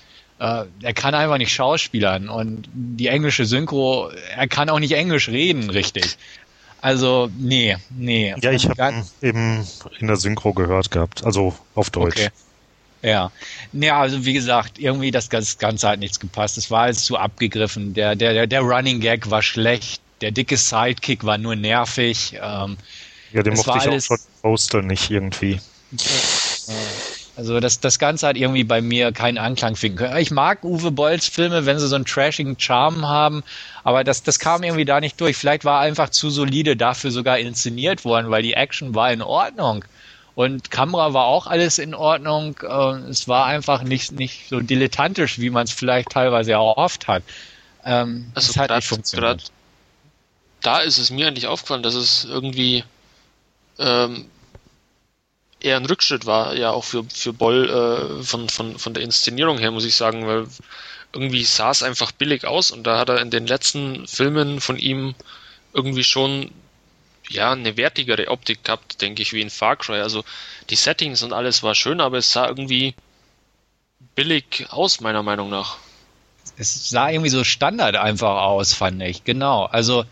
Äh, 0.41 0.65
er 0.83 0.95
kann 0.95 1.15
einfach 1.15 1.37
nicht 1.37 1.53
schauspielern 1.53 2.31
und 2.31 2.67
die 2.73 3.09
englische 3.09 3.45
Synchro, 3.45 4.11
er 4.35 4.49
kann 4.49 4.71
auch 4.71 4.79
nicht 4.79 4.93
Englisch 4.93 5.29
reden, 5.29 5.69
richtig. 5.69 6.17
Also, 6.81 7.29
nee, 7.37 7.77
nee. 7.91 8.35
Ja, 8.41 8.51
ich 8.51 8.67
habe 8.67 9.05
eben 9.21 9.67
in 9.99 10.07
der 10.07 10.17
Synchro 10.17 10.55
gehört 10.55 10.91
gehabt, 10.91 11.25
also 11.25 11.55
auf 11.75 11.91
Deutsch. 11.91 12.17
Okay. 12.17 12.31
Ja. 13.03 13.31
Ja, 13.73 14.01
also 14.01 14.25
wie 14.25 14.33
gesagt, 14.33 14.79
irgendwie 14.79 15.11
das 15.11 15.29
Ganze 15.29 15.89
hat 15.89 15.99
nichts 15.99 16.21
gepasst. 16.21 16.57
Es 16.57 16.71
war 16.71 16.83
alles 16.83 17.05
zu 17.05 17.19
abgegriffen. 17.19 17.93
Der, 17.93 18.17
der, 18.17 18.47
der, 18.47 18.61
Running 18.61 19.01
Gag 19.01 19.31
war 19.31 19.43
schlecht. 19.43 20.01
Der 20.23 20.31
dicke 20.31 20.57
Sidekick 20.57 21.25
war 21.25 21.39
nur 21.39 21.57
nervig. 21.57 22.35
Ähm, 22.43 22.77
ja, 23.33 23.43
den 23.43 23.55
mochte 23.55 23.79
ich 23.79 23.89
auch 23.89 24.01
schon 24.01 24.19
Poster 24.43 24.83
nicht 24.83 25.11
irgendwie. 25.11 25.61
Also 27.41 27.59
das, 27.59 27.81
das 27.81 27.99
Ganze 27.99 28.27
hat 28.27 28.37
irgendwie 28.37 28.65
bei 28.65 28.83
mir 28.83 29.13
keinen 29.13 29.39
Anklang 29.39 29.75
finden 29.75 29.97
können. 29.97 30.17
Ich 30.19 30.31
mag 30.31 30.63
Uwe 30.63 30.91
Bolls 30.91 31.27
Filme, 31.27 31.65
wenn 31.65 31.79
sie 31.79 31.89
so 31.89 31.95
einen 31.95 32.05
trashigen 32.05 32.61
Charme 32.61 33.09
haben, 33.09 33.43
aber 33.83 34.05
das, 34.05 34.23
das 34.23 34.39
kam 34.39 34.63
irgendwie 34.63 34.85
da 34.85 35.01
nicht 35.01 35.19
durch. 35.19 35.39
Vielleicht 35.39 35.65
war 35.65 35.81
einfach 35.81 36.11
zu 36.11 36.29
solide 36.29 36.77
dafür 36.77 37.11
sogar 37.11 37.39
inszeniert 37.39 38.05
worden, 38.05 38.31
weil 38.31 38.43
die 38.43 38.53
Action 38.53 38.95
war 38.95 39.11
in 39.11 39.23
Ordnung. 39.23 39.87
Und 40.35 40.71
Kamera 40.71 41.15
war 41.15 41.25
auch 41.25 41.47
alles 41.47 41.79
in 41.79 41.95
Ordnung. 41.95 42.59
Es 43.09 43.27
war 43.27 43.47
einfach 43.47 43.85
nicht, 43.85 44.13
nicht 44.13 44.51
so 44.51 44.61
dilettantisch, 44.61 45.39
wie 45.39 45.49
man 45.49 45.65
es 45.65 45.73
vielleicht 45.73 46.11
teilweise 46.11 46.59
auch 46.59 46.77
oft 46.77 47.09
hat. 47.09 47.23
Ähm, 47.87 48.31
also 48.35 48.61
hat 48.61 48.71
nicht 48.71 48.87
funktioniert. 48.87 49.51
Da 50.61 50.81
ist 50.81 50.99
es 50.99 51.11
mir 51.11 51.27
eigentlich 51.27 51.47
aufgefallen, 51.47 51.83
dass 51.83 51.95
es 51.95 52.27
irgendwie 52.27 52.85
ähm, 53.79 54.27
eher 55.61 55.77
ein 55.77 55.87
Rückschritt 55.87 56.27
war, 56.27 56.55
ja 56.55 56.71
auch 56.71 56.85
für, 56.85 57.05
für 57.05 57.33
Boll 57.33 57.69
äh, 57.69 58.23
von, 58.23 58.49
von, 58.49 58.79
von 58.79 58.95
der 58.95 59.03
Inszenierung 59.03 59.59
her, 59.59 59.71
muss 59.71 59.85
ich 59.85 59.95
sagen, 59.95 60.27
weil 60.27 60.47
irgendwie 61.13 61.45
sah 61.45 61.71
es 61.71 61.83
einfach 61.83 62.13
billig 62.13 62.45
aus 62.47 62.71
und 62.71 62.85
da 62.85 62.99
hat 62.99 63.09
er 63.09 63.21
in 63.21 63.31
den 63.31 63.47
letzten 63.47 64.07
Filmen 64.07 64.61
von 64.61 64.79
ihm 64.79 65.15
irgendwie 65.73 66.05
schon 66.05 66.51
ja 67.29 67.53
eine 67.53 67.77
wertigere 67.77 68.29
Optik 68.29 68.65
gehabt, 68.65 69.01
denke 69.03 69.23
ich, 69.23 69.33
wie 69.33 69.41
in 69.41 69.51
Far 69.51 69.77
Cry. 69.77 70.01
Also 70.01 70.25
die 70.69 70.77
Settings 70.77 71.23
und 71.23 71.33
alles 71.33 71.63
war 71.63 71.75
schön, 71.75 72.01
aber 72.01 72.19
es 72.19 72.33
sah 72.33 72.49
irgendwie 72.49 72.95
billig 74.15 74.67
aus, 74.71 75.01
meiner 75.01 75.23
Meinung 75.23 75.51
nach. 75.51 75.77
Es 76.57 76.89
sah 76.89 77.11
irgendwie 77.11 77.31
so 77.31 77.45
Standard 77.45 77.97
einfach 77.97 78.43
aus, 78.43 78.75
fand 78.75 79.03
ich. 79.03 79.25
Genau. 79.25 79.65
Also 79.65 80.05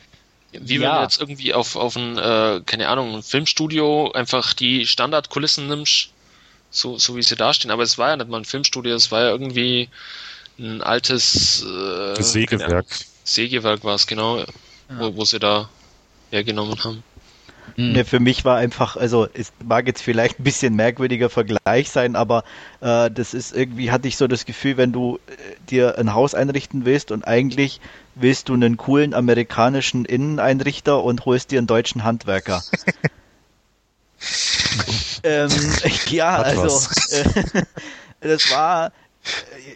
wie 0.53 0.77
ja. 0.77 0.81
wenn 0.81 0.97
du 0.97 1.03
jetzt 1.03 1.21
irgendwie 1.21 1.55
auf, 1.55 1.77
auf 1.77 1.97
ein, 1.97 2.17
äh, 2.17 2.61
keine 2.65 2.89
Ahnung, 2.89 3.17
ein 3.17 3.23
Filmstudio 3.23 4.13
einfach 4.13 4.55
die 4.55 4.87
Standardkulissen 4.87 5.69
nimmst, 5.69 6.11
so, 6.71 6.99
so 6.99 7.17
wie 7.17 7.23
sie 7.23 7.37
da 7.37 7.53
stehen. 7.53 7.71
Aber 7.71 7.83
es 7.83 7.99
war 7.99 8.11
ja 8.11 8.17
nicht 8.17 8.29
mal 8.29 8.39
ein 8.39 8.45
Filmstudio, 8.45 8.95
es 8.95 9.11
war 9.11 9.23
ja 9.23 9.31
irgendwie 9.31 9.89
ein 10.59 10.83
altes 10.83 11.63
äh, 11.63 12.23
Sägewerk. 12.23 12.87
Sägewerk 13.25 13.85
war 13.85 13.95
es, 13.95 14.07
genau, 14.07 14.39
ja. 14.39 14.47
wo, 14.89 15.17
wo 15.17 15.25
sie 15.25 15.39
da 15.39 15.69
hergenommen 16.31 16.83
haben. 16.83 17.03
Mhm. 17.77 18.05
Für 18.05 18.19
mich 18.19 18.45
war 18.45 18.57
einfach, 18.57 18.97
also 18.97 19.29
es 19.35 19.53
mag 19.65 19.87
jetzt 19.87 20.03
vielleicht 20.03 20.41
ein 20.41 20.45
bisschen 20.45 20.75
merkwürdiger 20.75 21.29
Vergleich 21.29 21.91
sein, 21.91 22.17
aber 22.17 22.45
äh, 22.81 23.11
das 23.11 23.35
ist 23.35 23.55
irgendwie, 23.55 23.91
hatte 23.91 24.09
ich 24.09 24.17
so 24.17 24.27
das 24.27 24.47
Gefühl, 24.47 24.77
wenn 24.77 24.93
du 24.93 25.19
äh, 25.27 25.31
dir 25.71 25.99
ein 25.99 26.15
Haus 26.15 26.35
einrichten 26.35 26.85
willst 26.85 27.13
und 27.13 27.25
eigentlich 27.25 27.81
willst 28.21 28.49
du 28.49 28.55
einen 28.55 28.77
coolen 28.77 29.15
amerikanischen 29.15 30.05
Inneneinrichter 30.05 31.03
und 31.03 31.25
holst 31.25 31.51
dir 31.51 31.59
einen 31.59 31.67
deutschen 31.67 32.05
Handwerker. 32.05 32.63
ähm, 35.23 35.51
ja, 36.07 36.37
also 36.37 36.81
äh, 37.11 37.63
das 38.21 38.51
war 38.51 38.93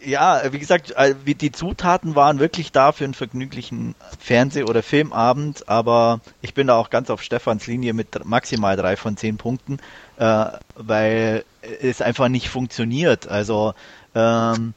ja, 0.04 0.52
wie 0.52 0.58
gesagt, 0.58 0.92
äh, 0.92 1.14
die 1.14 1.52
Zutaten 1.52 2.14
waren 2.14 2.38
wirklich 2.38 2.72
da 2.72 2.92
für 2.92 3.04
einen 3.04 3.14
vergnüglichen 3.14 3.94
Fernseh- 4.18 4.64
oder 4.64 4.82
Filmabend, 4.82 5.68
aber 5.68 6.20
ich 6.40 6.54
bin 6.54 6.66
da 6.66 6.76
auch 6.76 6.90
ganz 6.90 7.10
auf 7.10 7.22
Stefans 7.22 7.66
Linie 7.66 7.92
mit 7.92 8.24
maximal 8.24 8.76
drei 8.76 8.96
von 8.96 9.16
zehn 9.16 9.36
Punkten, 9.36 9.78
äh, 10.16 10.46
weil 10.74 11.44
es 11.80 12.00
einfach 12.00 12.28
nicht 12.28 12.48
funktioniert. 12.48 13.28
Also 13.28 13.74
ähm, 14.14 14.74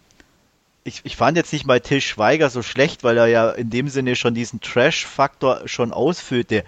ich, 0.85 1.01
ich 1.03 1.17
fand 1.17 1.35
jetzt 1.35 1.51
nicht 1.51 1.65
mal 1.65 1.81
Till 1.81 1.99
Schweiger 1.99 2.49
so 2.49 2.61
schlecht, 2.61 3.03
weil 3.03 3.17
er 3.17 3.25
ja 3.25 3.49
in 3.49 3.71
dem 3.71 3.89
Sinne 3.89 4.15
schon 4.15 4.35
diesen 4.35 4.61
Trash-Faktor 4.61 5.67
schon 5.67 5.91
ausfüllte. 5.91 6.63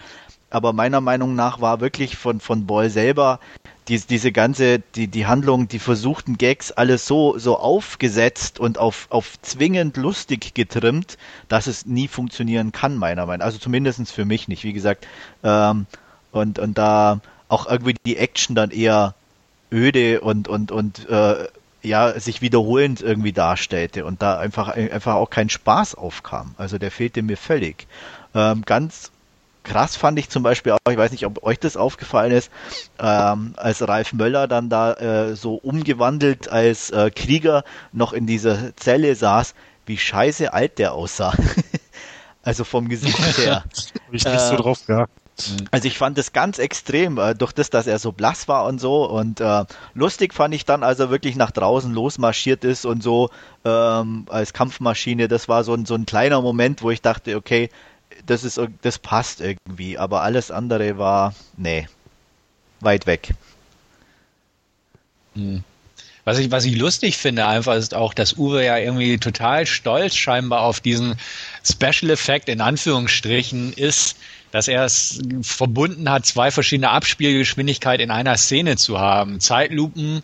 Aber 0.49 0.73
meiner 0.73 1.01
Meinung 1.01 1.35
nach 1.35 1.61
war 1.61 1.81
wirklich 1.81 2.17
von, 2.17 2.39
von 2.39 2.65
Boll 2.65 2.89
selber 2.89 3.39
die, 3.87 3.99
diese 3.99 4.31
ganze, 4.31 4.79
die, 4.95 5.07
die 5.07 5.27
Handlung, 5.27 5.67
die 5.67 5.77
versuchten 5.77 6.37
Gags, 6.37 6.71
alles 6.71 7.05
so, 7.05 7.37
so 7.37 7.57
aufgesetzt 7.59 8.59
und 8.59 8.79
auf, 8.79 9.05
auf 9.11 9.39
zwingend 9.43 9.97
lustig 9.97 10.55
getrimmt, 10.55 11.17
dass 11.47 11.67
es 11.67 11.85
nie 11.85 12.07
funktionieren 12.07 12.71
kann, 12.71 12.97
meiner 12.97 13.27
Meinung 13.27 13.39
nach. 13.39 13.45
Also 13.45 13.59
zumindestens 13.59 14.11
für 14.11 14.25
mich 14.25 14.47
nicht, 14.47 14.63
wie 14.63 14.73
gesagt. 14.73 15.07
Ähm, 15.43 15.85
und, 16.31 16.57
und 16.57 16.77
da 16.77 17.21
auch 17.49 17.69
irgendwie 17.69 17.95
die 18.03 18.17
Action 18.17 18.55
dann 18.55 18.71
eher 18.71 19.13
öde 19.71 20.21
und, 20.21 20.47
und, 20.47 20.71
und 20.71 21.07
äh, 21.07 21.47
ja, 21.81 22.19
sich 22.19 22.41
wiederholend 22.41 23.01
irgendwie 23.01 23.33
darstellte 23.33 24.05
und 24.05 24.21
da 24.21 24.37
einfach, 24.39 24.69
einfach 24.69 25.15
auch 25.15 25.29
kein 25.29 25.49
Spaß 25.49 25.95
aufkam. 25.95 26.55
Also 26.57 26.77
der 26.77 26.91
fehlte 26.91 27.21
mir 27.21 27.37
völlig. 27.37 27.87
Ähm, 28.33 28.63
ganz 28.65 29.11
krass 29.63 29.95
fand 29.95 30.17
ich 30.17 30.29
zum 30.29 30.43
Beispiel 30.43 30.71
auch, 30.71 30.79
ich 30.89 30.97
weiß 30.97 31.11
nicht, 31.11 31.25
ob 31.25 31.43
euch 31.43 31.59
das 31.59 31.77
aufgefallen 31.77 32.31
ist, 32.31 32.51
ähm, 32.99 33.53
als 33.57 33.85
Ralf 33.87 34.13
Möller 34.13 34.47
dann 34.47 34.69
da 34.69 34.93
äh, 34.93 35.35
so 35.35 35.55
umgewandelt 35.55 36.49
als 36.49 36.89
äh, 36.89 37.11
Krieger 37.11 37.63
noch 37.91 38.13
in 38.13 38.25
dieser 38.25 38.75
Zelle 38.75 39.15
saß, 39.15 39.53
wie 39.85 39.97
scheiße 39.97 40.53
alt 40.53 40.79
der 40.79 40.93
aussah. 40.93 41.33
also 42.43 42.63
vom 42.63 42.87
Gesicht 42.89 43.37
her. 43.37 43.63
Hab 44.07 44.13
ich 44.13 44.23
nicht 44.23 44.33
äh, 44.33 44.39
so 44.39 44.55
drauf 44.55 44.85
gehabt. 44.85 45.11
Also 45.71 45.87
ich 45.87 45.97
fand 45.97 46.17
es 46.17 46.33
ganz 46.33 46.57
extrem, 46.57 47.17
äh, 47.19 47.35
durch 47.35 47.51
das, 47.51 47.69
dass 47.69 47.85
er 47.85 47.99
so 47.99 48.11
blass 48.11 48.47
war 48.47 48.65
und 48.65 48.79
so. 48.79 49.07
Und 49.07 49.39
äh, 49.39 49.65
lustig 49.93 50.33
fand 50.33 50.53
ich 50.53 50.65
dann, 50.65 50.83
als 50.83 50.99
er 50.99 51.09
wirklich 51.09 51.35
nach 51.35 51.51
draußen 51.51 51.93
losmarschiert 51.93 52.63
ist 52.63 52.85
und 52.85 53.03
so 53.03 53.29
ähm, 53.63 54.25
als 54.29 54.53
Kampfmaschine. 54.53 55.27
Das 55.27 55.47
war 55.47 55.63
so 55.63 55.73
ein, 55.73 55.85
so 55.85 55.93
ein 55.95 56.05
kleiner 56.05 56.41
Moment, 56.41 56.81
wo 56.81 56.89
ich 56.89 57.01
dachte, 57.01 57.35
okay, 57.35 57.69
das 58.25 58.43
ist, 58.43 58.59
das 58.81 58.97
passt 58.97 59.41
irgendwie, 59.41 59.97
aber 59.97 60.21
alles 60.21 60.49
andere 60.49 60.97
war, 60.97 61.35
nee, 61.55 61.87
weit 62.79 63.05
weg. 63.05 63.33
Hm. 65.35 65.63
Was 66.23 66.39
ich, 66.39 66.51
was 66.51 66.65
ich 66.65 66.75
lustig 66.75 67.15
finde 67.15 67.47
einfach 67.47 67.75
ist 67.75 67.93
auch, 67.93 68.13
dass 68.13 68.37
Uwe 68.37 68.65
ja 68.65 68.77
irgendwie 68.77 69.17
total 69.17 69.65
stolz 69.65 70.15
scheinbar 70.15 70.61
auf 70.61 70.81
diesen 70.81 71.15
Special 71.63 72.11
Effekt 72.11 72.49
in 72.49 72.59
Anführungsstrichen 72.59 73.71
ist, 73.71 74.17
dass 74.57 74.67
er 74.67 74.83
es 74.83 75.21
verbunden 75.41 76.09
hat, 76.09 76.25
zwei 76.25 76.51
verschiedene 76.51 76.89
Abspielgeschwindigkeiten 76.89 78.03
in 78.03 78.11
einer 78.11 78.37
Szene 78.37 78.75
zu 78.75 78.99
haben. 78.99 79.39
Zeitlupen, 79.39 80.23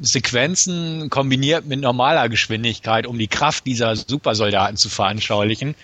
Sequenzen 0.00 1.08
kombiniert 1.08 1.66
mit 1.66 1.80
normaler 1.80 2.28
Geschwindigkeit, 2.28 3.06
um 3.06 3.18
die 3.18 3.28
Kraft 3.28 3.64
dieser 3.66 3.96
Supersoldaten 3.96 4.76
zu 4.76 4.88
veranschaulichen 4.88 5.74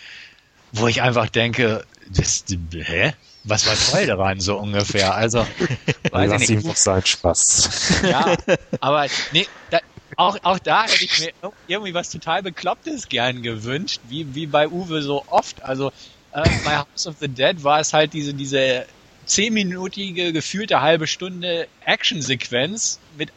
wo 0.73 0.87
ich 0.87 1.03
einfach 1.03 1.29
denke, 1.29 1.85
das, 2.11 2.45
hä? 2.73 3.15
Was 3.45 3.67
war 3.67 3.75
toll 3.75 4.07
daran, 4.07 4.41
so 4.41 4.59
ungefähr? 4.59 5.15
Also, 5.15 5.39
weiß 6.11 6.31
Lass 6.31 6.43
ich 6.43 6.49
nicht. 6.51 6.65
ihm 6.65 6.69
doch 6.69 6.77
sein 6.77 7.05
Spaß. 7.05 8.03
Ja, 8.03 8.37
aber 8.81 9.07
nee, 9.33 9.47
da, 9.71 9.79
auch, 10.17 10.37
auch 10.43 10.59
da 10.59 10.85
hätte 10.85 11.05
ich 11.05 11.19
mir 11.21 11.33
irgendwie 11.67 11.95
was 11.95 12.11
total 12.11 12.43
Beklopptes 12.43 13.09
gern 13.09 13.43
gewünscht, 13.43 14.01
wie, 14.09 14.35
wie 14.35 14.47
bei 14.47 14.69
Uwe 14.69 15.03
so 15.03 15.25
oft. 15.29 15.63
Also, 15.63 15.93
äh, 16.33 16.43
bei 16.65 16.79
House 16.79 17.07
of 17.07 17.17
the 17.21 17.29
Dead 17.29 17.63
war 17.63 17.81
es 17.81 17.93
halt 17.93 18.13
diese, 18.13 18.35
diese 18.35 18.87
zehnminütige, 19.27 20.33
gefühlte 20.33 20.81
halbe 20.81 21.07
Stunde 21.07 21.69
Actionsequenz 21.85 22.99
mit 23.17 23.31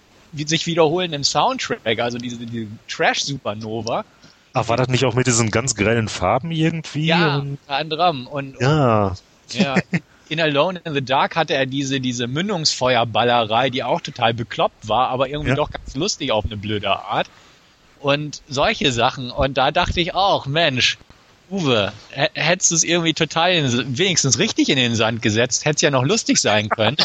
sich 0.47 0.65
wiederholendem 0.65 1.23
Soundtrack, 1.23 1.99
also 1.99 2.17
diese, 2.17 2.37
diese 2.37 2.67
Trash-Supernova. 2.87 4.05
Ach, 4.53 4.67
war 4.67 4.77
das 4.77 4.87
nicht 4.87 5.05
auch 5.05 5.13
mit 5.13 5.27
diesen 5.27 5.51
ganz 5.51 5.75
grellen 5.75 6.07
Farben 6.07 6.51
irgendwie? 6.51 7.05
Ja, 7.05 7.37
unter 7.37 7.75
anderem. 7.75 8.27
Und, 8.27 8.59
ja. 8.59 9.15
ja. 9.51 9.75
In 10.29 10.39
Alone 10.39 10.81
in 10.85 10.93
the 10.93 11.01
Dark 11.01 11.35
hatte 11.35 11.53
er 11.53 11.65
diese, 11.65 11.99
diese 11.99 12.27
Mündungsfeuerballerei, 12.27 13.69
die 13.69 13.83
auch 13.83 13.99
total 13.99 14.33
bekloppt 14.33 14.87
war, 14.87 15.09
aber 15.09 15.27
irgendwie 15.27 15.49
ja. 15.49 15.55
doch 15.55 15.71
ganz 15.71 15.95
lustig 15.95 16.31
auf 16.31 16.45
eine 16.45 16.55
blöde 16.57 16.89
Art. 16.89 17.27
Und 17.99 18.41
solche 18.47 18.91
Sachen. 18.91 19.29
Und 19.29 19.57
da 19.57 19.71
dachte 19.71 19.99
ich 19.99 20.15
auch, 20.15 20.45
Mensch, 20.45 20.97
Uwe, 21.51 21.91
hättest 22.11 22.71
du 22.71 22.75
es 22.75 22.83
irgendwie 22.83 23.13
total 23.13 23.51
in, 23.51 23.97
wenigstens 23.97 24.39
richtig 24.39 24.69
in 24.69 24.77
den 24.77 24.95
Sand 24.95 25.21
gesetzt, 25.21 25.65
hätte 25.65 25.75
es 25.75 25.81
ja 25.81 25.91
noch 25.91 26.03
lustig 26.03 26.39
sein 26.39 26.69
können. 26.69 26.95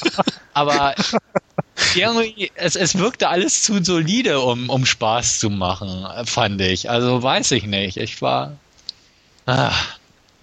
Aber 0.54 0.94
irgendwie, 1.94 2.50
es, 2.54 2.76
es 2.76 2.96
wirkte 2.96 3.28
alles 3.28 3.62
zu 3.62 3.84
solide, 3.84 4.40
um, 4.40 4.70
um 4.70 4.86
Spaß 4.86 5.38
zu 5.38 5.50
machen, 5.50 6.06
fand 6.24 6.60
ich. 6.62 6.88
Also 6.88 7.22
weiß 7.22 7.50
ich 7.52 7.64
nicht. 7.64 7.98
Ich 7.98 8.22
war. 8.22 8.56
Ah, 9.44 9.72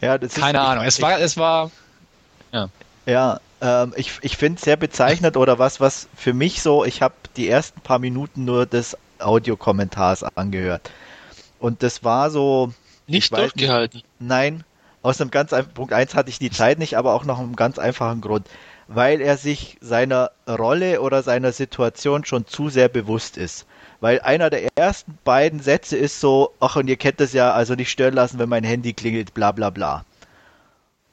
ja, 0.01 0.19
das 0.19 0.35
keine 0.35 0.59
ist, 0.59 0.63
Ahnung. 0.63 0.83
Ich, 0.83 0.89
es 0.89 1.01
war, 1.01 1.19
es 1.19 1.37
war. 1.37 1.71
Ja. 2.51 2.69
Ja, 3.07 3.39
ähm, 3.61 3.93
ich, 3.95 4.11
ich 4.21 4.37
finde 4.37 4.57
es 4.57 4.65
sehr 4.65 4.77
bezeichnend 4.77 5.35
oder 5.35 5.57
was, 5.57 5.79
was 5.79 6.07
für 6.15 6.33
mich 6.33 6.61
so, 6.61 6.85
ich 6.85 7.01
habe 7.01 7.15
die 7.37 7.49
ersten 7.49 7.81
paar 7.81 7.99
Minuten 7.99 8.45
nur 8.45 8.67
des 8.67 8.95
Audiokommentars 9.17 10.23
angehört. 10.23 10.91
Und 11.59 11.81
das 11.81 12.03
war 12.03 12.29
so, 12.29 12.73
nicht 13.07 13.35
durchgehalten. 13.35 14.03
Nein, 14.19 14.63
aus 15.01 15.21
einem 15.21 15.31
ganz 15.31 15.53
einfachen 15.53 15.73
Punkt 15.73 15.93
1 15.93 16.15
hatte 16.15 16.29
ich 16.29 16.39
die 16.39 16.51
Zeit 16.51 16.79
nicht, 16.79 16.97
aber 16.97 17.13
auch 17.13 17.25
noch 17.25 17.39
einem 17.39 17.55
ganz 17.55 17.79
einfachen 17.79 18.21
Grund. 18.21 18.47
Weil 18.87 19.21
er 19.21 19.37
sich 19.37 19.77
seiner 19.81 20.31
Rolle 20.47 21.01
oder 21.01 21.23
seiner 21.23 21.51
Situation 21.51 22.25
schon 22.25 22.45
zu 22.45 22.69
sehr 22.69 22.89
bewusst 22.89 23.37
ist. 23.37 23.65
Weil 23.99 24.21
einer 24.21 24.49
der 24.49 24.69
ersten 24.75 25.17
beiden 25.23 25.59
Sätze 25.59 25.97
ist 25.97 26.19
so, 26.19 26.53
ach 26.59 26.75
und 26.75 26.87
ihr 26.87 26.97
kennt 26.97 27.19
das 27.19 27.33
ja, 27.33 27.51
also 27.51 27.75
nicht 27.75 27.89
stören 27.89 28.13
lassen, 28.13 28.39
wenn 28.39 28.49
mein 28.49 28.63
Handy 28.63 28.93
klingelt, 28.93 29.33
bla 29.33 29.51
bla 29.51 29.69
bla. 29.71 30.05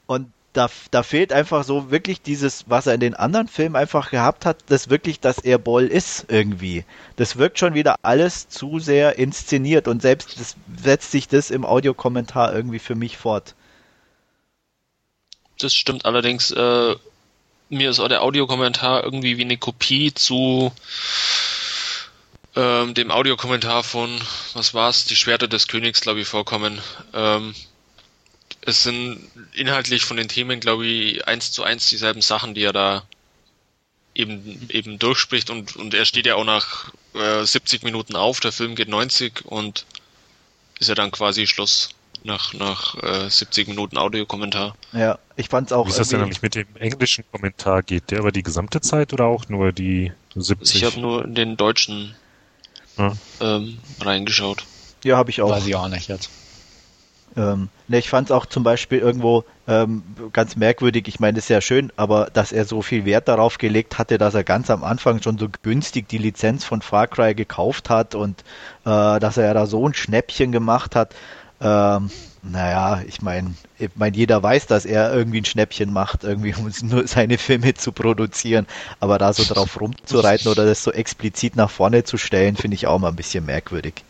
Und 0.07 0.31
da, 0.55 0.71
da 0.91 1.03
fehlt 1.03 1.33
einfach 1.33 1.65
so 1.65 1.91
wirklich 1.91 2.23
dieses, 2.23 2.65
was 2.69 2.87
er 2.87 2.95
in 2.95 3.01
den 3.01 3.15
anderen 3.15 3.49
Filmen 3.49 3.77
einfach 3.77 4.11
gehabt 4.11 4.47
hat, 4.47 4.59
das 4.69 4.89
wirklich, 4.89 5.21
dass 5.21 5.39
er 5.39 5.59
Boll 5.59 5.87
ist 5.87 6.27
irgendwie. 6.29 6.85
Das 7.17 7.37
wirkt 7.37 7.59
schon 7.59 7.75
wieder 7.75 7.97
alles 8.03 8.49
zu 8.49 8.79
sehr 8.79 9.19
inszeniert 9.19 9.89
und 9.89 10.01
selbst 10.01 10.41
das, 10.41 10.57
setzt 10.81 11.11
sich 11.11 11.29
das 11.29 11.51
im 11.51 11.67
Audiokommentar 11.67 12.55
irgendwie 12.55 12.79
für 12.79 12.95
mich 12.95 13.17
fort. 13.17 13.55
Das 15.59 15.75
stimmt 15.75 16.05
allerdings. 16.05 16.53
Äh, 16.53 16.95
mir 17.69 17.91
ist 17.91 17.99
auch 17.99 18.09
der 18.09 18.23
Audiokommentar 18.23 19.03
irgendwie 19.03 19.37
wie 19.37 19.45
eine 19.45 19.59
Kopie 19.59 20.15
zu 20.15 20.73
ähm, 22.55 22.95
dem 22.95 23.11
Audiokommentar 23.11 23.83
von, 23.83 24.21
was 24.53 24.75
war's, 24.75 25.07
die 25.07 25.17
Schwerter 25.17 25.49
des 25.49 25.67
Königs, 25.67 26.01
glaube 26.01 26.21
ich, 26.21 26.29
vorkommen. 26.29 26.81
Ähm, 27.13 27.55
es 28.67 28.83
sind 28.83 29.21
inhaltlich 29.53 30.05
von 30.05 30.17
den 30.17 30.29
Themen, 30.29 30.61
glaube 30.61 30.87
ich, 30.87 31.27
eins 31.29 31.53
zu 31.53 31.63
eins 31.63 31.89
dieselben 31.89 32.23
Sachen, 32.23 32.55
die 32.55 32.63
er 32.63 32.73
da 32.73 33.03
eben, 34.15 34.67
eben 34.71 34.99
durchspricht 34.99 35.51
und, 35.51 35.77
und 35.77 35.93
er 35.93 36.05
steht 36.05 36.27
ja 36.27 36.37
auch 36.37 36.45
nach 36.45 36.93
äh, 37.15 37.45
70 37.45 37.83
Minuten 37.83 38.17
auf, 38.17 38.41
der 38.41 38.53
Film 38.53 38.75
geht 38.75 38.89
90 38.89 39.45
und 39.45 39.85
ist 40.79 40.89
ja 40.89 40.95
dann 40.95 41.11
quasi 41.11 41.47
Schluss 41.47 41.91
nach, 42.23 42.55
nach 42.55 43.03
äh, 43.03 43.29
70 43.29 43.69
Minuten 43.69 43.99
Audiokommentar. 43.99 44.77
Ja, 44.93 45.19
ich 45.37 45.49
fand's 45.49 45.73
auch. 45.73 45.87
Wie 45.87 45.91
ist 45.91 45.99
das 45.99 46.09
denn 46.09 46.23
eigentlich 46.23 46.43
mit 46.43 46.55
dem 46.55 46.67
englischen 46.77 47.25
Kommentar? 47.31 47.83
Geht 47.83 48.11
der 48.11 48.21
über 48.21 48.33
die 48.33 48.43
gesamte 48.43 48.81
Zeit 48.81 49.13
oder 49.13 49.27
auch 49.27 49.49
nur 49.49 49.73
die 49.73 50.13
70? 50.35 50.77
Ich 50.77 50.85
habe 50.85 51.01
nur 51.01 51.25
in 51.25 51.35
den 51.35 51.57
deutschen 51.57 52.15
ja. 52.97 53.13
ähm, 53.41 53.79
reingeschaut. 54.01 54.65
Ja, 55.05 55.19
habe 55.19 55.31
ich 55.31 55.43
auch. 55.43 55.51
Weiß 55.51 55.67
ich 55.67 55.75
auch 55.75 55.89
nicht 55.89 56.09
jetzt. 56.09 56.31
Ähm, 57.37 57.69
ne, 57.89 57.99
ich 57.99 58.09
fand 58.09 58.29
es 58.29 58.33
auch 58.33 58.47
zum 58.47 58.63
Beispiel 58.63 58.99
irgendwo 58.99 59.45
ähm, 59.67 60.03
ganz 60.33 60.57
merkwürdig. 60.57 61.09
Ich 61.09 61.21
meine, 61.21 61.39
es 61.39 61.45
ist 61.45 61.49
ja 61.51 61.61
schön, 61.61 61.93
aber 61.97 62.29
dass 62.33 62.53
er 62.53 62.65
so 62.65 62.83
viel 62.83 63.05
Wert 63.05 63.29
darauf 63.29 63.59
gelegt 63.59 63.99
hatte, 63.99 64.19
dass 64.19 64.35
er 64.35 64.45
ganz 64.45 64.71
am 64.71 64.85
Anfang 64.85 65.23
schon 65.23 65.39
so 65.39 65.49
günstig 65.63 66.09
die 66.09 66.19
Lizenz 66.19 66.65
von 66.65 66.83
Far 66.83 67.07
Cry 67.07 67.35
gekauft 67.35 67.91
hat 67.91 68.15
und 68.15 68.43
äh, 68.85 69.19
dass 69.19 69.37
er 69.37 69.55
da 69.55 69.67
so 69.67 69.89
ein 69.89 69.95
Schnäppchen 69.95 70.53
gemacht 70.53 70.95
hat. 70.95 71.15
Ähm, 71.61 72.11
naja, 72.43 73.03
ich 73.07 73.23
meine, 73.23 73.55
ich 73.79 73.91
mein, 73.95 74.13
jeder 74.13 74.43
weiß, 74.43 74.67
dass 74.67 74.85
er 74.85 75.15
irgendwie 75.15 75.41
ein 75.41 75.47
Schnäppchen 75.47 75.93
macht, 75.93 76.25
irgendwie 76.25 76.55
um 76.55 76.71
nur 76.89 77.09
seine 77.09 77.39
Filme 77.39 77.75
zu 77.75 77.93
produzieren. 77.93 78.67
Aber 79.01 79.19
da 79.19 79.33
so 79.33 79.45
drauf 79.45 79.81
rumzureiten 79.81 80.51
oder 80.51 80.67
das 80.67 80.85
so 80.85 80.93
explizit 80.93 81.57
nach 81.57 81.71
vorne 81.71 82.05
zu 82.05 82.19
stellen, 82.19 82.57
finde 82.57 82.75
ich 82.75 82.87
auch 82.87 82.99
mal 82.99 83.09
ein 83.09 83.17
bisschen 83.17 83.47
merkwürdig. 83.47 84.05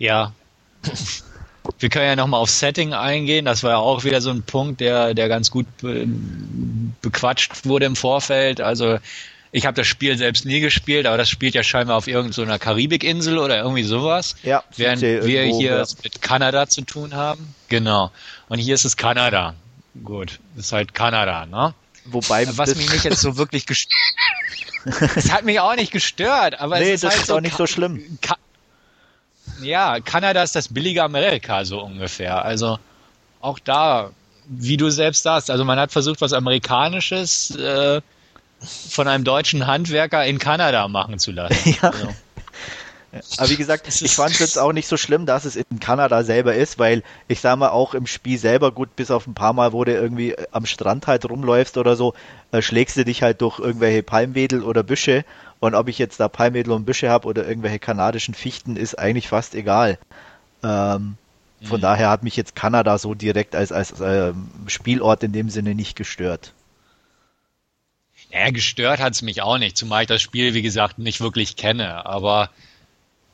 Ja. 0.00 0.32
Wir 1.78 1.90
können 1.90 2.06
ja 2.06 2.16
nochmal 2.16 2.40
auf 2.40 2.50
Setting 2.50 2.94
eingehen. 2.94 3.44
Das 3.44 3.62
war 3.62 3.70
ja 3.70 3.76
auch 3.76 4.02
wieder 4.02 4.20
so 4.20 4.30
ein 4.30 4.42
Punkt, 4.42 4.80
der, 4.80 5.14
der 5.14 5.28
ganz 5.28 5.52
gut 5.52 5.66
be 5.78 6.08
bequatscht 7.02 7.64
wurde 7.64 7.86
im 7.86 7.96
Vorfeld. 7.96 8.60
Also 8.60 8.98
ich 9.52 9.66
habe 9.66 9.74
das 9.74 9.86
Spiel 9.86 10.16
selbst 10.16 10.44
nie 10.44 10.60
gespielt, 10.60 11.06
aber 11.06 11.16
das 11.16 11.28
spielt 11.28 11.54
ja 11.54 11.62
scheinbar 11.62 11.96
auf 11.96 12.06
irgendeiner 12.06 12.54
so 12.54 12.58
Karibikinsel 12.58 13.38
oder 13.38 13.58
irgendwie 13.58 13.82
sowas. 13.82 14.36
Ja. 14.42 14.64
Während 14.76 15.02
wir 15.02 15.22
irgendwo, 15.22 15.58
hier 15.60 15.76
ja. 15.76 15.84
mit 16.02 16.22
Kanada 16.22 16.66
zu 16.66 16.82
tun 16.82 17.14
haben. 17.14 17.54
Genau. 17.68 18.10
Und 18.48 18.58
hier 18.58 18.74
ist 18.74 18.84
es 18.84 18.96
Kanada. 18.96 19.54
Gut, 20.02 20.40
das 20.56 20.66
ist 20.66 20.72
halt 20.72 20.94
Kanada, 20.94 21.46
ne? 21.46 21.74
Wobei 22.06 22.46
was 22.56 22.74
mich 22.74 22.90
nicht 22.90 23.04
jetzt 23.04 23.20
so 23.20 23.36
wirklich 23.36 23.66
gestört. 23.66 23.94
Es 25.14 25.30
hat 25.30 25.44
mich 25.44 25.60
auch 25.60 25.76
nicht 25.76 25.92
gestört, 25.92 26.58
aber 26.58 26.78
nee, 26.78 26.86
es 26.86 26.94
ist 26.94 27.04
das 27.04 27.10
halt 27.10 27.20
ist 27.20 27.26
so 27.26 27.36
auch 27.36 27.40
nicht 27.42 27.54
so 27.54 27.66
schlimm. 27.66 28.18
Ka 28.22 28.36
ja, 29.62 30.00
Kanada 30.00 30.42
ist 30.42 30.56
das 30.56 30.68
billige 30.68 31.02
Amerika 31.02 31.64
so 31.64 31.80
ungefähr. 31.82 32.44
Also 32.44 32.78
auch 33.40 33.58
da, 33.58 34.10
wie 34.46 34.76
du 34.76 34.90
selbst 34.90 35.22
sagst, 35.22 35.50
also 35.50 35.64
man 35.64 35.78
hat 35.78 35.92
versucht, 35.92 36.20
was 36.20 36.32
Amerikanisches 36.32 37.54
äh, 37.56 38.00
von 38.90 39.08
einem 39.08 39.24
deutschen 39.24 39.66
Handwerker 39.66 40.24
in 40.24 40.38
Kanada 40.38 40.88
machen 40.88 41.18
zu 41.18 41.32
lassen. 41.32 41.76
Ja. 41.82 41.90
Also. 41.90 42.08
Aber 43.38 43.50
wie 43.50 43.56
gesagt, 43.56 43.88
ich 43.88 44.14
fand 44.14 44.34
es 44.34 44.38
jetzt 44.38 44.58
auch 44.58 44.72
nicht 44.72 44.86
so 44.86 44.96
schlimm, 44.96 45.26
dass 45.26 45.44
es 45.44 45.56
in 45.56 45.80
Kanada 45.80 46.22
selber 46.22 46.54
ist, 46.54 46.78
weil 46.78 47.02
ich 47.26 47.40
sag 47.40 47.58
mal 47.58 47.70
auch 47.70 47.94
im 47.94 48.06
Spiel 48.06 48.38
selber, 48.38 48.70
gut, 48.70 48.94
bis 48.94 49.10
auf 49.10 49.26
ein 49.26 49.34
paar 49.34 49.52
Mal, 49.52 49.72
wo 49.72 49.82
du 49.82 49.92
irgendwie 49.92 50.36
am 50.52 50.64
Strand 50.64 51.08
halt 51.08 51.28
rumläufst 51.28 51.76
oder 51.76 51.96
so, 51.96 52.14
äh, 52.52 52.62
schlägst 52.62 52.96
du 52.96 53.04
dich 53.04 53.24
halt 53.24 53.40
durch 53.40 53.58
irgendwelche 53.58 54.04
Palmwedel 54.04 54.62
oder 54.62 54.84
Büsche 54.84 55.24
und 55.60 55.74
ob 55.74 55.88
ich 55.88 55.98
jetzt 55.98 56.18
da 56.20 56.28
Palmwedel 56.28 56.72
und 56.72 56.86
Büsche 56.86 57.10
habe 57.10 57.28
oder 57.28 57.46
irgendwelche 57.46 57.78
kanadischen 57.78 58.34
Fichten, 58.34 58.76
ist 58.76 58.98
eigentlich 58.98 59.28
fast 59.28 59.54
egal. 59.54 59.98
Ähm, 60.62 61.16
von 61.62 61.78
mhm. 61.78 61.82
daher 61.82 62.08
hat 62.08 62.22
mich 62.22 62.36
jetzt 62.36 62.56
Kanada 62.56 62.96
so 62.98 63.14
direkt 63.14 63.54
als, 63.54 63.70
als 63.70 64.00
äh, 64.00 64.32
Spielort 64.66 65.22
in 65.22 65.32
dem 65.32 65.50
Sinne 65.50 65.74
nicht 65.74 65.96
gestört. 65.96 66.54
Ja, 68.30 68.50
gestört 68.50 69.00
hat 69.00 69.12
es 69.12 69.22
mich 69.22 69.42
auch 69.42 69.58
nicht, 69.58 69.76
zumal 69.76 70.02
ich 70.02 70.08
das 70.08 70.22
Spiel, 70.22 70.54
wie 70.54 70.62
gesagt, 70.62 70.98
nicht 70.98 71.20
wirklich 71.20 71.56
kenne. 71.56 72.06
Aber 72.06 72.50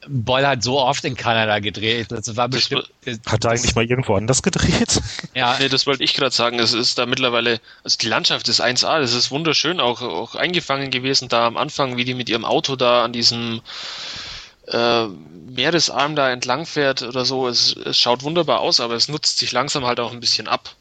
Boll 0.09 0.47
hat 0.47 0.63
so 0.63 0.81
oft 0.81 1.05
in 1.05 1.17
Kanada 1.17 1.59
gedreht. 1.59 2.09
Das 2.11 2.37
war 2.37 2.49
bestimmt. 2.49 2.91
Das, 3.05 3.19
hat 3.27 3.45
er 3.45 3.51
eigentlich 3.51 3.75
mal 3.75 3.85
irgendwo 3.85 4.15
anders 4.15 4.43
gedreht? 4.43 5.01
Ja. 5.35 5.57
Nee, 5.67 5.69
das 5.69 5.87
wollte 5.87 6.05
ich 6.05 6.15
gerade 6.15 6.35
sagen. 6.35 6.59
Es 6.59 6.73
ist 6.73 6.99
da 6.99 7.07
mittlerweile, 7.07 7.61
also 7.83 7.97
die 7.99 8.09
Landschaft 8.09 8.49
ist 8.49 8.63
1A, 8.63 9.01
das 9.01 9.15
ist 9.15 9.31
wunderschön, 9.31 9.81
auch, 9.81 10.03
auch 10.03 10.35
eingefangen 10.35 10.91
gewesen 10.91 11.29
da 11.29 11.47
am 11.47 11.57
Anfang, 11.57 11.97
wie 11.97 12.05
die 12.05 12.15
mit 12.15 12.29
ihrem 12.29 12.45
Auto 12.45 12.77
da 12.77 13.05
an 13.05 13.13
diesem 13.13 13.63
äh, 14.69 15.07
Meeresarm 15.07 16.17
da 16.17 16.31
entlang 16.31 16.67
fährt 16.67 17.03
oder 17.03 17.25
so. 17.25 17.49
Es, 17.49 17.75
es 17.75 17.99
schaut 17.99 18.23
wunderbar 18.23 18.61
aus, 18.61 18.81
aber 18.81 18.95
es 18.95 19.09
nutzt 19.09 19.39
sich 19.39 19.53
langsam 19.53 19.85
halt 19.85 20.01
auch 20.01 20.13
ein 20.13 20.21
bisschen 20.21 20.49
ab. 20.49 20.75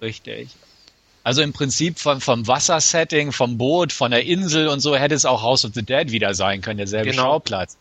Richtig. 0.00 0.48
Also 1.24 1.42
im 1.42 1.52
Prinzip 1.52 1.98
vom, 1.98 2.20
vom 2.20 2.46
Wassersetting, 2.46 3.32
vom 3.32 3.56
Boot, 3.58 3.92
von 3.92 4.10
der 4.10 4.24
Insel 4.24 4.68
und 4.68 4.80
so 4.80 4.96
hätte 4.96 5.14
es 5.14 5.24
auch 5.24 5.42
House 5.42 5.64
of 5.64 5.72
the 5.74 5.82
Dead 5.82 6.10
wieder 6.10 6.34
sein 6.34 6.60
können, 6.60 6.78
derselbe 6.78 7.10
genau. 7.10 7.24
Schauplatz. 7.24 7.76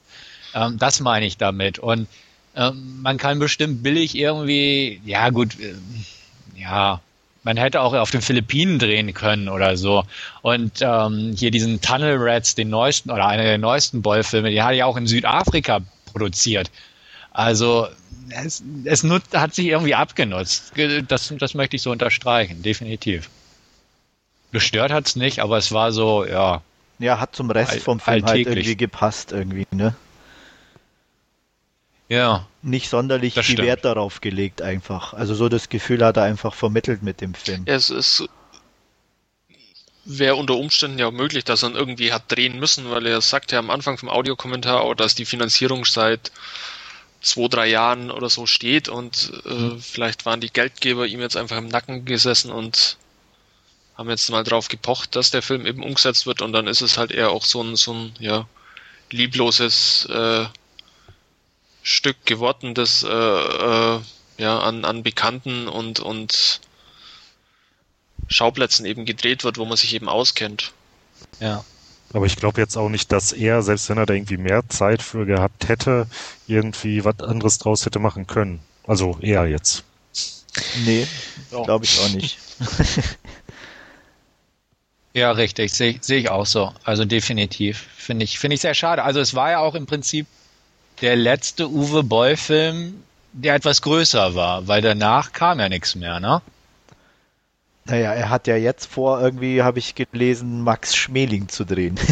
Ähm, 0.53 0.77
das 0.77 0.99
meine 0.99 1.25
ich 1.25 1.37
damit. 1.37 1.79
Und 1.79 2.07
ähm, 2.55 3.01
man 3.01 3.17
kann 3.17 3.39
bestimmt 3.39 3.83
billig 3.83 4.15
irgendwie, 4.15 5.01
ja 5.05 5.29
gut, 5.29 5.59
äh, 5.59 5.73
ja, 6.55 7.01
man 7.43 7.57
hätte 7.57 7.81
auch 7.81 7.93
auf 7.93 8.11
den 8.11 8.21
Philippinen 8.21 8.77
drehen 8.77 9.13
können 9.13 9.49
oder 9.49 9.77
so. 9.77 10.03
Und 10.41 10.79
ähm, 10.81 11.33
hier 11.35 11.51
diesen 11.51 11.81
Tunnel 11.81 12.17
Rats, 12.19 12.55
den 12.55 12.69
neuesten 12.69 13.09
oder 13.09 13.25
einer 13.25 13.43
der 13.43 13.57
neuesten 13.57 14.01
Bollfilme, 14.01 14.51
die 14.51 14.61
hat 14.61 14.75
ja 14.75 14.85
auch 14.85 14.97
in 14.97 15.07
Südafrika 15.07 15.79
produziert. 16.05 16.69
Also 17.31 17.87
es, 18.29 18.61
es 18.83 19.03
nutzt, 19.03 19.35
hat 19.35 19.55
sich 19.55 19.67
irgendwie 19.67 19.95
abgenutzt. 19.95 20.73
Das, 21.07 21.33
das 21.37 21.53
möchte 21.53 21.77
ich 21.77 21.81
so 21.81 21.91
unterstreichen, 21.91 22.61
definitiv. 22.61 23.29
Gestört 24.51 24.91
hat's 24.91 25.15
nicht, 25.15 25.39
aber 25.39 25.57
es 25.57 25.71
war 25.71 25.91
so, 25.91 26.25
ja. 26.25 26.61
Ja, 26.99 27.19
hat 27.19 27.35
zum 27.35 27.49
Rest 27.49 27.79
vom 27.79 27.99
Film 27.99 28.25
halt 28.25 28.45
irgendwie 28.45 28.75
gepasst 28.75 29.31
irgendwie, 29.31 29.65
ne? 29.71 29.95
Ja. 32.11 32.45
Nicht 32.61 32.89
sonderlich 32.89 33.35
viel 33.35 33.43
stimmt. 33.43 33.59
Wert 33.59 33.85
darauf 33.85 34.19
gelegt 34.19 34.61
einfach. 34.61 35.13
Also 35.13 35.33
so 35.33 35.47
das 35.47 35.69
Gefühl 35.69 36.03
hat 36.03 36.17
er 36.17 36.23
einfach 36.23 36.53
vermittelt 36.53 37.03
mit 37.03 37.21
dem 37.21 37.33
Film. 37.33 37.63
Es 37.67 37.89
ist 37.89 38.27
wäre 40.03 40.35
unter 40.35 40.55
Umständen 40.57 40.99
ja 40.99 41.07
auch 41.07 41.13
möglich, 41.13 41.45
dass 41.45 41.63
er 41.63 41.73
irgendwie 41.73 42.11
hat 42.11 42.29
drehen 42.29 42.59
müssen, 42.59 42.89
weil 42.89 43.05
er 43.05 43.21
sagt 43.21 43.53
ja 43.53 43.59
am 43.59 43.69
Anfang 43.69 43.97
vom 43.97 44.09
Audiokommentar 44.09 44.81
auch, 44.81 44.93
dass 44.93 45.15
die 45.15 45.23
Finanzierung 45.23 45.85
seit 45.85 46.33
zwei, 47.21 47.47
drei 47.47 47.69
Jahren 47.69 48.11
oder 48.11 48.27
so 48.27 48.45
steht 48.45 48.89
und 48.89 49.31
äh, 49.45 49.53
mhm. 49.53 49.79
vielleicht 49.79 50.25
waren 50.25 50.41
die 50.41 50.51
Geldgeber 50.51 51.07
ihm 51.07 51.21
jetzt 51.21 51.37
einfach 51.37 51.57
im 51.57 51.69
Nacken 51.69 52.03
gesessen 52.03 52.51
und 52.51 52.97
haben 53.97 54.09
jetzt 54.09 54.29
mal 54.29 54.43
drauf 54.43 54.67
gepocht, 54.67 55.15
dass 55.15 55.31
der 55.31 55.43
Film 55.43 55.65
eben 55.65 55.81
umgesetzt 55.81 56.25
wird 56.25 56.41
und 56.41 56.51
dann 56.51 56.67
ist 56.67 56.81
es 56.81 56.97
halt 56.97 57.11
eher 57.11 57.29
auch 57.29 57.45
so 57.45 57.61
ein, 57.61 57.77
so 57.77 57.93
ein, 57.93 58.13
ja, 58.19 58.47
liebloses 59.11 60.09
äh, 60.11 60.45
Stück 61.83 62.25
geworden, 62.25 62.73
das 62.73 63.03
äh, 63.03 63.07
äh, 63.07 63.99
ja 64.37 64.59
an, 64.59 64.85
an 64.85 65.03
Bekannten 65.03 65.67
und, 65.67 65.99
und 65.99 66.61
Schauplätzen 68.27 68.85
eben 68.85 69.05
gedreht 69.05 69.43
wird, 69.43 69.57
wo 69.57 69.65
man 69.65 69.77
sich 69.77 69.93
eben 69.93 70.07
auskennt. 70.07 70.73
Ja. 71.39 71.63
Aber 72.13 72.25
ich 72.25 72.35
glaube 72.35 72.59
jetzt 72.59 72.75
auch 72.75 72.89
nicht, 72.89 73.11
dass 73.11 73.31
er, 73.31 73.61
selbst 73.61 73.89
wenn 73.89 73.97
er 73.97 74.05
da 74.05 74.13
irgendwie 74.13 74.37
mehr 74.37 74.67
Zeit 74.67 75.01
für 75.01 75.25
gehabt 75.25 75.69
hätte, 75.69 76.07
irgendwie 76.45 77.05
was 77.05 77.19
anderes 77.21 77.57
draus 77.57 77.85
hätte 77.85 77.99
machen 77.99 78.27
können. 78.27 78.59
Also 78.85 79.17
er 79.21 79.47
jetzt. 79.47 79.83
Nee, 80.85 81.07
glaube 81.49 81.85
ich 81.85 81.99
auch 81.99 82.09
nicht. 82.09 82.37
Ja, 85.13 85.31
richtig, 85.31 85.73
sehe 85.73 85.97
seh 85.99 86.17
ich 86.17 86.29
auch 86.29 86.45
so. 86.45 86.73
Also 86.83 87.03
definitiv. 87.05 87.85
Finde 87.97 88.23
ich, 88.23 88.39
finde 88.39 88.55
ich 88.55 88.61
sehr 88.61 88.73
schade. 88.73 89.03
Also 89.03 89.19
es 89.19 89.35
war 89.35 89.51
ja 89.51 89.59
auch 89.59 89.75
im 89.75 89.85
Prinzip 89.85 90.25
der 91.01 91.15
letzte 91.15 91.69
Uwe 91.69 92.03
Boll-Film, 92.03 93.03
der 93.33 93.55
etwas 93.55 93.81
größer 93.81 94.35
war, 94.35 94.67
weil 94.67 94.81
danach 94.81 95.31
kam 95.33 95.59
ja 95.59 95.69
nichts 95.69 95.95
mehr, 95.95 96.19
ne? 96.19 96.41
Naja, 97.85 98.13
er 98.13 98.29
hat 98.29 98.45
ja 98.47 98.55
jetzt 98.55 98.85
vor, 98.85 99.19
irgendwie 99.19 99.63
habe 99.63 99.79
ich 99.79 99.95
gelesen, 99.95 100.61
Max 100.61 100.95
Schmeling 100.95 101.49
zu 101.49 101.65
drehen. 101.65 101.99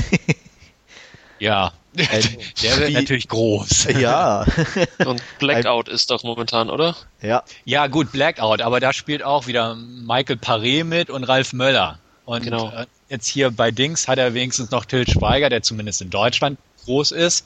Ja, 1.42 1.72
der 1.94 2.78
wird 2.80 2.92
natürlich 2.92 3.30
groß. 3.30 3.88
ja. 3.98 4.46
Und 5.06 5.24
Blackout 5.40 5.88
ist 5.88 6.12
doch 6.12 6.22
momentan, 6.24 6.70
oder? 6.70 6.98
ja. 7.22 7.44
Ja, 7.64 7.88
gut, 7.88 8.12
Blackout, 8.12 8.60
aber 8.62 8.82
da 8.82 8.92
spielt 8.92 9.24
auch 9.24 9.48
wieder 9.48 9.76
Michael 9.76 10.36
Paré 10.36 10.84
mit 10.84 11.10
und 11.10 11.24
Ralf 11.24 11.54
Möller. 11.54 11.98
Und 12.26 12.44
Genau. 12.44 12.70
äh, 12.76 12.88
jetzt 13.08 13.26
hier 13.28 13.52
bei 13.52 13.72
Dings 13.72 14.10
hat 14.10 14.18
er 14.20 14.34
wenigstens 14.34 14.70
noch 14.72 14.84
Till 14.84 15.08
Schweiger, 15.10 15.50
der 15.50 15.64
zumindest 15.64 16.02
in 16.02 16.10
Deutschland 16.10 16.60
groß 16.84 17.12
ist. 17.12 17.46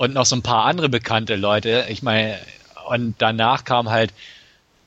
Und 0.00 0.14
noch 0.14 0.24
so 0.24 0.34
ein 0.34 0.40
paar 0.40 0.64
andere 0.64 0.88
bekannte 0.88 1.36
Leute. 1.36 1.84
Ich 1.90 2.02
meine, 2.02 2.38
und 2.88 3.16
danach 3.18 3.64
kam 3.64 3.90
halt 3.90 4.14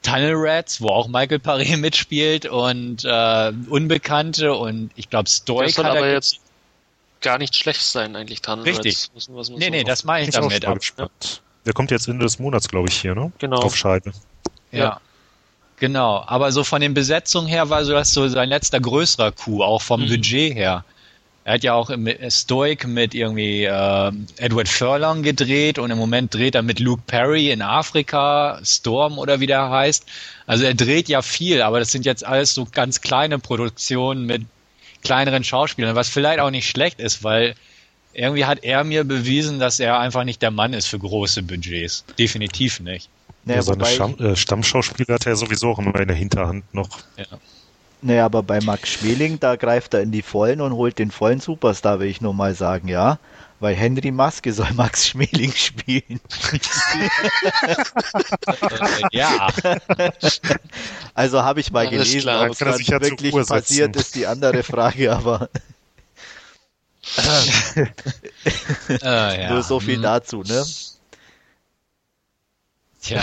Tunnel 0.01 0.34
Rats, 0.36 0.82
wo 0.82 0.88
auch 0.89 1.07
Michael 1.07 1.38
Paré 1.38 1.78
mitspielt 1.78 2.47
und 2.47 3.05
äh, 3.05 3.51
Unbekannte 3.70 4.55
und 4.55 4.89
ich 4.95 5.11
glaube 5.11 5.30
Stoic 5.30 5.68
Das 5.68 5.76
soll 5.76 5.86
hat 5.86 5.93
er 5.93 5.99
aber 5.99 6.11
jetzt 6.11 6.39
gar 7.22 7.38
nicht 7.38 7.55
schlecht 7.55 7.84
sein, 7.84 8.16
eigentlich, 8.16 8.41
Tunnel 8.41 8.64
Richtig. 8.66 8.95
Rats. 8.95 9.11
Was, 9.14 9.30
was 9.36 9.49
muss 9.51 9.59
Nee, 9.59 9.70
nee, 9.70 9.82
noch- 9.82 9.88
das 9.89 10.03
meine 10.03 10.28
ich 10.28 10.34
damit. 10.34 10.66
gespannt. 10.80 11.43
Der 11.68 11.74
kommt 11.74 11.91
jetzt 11.91 12.07
Ende 12.07 12.26
des 12.26 12.39
Monats, 12.39 12.68
glaube 12.68 12.89
ich, 12.89 12.99
hier, 12.99 13.14
ne? 13.14 13.32
Genau. 13.38 13.57
Auf 13.61 13.76
Scheibe. 13.78 14.14
Ja. 14.72 14.80
Ja. 14.80 15.01
Genau, 15.78 16.24
aber 16.26 16.51
so 16.51 16.64
von 16.64 16.82
den 16.82 16.95
Besetzungen 16.95 17.47
her 17.47 17.70
war 17.70 17.86
so 17.86 17.93
das 17.93 18.11
so 18.14 18.28
sein 18.30 18.49
letzter 18.49 18.80
größerer 18.80 19.32
Coup, 19.32 19.61
auch 19.61 19.82
vom 19.84 20.01
Mhm. 20.01 20.09
Budget 20.09 20.55
her. 20.55 20.84
Er 21.46 21.56
hat 21.56 21.64
ja 21.64 21.74
auch 21.74 21.89
im 21.89 22.08
Stoic 22.30 22.88
mit 22.88 23.14
irgendwie 23.14 23.66
äh, 23.66 24.12
Edward 24.38 24.70
Furlong 24.70 25.24
gedreht 25.24 25.78
und 25.78 25.91
im 25.91 25.98
Moment 25.98 26.34
dreht 26.34 26.56
er 26.56 26.62
mit 26.62 26.80
Luke 26.80 27.04
Perry 27.06 27.52
in 27.52 27.62
Afrika, 27.62 28.62
Storm 28.64 29.18
oder 29.18 29.41
wie 29.41 29.48
der 29.48 29.70
heißt. 29.70 30.06
Also 30.48 30.64
er 30.64 30.74
dreht 30.74 31.10
ja 31.10 31.22
viel, 31.22 31.62
aber 31.62 31.80
das 31.80 31.91
sind 31.91 32.06
jetzt 32.06 32.26
alles 32.26 32.54
so 32.54 32.66
ganz 32.72 33.02
kleine 33.02 33.39
Produktionen 33.39 34.26
mit 34.26 34.44
kleineren 35.04 35.44
Schauspielern, 35.44 35.96
was 35.96 36.08
vielleicht 36.08 36.39
auch 36.39 36.50
nicht 36.50 36.70
schlecht 36.70 37.02
ist, 37.02 37.26
weil 37.26 37.56
irgendwie 38.14 38.46
hat 38.46 38.64
er 38.64 38.86
mir 38.86 39.04
bewiesen, 39.04 39.60
dass 39.60 39.80
er 39.80 40.00
einfach 40.00 40.24
nicht 40.24 40.41
der 40.41 40.52
Mann 40.52 40.74
ist 40.74 40.88
für 40.88 41.00
große 41.00 41.44
Budgets. 41.44 42.06
Definitiv 42.18 42.80
nicht. 42.80 43.10
Naja, 43.46 43.62
Seine 43.62 43.86
Stamm, 43.86 44.18
äh, 44.20 44.36
Stammschauspieler 44.38 45.16
hat 45.16 45.26
er 45.26 45.36
sowieso 45.36 45.72
auch 45.72 45.80
immer 45.80 46.00
in 46.00 46.08
der 46.08 46.16
Hinterhand 46.16 46.74
noch. 46.74 47.00
Ja. 47.18 47.26
Naja, 48.04 48.26
aber 48.26 48.43
bei 48.43 48.62
Max 48.62 48.89
Schmeling, 48.89 49.39
da 49.39 49.56
greift 49.56 49.93
er 49.93 50.01
in 50.01 50.12
die 50.12 50.22
Vollen 50.22 50.62
und 50.62 50.74
holt 50.74 50.99
den 50.99 51.12
vollen 51.12 51.39
Superstar, 51.39 51.99
will 51.99 52.08
ich 52.08 52.22
nur 52.22 52.34
mal 52.34 52.54
sagen, 52.56 52.88
ja. 52.88 53.20
Weil 53.60 53.76
Henry 53.76 54.12
Maske 54.12 54.51
soll 54.54 54.72
Max 54.76 55.08
Schmeling 55.08 55.54
spielen. 55.54 56.20
Äh, 58.47 59.04
ja. 59.12 59.47
Also 61.16 61.43
habe 61.43 61.60
ich 61.60 61.72
mal 61.72 61.88
Alles 61.88 61.91
gelesen, 61.91 62.22
klar, 62.22 62.49
ob 62.49 62.60
es 62.60 62.89
wirklich 62.89 63.34
passiert 63.47 63.95
ist, 63.95 64.16
die 64.16 64.26
andere 64.28 64.64
Frage, 64.64 65.12
aber 65.16 65.49
Äh, 68.89 69.41
ja. 69.41 69.49
nur 69.51 69.64
so 69.64 69.80
viel 69.80 69.95
Hm. 69.97 70.01
dazu, 70.04 70.41
ne? 70.43 70.66
Tja, 73.01 73.22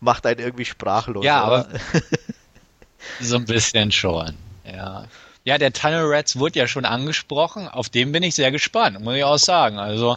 Macht 0.00 0.26
einen 0.26 0.40
irgendwie 0.40 0.64
sprachlos. 0.64 1.24
Ja, 1.24 1.46
oder? 1.46 1.68
So 3.20 3.36
ein 3.36 3.44
bisschen 3.44 3.92
schon. 3.92 4.34
Ja. 4.64 5.04
Ja, 5.44 5.58
der 5.58 5.72
Tunnel 5.72 6.04
Rats 6.04 6.38
wurde 6.38 6.58
ja 6.58 6.68
schon 6.68 6.84
angesprochen. 6.84 7.66
Auf 7.66 7.88
den 7.88 8.12
bin 8.12 8.22
ich 8.22 8.34
sehr 8.34 8.50
gespannt, 8.50 9.00
muss 9.00 9.16
ich 9.16 9.24
auch 9.24 9.38
sagen. 9.38 9.78
Also, 9.78 10.16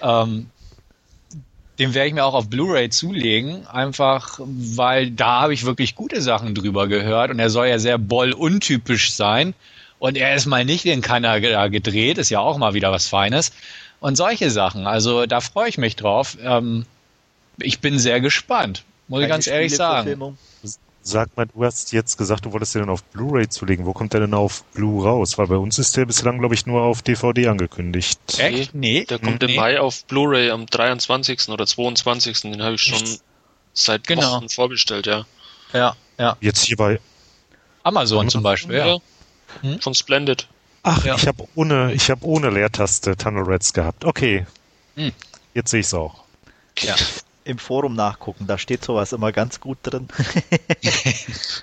ähm, 0.00 0.48
den 1.80 1.94
werde 1.94 2.08
ich 2.08 2.14
mir 2.14 2.24
auch 2.24 2.34
auf 2.34 2.48
Blu-ray 2.48 2.90
zulegen, 2.90 3.66
einfach 3.66 4.38
weil 4.38 5.10
da 5.10 5.40
habe 5.40 5.54
ich 5.54 5.64
wirklich 5.64 5.94
gute 5.94 6.20
Sachen 6.20 6.54
drüber 6.54 6.86
gehört 6.88 7.30
und 7.30 7.38
er 7.38 7.48
soll 7.48 7.68
ja 7.68 7.78
sehr 7.78 7.96
boll 7.96 8.32
untypisch 8.32 9.12
sein 9.14 9.54
und 9.98 10.16
er 10.16 10.34
ist 10.34 10.44
mal 10.44 10.64
nicht 10.64 10.84
in 10.84 11.00
Kanada 11.00 11.68
gedreht, 11.68 12.18
ist 12.18 12.28
ja 12.28 12.40
auch 12.40 12.58
mal 12.58 12.74
wieder 12.74 12.92
was 12.92 13.08
Feines 13.08 13.52
und 14.00 14.16
solche 14.16 14.50
Sachen. 14.50 14.86
Also 14.86 15.24
da 15.24 15.40
freue 15.40 15.70
ich 15.70 15.78
mich 15.78 15.96
drauf. 15.96 16.36
Ähm, 16.42 16.84
ich 17.58 17.80
bin 17.80 17.98
sehr 17.98 18.20
gespannt, 18.20 18.84
muss 19.08 19.20
ich 19.20 19.24
Keine 19.24 19.32
ganz 19.32 19.46
ehrlich 19.46 19.74
sagen. 19.74 20.36
Sag 21.02 21.34
mal, 21.36 21.46
du 21.46 21.64
hast 21.64 21.92
jetzt 21.92 22.18
gesagt, 22.18 22.44
du 22.44 22.52
wolltest 22.52 22.74
den 22.74 22.82
dann 22.82 22.90
auf 22.90 23.02
Blu-ray 23.04 23.48
zulegen. 23.48 23.86
Wo 23.86 23.92
kommt 23.94 24.12
der 24.12 24.20
denn 24.20 24.34
auf 24.34 24.64
Blu 24.74 25.02
raus? 25.02 25.38
Weil 25.38 25.46
bei 25.46 25.56
uns 25.56 25.78
ist 25.78 25.96
der 25.96 26.04
bislang, 26.04 26.38
glaube 26.38 26.54
ich, 26.54 26.66
nur 26.66 26.82
auf 26.82 27.00
DVD 27.00 27.48
angekündigt. 27.48 28.20
Echt? 28.38 28.74
Nee. 28.74 29.04
Der 29.06 29.18
kommt 29.18 29.40
nee. 29.42 29.50
im 29.54 29.56
Mai 29.56 29.80
auf 29.80 30.04
Blu-ray 30.04 30.50
am 30.50 30.66
23. 30.66 31.48
oder 31.48 31.66
22. 31.66 32.42
Den 32.42 32.62
habe 32.62 32.74
ich 32.74 32.82
schon 32.82 33.02
seit 33.72 34.06
Genau. 34.06 34.36
Wochen 34.36 34.48
vorbestellt, 34.50 35.06
ja. 35.06 35.24
Ja, 35.72 35.96
ja. 36.18 36.36
Jetzt 36.40 36.64
hier 36.64 36.76
bei. 36.76 37.00
Amazon 37.82 38.28
zum 38.28 38.42
Beispiel, 38.42 38.76
ja. 38.76 38.98
Hm? 39.62 39.80
Von 39.80 39.94
Splendid. 39.94 40.48
Ach, 40.82 41.04
Ja. 41.04 41.14
ich 41.16 41.26
habe 41.26 41.44
ohne, 41.54 41.92
ich 41.94 42.10
habe 42.10 42.24
ohne 42.26 42.50
Leertaste 42.50 43.16
Tunnel 43.16 43.44
Rats 43.44 43.72
gehabt. 43.72 44.04
Okay. 44.04 44.46
Hm. 44.96 45.12
Jetzt 45.54 45.70
sehe 45.70 45.80
ich 45.80 45.86
es 45.86 45.94
auch. 45.94 46.24
ja. 46.78 46.94
Im 47.50 47.58
Forum 47.58 47.94
nachgucken, 47.94 48.46
da 48.46 48.58
steht 48.58 48.84
sowas 48.84 49.12
immer 49.12 49.32
ganz 49.32 49.58
gut 49.58 49.78
drin. 49.82 50.06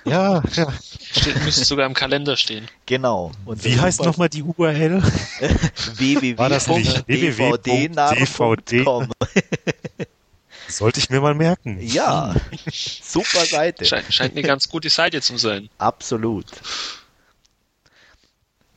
Ja, 0.04 0.42
ja. 0.54 0.72
Steht, 1.12 1.42
müsste 1.44 1.64
sogar 1.64 1.86
im 1.86 1.94
Kalender 1.94 2.36
stehen. 2.36 2.68
genau. 2.86 3.32
Und 3.44 3.64
Wie 3.64 3.78
heißt 3.78 4.02
nochmal 4.04 4.28
die 4.28 4.42
URL? 4.42 5.02
War 6.36 6.48
das 6.48 6.66
nicht 6.68 7.06
www.dvdname.com 7.06 9.08
Sollte 10.68 11.00
ich 11.00 11.10
mir 11.10 11.20
mal 11.20 11.34
merken. 11.34 11.78
Ja, 11.80 12.34
super 13.02 13.44
Seite. 13.44 13.84
Scheint, 13.84 14.12
scheint 14.12 14.32
eine 14.32 14.42
ganz 14.42 14.68
gute 14.68 14.90
Seite 14.90 15.20
zu 15.20 15.36
sein. 15.38 15.68
Absolut. 15.78 16.46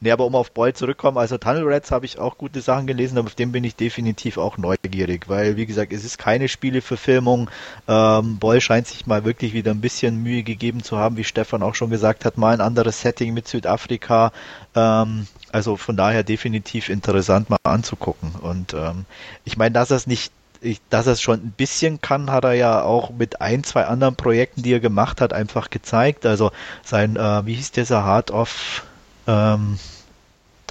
Nee, 0.04 0.10
aber 0.10 0.26
um 0.26 0.34
auf 0.34 0.52
Boy 0.52 0.74
zurückzukommen, 0.74 1.20
also 1.20 1.38
Tunnel 1.38 1.72
Rats 1.72 1.92
habe 1.92 2.08
ich 2.08 2.18
auch 2.18 2.40
gute 2.40 2.60
Sachen 2.62 2.88
gelesen, 2.88 3.20
aber 3.20 3.28
auf 3.28 3.36
den 3.36 3.52
bin 3.52 3.64
ich 3.64 3.76
definitiv 3.76 4.40
auch 4.40 4.58
neugierig, 4.58 5.30
weil, 5.30 5.58
wie 5.58 5.68
gesagt, 5.68 5.94
es 5.94 6.04
ist 6.04 6.18
keine 6.18 6.48
Spieleverfilmung. 6.48 7.52
Ähm, 7.88 8.40
Boy 8.40 8.62
scheint 8.62 8.88
sich 8.88 9.06
mal 9.06 9.26
wirklich 9.26 9.54
wieder 9.54 9.70
ein 9.70 9.80
bisschen 9.80 10.24
Mühe 10.24 10.42
gegeben 10.42 10.82
zu 10.82 10.98
haben, 10.98 11.18
wie 11.18 11.24
Stefan 11.24 11.62
auch 11.62 11.76
schon 11.76 11.92
gesagt 11.92 12.26
hat, 12.26 12.40
mal 12.40 12.56
ein 12.56 12.62
anderes 12.62 13.02
Setting 13.02 13.36
mit 13.36 13.48
Südafrika. 13.48 14.32
Ähm, 14.74 15.28
also 15.52 15.78
von 15.78 15.96
daher 15.96 16.24
definitiv 16.24 16.90
interessant 16.90 17.52
mal 17.52 17.60
anzugucken. 17.62 18.32
Und 18.42 18.74
ähm, 18.74 19.06
ich 19.46 19.56
meine, 19.56 19.74
dass 19.74 19.92
es 19.92 20.08
nicht 20.08 20.32
ich, 20.62 20.80
dass 20.90 21.08
er 21.08 21.14
es 21.14 21.22
schon 21.22 21.40
ein 21.40 21.54
bisschen 21.56 22.02
kann, 22.02 22.32
hat 22.32 22.44
er 22.44 22.54
ja 22.54 22.82
auch 22.84 23.12
mit 23.12 23.42
ein, 23.42 23.64
zwei 23.64 23.86
anderen 23.86 24.16
Projekten, 24.16 24.64
die 24.64 24.74
er 24.74 24.80
gemacht 24.80 25.22
hat, 25.22 25.34
einfach 25.34 25.70
gezeigt. 25.70 26.26
Also 26.26 26.52
sein, 26.84 27.16
äh, 27.18 27.46
wie 27.46 27.56
hieß 27.56 27.72
dieser 27.72 28.06
Heart 28.06 28.32
of 28.32 28.84
ähm, 29.28 29.78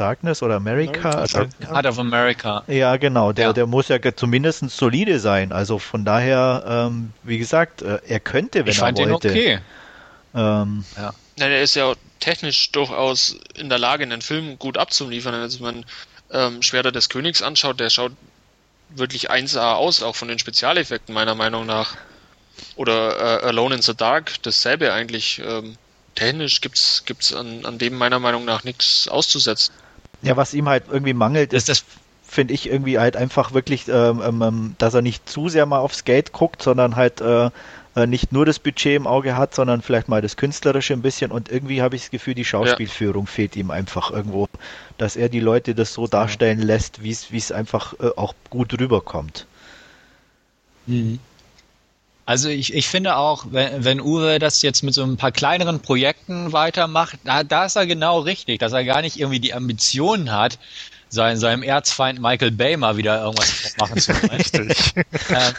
Darkness 0.00 0.42
oder 0.42 0.56
America? 0.56 1.10
Also, 1.10 1.46
Heart 1.60 1.86
of 1.86 1.98
America. 1.98 2.64
ja, 2.66 2.96
genau. 2.96 3.32
Der, 3.32 3.48
Ja. 3.48 3.52
der 3.52 3.66
muss 3.66 3.88
ja 3.88 3.98
zumindest 4.16 4.68
solide 4.70 5.20
sein. 5.20 5.52
Also 5.52 5.78
von 5.78 6.04
daher, 6.04 6.64
ähm, 6.66 7.12
wie 7.22 7.38
gesagt, 7.38 7.82
äh, 7.82 7.98
er 8.06 8.20
könnte, 8.20 8.60
wenn 8.60 8.72
Ich 8.72 8.78
fand 8.78 8.98
er 8.98 9.06
den 9.06 9.12
wollte. 9.12 9.28
okay. 9.28 9.58
Ähm, 10.34 10.84
Nein, 11.36 11.52
er 11.52 11.62
ist 11.62 11.74
ja 11.74 11.92
technisch 12.20 12.70
durchaus 12.72 13.36
in 13.54 13.68
der 13.68 13.78
Lage, 13.78 14.02
einen 14.04 14.22
Film 14.22 14.58
gut 14.58 14.78
abzuliefern. 14.78 15.34
Also 15.34 15.60
wenn 15.60 15.76
man 15.76 15.84
ähm, 16.32 16.62
Schwerter 16.62 16.92
des 16.92 17.08
Königs 17.08 17.42
anschaut, 17.42 17.80
der 17.80 17.90
schaut 17.90 18.12
wirklich 18.90 19.30
1A 19.30 19.74
aus, 19.74 20.02
auch 20.02 20.16
von 20.16 20.28
den 20.28 20.38
Spezialeffekten 20.38 21.14
meiner 21.14 21.34
Meinung 21.34 21.66
nach. 21.66 21.96
Oder 22.76 23.42
äh, 23.42 23.46
Alone 23.46 23.76
in 23.76 23.82
the 23.82 23.94
Dark, 23.94 24.42
dasselbe 24.42 24.92
eigentlich. 24.92 25.40
Ähm, 25.44 25.76
technisch 26.14 26.60
gibt's 26.60 27.04
gibt's 27.06 27.32
an, 27.32 27.64
an 27.64 27.78
dem 27.78 27.96
meiner 27.96 28.18
Meinung 28.18 28.44
nach 28.44 28.64
nichts 28.64 29.08
auszusetzen. 29.08 29.72
Ja, 30.22 30.36
was 30.36 30.54
ihm 30.54 30.68
halt 30.68 30.84
irgendwie 30.90 31.14
mangelt, 31.14 31.52
ist, 31.52 31.68
das 31.68 31.84
finde 32.26 32.54
ich 32.54 32.68
irgendwie 32.68 32.98
halt 32.98 33.16
einfach 33.16 33.52
wirklich, 33.52 33.88
ähm, 33.88 34.42
ähm, 34.42 34.74
dass 34.78 34.94
er 34.94 35.02
nicht 35.02 35.28
zu 35.28 35.48
sehr 35.48 35.66
mal 35.66 35.78
aufs 35.78 36.04
Geld 36.04 36.32
guckt, 36.32 36.62
sondern 36.62 36.94
halt 36.94 37.20
äh, 37.20 37.50
äh, 37.96 38.06
nicht 38.06 38.30
nur 38.30 38.46
das 38.46 38.60
Budget 38.60 38.96
im 38.96 39.06
Auge 39.06 39.36
hat, 39.36 39.54
sondern 39.54 39.82
vielleicht 39.82 40.08
mal 40.08 40.22
das 40.22 40.36
Künstlerische 40.36 40.92
ein 40.92 41.02
bisschen 41.02 41.32
und 41.32 41.50
irgendwie 41.50 41.82
habe 41.82 41.96
ich 41.96 42.02
das 42.02 42.10
Gefühl, 42.10 42.34
die 42.34 42.44
Schauspielführung 42.44 43.26
fehlt 43.26 43.56
ihm 43.56 43.72
einfach 43.72 44.12
irgendwo 44.12 44.48
dass 45.00 45.16
er 45.16 45.30
die 45.30 45.40
Leute 45.40 45.74
das 45.74 45.94
so 45.94 46.06
darstellen 46.06 46.60
lässt, 46.60 47.02
wie 47.02 47.10
es 47.10 47.52
einfach 47.52 47.94
äh, 48.00 48.10
auch 48.16 48.34
gut 48.50 48.78
rüberkommt. 48.78 49.46
Mhm. 50.86 51.20
Also 52.26 52.48
ich, 52.48 52.74
ich 52.74 52.88
finde 52.88 53.16
auch, 53.16 53.46
wenn, 53.50 53.84
wenn 53.84 54.00
Uwe 54.00 54.38
das 54.38 54.62
jetzt 54.62 54.82
mit 54.82 54.94
so 54.94 55.02
ein 55.02 55.16
paar 55.16 55.32
kleineren 55.32 55.80
Projekten 55.80 56.52
weitermacht, 56.52 57.18
da, 57.24 57.42
da 57.42 57.64
ist 57.64 57.76
er 57.76 57.86
genau 57.86 58.20
richtig, 58.20 58.60
dass 58.60 58.72
er 58.72 58.84
gar 58.84 59.02
nicht 59.02 59.18
irgendwie 59.18 59.40
die 59.40 59.54
Ambitionen 59.54 60.30
hat, 60.30 60.58
sein, 61.08 61.38
seinem 61.38 61.62
Erzfeind 61.62 62.20
Michael 62.20 62.52
Bay 62.52 62.76
mal 62.76 62.96
wieder 62.96 63.20
irgendwas 63.20 63.74
machen 63.78 63.98
zu 63.98 64.12
wollen. 64.12 64.30
Richtig. 64.30 64.96
Äh, 65.30 65.52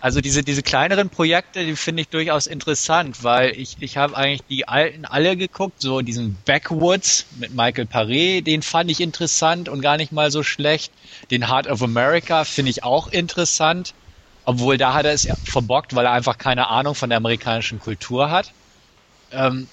also 0.00 0.20
diese, 0.20 0.42
diese 0.42 0.62
kleineren 0.62 1.08
Projekte, 1.08 1.64
die 1.64 1.74
finde 1.74 2.02
ich 2.02 2.08
durchaus 2.08 2.46
interessant, 2.46 3.24
weil 3.24 3.50
ich, 3.56 3.76
ich 3.80 3.96
habe 3.96 4.16
eigentlich 4.16 4.46
die 4.48 4.68
alten 4.68 5.04
alle 5.04 5.36
geguckt, 5.36 5.80
so 5.80 6.00
diesen 6.00 6.36
Backwoods 6.44 7.26
mit 7.38 7.54
Michael 7.54 7.86
Paré, 7.86 8.42
den 8.42 8.62
fand 8.62 8.90
ich 8.90 9.00
interessant 9.00 9.68
und 9.68 9.80
gar 9.80 9.96
nicht 9.96 10.12
mal 10.12 10.30
so 10.30 10.42
schlecht. 10.42 10.92
Den 11.30 11.48
Heart 11.48 11.66
of 11.66 11.82
America 11.82 12.44
finde 12.44 12.70
ich 12.70 12.84
auch 12.84 13.08
interessant. 13.08 13.94
Obwohl 14.46 14.78
da 14.78 14.94
hat 14.94 15.04
er 15.04 15.12
es 15.12 15.28
verbockt, 15.44 15.94
weil 15.96 16.06
er 16.06 16.12
einfach 16.12 16.38
keine 16.38 16.68
Ahnung 16.68 16.94
von 16.94 17.10
der 17.10 17.18
amerikanischen 17.18 17.80
Kultur 17.80 18.30
hat. 18.30 18.52
Ähm, 19.32 19.66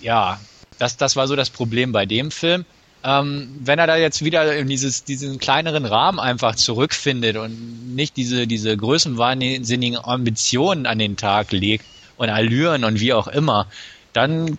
ja, 0.00 0.38
das, 0.78 0.96
das 0.96 1.16
war 1.16 1.26
so 1.26 1.34
das 1.34 1.50
Problem 1.50 1.90
bei 1.90 2.06
dem 2.06 2.30
Film. 2.30 2.64
Ähm, 3.02 3.48
wenn 3.60 3.80
er 3.80 3.88
da 3.88 3.96
jetzt 3.96 4.24
wieder 4.24 4.56
in 4.56 4.68
dieses, 4.68 5.02
diesen 5.02 5.40
kleineren 5.40 5.84
Rahmen 5.84 6.20
einfach 6.20 6.54
zurückfindet 6.54 7.36
und 7.36 7.96
nicht 7.96 8.16
diese, 8.16 8.46
diese 8.46 8.76
größenwahnsinnigen 8.76 9.98
Ambitionen 9.98 10.86
an 10.86 11.00
den 11.00 11.16
Tag 11.16 11.50
legt 11.50 11.84
und 12.16 12.30
Allüren 12.30 12.84
und 12.84 13.00
wie 13.00 13.12
auch 13.12 13.26
immer, 13.26 13.66
dann 14.12 14.58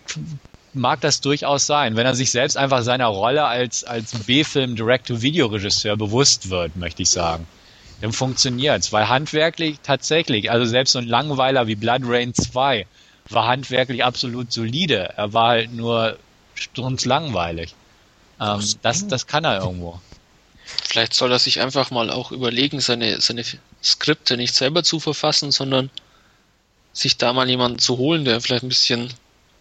mag 0.74 1.00
das 1.00 1.22
durchaus 1.22 1.64
sein, 1.64 1.96
wenn 1.96 2.04
er 2.04 2.14
sich 2.14 2.30
selbst 2.30 2.58
einfach 2.58 2.82
seiner 2.82 3.06
Rolle 3.06 3.46
als, 3.46 3.84
als 3.84 4.12
B-Film 4.24 4.76
Direct-to-Video-Regisseur 4.76 5.96
bewusst 5.96 6.50
wird, 6.50 6.76
möchte 6.76 7.02
ich 7.02 7.08
sagen 7.08 7.46
dann 8.00 8.12
funktioniert's. 8.12 8.92
Weil 8.92 9.08
handwerklich 9.08 9.78
tatsächlich, 9.82 10.50
also 10.50 10.64
selbst 10.64 10.92
so 10.92 10.98
ein 10.98 11.06
Langweiler 11.08 11.66
wie 11.66 11.74
Blood 11.74 12.02
Rain 12.04 12.34
2 12.34 12.86
war 13.28 13.46
handwerklich 13.46 14.04
absolut 14.04 14.52
solide. 14.52 15.14
Er 15.16 15.32
war 15.32 15.48
halt 15.48 15.72
nur 15.72 16.18
strunzlangweilig. 16.54 17.74
Ähm, 18.40 18.64
das, 18.82 19.06
das 19.06 19.26
kann 19.26 19.44
er 19.44 19.60
irgendwo. 19.60 20.00
Vielleicht 20.64 21.14
soll 21.14 21.32
er 21.32 21.38
sich 21.38 21.60
einfach 21.60 21.90
mal 21.90 22.10
auch 22.10 22.32
überlegen, 22.32 22.80
seine, 22.80 23.20
seine 23.20 23.44
Skripte 23.82 24.36
nicht 24.36 24.54
selber 24.54 24.82
zu 24.82 25.00
verfassen, 25.00 25.52
sondern 25.52 25.90
sich 26.92 27.16
da 27.16 27.32
mal 27.32 27.48
jemanden 27.48 27.78
zu 27.78 27.98
holen, 27.98 28.24
der 28.24 28.40
vielleicht 28.40 28.64
ein 28.64 28.68
bisschen 28.68 29.12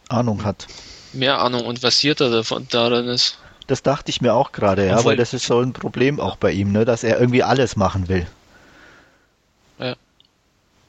Ahnung 0.07 0.43
hat. 0.43 0.67
Mehr 1.13 1.39
Ahnung 1.39 1.65
und 1.65 1.79
versierter 1.79 2.29
davon 2.29 2.67
darin 2.69 3.07
ist. 3.07 3.37
Das 3.69 3.83
dachte 3.83 4.09
ich 4.09 4.19
mir 4.19 4.33
auch 4.33 4.51
gerade, 4.51 4.87
ja, 4.87 5.05
weil 5.05 5.15
das 5.15 5.31
ist 5.31 5.45
so 5.45 5.61
ein 5.61 5.73
Problem 5.73 6.19
auch 6.19 6.37
bei 6.37 6.51
ihm, 6.51 6.71
ne, 6.71 6.85
dass 6.85 7.03
er 7.03 7.19
irgendwie 7.19 7.43
alles 7.43 7.75
machen 7.75 8.09
will. 8.09 8.25
Ja. 9.77 9.95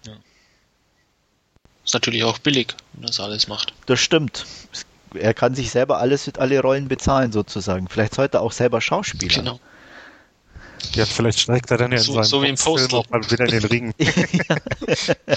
ja. 0.07 0.12
Ist 1.85 1.93
natürlich 1.93 2.24
auch 2.24 2.39
billig, 2.39 2.74
wenn 2.95 3.05
er 3.05 3.09
das 3.09 3.20
alles 3.20 3.49
macht. 3.49 3.74
Das 3.85 4.01
stimmt. 4.01 4.47
Er 5.12 5.35
kann 5.35 5.55
sich 5.55 5.70
selber 5.70 5.99
alles 5.99 6.26
mit 6.26 6.39
alle 6.39 6.59
Rollen 6.59 6.89
bezahlen, 6.89 7.33
sozusagen. 7.33 7.87
Vielleicht 7.87 8.14
sollte 8.14 8.39
er 8.39 8.41
auch 8.41 8.53
selber 8.53 8.81
Schauspieler. 8.81 9.35
Genau. 9.35 9.61
Ja, 10.95 11.05
vielleicht 11.05 11.41
steigt 11.41 11.70
er 11.70 11.76
dann 11.76 11.93
ja 11.93 11.99
in 11.99 12.05
so, 12.05 12.14
seinem 12.14 12.24
so 12.24 12.43
wie 12.43 12.49
im 12.49 12.57
Film 12.57 12.95
auch 12.95 13.11
mal 13.11 13.31
wieder 13.31 13.45
in 13.45 13.61
den 13.61 13.64
Ring. 13.64 13.95
Ja, 13.99 15.37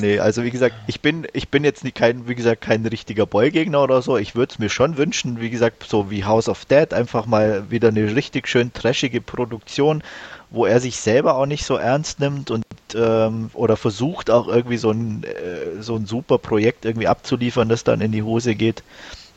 nee, 0.00 0.18
also 0.18 0.44
wie 0.44 0.50
gesagt, 0.50 0.74
ich 0.86 1.00
bin, 1.00 1.26
ich 1.32 1.48
bin 1.48 1.64
jetzt 1.64 1.84
nicht 1.84 1.96
kein, 1.96 2.28
wie 2.28 2.34
gesagt, 2.34 2.62
kein 2.62 2.84
richtiger 2.86 3.26
Boy-Gegner 3.26 3.82
oder 3.82 4.02
so. 4.02 4.16
Ich 4.16 4.34
würde 4.34 4.52
es 4.52 4.58
mir 4.58 4.68
schon 4.68 4.96
wünschen, 4.96 5.40
wie 5.40 5.50
gesagt, 5.50 5.84
so 5.88 6.10
wie 6.10 6.24
House 6.24 6.48
of 6.48 6.64
Dead, 6.64 6.92
einfach 6.92 7.26
mal 7.26 7.70
wieder 7.70 7.88
eine 7.88 8.14
richtig 8.14 8.48
schön 8.48 8.72
trashige 8.72 9.20
Produktion, 9.20 10.02
wo 10.50 10.66
er 10.66 10.80
sich 10.80 10.96
selber 10.96 11.36
auch 11.36 11.46
nicht 11.46 11.64
so 11.64 11.76
ernst 11.76 12.20
nimmt 12.20 12.50
und 12.50 12.64
ähm, 12.94 13.50
oder 13.54 13.76
versucht 13.76 14.30
auch 14.30 14.48
irgendwie 14.48 14.76
so 14.76 14.90
ein, 14.90 15.24
äh, 15.24 15.82
so 15.82 15.96
ein 15.96 16.06
super 16.06 16.38
Projekt 16.38 16.84
irgendwie 16.84 17.08
abzuliefern, 17.08 17.68
das 17.68 17.84
dann 17.84 18.00
in 18.00 18.12
die 18.12 18.22
Hose 18.22 18.54
geht. 18.54 18.82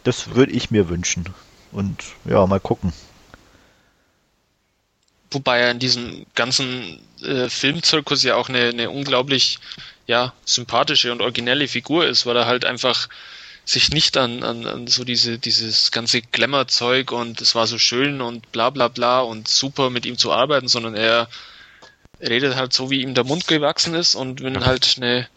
Das 0.04 0.36
würde 0.36 0.52
ich 0.52 0.72
mir 0.72 0.90
wünschen. 0.90 1.26
Und 1.72 2.04
ja, 2.26 2.46
mal 2.48 2.60
gucken. 2.60 2.94
Wobei 5.32 5.60
er 5.60 5.72
in 5.72 5.80
diesem 5.80 6.26
ganzen 6.34 7.00
äh, 7.22 7.50
Filmzirkus 7.50 8.24
ja 8.24 8.36
auch 8.36 8.50
eine, 8.50 8.70
eine 8.70 8.90
unglaublich 8.90 9.60
ja, 10.10 10.34
sympathische 10.44 11.12
und 11.12 11.22
originelle 11.22 11.68
Figur 11.68 12.08
ist, 12.08 12.26
weil 12.26 12.36
er 12.36 12.48
halt 12.48 12.66
einfach 12.66 13.10
sich 13.64 13.92
nicht 13.92 14.18
an, 14.18 14.42
an, 14.42 14.66
an 14.66 14.88
so 14.88 15.04
diese, 15.04 15.38
dieses 15.38 15.92
ganze 15.92 16.24
Glamour-Zeug 16.24 17.12
und 17.12 17.40
es 17.42 17.54
war 17.54 17.68
so 17.68 17.78
schön 17.78 18.20
und 18.20 18.52
bla 18.52 18.72
bla 18.72 18.88
bla 18.88 19.20
und 19.22 19.48
super 19.48 19.92
mit 19.92 20.08
ihm 20.08 20.18
zu 20.18 20.32
arbeiten, 20.32 20.68
sondern 20.68 20.96
er 20.96 21.30
redet 22.20 22.56
halt 22.56 22.74
so, 22.74 22.90
wie 22.90 23.04
ihm 23.04 23.14
der 23.14 23.24
Mund 23.24 23.48
gewachsen 23.48 23.94
ist 23.94 24.16
und 24.16 24.42
wenn 24.42 24.66
halt 24.66 24.96
eine 24.98 25.28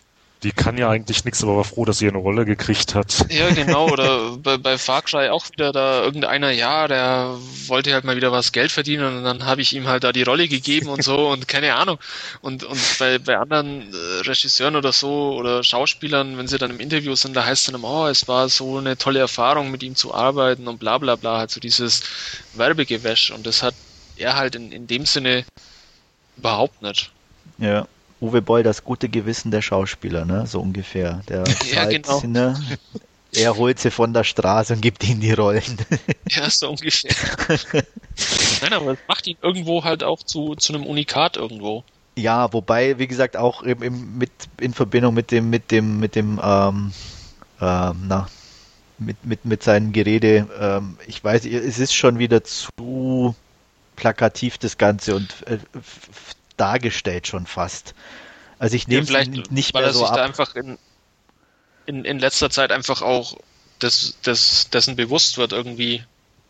die 0.42 0.50
kann 0.52 0.76
ja 0.76 0.90
eigentlich 0.90 1.24
nichts, 1.24 1.42
aber 1.42 1.56
war 1.56 1.64
froh, 1.64 1.84
dass 1.84 1.98
sie 1.98 2.08
eine 2.08 2.18
Rolle 2.18 2.44
gekriegt 2.44 2.94
hat. 2.94 3.26
Ja, 3.30 3.50
genau. 3.50 3.88
Oder 3.88 4.36
bei, 4.42 4.56
bei 4.56 4.76
Far 4.76 5.02
Cry 5.02 5.28
auch 5.28 5.48
wieder 5.50 5.72
da 5.72 6.02
irgendeiner, 6.02 6.50
ja, 6.50 6.88
der 6.88 7.36
wollte 7.66 7.92
halt 7.92 8.04
mal 8.04 8.16
wieder 8.16 8.32
was 8.32 8.52
Geld 8.52 8.72
verdienen 8.72 9.18
und 9.18 9.24
dann 9.24 9.46
habe 9.46 9.60
ich 9.60 9.72
ihm 9.72 9.86
halt 9.86 10.02
da 10.04 10.12
die 10.12 10.24
Rolle 10.24 10.48
gegeben 10.48 10.88
und 10.88 11.04
so 11.04 11.28
und 11.28 11.46
keine 11.46 11.76
Ahnung. 11.76 11.98
Und, 12.40 12.64
und 12.64 12.80
bei, 12.98 13.18
bei 13.18 13.38
anderen 13.38 13.92
äh, 13.92 14.20
Regisseuren 14.26 14.74
oder 14.74 14.92
so 14.92 15.34
oder 15.34 15.62
Schauspielern, 15.62 16.36
wenn 16.36 16.48
sie 16.48 16.58
dann 16.58 16.70
im 16.70 16.80
Interview 16.80 17.14
sind, 17.14 17.36
da 17.36 17.44
heißt 17.44 17.68
es 17.68 17.72
dann, 17.72 17.84
oh, 17.84 18.08
es 18.08 18.26
war 18.26 18.48
so 18.48 18.78
eine 18.78 18.98
tolle 18.98 19.20
Erfahrung, 19.20 19.70
mit 19.70 19.82
ihm 19.82 19.94
zu 19.94 20.12
arbeiten 20.12 20.66
und 20.66 20.78
bla 20.80 20.98
bla 20.98 21.14
bla, 21.14 21.38
halt 21.38 21.50
so 21.50 21.60
dieses 21.60 22.02
Werbegewäsch. 22.54 23.30
Und 23.30 23.46
das 23.46 23.62
hat 23.62 23.74
er 24.16 24.36
halt 24.36 24.56
in, 24.56 24.72
in 24.72 24.86
dem 24.86 25.06
Sinne 25.06 25.44
überhaupt 26.36 26.82
nicht. 26.82 27.10
Ja. 27.58 27.86
Uwe 28.22 28.40
Boll 28.40 28.62
das 28.62 28.84
gute 28.84 29.08
Gewissen 29.08 29.50
der 29.50 29.62
Schauspieler, 29.62 30.24
ne? 30.24 30.46
So 30.46 30.60
ungefähr. 30.60 31.22
Der 31.28 31.42
ja, 31.74 31.86
genau. 31.86 32.22
Ne? 32.24 32.54
Er 33.34 33.56
holt 33.56 33.80
sie 33.80 33.90
von 33.90 34.14
der 34.14 34.22
Straße 34.22 34.74
und 34.74 34.80
gibt 34.80 35.02
ihnen 35.04 35.20
die 35.20 35.32
Rollen. 35.32 35.62
Ja, 36.30 36.48
so 36.48 36.70
ungefähr. 36.70 37.10
Nein, 38.62 38.72
aber 38.72 38.92
es 38.92 38.98
macht 39.08 39.26
ihn 39.26 39.36
irgendwo 39.42 39.84
halt 39.84 40.04
auch 40.04 40.22
zu, 40.22 40.54
zu 40.54 40.72
einem 40.72 40.86
Unikat 40.86 41.36
irgendwo. 41.36 41.84
Ja, 42.14 42.52
wobei, 42.52 42.98
wie 42.98 43.06
gesagt, 43.06 43.36
auch 43.36 43.62
im, 43.62 43.82
im, 43.82 44.18
mit, 44.18 44.30
in 44.60 44.72
Verbindung 44.72 45.14
mit 45.14 45.30
dem, 45.30 45.50
mit 45.50 45.70
dem, 45.70 45.98
mit 45.98 46.14
dem, 46.14 46.40
ähm, 46.42 46.92
ähm, 47.60 48.04
na, 48.06 48.28
mit, 48.98 49.24
mit, 49.24 49.44
mit 49.44 49.62
seinem 49.62 49.92
Gerede, 49.92 50.46
ähm, 50.58 50.96
ich 51.06 51.22
weiß, 51.22 51.44
es 51.44 51.78
ist 51.78 51.94
schon 51.94 52.18
wieder 52.18 52.44
zu 52.44 53.34
plakativ 53.96 54.58
das 54.58 54.78
Ganze 54.78 55.16
und 55.16 55.34
äh, 55.46 55.58
dargestellt 56.56 57.26
schon 57.26 57.46
fast. 57.46 57.94
Also 58.58 58.76
ich 58.76 58.86
nehme 58.88 59.06
ja, 59.06 59.24
nicht 59.50 59.74
weil 59.74 59.82
mehr 59.82 59.90
er 59.90 59.92
so 59.92 60.00
sich 60.00 60.08
ab. 60.08 60.16
Da 60.16 60.24
einfach 60.24 60.54
in, 60.54 60.78
in, 61.86 62.04
in 62.04 62.18
letzter 62.18 62.50
Zeit 62.50 62.70
einfach 62.72 63.02
auch 63.02 63.36
des, 63.80 64.20
des, 64.22 64.70
dessen 64.70 64.96
bewusst 64.96 65.38
wird 65.38 65.52
irgendwie, 65.52 66.04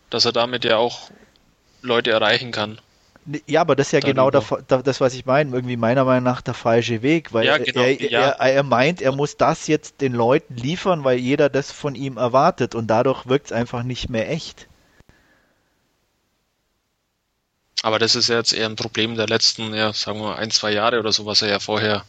dass 0.09 0.25
er 0.25 0.31
damit 0.31 0.63
ja 0.63 0.77
auch 0.77 1.09
Leute 1.81 2.11
erreichen 2.11 2.51
kann. 2.51 2.79
Ja, 3.47 3.61
aber 3.61 3.75
das 3.75 3.87
ist 3.87 3.91
ja 3.93 3.99
genau 4.01 4.29
Darüber. 4.29 4.61
genau 4.67 4.81
das, 4.81 4.99
was 4.99 5.13
ich 5.13 5.25
meine. 5.25 5.51
Irgendwie 5.51 5.77
meiner 5.77 6.03
Meinung 6.03 6.25
nach 6.25 6.41
der 6.41 6.53
falsche 6.53 7.01
Weg, 7.01 7.33
weil 7.33 7.45
ja, 7.45 7.57
genau, 7.57 7.81
er, 7.81 8.01
ja. 8.01 8.29
er, 8.31 8.53
er, 8.53 8.63
meint, 8.63 9.01
er 9.01 9.13
muss 9.13 9.37
das 9.37 9.67
jetzt 9.67 10.01
den 10.01 10.13
Leuten 10.13 10.55
liefern, 10.55 11.03
weil 11.03 11.17
jeder 11.19 11.49
das 11.49 11.71
von 11.71 11.95
ihm 11.95 12.17
erwartet 12.17 12.75
und 12.75 12.87
dadurch 12.87 13.25
wirkt 13.27 13.47
es 13.47 13.51
einfach 13.53 13.83
nicht 13.83 14.09
mehr 14.09 14.29
echt. 14.29 14.67
Aber 17.83 17.99
das 17.99 18.15
ist 18.15 18.29
jetzt 18.29 18.53
eher 18.53 18.67
ein 18.67 18.77
Problem 18.77 19.15
der 19.15 19.27
letzten, 19.27 19.73
ja, 19.73 19.91
sagen 19.91 20.19
wir 20.21 20.37
ein, 20.37 20.51
zwei 20.51 20.71
Jahre 20.71 20.99
oder 20.99 21.11
so, 21.11 21.25
was 21.25 21.41
er 21.41 21.49
ja 21.49 21.59
vorher 21.59 22.05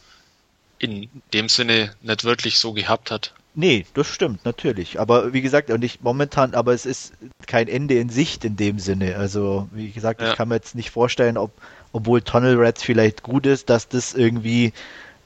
in 0.78 1.08
dem 1.32 1.48
Sinne 1.48 1.92
nicht 2.00 2.22
wirklich 2.22 2.58
so 2.58 2.72
gehabt 2.72 3.10
hat. 3.10 3.34
Nee, 3.56 3.84
das 3.92 4.06
stimmt, 4.06 4.44
natürlich. 4.44 5.00
Aber 5.00 5.32
wie 5.32 5.42
gesagt, 5.42 5.70
und 5.70 5.82
ich 5.82 6.00
momentan, 6.00 6.54
aber 6.54 6.74
es 6.74 6.86
ist 6.86 7.12
kein 7.48 7.66
Ende 7.66 7.98
in 7.98 8.08
Sicht 8.08 8.44
in 8.44 8.56
dem 8.56 8.78
Sinne. 8.78 9.16
Also, 9.16 9.68
wie 9.72 9.90
gesagt, 9.90 10.20
ja. 10.20 10.30
ich 10.30 10.36
kann 10.36 10.48
mir 10.48 10.54
jetzt 10.54 10.76
nicht 10.76 10.90
vorstellen, 10.90 11.36
ob, 11.36 11.50
obwohl 11.92 12.22
Tunnel 12.22 12.56
Rats 12.56 12.84
vielleicht 12.84 13.24
gut 13.24 13.44
ist, 13.44 13.68
dass 13.68 13.88
das 13.88 14.14
irgendwie 14.14 14.72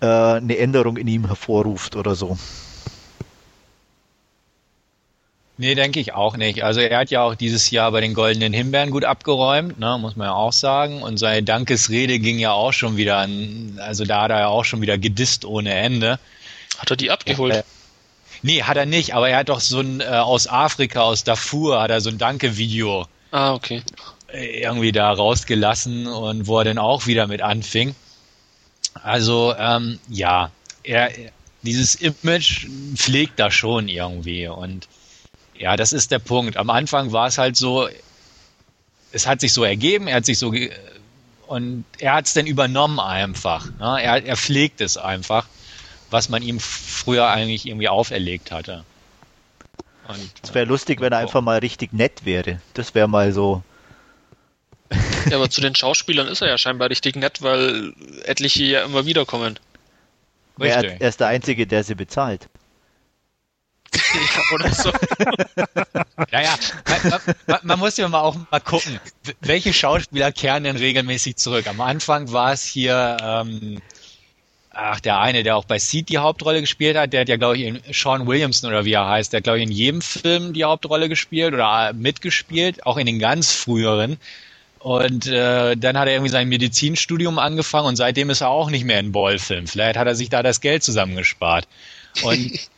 äh, 0.01 0.07
eine 0.07 0.57
Änderung 0.57 0.97
in 0.97 1.09
ihm 1.09 1.27
hervorruft 1.27 1.95
oder 1.95 2.15
so. 2.15 2.39
Nee, 5.61 5.75
denke 5.75 5.99
ich 5.99 6.15
auch 6.15 6.37
nicht. 6.37 6.63
Also 6.63 6.81
er 6.81 6.97
hat 6.97 7.11
ja 7.11 7.23
auch 7.25 7.35
dieses 7.35 7.71
Jahr 7.73 7.91
bei 7.91 8.01
den 8.01 8.15
Goldenen 8.15 8.53
Himbeeren 8.53 8.93
gut 8.93 9.05
abgeräumt, 9.05 9.77
ne, 9.81 9.99
muss 10.01 10.15
man 10.15 10.29
ja 10.29 10.35
auch 10.35 10.53
sagen. 10.53 11.03
Und 11.03 11.19
seine 11.19 11.43
Dankesrede 11.43 12.21
ging 12.21 12.39
ja 12.39 12.53
auch 12.53 12.73
schon 12.73 12.97
wieder 12.97 13.19
an, 13.19 13.81
also 13.83 14.05
da 14.05 14.23
hat 14.23 14.31
er 14.31 14.39
ja 14.39 14.47
auch 14.47 14.65
schon 14.65 14.81
wieder 14.81 14.99
gedisst 14.99 15.45
ohne 15.45 15.75
Ende. 15.75 16.21
Hat 16.79 16.93
er 16.93 16.97
die 16.97 17.11
abgeholt? 17.11 17.55
Äh, 17.55 17.63
nee, 18.43 18.63
hat 18.63 18.77
er 18.77 18.87
nicht, 18.87 19.17
aber 19.17 19.31
er 19.31 19.39
hat 19.39 19.49
doch 19.49 19.59
so 19.59 19.81
ein, 19.81 20.01
äh, 20.01 20.05
aus 20.05 20.47
Afrika, 20.47 21.01
aus 21.01 21.25
Darfur, 21.25 21.83
hat 21.83 21.91
er 21.91 22.01
so 22.01 22.11
ein 22.11 22.19
Danke-Video. 22.19 23.07
Ah, 23.33 23.53
okay. 23.53 23.83
Äh, 24.33 24.63
irgendwie 24.63 24.93
da 24.93 25.11
rausgelassen 25.11 26.07
und 26.07 26.47
wo 26.47 26.59
er 26.61 26.67
dann 26.67 26.79
auch 26.79 27.07
wieder 27.09 27.27
mit 27.27 27.43
anfing. 27.43 27.97
Also, 29.03 29.57
ähm, 29.59 29.99
ja, 30.09 30.53
er, 30.85 31.11
dieses 31.63 31.97
Image 31.97 32.69
pflegt 32.95 33.41
da 33.41 33.51
schon 33.51 33.89
irgendwie 33.89 34.47
und 34.47 34.87
Ja, 35.59 35.77
das 35.77 35.93
ist 35.93 36.11
der 36.13 36.21
Punkt. 36.21 36.57
Am 36.57 36.71
Anfang 36.71 37.13
war 37.13 37.27
es 37.27 37.37
halt 37.37 37.57
so, 37.57 37.89
es 39.13 39.27
hat 39.27 39.41
sich 39.41 39.53
so 39.53 39.65
ergeben, 39.65 40.07
er 40.07 40.17
hat 40.17 40.25
sich 40.25 40.39
so 40.39 40.55
und 41.49 41.85
er 41.99 42.15
hat 42.15 42.27
es 42.27 42.35
dann 42.35 42.47
übernommen 42.47 43.01
einfach. 43.01 43.67
Ne? 43.79 44.03
Er, 44.03 44.25
er 44.25 44.37
pflegt 44.37 44.81
es 44.81 44.97
einfach, 44.97 45.47
was 46.11 46.29
man 46.29 46.43
ihm 46.43 46.61
früher 46.61 47.29
eigentlich 47.29 47.67
irgendwie 47.67 47.89
auferlegt 47.89 48.53
hatte. 48.53 48.85
Es 50.43 50.55
wäre 50.55 50.65
lustig, 50.65 51.01
wenn 51.01 51.13
er 51.13 51.19
einfach 51.19 51.43
mal 51.43 51.59
richtig 51.59 51.93
nett 51.93 52.25
wäre. 52.25 52.61
Das 52.75 52.95
wäre 52.95 53.09
mal 53.09 53.33
so. 53.33 53.63
Ja, 55.29 55.37
aber 55.37 55.51
zu 55.51 55.61
den 55.61 55.75
Schauspielern 55.75 56.29
ist 56.29 56.41
er 56.41 56.49
ja 56.49 56.57
scheinbar 56.57 56.89
richtig 56.89 57.17
nett, 57.17 57.43
weil 57.43 57.93
etliche 58.25 58.65
ja 58.65 58.85
immer 58.85 59.05
wieder 59.05 59.27
kommen. 59.27 59.59
Er, 60.59 61.01
er 61.01 61.09
ist 61.09 61.21
der 61.21 61.27
Einzige, 61.27 61.67
der 61.67 61.85
sie 61.85 61.95
bezahlt. 61.95 62.49
oder 64.55 64.73
so. 64.73 64.93
Naja, 66.31 66.55
man, 66.87 67.23
man, 67.47 67.61
man, 67.63 67.79
muss 67.79 67.97
ja 67.97 68.09
mal 68.09 68.21
auch 68.21 68.37
mal 68.51 68.61
gucken, 68.61 69.01
welche 69.41 69.73
Schauspieler 69.73 70.33
kehren 70.33 70.65
denn 70.65 70.77
regelmäßig 70.77 71.37
zurück. 71.37 71.67
Am 71.69 71.81
Anfang 71.81 72.33
war 72.33 72.53
es 72.53 72.65
hier, 72.65 73.17
ähm, 73.23 73.81
ach, 74.71 75.01
der 75.01 75.21
eine, 75.21 75.43
der 75.43 75.57
auch 75.57 75.65
bei 75.65 75.79
Seed 75.79 76.09
die 76.09 76.19
Hauptrolle 76.19 76.61
gespielt 76.61 76.97
hat, 76.97 77.13
der 77.13 77.23
hat 77.23 77.29
ja, 77.29 77.37
glaube 77.37 77.57
ich, 77.57 77.63
in 77.63 77.81
Sean 77.93 78.27
Williamson 78.27 78.69
oder 78.69 78.85
wie 78.85 78.93
er 78.93 79.09
heißt, 79.09 79.33
der 79.33 79.39
hat, 79.39 79.45
glaube 79.45 79.59
ich, 79.59 79.65
in 79.65 79.73
jedem 79.73 80.03
Film 80.03 80.53
die 80.53 80.65
Hauptrolle 80.65 81.09
gespielt 81.09 81.55
oder 81.55 81.93
mitgespielt, 81.93 82.85
auch 82.85 82.97
in 82.97 83.07
den 83.07 83.19
ganz 83.19 83.53
früheren. 83.53 84.19
Und 84.81 85.27
äh, 85.27 85.77
dann 85.77 85.99
hat 85.99 86.07
er 86.07 86.15
irgendwie 86.15 86.31
sein 86.31 86.49
Medizinstudium 86.49 87.39
angefangen 87.39 87.87
und 87.87 87.97
seitdem 87.97 88.31
ist 88.31 88.43
er 88.43 88.51
auch 88.51 88.71
nicht 88.71 88.85
mehr 88.85 89.01
in 89.01 89.13
Ballfilm. 89.13 89.67
Vielleicht 89.67 89.99
hat 89.99 90.07
er 90.07 90.15
sich 90.15 90.29
da 90.29 90.43
das 90.43 90.61
Geld 90.61 90.85
zusammengespart. 90.85 91.67
Und 92.23 92.53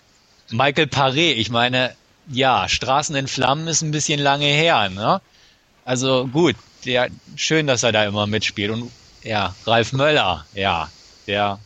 Michael 0.50 0.86
Paré, 0.86 1.32
ich 1.32 1.50
meine, 1.50 1.94
ja, 2.28 2.68
Straßen 2.68 3.14
in 3.16 3.28
Flammen 3.28 3.68
ist 3.68 3.82
ein 3.82 3.90
bisschen 3.90 4.20
lange 4.20 4.46
her, 4.46 4.88
ne? 4.88 5.20
Also 5.84 6.26
gut, 6.26 6.56
der, 6.84 7.08
schön, 7.36 7.66
dass 7.66 7.82
er 7.82 7.92
da 7.92 8.04
immer 8.04 8.26
mitspielt. 8.26 8.70
Und 8.70 8.90
ja, 9.22 9.54
Ralf 9.66 9.92
Möller, 9.92 10.46
ja, 10.54 10.90
der 11.26 11.58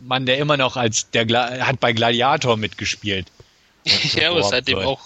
Mann, 0.00 0.26
der 0.26 0.38
immer 0.38 0.56
noch 0.56 0.76
als 0.76 1.10
der 1.10 1.26
hat 1.66 1.80
bei 1.80 1.92
Gladiator 1.92 2.56
mitgespielt. 2.56 3.26
ja, 3.84 4.30
aber 4.30 4.42
seitdem 4.42 4.78
auch. 4.78 5.00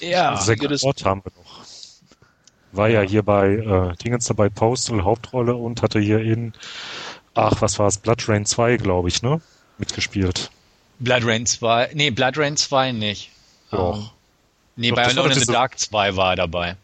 Ja, 0.00 0.36
sehr 0.36 0.56
gut 0.56 1.04
haben 1.04 1.22
wir 1.24 1.32
noch. 1.36 1.62
War 2.72 2.88
ja 2.88 3.02
hier 3.02 3.22
bei 3.22 3.50
äh, 3.54 3.96
Dingens 4.02 4.26
dabei 4.26 4.48
Postal 4.48 5.04
Hauptrolle 5.04 5.54
und 5.54 5.82
hatte 5.82 6.00
hier 6.00 6.20
in 6.20 6.54
ach, 7.34 7.60
was 7.60 7.78
war 7.78 7.86
es, 7.86 7.98
Blood 7.98 8.28
Rain 8.28 8.46
2, 8.46 8.76
glaube 8.76 9.08
ich, 9.08 9.22
ne? 9.22 9.40
Mitgespielt. 9.78 10.50
Blood 11.02 11.24
Rain 11.24 11.46
2, 11.46 11.90
nee, 11.94 12.10
Blood 12.10 12.38
Rain 12.38 12.56
2 12.56 12.92
nicht. 12.92 13.30
Doch. 13.70 13.96
Um, 13.96 14.10
nee, 14.76 14.90
doch, 14.90 14.96
bei 14.96 15.06
Alone 15.06 15.34
in 15.34 15.40
the 15.40 15.46
Dark 15.46 15.78
2 15.78 16.16
war 16.16 16.32
er 16.32 16.36
dabei. 16.36 16.76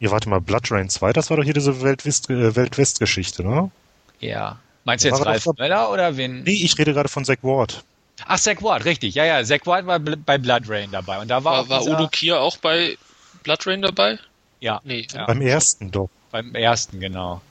Ja, 0.00 0.10
warte 0.10 0.28
mal, 0.28 0.40
Blood 0.40 0.70
Rain 0.70 0.88
2, 0.88 1.12
das 1.12 1.28
war 1.30 1.36
doch 1.36 1.44
hier 1.44 1.54
diese 1.54 1.82
Welt-West-Geschichte, 1.82 3.44
ne? 3.44 3.70
Ja. 4.20 4.58
Meinst 4.84 5.04
du 5.04 5.08
jetzt 5.08 5.24
Ralf 5.24 5.46
Möller 5.58 5.90
oder 5.90 6.16
wen? 6.16 6.44
Nee, 6.44 6.52
ich 6.52 6.78
rede 6.78 6.94
gerade 6.94 7.08
von 7.08 7.24
Zack 7.24 7.40
Ward. 7.42 7.84
Ach, 8.26 8.38
Zack 8.38 8.62
Ward, 8.62 8.84
richtig. 8.84 9.14
Ja, 9.14 9.24
ja, 9.24 9.44
Zack 9.44 9.66
Ward 9.66 9.86
war 9.86 9.98
bei 9.98 10.38
Blood 10.38 10.62
Rain 10.68 10.90
dabei. 10.90 11.20
Und 11.20 11.28
da 11.28 11.44
war, 11.44 11.68
war, 11.68 11.84
war 11.84 11.94
Udo 11.94 12.08
Kier 12.08 12.40
auch 12.40 12.56
bei 12.56 12.96
Blood 13.42 13.66
Rain 13.66 13.82
dabei? 13.82 14.18
Ja. 14.60 14.80
Nee. 14.84 15.06
Ja. 15.12 15.26
Beim 15.26 15.42
ersten 15.42 15.90
doch. 15.90 16.08
Beim 16.30 16.54
ersten, 16.54 17.00
genau. 17.00 17.42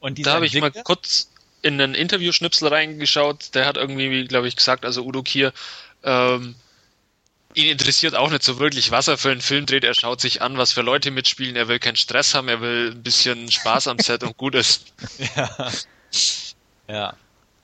Und 0.00 0.26
da 0.26 0.34
habe 0.34 0.46
ich 0.46 0.60
mal 0.60 0.72
kurz 0.72 1.28
in 1.62 1.80
einen 1.80 1.94
Interview-Schnipsel 1.94 2.68
reingeschaut. 2.68 3.54
Der 3.54 3.66
hat 3.66 3.76
irgendwie, 3.76 4.24
glaube 4.26 4.48
ich, 4.48 4.56
gesagt, 4.56 4.84
also 4.84 5.02
Udo 5.04 5.22
Kier, 5.22 5.52
ähm, 6.02 6.56
ihn 7.54 7.68
interessiert 7.68 8.14
auch 8.14 8.30
nicht 8.30 8.42
so 8.42 8.58
wirklich, 8.58 8.90
was 8.90 9.08
er 9.08 9.18
für 9.18 9.30
einen 9.30 9.40
Film 9.40 9.66
dreht. 9.66 9.84
Er 9.84 9.94
schaut 9.94 10.20
sich 10.20 10.42
an, 10.42 10.56
was 10.58 10.72
für 10.72 10.82
Leute 10.82 11.10
mitspielen. 11.10 11.56
Er 11.56 11.68
will 11.68 11.78
keinen 11.78 11.96
Stress 11.96 12.34
haben. 12.34 12.48
Er 12.48 12.60
will 12.60 12.92
ein 12.92 13.02
bisschen 13.02 13.50
Spaß 13.50 13.88
am 13.88 13.98
Set 13.98 14.22
und 14.24 14.36
gut 14.36 14.54
ist. 14.54 14.92
Ja. 15.36 15.70
Ja. 16.88 17.14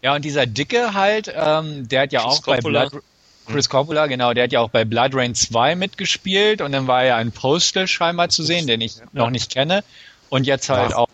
Ja, 0.00 0.14
und 0.14 0.24
dieser 0.24 0.46
Dicke 0.46 0.94
halt, 0.94 1.30
ähm, 1.34 1.88
der 1.88 2.02
hat 2.02 2.12
ja 2.12 2.22
Chris 2.22 2.38
auch 2.38 2.42
Coppola. 2.42 2.84
bei 2.84 2.90
Blood, 2.90 3.02
Chris 3.46 3.68
Coppola, 3.68 4.06
genau, 4.06 4.32
der 4.32 4.44
hat 4.44 4.52
ja 4.52 4.60
auch 4.60 4.70
bei 4.70 4.84
Blood 4.84 5.14
Rain 5.14 5.34
2 5.34 5.74
mitgespielt 5.74 6.60
und 6.60 6.72
dann 6.72 6.86
war 6.86 7.02
er 7.02 7.16
ein 7.16 7.32
Postal 7.32 7.88
scheinbar 7.88 8.28
zu 8.28 8.42
sehen, 8.42 8.66
den 8.66 8.80
ich 8.80 8.96
ja. 8.96 9.04
noch 9.12 9.30
nicht 9.30 9.50
kenne. 9.50 9.82
Und 10.30 10.46
jetzt 10.46 10.68
halt 10.68 10.94
auch 10.94 11.08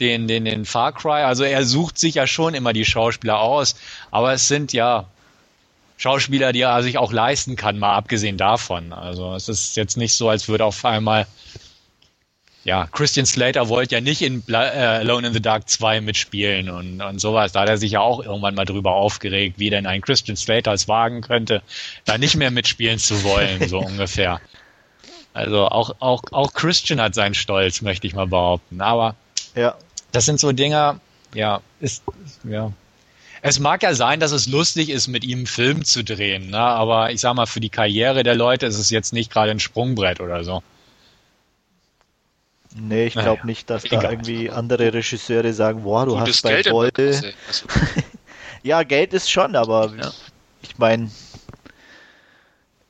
den, 0.00 0.28
den, 0.28 0.44
den 0.44 0.64
Far 0.64 0.92
Cry. 0.92 1.22
Also 1.22 1.44
er 1.44 1.64
sucht 1.64 1.98
sich 1.98 2.14
ja 2.14 2.26
schon 2.26 2.54
immer 2.54 2.72
die 2.72 2.84
Schauspieler 2.84 3.40
aus, 3.40 3.76
aber 4.10 4.32
es 4.32 4.48
sind 4.48 4.72
ja 4.72 5.06
Schauspieler, 5.96 6.52
die 6.52 6.60
er 6.60 6.82
sich 6.82 6.98
auch 6.98 7.12
leisten 7.12 7.56
kann, 7.56 7.78
mal 7.78 7.94
abgesehen 7.94 8.36
davon. 8.36 8.92
Also 8.92 9.34
es 9.34 9.48
ist 9.48 9.76
jetzt 9.76 9.96
nicht 9.96 10.14
so, 10.14 10.28
als 10.28 10.48
würde 10.48 10.64
auf 10.64 10.84
einmal 10.84 11.26
ja, 12.66 12.88
Christian 12.90 13.26
Slater 13.26 13.68
wollte 13.68 13.94
ja 13.94 14.00
nicht 14.00 14.22
in 14.22 14.42
äh, 14.48 14.54
Alone 14.56 15.28
in 15.28 15.32
the 15.32 15.40
Dark 15.40 15.68
2 15.68 16.00
mitspielen 16.00 16.68
und, 16.68 17.00
und 17.00 17.20
sowas. 17.20 17.52
Da 17.52 17.60
hat 17.60 17.68
er 17.68 17.78
sich 17.78 17.92
ja 17.92 18.00
auch 18.00 18.20
irgendwann 18.24 18.56
mal 18.56 18.64
drüber 18.64 18.92
aufgeregt, 18.96 19.60
wie 19.60 19.70
denn 19.70 19.86
ein 19.86 20.00
Christian 20.00 20.36
Slater 20.36 20.72
es 20.72 20.88
wagen 20.88 21.20
könnte, 21.20 21.62
da 22.04 22.18
nicht 22.18 22.34
mehr 22.34 22.50
mitspielen 22.50 22.98
zu 22.98 23.22
wollen, 23.22 23.68
so 23.68 23.78
ungefähr. 23.86 24.40
Also 25.32 25.68
auch, 25.68 25.94
auch, 26.00 26.24
auch 26.32 26.54
Christian 26.54 27.00
hat 27.00 27.14
seinen 27.14 27.34
Stolz, 27.34 27.82
möchte 27.82 28.08
ich 28.08 28.14
mal 28.14 28.26
behaupten. 28.26 28.80
Aber 28.80 29.14
ja. 29.54 29.76
Das 30.16 30.24
sind 30.24 30.40
so 30.40 30.50
Dinger, 30.50 30.98
ja, 31.34 31.60
ist, 31.78 32.02
ja, 32.44 32.72
es 33.42 33.58
mag 33.58 33.82
ja 33.82 33.94
sein, 33.94 34.18
dass 34.18 34.32
es 34.32 34.46
lustig 34.46 34.88
ist, 34.88 35.08
mit 35.08 35.24
ihm 35.24 35.40
einen 35.40 35.46
Film 35.46 35.84
zu 35.84 36.02
drehen, 36.02 36.48
ne? 36.48 36.58
aber 36.58 37.10
ich 37.10 37.20
sag 37.20 37.34
mal, 37.34 37.44
für 37.44 37.60
die 37.60 37.68
Karriere 37.68 38.22
der 38.22 38.34
Leute 38.34 38.64
ist 38.64 38.78
es 38.78 38.88
jetzt 38.88 39.12
nicht 39.12 39.30
gerade 39.30 39.50
ein 39.50 39.60
Sprungbrett 39.60 40.20
oder 40.20 40.42
so. 40.42 40.62
Nee, 42.74 43.08
ich 43.08 43.12
glaube 43.12 43.28
naja, 43.28 43.44
nicht, 43.44 43.68
dass 43.68 43.84
egal. 43.84 44.00
da 44.00 44.10
irgendwie 44.10 44.50
andere 44.50 44.94
Regisseure 44.94 45.52
sagen, 45.52 45.82
boah, 45.82 46.06
du 46.06 46.16
Gutes 46.16 46.36
hast 46.36 46.42
bei 46.42 46.62
Geld 46.62 46.70
Boll... 46.70 46.90
Also. 46.96 47.66
ja, 48.62 48.82
Geld 48.84 49.12
ist 49.12 49.30
schon, 49.30 49.54
aber 49.54 49.94
ja. 49.96 50.12
ich 50.62 50.78
meine, 50.78 51.10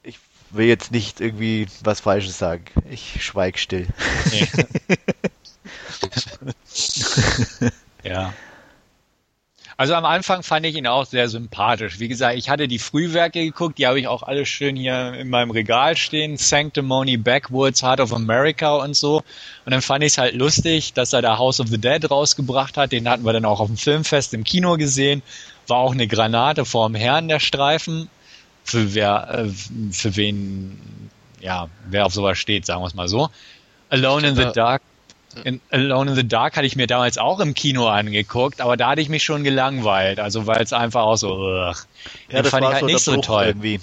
ich 0.05 0.21
will 0.51 0.67
jetzt 0.67 0.93
nicht 0.93 1.21
irgendwie 1.21 1.67
was 1.83 1.99
Falsches 1.99 2.39
sagen. 2.39 2.67
Ich 2.89 3.25
schweig 3.25 3.59
still. 3.59 3.89
Nee. 4.31 4.49
ja. 8.05 8.33
Also 9.79 9.93
am 9.93 10.07
Anfang 10.07 10.43
fand 10.43 10.65
ich 10.65 10.75
ihn 10.75 10.87
auch 10.87 11.05
sehr 11.05 11.29
sympathisch. 11.29 11.99
Wie 11.99 12.09
gesagt, 12.09 12.39
ich 12.39 12.49
hatte 12.49 12.67
die 12.67 12.79
Frühwerke 12.79 13.45
geguckt, 13.45 13.77
die 13.77 13.87
habe 13.87 14.01
ich 14.01 14.09
auch 14.09 14.23
alle 14.23 14.47
schön 14.47 14.75
hier 14.75 15.13
in 15.13 15.29
meinem 15.29 15.51
Regal 15.51 15.97
stehen. 15.97 16.39
Sanctimony, 16.39 17.19
Backwoods, 17.19 17.83
Heart 17.83 18.01
of 18.01 18.15
America 18.15 18.77
und 18.77 18.97
so. 18.97 19.17
Und 19.67 19.73
dann 19.73 19.83
fand 19.83 20.03
ich 20.03 20.13
es 20.13 20.19
halt 20.19 20.35
lustig, 20.35 20.95
dass 20.95 21.13
er 21.13 21.21
da 21.21 21.37
House 21.37 21.61
of 21.61 21.69
the 21.69 21.79
Dead 21.79 22.11
rausgebracht 22.11 22.79
hat. 22.79 22.93
Den 22.93 23.07
hatten 23.07 23.27
wir 23.27 23.35
dann 23.35 23.45
auch 23.45 23.61
auf 23.61 23.67
dem 23.67 23.77
Filmfest 23.77 24.33
im 24.33 24.45
Kino 24.45 24.79
gesehen. 24.79 25.23
War 25.67 25.79
auch 25.79 25.93
eine 25.93 26.07
Granate 26.07 26.65
vorm 26.65 26.95
Herrn 26.95 27.29
der 27.29 27.41
Streifen. 27.41 28.09
Für 28.65 28.95
wer, 28.95 29.45
äh, 29.45 29.93
für 29.93 30.17
wen, 30.17 31.11
ja, 31.41 31.69
wer 31.87 32.07
auf 32.07 32.15
sowas 32.15 32.39
steht, 32.39 32.65
sagen 32.65 32.81
wir 32.81 32.87
es 32.87 32.95
mal 32.95 33.09
so. 33.09 33.29
Alone 33.91 34.29
in 34.29 34.37
the 34.37 34.47
Dark 34.55 34.81
in 35.45 35.61
Alone 35.71 36.11
in 36.11 36.17
the 36.17 36.27
Dark 36.27 36.57
hatte 36.57 36.67
ich 36.67 36.77
mir 36.77 36.87
damals 36.87 37.19
auch 37.19 37.41
im 37.41 37.55
Kino 37.55 37.89
angeguckt, 37.89 38.61
aber 38.61 38.77
da 38.77 38.91
hatte 38.91 39.01
ich 39.01 39.09
mich 39.09 39.25
schon 39.25 39.45
gelangweilt, 39.45 40.21
also 40.21 40.47
weil 40.47 40.63
es 40.63 40.73
einfach 40.73 41.03
auch 41.03 41.17
so, 41.17 41.35
ugh. 41.35 41.77
ja, 42.31 42.43
das 42.43 42.49
fand 42.49 42.65
ich 42.65 42.71
halt 42.73 42.81
so 42.81 42.87
nicht 42.87 43.01
so 43.01 43.17
toll. 43.21 43.47
Irgendwie. 43.47 43.81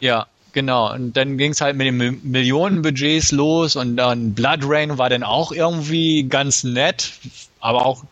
Ja, 0.00 0.26
genau. 0.52 0.92
Und 0.92 1.16
dann 1.16 1.38
ging 1.38 1.52
es 1.52 1.60
halt 1.60 1.76
mit 1.76 1.86
den 1.86 2.20
Millionenbudgets 2.22 3.32
los 3.32 3.76
und 3.76 3.96
dann 3.96 4.34
Blood 4.34 4.60
Rain 4.62 4.98
war 4.98 5.10
dann 5.10 5.22
auch 5.22 5.52
irgendwie 5.52 6.24
ganz 6.24 6.64
nett, 6.64 7.12
aber 7.60 7.84
auch 7.86 8.04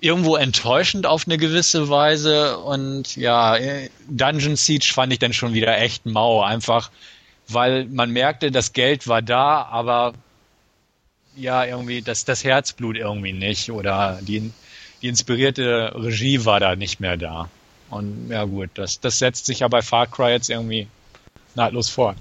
irgendwo 0.00 0.36
enttäuschend 0.36 1.06
auf 1.06 1.26
eine 1.26 1.38
gewisse 1.38 1.88
Weise. 1.88 2.58
Und 2.58 3.16
ja, 3.16 3.56
Dungeon 4.08 4.56
Siege 4.56 4.90
fand 4.92 5.12
ich 5.12 5.18
dann 5.18 5.32
schon 5.32 5.54
wieder 5.54 5.78
echt 5.78 6.06
mau, 6.06 6.42
einfach 6.42 6.90
weil 7.48 7.86
man 7.86 8.10
merkte, 8.10 8.50
das 8.50 8.72
Geld 8.72 9.08
war 9.08 9.22
da, 9.22 9.62
aber 9.62 10.14
ja, 11.36 11.64
irgendwie 11.64 12.02
das, 12.02 12.24
das 12.24 12.44
Herzblut 12.44 12.96
irgendwie 12.96 13.32
nicht 13.32 13.70
oder 13.70 14.18
die, 14.22 14.52
die 15.00 15.08
inspirierte 15.08 15.92
Regie 15.94 16.44
war 16.44 16.60
da 16.60 16.76
nicht 16.76 17.00
mehr 17.00 17.16
da. 17.16 17.48
Und 17.90 18.28
ja 18.30 18.44
gut, 18.44 18.70
das, 18.74 19.00
das 19.00 19.18
setzt 19.18 19.46
sich 19.46 19.60
ja 19.60 19.68
bei 19.68 19.82
Far 19.82 20.06
Cry 20.06 20.30
jetzt 20.30 20.50
irgendwie 20.50 20.86
nahtlos 21.54 21.88
fort. 21.90 22.16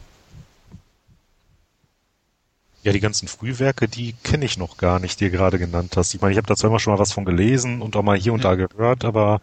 Ja, 2.83 2.91
die 2.91 2.99
ganzen 2.99 3.27
Frühwerke, 3.27 3.87
die 3.87 4.13
kenne 4.23 4.43
ich 4.43 4.57
noch 4.57 4.77
gar 4.77 4.99
nicht, 4.99 5.19
die 5.19 5.25
du 5.25 5.31
gerade 5.31 5.59
genannt 5.59 5.95
hast. 5.95 6.15
Ich 6.15 6.21
meine, 6.21 6.31
ich 6.31 6.37
habe 6.37 6.47
dazu 6.47 6.65
immer 6.65 6.79
schon 6.79 6.93
mal 6.93 6.99
was 6.99 7.13
von 7.13 7.25
gelesen 7.25 7.81
und 7.81 7.95
auch 7.95 8.01
mal 8.01 8.17
hier 8.17 8.33
und 8.33 8.43
da 8.43 8.55
gehört, 8.55 9.05
aber 9.05 9.41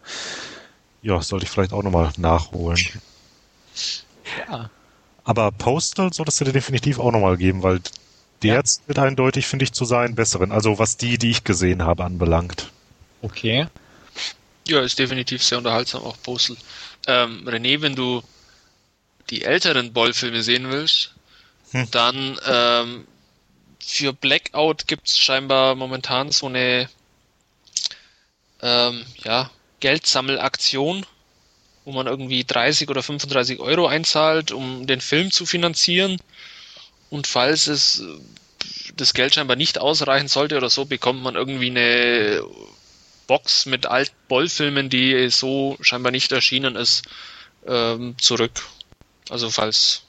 ja, 1.01 1.21
sollte 1.21 1.45
ich 1.45 1.49
vielleicht 1.49 1.71
auch 1.71 1.83
nochmal 1.83 2.11
nachholen. 2.17 2.85
Ja. 4.47 4.69
Aber 5.23 5.51
Postal 5.51 6.11
solltest 6.11 6.41
du 6.41 6.45
dir 6.45 6.53
definitiv 6.53 6.99
auch 6.99 7.11
nochmal 7.11 7.37
geben, 7.37 7.63
weil 7.63 7.79
der 8.43 8.55
ja. 8.55 8.63
zählt 8.63 8.99
eindeutig, 8.99 9.47
finde 9.47 9.63
ich, 9.63 9.73
zu 9.73 9.85
seinen 9.85 10.15
besseren. 10.15 10.51
Also 10.51 10.79
was 10.79 10.97
die, 10.97 11.17
die 11.17 11.31
ich 11.31 11.43
gesehen 11.43 11.83
habe, 11.83 12.03
anbelangt. 12.03 12.71
Okay. 13.21 13.67
Ja, 14.67 14.81
ist 14.81 14.99
definitiv 14.99 15.43
sehr 15.43 15.57
unterhaltsam, 15.57 16.03
auch 16.03 16.17
Postal. 16.21 16.57
Ähm, 17.07 17.47
René, 17.47 17.81
wenn 17.81 17.95
du 17.95 18.21
die 19.29 19.43
älteren 19.43 19.93
Boll-Filme 19.93 20.41
sehen 20.41 20.69
willst, 20.69 21.13
Hm. 21.71 21.87
dann 21.91 22.39
ähm, 22.45 23.07
für 23.79 24.13
Blackout 24.13 24.87
gibt's 24.87 25.17
scheinbar 25.17 25.75
momentan 25.75 26.31
so 26.31 26.47
eine 26.47 26.89
ähm, 28.61 29.05
ja, 29.23 29.51
Geldsammelaktion, 29.79 31.05
wo 31.85 31.91
man 31.91 32.07
irgendwie 32.07 32.43
30 32.43 32.89
oder 32.89 33.03
35 33.03 33.59
Euro 33.59 33.87
einzahlt, 33.87 34.51
um 34.51 34.87
den 34.87 35.01
Film 35.01 35.31
zu 35.31 35.45
finanzieren. 35.45 36.19
Und 37.09 37.27
falls 37.27 37.67
es 37.67 37.99
äh, 37.99 38.03
das 38.95 39.13
Geld 39.13 39.35
scheinbar 39.35 39.55
nicht 39.55 39.79
ausreichen 39.79 40.27
sollte 40.27 40.57
oder 40.57 40.69
so, 40.69 40.85
bekommt 40.85 41.21
man 41.23 41.35
irgendwie 41.35 41.69
eine 41.69 42.43
Box 43.27 43.65
mit 43.65 43.85
alten 43.85 44.15
Boll-Filmen, 44.27 44.89
die 44.89 45.29
so 45.29 45.77
scheinbar 45.81 46.11
nicht 46.11 46.31
erschienen 46.31 46.75
ist, 46.75 47.03
ähm, 47.67 48.15
zurück. 48.19 48.63
Also 49.29 49.49
falls 49.49 50.01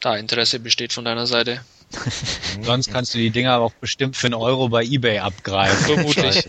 da 0.00 0.16
Interesse 0.16 0.58
besteht 0.58 0.92
von 0.92 1.04
deiner 1.04 1.26
Seite. 1.26 1.64
Sonst 2.62 2.90
kannst 2.90 3.14
du 3.14 3.18
die 3.18 3.30
Dinger 3.30 3.58
auch 3.58 3.72
bestimmt 3.74 4.16
für 4.16 4.26
einen 4.26 4.34
Euro 4.34 4.68
bei 4.68 4.82
Ebay 4.82 5.18
abgreifen. 5.18 5.94
Vermutlich. 5.94 6.44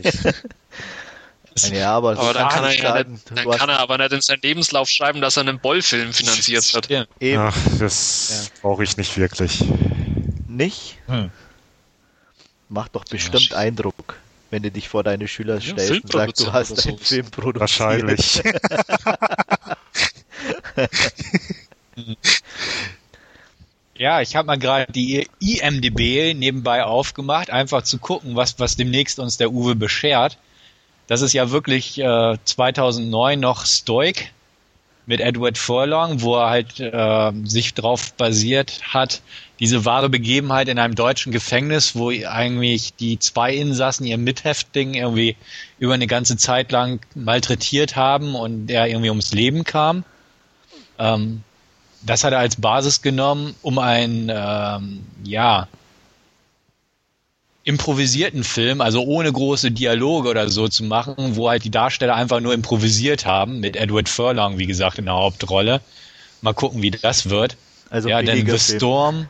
Ja, 1.71 1.95
aber, 1.95 2.17
Aber 2.17 2.33
dann 2.33 2.49
kann, 2.49 2.63
er 2.63 2.71
ja 2.71 2.81
schreiben, 2.81 3.13
nicht, 3.13 3.31
dann 3.31 3.49
kann 3.51 3.69
er 3.69 3.79
aber 3.79 3.97
nicht 3.97 4.11
in 4.11 4.21
seinen 4.21 4.41
Lebenslauf 4.41 4.89
schreiben, 4.89 5.21
dass 5.21 5.37
er 5.37 5.41
einen 5.41 5.59
Boll-Film 5.59 6.13
finanziert 6.13 6.73
hat. 6.73 6.89
Eben 7.19 7.41
Ach, 7.41 7.57
das 7.79 8.51
brauche 8.61 8.83
ich 8.83 8.97
nicht 8.97 9.17
wirklich. 9.17 9.63
nicht. 10.47 10.97
Hm. 11.07 11.31
Macht 12.69 12.95
doch 12.95 13.05
bestimmt 13.05 13.53
Eindruck, 13.53 14.15
wenn 14.49 14.63
du 14.63 14.71
dich 14.71 14.89
vor 14.89 15.03
deine 15.03 15.27
Schüler 15.27 15.61
stellst 15.61 15.91
und 15.91 16.11
sagst, 16.11 16.39
du 16.39 16.51
hast 16.51 16.71
einen 16.87 16.97
so. 16.97 17.03
Film 17.03 17.29
produziert. 17.29 17.59
Wahrscheinlich. 17.59 18.41
Ja, 23.95 24.21
ich 24.21 24.35
habe 24.35 24.47
mal 24.47 24.57
gerade 24.57 24.91
die 24.91 25.27
IMDB 25.39 26.33
nebenbei 26.33 26.83
aufgemacht, 26.83 27.51
einfach 27.51 27.83
zu 27.83 27.99
gucken, 27.99 28.35
was, 28.35 28.59
was 28.59 28.75
demnächst 28.75 29.19
uns 29.19 29.37
der 29.37 29.51
Uwe 29.51 29.75
beschert. 29.75 30.37
Das 31.07 31.21
ist 31.21 31.33
ja 31.33 31.51
wirklich 31.51 31.99
äh, 31.99 32.37
2009 32.43 33.39
noch 33.39 33.65
Stoic 33.65 34.31
mit 35.05 35.19
Edward 35.19 35.57
Furlong, 35.57 36.21
wo 36.21 36.37
er 36.37 36.49
halt 36.49 36.79
äh, 36.79 37.31
sich 37.43 37.73
drauf 37.73 38.13
basiert 38.13 38.81
hat, 38.93 39.21
diese 39.59 39.85
wahre 39.85 40.09
Begebenheit 40.09 40.67
in 40.67 40.79
einem 40.79 40.95
deutschen 40.95 41.31
Gefängnis, 41.31 41.95
wo 41.95 42.09
eigentlich 42.09 42.93
die 42.95 43.19
zwei 43.19 43.53
Insassen 43.53 44.05
ihr 44.05 44.17
Mithäftling 44.17 44.93
irgendwie 44.93 45.35
über 45.77 45.93
eine 45.93 46.07
ganze 46.07 46.37
Zeit 46.37 46.71
lang 46.71 47.01
malträtiert 47.15 47.95
haben 47.95 48.35
und 48.35 48.69
er 48.69 48.87
irgendwie 48.87 49.09
ums 49.09 49.33
Leben 49.33 49.63
kam. 49.63 50.03
Ähm, 50.97 51.43
das 52.01 52.23
hat 52.23 52.33
er 52.33 52.39
als 52.39 52.57
Basis 52.57 53.01
genommen, 53.01 53.55
um 53.61 53.79
einen, 53.79 54.29
ähm, 54.33 55.05
ja, 55.23 55.67
improvisierten 57.63 58.43
Film, 58.43 58.81
also 58.81 59.03
ohne 59.03 59.31
große 59.31 59.71
Dialoge 59.71 60.29
oder 60.29 60.49
so 60.49 60.67
zu 60.67 60.83
machen, 60.83 61.35
wo 61.35 61.49
halt 61.49 61.63
die 61.63 61.71
Darsteller 61.71 62.15
einfach 62.15 62.41
nur 62.41 62.53
improvisiert 62.53 63.25
haben, 63.25 63.59
mit 63.59 63.75
Edward 63.75 64.09
Furlong, 64.09 64.57
wie 64.57 64.65
gesagt, 64.65 64.99
in 64.99 65.05
der 65.05 65.13
Hauptrolle. 65.13 65.81
Mal 66.41 66.53
gucken, 66.53 66.81
wie 66.81 66.91
das 66.91 67.29
wird. 67.29 67.55
Also 67.89 68.09
ja, 68.09 68.21
denn 68.21 68.39
The 68.39 68.57
Film. 68.57 68.59
Storm. 68.59 69.29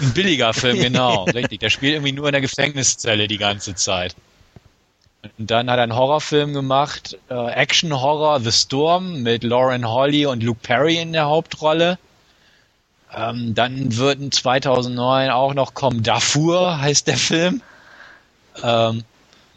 Ein 0.00 0.12
billiger 0.12 0.52
Film, 0.52 0.78
genau, 0.80 1.24
richtig. 1.24 1.60
Der 1.60 1.70
spielt 1.70 1.94
irgendwie 1.94 2.12
nur 2.12 2.26
in 2.26 2.32
der 2.32 2.40
Gefängniszelle 2.40 3.28
die 3.28 3.38
ganze 3.38 3.74
Zeit. 3.74 4.16
Und 5.38 5.50
dann 5.50 5.70
hat 5.70 5.78
er 5.78 5.84
einen 5.84 5.96
Horrorfilm 5.96 6.52
gemacht, 6.52 7.18
äh, 7.28 7.34
Action-Horror 7.34 8.40
The 8.40 8.52
Storm 8.52 9.22
mit 9.22 9.44
Lauren 9.44 9.88
Holly 9.88 10.26
und 10.26 10.42
Luke 10.42 10.60
Perry 10.62 10.96
in 10.96 11.12
der 11.12 11.26
Hauptrolle. 11.26 11.98
Ähm, 13.14 13.54
dann 13.54 13.96
wird 13.96 14.20
in 14.20 14.32
2009 14.32 15.30
auch 15.30 15.54
noch 15.54 15.74
kommen 15.74 16.02
Darfur, 16.02 16.80
heißt 16.80 17.06
der 17.06 17.16
Film. 17.16 17.62
Ähm, 18.62 19.04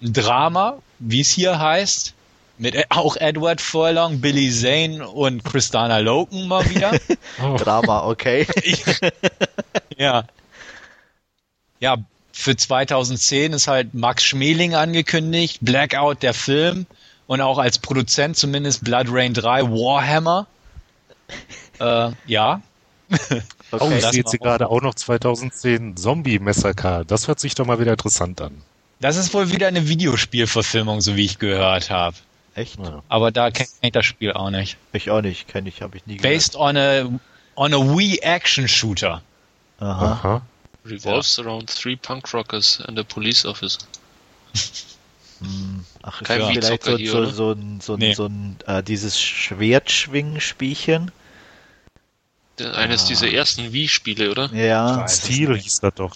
ein 0.01 0.13
Drama, 0.13 0.77
wie 0.99 1.21
es 1.21 1.31
hier 1.31 1.59
heißt, 1.59 2.13
mit 2.57 2.77
auch 2.89 3.15
Edward 3.17 3.59
Furlong, 3.59 4.21
Billy 4.21 4.51
Zane 4.51 5.07
und 5.07 5.43
Christana 5.43 5.97
Loken 5.97 6.47
mal 6.47 6.69
wieder. 6.69 6.91
Drama, 7.57 8.05
okay. 8.05 8.47
Ja. 9.97 10.23
Ja, 11.79 11.97
für 12.31 12.55
2010 12.55 13.53
ist 13.53 13.67
halt 13.67 13.93
Max 13.93 14.23
Schmeling 14.23 14.73
angekündigt, 14.73 15.59
Blackout 15.61 16.23
der 16.23 16.33
Film 16.33 16.85
und 17.27 17.41
auch 17.41 17.59
als 17.59 17.77
Produzent 17.77 18.37
zumindest 18.37 18.83
Blood 18.83 19.07
Rain 19.09 19.33
3 19.33 19.63
Warhammer. 19.63 20.47
Äh, 21.79 22.11
ja. 22.25 22.61
Oh, 23.73 23.77
okay. 23.85 23.95
ich 23.95 24.01
das 24.01 24.11
sehe 24.11 24.23
jetzt 24.23 24.37
gerade 24.37 24.69
auch 24.69 24.81
noch 24.81 24.95
2010 24.95 25.95
Zombie 25.95 26.39
Massacre. 26.39 27.05
Das 27.07 27.29
hört 27.29 27.39
sich 27.39 27.55
doch 27.55 27.65
mal 27.65 27.79
wieder 27.79 27.91
interessant 27.91 28.41
an. 28.41 28.61
Das 28.99 29.15
ist 29.15 29.33
wohl 29.33 29.49
wieder 29.49 29.67
eine 29.67 29.87
Videospielverfilmung, 29.87 30.99
so 30.99 31.15
wie 31.15 31.23
ich 31.23 31.39
gehört 31.39 31.89
habe. 31.89 32.17
Echt? 32.53 32.77
Ja. 32.79 33.01
Aber 33.07 33.31
da 33.31 33.49
kenne 33.49 33.69
ich 33.79 33.91
das 33.93 34.05
Spiel 34.05 34.33
auch 34.33 34.49
nicht. 34.49 34.75
Ich 34.91 35.09
auch 35.09 35.21
nicht, 35.21 35.47
kenne 35.47 35.69
ich, 35.69 35.81
habe 35.81 35.95
ich 35.95 36.05
nie 36.05 36.17
gehört. 36.17 36.33
Based 36.33 36.55
on 36.57 36.75
a, 36.75 37.03
on 37.55 37.73
a 37.73 37.77
Wii 37.77 38.17
Action 38.23 38.67
Shooter. 38.67 39.21
Aha. 39.79 40.05
Aha. 40.11 40.41
Revolves 40.85 41.39
around 41.39 41.69
three 41.69 41.95
punk 41.95 42.33
rockers 42.33 42.81
and 42.87 42.99
a 42.99 43.03
police 43.03 43.45
officer. 43.45 43.79
Hm. 45.39 45.85
Ach, 46.03 46.21
Kein 46.23 46.41
ja. 46.41 46.47
vielleicht 46.49 46.83
so, 46.83 46.97
hier, 46.97 47.09
so, 47.09 47.25
so 47.25 47.51
ein, 47.51 47.79
so 47.81 47.93
ein, 47.93 47.99
Nee. 47.99 48.13
so 48.13 48.25
ein 48.25 48.57
äh, 48.67 48.83
dieses 48.83 49.19
Schwertschwingen-Spielchen. 49.19 51.11
Eines 52.59 53.05
Ah. 53.05 53.07
dieser 53.07 53.31
ersten 53.31 53.71
Wii-Spiele, 53.73 54.29
oder? 54.31 54.51
Ja. 54.53 55.03
Nicht. 55.03 55.25
hieß 55.25 55.79
das 55.81 55.93
doch. 55.95 56.15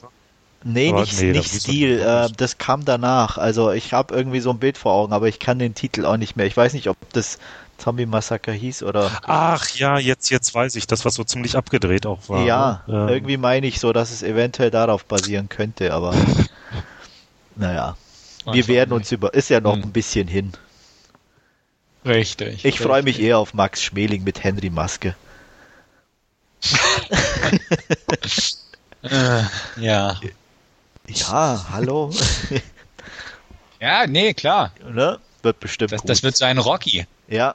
Nee, 0.68 0.90
Aber 0.90 1.02
nicht, 1.02 1.20
nee, 1.22 1.32
das 1.34 1.44
nicht 1.46 1.54
wusste 1.56 1.60
Stil. 1.72 2.00
Äh, 2.00 2.30
das 2.38 2.58
kam 2.58 2.86
danach. 2.86 3.38
Also 3.38 3.72
ich 3.72 3.94
habe 3.94 4.16
irgendwie 4.16 4.40
so 4.40 4.50
ein 4.50 4.58
Bild 4.60 4.78
vor 4.80 4.94
Augen, 4.94 5.14
aber 5.14 5.28
ich 5.28 5.40
kann 5.40 5.60
den 5.60 5.76
Titel 5.76 6.06
auch 6.06 6.18
nicht 6.18 6.36
mehr. 6.36 6.46
Ich 6.48 6.58
weiß 6.58 6.74
nicht, 6.74 6.88
ob 6.90 6.98
das 7.14 7.38
Zombie 7.78 8.06
Massaker 8.08 8.52
hieß 8.52 8.82
oder. 8.84 9.12
Ach 9.24 9.68
ja, 9.76 10.00
jetzt, 10.00 10.30
jetzt 10.32 10.56
weiß 10.56 10.76
ich, 10.76 10.88
das, 10.88 11.06
was 11.06 11.14
so 11.16 11.24
ziemlich 11.24 11.56
abgedreht 11.56 12.06
auch 12.08 12.30
war. 12.30 12.44
ja, 12.46 12.84
ne? 12.88 12.94
Ähm, 13.04 13.10
irgendwie 13.10 13.38
meine 13.38 13.68
ich 13.68 13.80
so, 13.80 13.94
dass 13.94 14.12
es 14.12 14.24
eventuell 14.24 14.72
darauf 14.72 15.06
basieren 15.06 15.50
könnte, 15.50 15.94
aber. 15.94 16.16
naja. 17.56 17.96
Wir 18.52 18.68
werden 18.68 18.92
uns 18.92 19.12
über. 19.12 19.34
Ist 19.34 19.50
ja 19.50 19.60
noch 19.60 19.76
Hm. 19.76 19.84
ein 19.84 19.92
bisschen 19.92 20.28
hin. 20.28 20.54
Richtig. 22.06 22.64
Ich 22.66 22.80
freue 22.80 23.02
mich 23.04 23.20
eher 23.20 23.40
auf 23.40 23.54
Max 23.54 23.84
Schmeling 23.84 24.24
mit 24.24 24.44
Henry 24.44 24.70
Maske. 24.70 25.16
Äh, 29.04 29.44
ja. 29.78 30.20
Ja, 31.08 31.66
hallo. 31.70 32.12
Ja, 33.80 34.08
nee, 34.08 34.34
klar. 34.34 34.72
ne? 34.84 35.20
Wird 35.44 35.60
bestimmt 35.60 35.92
Das, 35.92 36.02
gut. 36.02 36.10
das 36.10 36.24
wird 36.24 36.36
sein 36.36 36.58
Rocky. 36.58 37.06
Ja. 37.28 37.54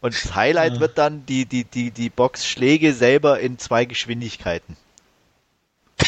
Und 0.00 0.14
das 0.14 0.34
Highlight 0.34 0.74
Ja. 0.74 0.80
wird 0.80 0.96
dann 0.98 1.26
die, 1.26 1.44
die, 1.44 1.64
die, 1.64 1.90
die 1.90 2.08
Boxschläge 2.08 2.94
selber 2.94 3.40
in 3.40 3.58
zwei 3.58 3.84
Geschwindigkeiten. 3.84 4.76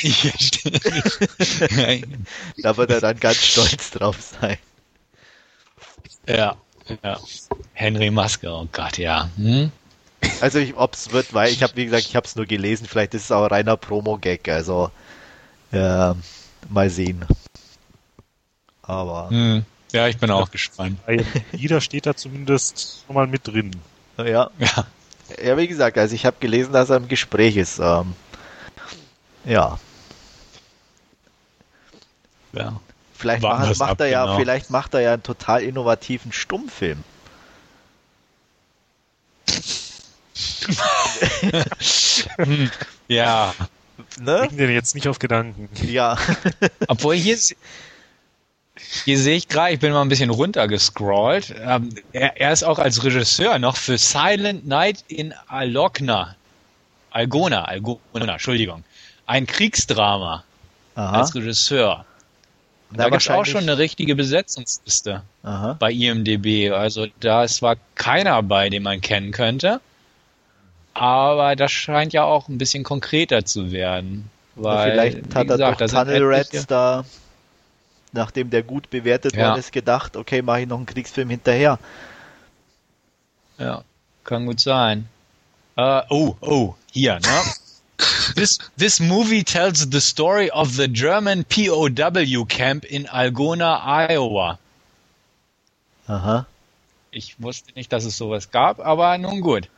Da 2.58 2.76
wird 2.76 2.90
er 2.90 3.00
dann 3.00 3.18
ganz 3.18 3.38
stolz 3.44 3.90
drauf 3.90 4.16
sein. 4.20 4.58
ja, 6.28 6.56
ja. 7.02 7.18
Henry 7.72 8.10
Maske, 8.10 8.50
oh 8.50 8.66
Gott, 8.72 8.98
ja. 8.98 9.28
Hm? 9.36 9.70
Also 10.40 10.58
ich, 10.58 10.76
ob's 10.76 11.10
wird, 11.12 11.32
weil 11.32 11.50
ich 11.50 11.62
habe 11.62 11.76
wie 11.76 11.84
gesagt, 11.84 12.06
ich 12.06 12.16
habe 12.16 12.26
es 12.26 12.36
nur 12.36 12.46
gelesen, 12.46 12.86
vielleicht 12.86 13.14
ist 13.14 13.24
es 13.24 13.32
auch 13.32 13.50
reiner 13.50 13.76
Promo-Gag, 13.76 14.48
also 14.48 14.90
ja, 15.72 16.14
mal 16.68 16.90
sehen. 16.90 17.24
Aber 18.82 19.30
Hm. 19.30 19.64
Ja, 19.92 20.06
ich 20.06 20.18
bin 20.18 20.30
auch 20.30 20.50
gespannt. 20.50 21.00
Jeder 21.52 21.80
steht 21.80 22.06
da 22.06 22.14
zumindest 22.14 23.02
schon 23.04 23.14
mal 23.14 23.26
mit 23.26 23.46
drin. 23.46 23.72
ja, 24.18 24.50
Ja. 24.58 24.86
ja, 25.42 25.56
wie 25.56 25.66
gesagt, 25.66 25.98
also 25.98 26.14
ich 26.14 26.24
habe 26.26 26.36
gelesen, 26.38 26.72
dass 26.72 26.90
er 26.90 26.96
im 26.98 27.08
Gespräch 27.08 27.56
ist. 27.56 27.80
Ähm, 27.80 28.14
ja, 29.44 29.78
ja. 32.52 32.80
Vielleicht 33.20 33.42
macht, 33.42 33.78
macht 33.78 33.90
ab, 33.90 34.00
er 34.00 34.08
ja, 34.08 34.24
genau. 34.24 34.38
vielleicht 34.38 34.70
macht 34.70 34.94
er 34.94 35.00
ja 35.00 35.12
einen 35.12 35.22
total 35.22 35.62
innovativen 35.62 36.32
Stummfilm. 36.32 37.04
Ja. 43.08 43.54
Ne? 44.20 44.44
Bring 44.46 44.56
den 44.56 44.70
jetzt 44.70 44.94
nicht 44.94 45.08
auf 45.08 45.18
Gedanken. 45.18 45.68
Ja. 45.84 46.16
Obwohl 46.88 47.16
hier, 47.16 47.36
hier 49.04 49.18
sehe 49.18 49.36
ich 49.36 49.48
gerade, 49.48 49.74
ich 49.74 49.80
bin 49.80 49.92
mal 49.92 50.02
ein 50.02 50.08
bisschen 50.08 50.30
runtergescrollt. 50.30 51.54
Ähm, 51.60 51.90
er, 52.12 52.40
er 52.40 52.52
ist 52.52 52.62
auch 52.62 52.78
als 52.78 53.02
Regisseur 53.02 53.58
noch 53.58 53.76
für 53.76 53.98
Silent 53.98 54.66
Night 54.66 55.04
in 55.08 55.34
Alogna. 55.48 56.36
Algona, 57.10 57.64
Algona, 57.64 58.32
Entschuldigung. 58.32 58.84
Ein 59.26 59.46
Kriegsdrama 59.46 60.44
Aha. 60.94 61.20
als 61.20 61.34
Regisseur. 61.34 62.04
Da 62.92 63.08
gab 63.08 63.20
es 63.20 63.30
auch 63.30 63.44
schon 63.46 63.62
eine 63.62 63.78
richtige 63.78 64.16
Besetzungsliste 64.16 65.22
Aha. 65.42 65.76
bei 65.78 65.92
IMDB. 65.92 66.72
Also 66.72 67.06
da 67.20 67.44
ist 67.44 67.56
zwar 67.56 67.76
keiner 67.94 68.42
bei, 68.42 68.68
den 68.68 68.82
man 68.82 69.00
kennen 69.00 69.30
könnte, 69.30 69.80
aber 70.94 71.54
das 71.56 71.70
scheint 71.70 72.12
ja 72.12 72.24
auch 72.24 72.48
ein 72.48 72.58
bisschen 72.58 72.82
konkreter 72.82 73.44
zu 73.44 73.70
werden. 73.70 74.28
Weil, 74.56 74.90
vielleicht 74.90 75.34
hat 75.34 75.48
gesagt, 75.48 75.80
er 75.80 75.88
doch 75.88 76.04
Tunnel 76.04 76.22
Rats 76.24 76.66
da, 76.66 77.04
nachdem 78.12 78.50
der 78.50 78.62
gut 78.62 78.90
bewertet 78.90 79.36
ja. 79.36 79.48
worden 79.48 79.60
ist, 79.60 79.72
gedacht, 79.72 80.16
okay, 80.16 80.42
mache 80.42 80.62
ich 80.62 80.68
noch 80.68 80.76
einen 80.76 80.86
Kriegsfilm 80.86 81.30
hinterher. 81.30 81.78
Ja, 83.58 83.84
kann 84.24 84.46
gut 84.46 84.60
sein. 84.60 85.08
Uh, 85.76 86.02
oh, 86.10 86.36
oh, 86.40 86.74
hier, 86.90 87.14
ne? 87.14 87.42
This 88.34 88.58
this 88.76 89.00
movie 89.00 89.42
tells 89.42 89.90
the 89.90 90.00
story 90.00 90.50
of 90.50 90.76
the 90.76 90.88
German 90.88 91.44
POW 91.44 92.44
camp 92.46 92.84
in 92.84 93.06
Algona, 93.06 93.80
Iowa. 93.84 94.58
Aha. 96.08 96.46
Ich 97.12 97.36
wusste 97.40 97.72
nicht, 97.74 97.92
dass 97.92 98.04
es 98.04 98.16
sowas 98.16 98.50
gab, 98.50 98.80
aber 98.80 99.18
nun 99.18 99.40
gut. 99.40 99.68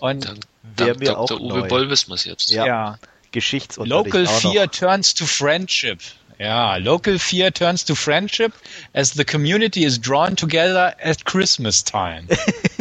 Und 0.00 0.24
dann, 0.24 0.40
dann 0.76 0.98
mir 0.98 1.12
Dr. 1.12 1.40
Uwe 1.40 1.60
neu. 1.60 1.68
Boll 1.68 1.90
wissen 1.90 2.10
wir 2.10 2.14
es 2.14 2.24
jetzt. 2.24 2.50
Ja. 2.50 2.66
ja. 2.66 2.98
Geschichtsunterricht 3.30 4.14
Local 4.14 4.26
Fear 4.26 4.70
turns 4.70 5.14
to 5.14 5.26
friendship. 5.26 6.00
Ja, 6.38 6.76
Local 6.76 7.18
Fear 7.18 7.52
turns 7.52 7.84
to 7.84 7.94
friendship 7.94 8.52
as 8.94 9.12
the 9.12 9.24
community 9.24 9.84
is 9.84 9.98
drawn 9.98 10.36
together 10.36 10.94
at 11.02 11.24
Christmas 11.24 11.82
time. 11.82 12.28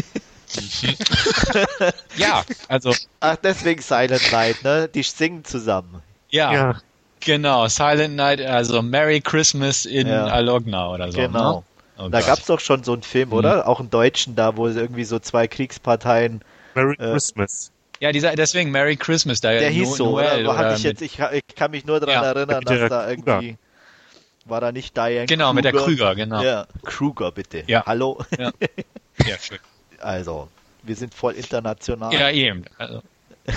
ja, 2.17 2.43
also. 2.67 2.93
Ach, 3.19 3.35
deswegen 3.37 3.81
Silent 3.81 4.31
Night, 4.31 4.63
ne? 4.63 4.87
Die 4.87 5.03
singen 5.03 5.43
zusammen. 5.43 6.01
Ja, 6.29 6.53
ja. 6.53 6.81
Genau, 7.19 7.67
Silent 7.67 8.15
Night, 8.15 8.41
also 8.41 8.81
Merry 8.81 9.21
Christmas 9.21 9.85
in 9.85 10.07
ja. 10.07 10.25
Alogna 10.27 10.89
oder 10.89 11.11
so. 11.11 11.19
Genau. 11.19 11.59
Ne? 11.59 11.63
Oh 11.99 12.09
da 12.09 12.21
gab 12.21 12.37
es 12.39 12.45
doch 12.45 12.59
schon 12.59 12.83
so 12.83 12.93
einen 12.93 13.01
Film, 13.01 13.33
oder? 13.33 13.61
Hm. 13.61 13.61
Auch 13.63 13.79
einen 13.79 13.89
deutschen 13.89 14.35
da, 14.35 14.55
wo 14.55 14.67
irgendwie 14.67 15.03
so 15.03 15.19
zwei 15.19 15.47
Kriegsparteien. 15.47 16.41
Merry 16.75 16.93
äh, 16.93 17.11
Christmas. 17.11 17.71
Ja, 17.99 18.11
dieser, 18.11 18.35
deswegen 18.35 18.69
Merry 18.69 18.95
Christmas. 18.95 19.41
Da 19.41 19.51
der 19.51 19.69
hieß 19.69 19.95
so, 19.95 20.11
Noel, 20.11 20.45
oder? 20.45 20.59
oder 20.59 20.75
ich, 20.75 20.83
jetzt, 20.83 21.01
ich, 21.01 21.19
ich, 21.19 21.55
kann 21.55 21.71
mich 21.71 21.85
nur 21.85 21.99
daran 21.99 22.23
ja. 22.23 22.31
erinnern, 22.31 22.63
dass 22.63 22.89
da 22.89 23.09
irgendwie. 23.09 23.57
War 24.45 24.61
da 24.61 24.71
nicht 24.71 24.95
Diane 24.95 25.25
Genau, 25.25 25.47
Kruger? 25.47 25.53
mit 25.55 25.65
der 25.65 25.73
Krüger, 25.73 26.15
genau. 26.15 26.41
Ja, 26.41 26.67
Kruger, 26.85 27.31
bitte. 27.31 27.63
Ja. 27.67 27.83
Hallo? 27.85 28.23
Ja, 28.37 28.51
ja 29.25 29.37
schön. 29.41 29.59
Also, 29.99 30.49
wir 30.83 30.95
sind 30.95 31.13
voll 31.13 31.33
international. 31.33 32.13
Ja, 32.13 32.29
eben. 32.29 32.65
Also. 32.77 33.01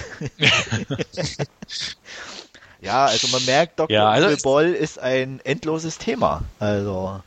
ja, 2.80 3.06
also 3.06 3.28
man 3.28 3.44
merkt, 3.44 3.78
Dr. 3.78 3.94
Ja, 3.94 4.08
also 4.08 4.36
Boll 4.42 4.66
ist 4.66 4.98
ein 4.98 5.40
endloses 5.44 5.98
Thema. 5.98 6.42
Also. 6.58 7.22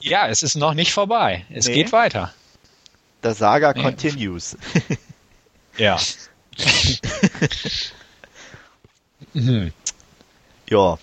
Ja, 0.00 0.28
es 0.28 0.42
ist 0.42 0.56
noch 0.56 0.74
nicht 0.74 0.92
vorbei. 0.92 1.46
Es 1.50 1.68
nee. 1.68 1.74
geht 1.74 1.92
weiter. 1.92 2.32
Der 3.22 3.34
Saga 3.34 3.72
nee. 3.72 3.82
continues. 3.82 4.56
ja. 5.76 5.98
mhm. 9.32 9.72
Ja. 10.68 10.98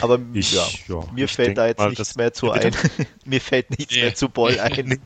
Aber 0.00 0.18
ich, 0.32 0.52
ja, 0.52 0.66
ja, 0.88 1.04
mir 1.12 1.28
fällt 1.28 1.58
da 1.58 1.66
jetzt 1.66 1.78
mal, 1.78 1.90
nichts 1.90 2.16
mehr 2.16 2.32
zu 2.32 2.50
ein. 2.50 2.74
mir 3.24 3.40
fällt 3.40 3.70
nichts 3.70 3.94
mehr 3.94 4.14
zu 4.14 4.28
Boll 4.28 4.58
ein. 4.60 5.00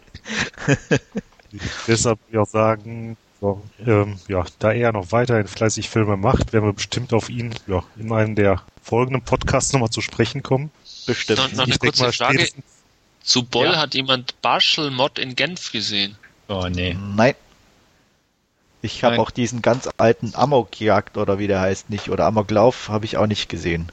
Deshalb 1.86 2.18
würde 2.20 2.32
ich 2.32 2.38
auch 2.38 2.48
sagen, 2.48 3.16
so, 3.40 3.62
ähm, 3.86 4.18
ja, 4.28 4.44
da 4.58 4.72
er 4.72 4.92
noch 4.92 5.12
weiterhin 5.12 5.46
fleißig 5.46 5.88
Filme 5.88 6.16
macht, 6.16 6.52
werden 6.52 6.66
wir 6.66 6.72
bestimmt 6.72 7.12
auf 7.12 7.30
ihn 7.30 7.54
ja, 7.66 7.84
in 7.96 8.12
einem 8.12 8.34
der 8.34 8.62
folgenden 8.82 9.22
Podcasts 9.22 9.72
nochmal 9.72 9.90
zu 9.90 10.00
sprechen 10.00 10.42
kommen. 10.42 10.70
Bestimmt. 11.06 11.38
Noch, 11.38 11.52
noch 11.52 11.64
eine 11.64 11.78
kurze 11.78 12.02
mal, 12.02 12.12
Frage. 12.12 12.48
Zu 13.22 13.44
Boll 13.44 13.66
ja. 13.66 13.76
hat 13.76 13.94
jemand 13.94 14.40
Barschel 14.42 14.90
Mod 14.90 15.18
in 15.18 15.36
Genf 15.36 15.70
gesehen? 15.70 16.16
Oh 16.48 16.66
nee. 16.68 16.96
Nein. 17.14 17.34
Ich 18.80 19.02
habe 19.04 19.18
auch 19.18 19.30
diesen 19.30 19.60
ganz 19.60 19.88
alten 19.98 20.34
Amokjagd 20.34 21.16
oder 21.16 21.38
wie 21.38 21.48
der 21.48 21.60
heißt 21.60 21.90
nicht 21.90 22.10
oder 22.10 22.26
Amoklauf 22.26 22.88
habe 22.88 23.04
ich 23.04 23.16
auch 23.16 23.26
nicht 23.26 23.48
gesehen. 23.48 23.90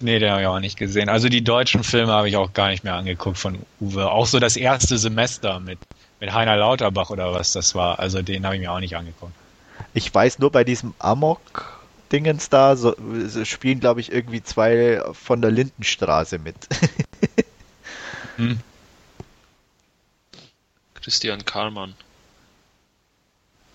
Nee, 0.00 0.18
den 0.20 0.30
habe 0.30 0.42
ich 0.42 0.46
auch 0.46 0.60
nicht 0.60 0.78
gesehen. 0.78 1.08
Also 1.08 1.28
die 1.28 1.42
deutschen 1.42 1.82
Filme 1.82 2.12
habe 2.12 2.28
ich 2.28 2.36
auch 2.36 2.52
gar 2.52 2.68
nicht 2.68 2.84
mehr 2.84 2.94
angeguckt 2.94 3.38
von 3.38 3.58
Uwe. 3.80 4.10
Auch 4.10 4.26
so 4.26 4.38
das 4.38 4.56
erste 4.56 4.96
Semester 4.96 5.58
mit, 5.58 5.78
mit 6.20 6.32
Heiner 6.32 6.56
Lauterbach 6.56 7.10
oder 7.10 7.32
was 7.32 7.52
das 7.52 7.74
war. 7.74 7.98
Also 7.98 8.22
den 8.22 8.44
habe 8.44 8.54
ich 8.54 8.60
mir 8.60 8.70
auch 8.70 8.80
nicht 8.80 8.96
angeguckt. 8.96 9.32
Ich 9.94 10.14
weiß 10.14 10.38
nur 10.38 10.52
bei 10.52 10.64
diesem 10.64 10.94
Amok 10.98 11.78
Dingens 12.12 12.48
da, 12.48 12.74
so, 12.76 12.94
spielen 13.44 13.80
glaube 13.80 14.00
ich 14.00 14.10
irgendwie 14.10 14.42
zwei 14.42 15.02
von 15.12 15.42
der 15.42 15.50
Lindenstraße 15.50 16.38
mit. 16.38 16.56
hm. 18.36 18.60
Christian 20.94 21.44
Karlmann. 21.44 21.94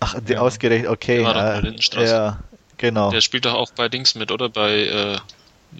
Ach, 0.00 0.16
ja. 0.26 0.40
ausgerechnet, 0.40 0.90
okay. 0.90 1.18
Der 1.18 1.26
war 1.26 1.36
äh, 1.36 1.52
der 1.52 1.62
Lindenstraße. 1.62 2.12
Ja, 2.12 2.38
genau. 2.76 3.10
Der 3.10 3.20
spielt 3.20 3.44
doch 3.44 3.54
auch 3.54 3.70
bei 3.70 3.88
Dings 3.88 4.14
mit, 4.14 4.32
oder? 4.32 4.48
Bei 4.48 4.72
äh, 4.72 5.18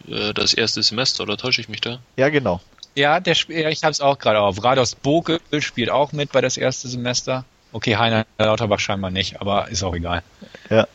äh, 0.08 0.32
das 0.32 0.54
erste 0.54 0.82
Semester, 0.82 1.22
oder 1.22 1.36
täusche 1.36 1.60
ich 1.60 1.68
mich 1.68 1.80
da? 1.80 1.98
Ja, 2.16 2.28
genau. 2.28 2.60
Ja, 2.94 3.20
der 3.20 3.34
ja, 3.48 3.68
ich 3.70 3.82
habe 3.82 3.90
es 3.90 4.00
auch 4.00 4.18
gerade 4.18 4.40
auf. 4.40 4.62
Rados 4.62 4.94
Bokel 4.94 5.40
spielt 5.58 5.90
auch 5.90 6.12
mit 6.12 6.32
bei 6.32 6.40
das 6.40 6.56
erste 6.56 6.88
Semester. 6.88 7.44
Okay, 7.72 7.96
Heiner 7.96 8.24
Lauterbach 8.38 8.78
scheinbar 8.78 9.10
nicht, 9.10 9.40
aber 9.40 9.68
ist 9.68 9.82
auch 9.82 9.94
egal. 9.94 10.22
Ja. 10.70 10.86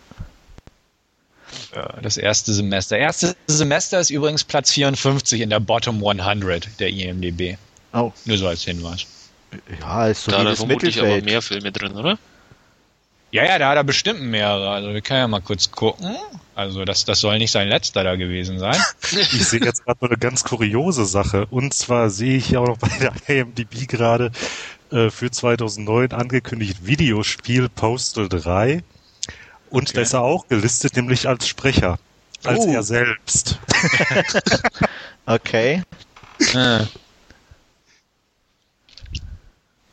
Das 2.01 2.17
erste 2.17 2.53
Semester. 2.53 2.97
Erste 2.97 3.35
Semester 3.47 3.99
ist 3.99 4.09
übrigens 4.11 4.43
Platz 4.43 4.71
54 4.71 5.41
in 5.41 5.49
der 5.49 5.59
Bottom 5.59 6.05
100 6.05 6.80
der 6.80 6.89
IMDb. 6.89 7.57
Oh. 7.93 8.11
Nur 8.26 8.38
so 8.38 8.47
als 8.47 8.63
Hinweis. 8.63 9.05
Ja, 9.81 10.07
ist 10.07 10.23
so 10.23 10.31
da 10.31 10.43
hat 10.43 10.57
vermutlich 10.57 10.99
aber 11.01 11.21
mehr 11.21 11.41
Filme 11.41 11.71
drin, 11.71 11.93
oder? 11.93 12.17
Ja, 13.31 13.45
ja, 13.45 13.60
da 13.60 13.69
hat 13.69 13.77
er 13.77 13.84
bestimmt 13.84 14.22
mehrere. 14.22 14.69
Also 14.72 14.93
wir 14.93 15.01
können 15.01 15.19
ja 15.19 15.27
mal 15.27 15.41
kurz 15.41 15.69
gucken. 15.69 16.15
Also 16.56 16.84
das, 16.84 17.06
das 17.06 17.19
soll 17.19 17.38
nicht 17.38 17.51
sein 17.51 17.68
letzter 17.68 18.03
da 18.03 18.15
gewesen 18.15 18.60
sein. 18.60 18.76
Ich 19.11 19.47
sehe 19.47 19.61
jetzt 19.61 19.85
gerade 19.85 20.06
eine 20.06 20.18
ganz 20.18 20.43
kuriose 20.43 21.06
Sache. 21.06 21.45
Und 21.47 21.73
zwar 21.73 22.10
sehe 22.10 22.38
ich 22.38 22.51
ja 22.51 22.60
auch 22.60 22.68
noch 22.68 22.77
bei 22.77 22.89
der 22.99 23.14
IMDb 23.27 23.88
gerade 23.88 24.31
äh, 24.91 25.10
für 25.10 25.31
2009 25.31 26.11
angekündigt 26.11 26.85
Videospiel 26.85 27.69
Postal 27.69 28.30
3. 28.30 28.84
Und 29.69 29.84
okay. 29.84 29.93
da 29.93 30.01
ist 30.01 30.14
er 30.14 30.22
auch 30.22 30.47
gelistet, 30.47 30.95
nämlich 30.95 31.27
als 31.27 31.47
Sprecher. 31.47 31.99
Als 32.43 32.65
oh. 32.65 32.72
er 32.72 32.84
selbst. 32.84 33.60
okay. 35.26 35.84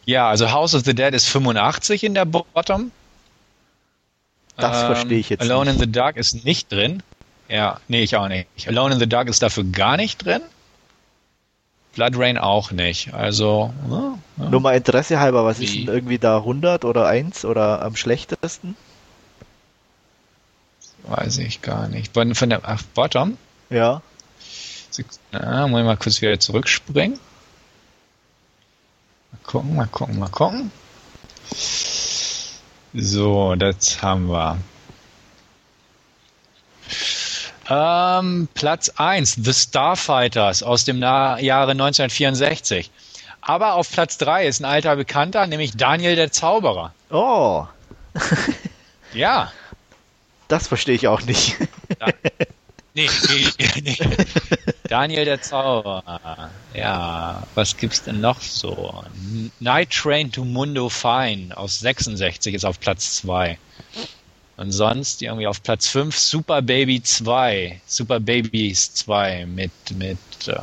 Ja, 0.04 0.28
also 0.28 0.50
House 0.50 0.74
of 0.74 0.84
the 0.84 0.94
Dead 0.94 1.12
ist 1.12 1.26
85 1.26 2.04
in 2.04 2.14
der 2.14 2.24
Bottom. 2.24 2.92
Das 4.56 4.82
ähm, 4.82 4.86
verstehe 4.86 5.18
ich 5.18 5.28
jetzt 5.28 5.40
Alone 5.42 5.72
nicht. 5.72 5.74
in 5.74 5.86
the 5.86 5.92
Dark 5.92 6.16
ist 6.16 6.44
nicht 6.44 6.72
drin. 6.72 7.02
Ja, 7.48 7.80
nee, 7.88 8.02
ich 8.02 8.16
auch 8.16 8.28
nicht. 8.28 8.48
Alone 8.66 8.94
in 8.94 9.00
the 9.00 9.08
Dark 9.08 9.28
ist 9.28 9.42
dafür 9.42 9.64
gar 9.64 9.96
nicht 9.96 10.24
drin. 10.24 10.42
Blood 11.94 12.12
Rain 12.16 12.38
auch 12.38 12.72
nicht. 12.72 13.14
Also. 13.14 13.72
Ja, 13.90 14.18
ja. 14.36 14.50
Nur 14.50 14.60
mal 14.60 14.76
Interesse 14.76 15.18
halber, 15.18 15.44
was 15.44 15.60
Wie? 15.60 15.64
ist 15.64 15.74
denn 15.74 15.88
irgendwie 15.88 16.18
da 16.18 16.38
100 16.38 16.84
oder 16.84 17.06
1 17.06 17.44
oder 17.44 17.82
am 17.82 17.96
schlechtesten? 17.96 18.76
Weiß 21.04 21.38
ich 21.38 21.62
gar 21.62 21.88
nicht. 21.88 22.12
Von, 22.12 22.34
von 22.34 22.50
der 22.50 22.60
ach, 22.64 22.82
Bottom? 22.94 23.38
Ja. 23.70 24.02
Na, 25.32 25.66
muss 25.68 25.80
ich 25.80 25.86
mal 25.86 25.96
kurz 25.96 26.20
wieder 26.20 26.38
zurückspringen. 26.40 27.18
Mal 29.32 29.38
gucken, 29.44 29.76
mal 29.76 29.86
gucken, 29.86 30.18
mal 30.18 30.28
gucken. 30.28 30.70
So, 32.94 33.54
das 33.56 34.02
haben 34.02 34.28
wir. 34.28 34.58
Ähm, 37.68 38.48
Platz 38.54 38.90
1, 38.96 39.38
The 39.42 39.52
Starfighters 39.52 40.62
aus 40.62 40.84
dem 40.84 40.98
Jahre 40.98 41.72
1964. 41.72 42.90
Aber 43.40 43.74
auf 43.74 43.90
Platz 43.90 44.18
3 44.18 44.46
ist 44.46 44.60
ein 44.60 44.64
alter 44.64 44.96
Bekannter, 44.96 45.46
nämlich 45.46 45.76
Daniel 45.76 46.16
der 46.16 46.32
Zauberer. 46.32 46.92
Oh. 47.10 47.66
ja. 49.14 49.52
Das 50.48 50.68
verstehe 50.68 50.94
ich 50.94 51.08
auch 51.08 51.22
nicht. 51.22 51.56
Nee, 52.96 53.10
nee, 53.28 53.68
nee. 53.82 53.98
Daniel 54.88 55.26
der 55.26 55.42
Zauberer. 55.42 56.50
Ja, 56.72 57.46
was 57.54 57.76
gibt's 57.76 58.02
denn 58.02 58.22
noch 58.22 58.40
so? 58.40 59.04
Night 59.60 59.90
Train 59.90 60.32
to 60.32 60.46
Mundo 60.46 60.88
Fine 60.88 61.54
aus 61.54 61.80
66 61.80 62.54
ist 62.54 62.64
auf 62.64 62.80
Platz 62.80 63.16
2. 63.16 63.58
Und 64.56 64.72
sonst 64.72 65.20
irgendwie 65.20 65.46
auf 65.46 65.62
Platz 65.62 65.88
5 65.88 66.18
Super 66.18 66.62
Baby 66.62 67.02
2. 67.02 67.82
Super 67.86 68.18
Babies 68.18 68.94
2 68.94 69.44
mit, 69.44 69.70
mit, 69.94 70.18
äh, 70.46 70.56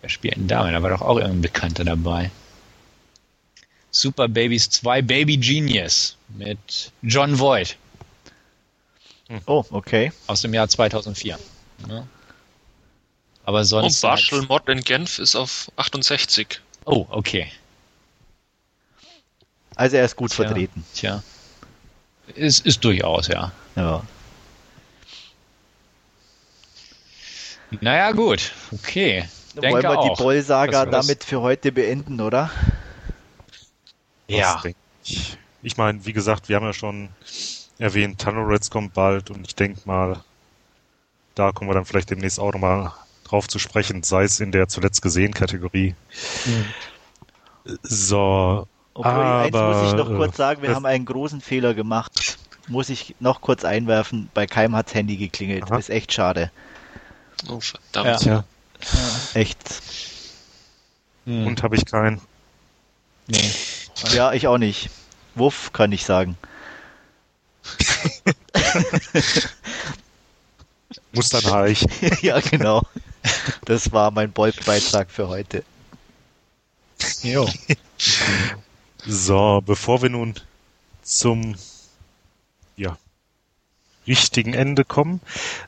wer 0.00 0.08
spielt 0.08 0.36
denn 0.36 0.46
da? 0.46 0.70
Da 0.70 0.80
war 0.80 0.90
doch 0.90 1.02
auch 1.02 1.16
irgendein 1.16 1.42
Bekannter 1.42 1.84
dabei. 1.84 2.30
Super 3.90 4.28
Babies 4.28 4.70
2 4.70 5.02
Baby 5.02 5.38
Genius 5.38 6.16
mit 6.28 6.92
John 7.02 7.36
Voight. 7.36 7.76
Oh, 9.46 9.64
okay. 9.70 10.12
Aus 10.26 10.42
dem 10.42 10.52
Jahr 10.54 10.68
2004. 10.68 11.38
Ja. 11.88 12.06
Aber 13.44 13.64
sonst. 13.64 14.02
Und 14.02 14.08
Marshall 14.08 14.42
Mod 14.42 14.68
in 14.68 14.80
Genf 14.80 15.18
ist 15.18 15.34
auf 15.34 15.70
68. 15.76 16.60
Oh, 16.84 17.06
okay. 17.10 17.50
Also 19.76 19.96
er 19.96 20.04
ist 20.04 20.16
gut 20.16 20.30
Tja. 20.30 20.44
vertreten. 20.44 20.84
Tja. 20.94 21.22
Ist, 22.34 22.64
ist 22.64 22.84
durchaus, 22.84 23.28
ja. 23.28 23.52
Ja. 23.76 24.02
Naja, 27.80 28.12
gut. 28.12 28.52
Okay. 28.72 29.28
Denke 29.54 29.70
Wollen 29.70 29.82
wir 29.82 29.98
auch. 29.98 30.16
die 30.16 30.22
Boll-Saga 30.22 30.86
damit 30.86 31.24
für 31.24 31.40
heute 31.40 31.72
beenden, 31.72 32.20
oder? 32.20 32.50
Ja. 34.28 34.62
Ich, 35.04 35.36
ich 35.62 35.76
meine, 35.76 36.04
wie 36.06 36.12
gesagt, 36.12 36.48
wir 36.48 36.56
haben 36.56 36.64
ja 36.64 36.72
schon 36.72 37.08
erwähnt, 37.78 38.20
Tunnel 38.20 38.44
Reds 38.44 38.70
kommt 38.70 38.94
bald 38.94 39.30
und 39.30 39.46
ich 39.46 39.54
denke 39.54 39.80
mal, 39.84 40.22
da 41.34 41.52
kommen 41.52 41.70
wir 41.70 41.74
dann 41.74 41.84
vielleicht 41.84 42.10
demnächst 42.10 42.38
auch 42.38 42.52
nochmal 42.52 42.92
drauf 43.24 43.48
zu 43.48 43.58
sprechen, 43.58 44.02
sei 44.02 44.24
es 44.24 44.38
in 44.40 44.52
der 44.52 44.68
zuletzt 44.68 45.02
gesehen 45.02 45.34
Kategorie. 45.34 45.94
So, 47.82 48.68
Obwohl, 48.94 49.12
eins 49.12 49.54
Aber, 49.54 49.74
muss 49.82 49.88
ich 49.90 49.96
noch 49.96 50.10
äh, 50.10 50.14
kurz 50.16 50.36
sagen, 50.36 50.62
wir 50.62 50.68
das- 50.68 50.76
haben 50.76 50.86
einen 50.86 51.04
großen 51.04 51.40
Fehler 51.40 51.74
gemacht. 51.74 52.38
Muss 52.68 52.88
ich 52.88 53.14
noch 53.20 53.40
kurz 53.42 53.64
einwerfen, 53.64 54.30
bei 54.32 54.46
keinem 54.46 54.74
hat's 54.76 54.94
Handy 54.94 55.16
geklingelt. 55.16 55.64
Aha. 55.64 55.76
Ist 55.76 55.90
echt 55.90 56.12
schade. 56.12 56.50
Oh, 57.48 57.60
verdammt. 57.60 58.22
ja, 58.24 58.44
Echt. 59.34 59.82
Hm. 61.26 61.46
und 61.46 61.62
habe 61.62 61.76
ich 61.76 61.84
keinen. 61.86 62.20
nee. 63.26 63.50
Ja, 64.12 64.32
ich 64.32 64.46
auch 64.46 64.58
nicht. 64.58 64.88
Wuff, 65.34 65.72
kann 65.72 65.92
ich 65.92 66.04
sagen. 66.04 66.36
Muss 71.12 71.28
dann 71.30 71.44
reichen. 71.44 71.90
ja, 72.22 72.40
genau. 72.40 72.82
Das 73.64 73.92
war 73.92 74.10
mein 74.10 74.32
Boll-Beitrag 74.32 75.10
für 75.10 75.28
heute. 75.28 75.64
Jo. 77.22 77.48
So, 79.06 79.62
bevor 79.64 80.02
wir 80.02 80.10
nun 80.10 80.34
zum 81.02 81.54
ja, 82.76 82.98
richtigen 84.06 84.54
Ende 84.54 84.84
kommen, 84.84 85.20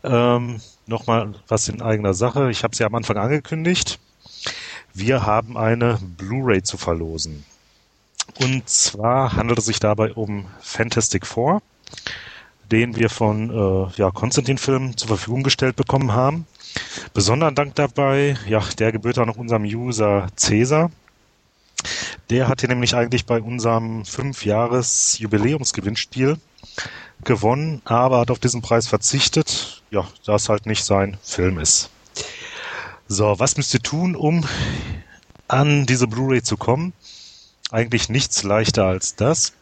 ähm, 0.02 0.60
nochmal 0.86 1.34
was 1.48 1.68
in 1.68 1.82
eigener 1.82 2.14
Sache. 2.14 2.50
Ich 2.50 2.62
habe 2.62 2.72
es 2.72 2.78
ja 2.78 2.86
am 2.86 2.94
Anfang 2.94 3.16
angekündigt. 3.16 3.98
Wir 4.94 5.26
haben 5.26 5.56
eine 5.56 5.98
Blu-ray 6.00 6.62
zu 6.62 6.78
verlosen. 6.78 7.44
Und 8.40 8.68
zwar 8.68 9.34
handelt 9.34 9.58
es 9.58 9.66
sich 9.66 9.78
dabei 9.78 10.12
um 10.12 10.46
Fantastic 10.60 11.26
Four, 11.26 11.62
den 12.70 12.94
wir 12.96 13.10
von 13.10 13.50
äh, 13.50 13.88
ja, 13.96 14.10
Konstantin 14.10 14.56
Film 14.58 14.96
zur 14.96 15.08
Verfügung 15.08 15.42
gestellt 15.42 15.76
bekommen 15.76 16.12
haben. 16.12 16.46
Besonderen 17.14 17.54
Dank 17.54 17.74
dabei, 17.76 18.36
ja, 18.46 18.60
der 18.78 18.92
gebührt 18.92 19.18
auch 19.18 19.26
noch 19.26 19.36
unserem 19.36 19.64
User 19.64 20.28
Cäsar. 20.36 20.90
Der 22.30 22.48
hatte 22.48 22.68
nämlich 22.68 22.94
eigentlich 22.94 23.26
bei 23.26 23.40
unserem 23.40 24.04
Fünf-Jahres-Jubiläumsgewinnspiel 24.04 26.38
gewonnen, 27.24 27.80
aber 27.84 28.20
hat 28.20 28.30
auf 28.30 28.38
diesen 28.38 28.62
Preis 28.62 28.86
verzichtet, 28.86 29.82
ja, 29.90 30.06
da 30.24 30.34
es 30.34 30.48
halt 30.48 30.66
nicht 30.66 30.84
sein 30.84 31.16
Film 31.22 31.58
ist. 31.58 31.90
So, 33.08 33.38
was 33.38 33.56
müsst 33.56 33.74
ihr 33.74 33.82
tun, 33.82 34.16
um 34.16 34.44
an 35.48 35.86
diese 35.86 36.08
Blu-ray 36.08 36.42
zu 36.42 36.56
kommen? 36.56 36.92
Eigentlich 37.70 38.08
nichts 38.08 38.42
leichter 38.42 38.84
als 38.84 39.14
das. 39.14 39.52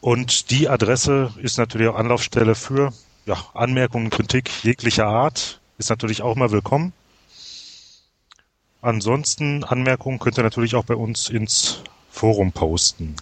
Und 0.00 0.50
die 0.50 0.68
Adresse 0.68 1.32
ist 1.40 1.56
natürlich 1.56 1.86
auch 1.86 1.94
Anlaufstelle 1.94 2.56
für 2.56 2.92
ja, 3.26 3.36
Anmerkungen, 3.54 4.10
Kritik 4.10 4.50
jeglicher 4.64 5.06
Art. 5.06 5.60
Ist 5.78 5.90
natürlich 5.90 6.22
auch 6.22 6.34
mal 6.34 6.50
willkommen. 6.50 6.92
Ansonsten 8.82 9.62
Anmerkungen 9.62 10.18
könnt 10.18 10.36
ihr 10.36 10.42
natürlich 10.42 10.74
auch 10.74 10.84
bei 10.84 10.96
uns 10.96 11.28
ins 11.28 11.84
Forum 12.10 12.52
posten. 12.52 13.16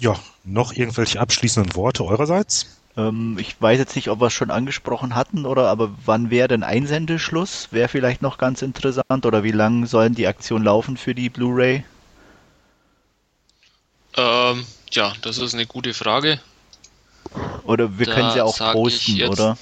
Ja, 0.00 0.18
noch 0.44 0.72
irgendwelche 0.72 1.20
abschließenden 1.20 1.74
Worte 1.74 2.04
eurerseits? 2.04 2.78
Ähm, 2.96 3.36
ich 3.38 3.60
weiß 3.60 3.78
jetzt 3.78 3.94
nicht, 3.96 4.08
ob 4.08 4.20
wir 4.20 4.28
es 4.28 4.32
schon 4.32 4.50
angesprochen 4.50 5.14
hatten 5.14 5.46
oder 5.46 5.68
aber 5.68 5.92
wann 6.04 6.30
wäre 6.30 6.48
denn 6.48 6.62
Einsendeschluss? 6.62 7.68
Wäre 7.70 7.88
vielleicht 7.88 8.22
noch 8.22 8.38
ganz 8.38 8.62
interessant 8.62 9.26
oder 9.26 9.44
wie 9.44 9.52
lang 9.52 9.86
sollen 9.86 10.14
die 10.14 10.26
Aktionen 10.26 10.64
laufen 10.64 10.96
für 10.96 11.14
die 11.14 11.28
Blu-ray? 11.28 11.84
Ähm, 14.16 14.66
ja, 14.90 15.12
das 15.22 15.38
ist 15.38 15.54
eine 15.54 15.66
gute 15.66 15.94
Frage. 15.94 16.40
Oder 17.64 17.98
wir 17.98 18.06
Da 18.06 18.14
können 18.14 18.30
sie 18.32 18.40
auch 18.40 18.58
posten, 18.72 19.16
jetzt- 19.16 19.30
oder? 19.30 19.56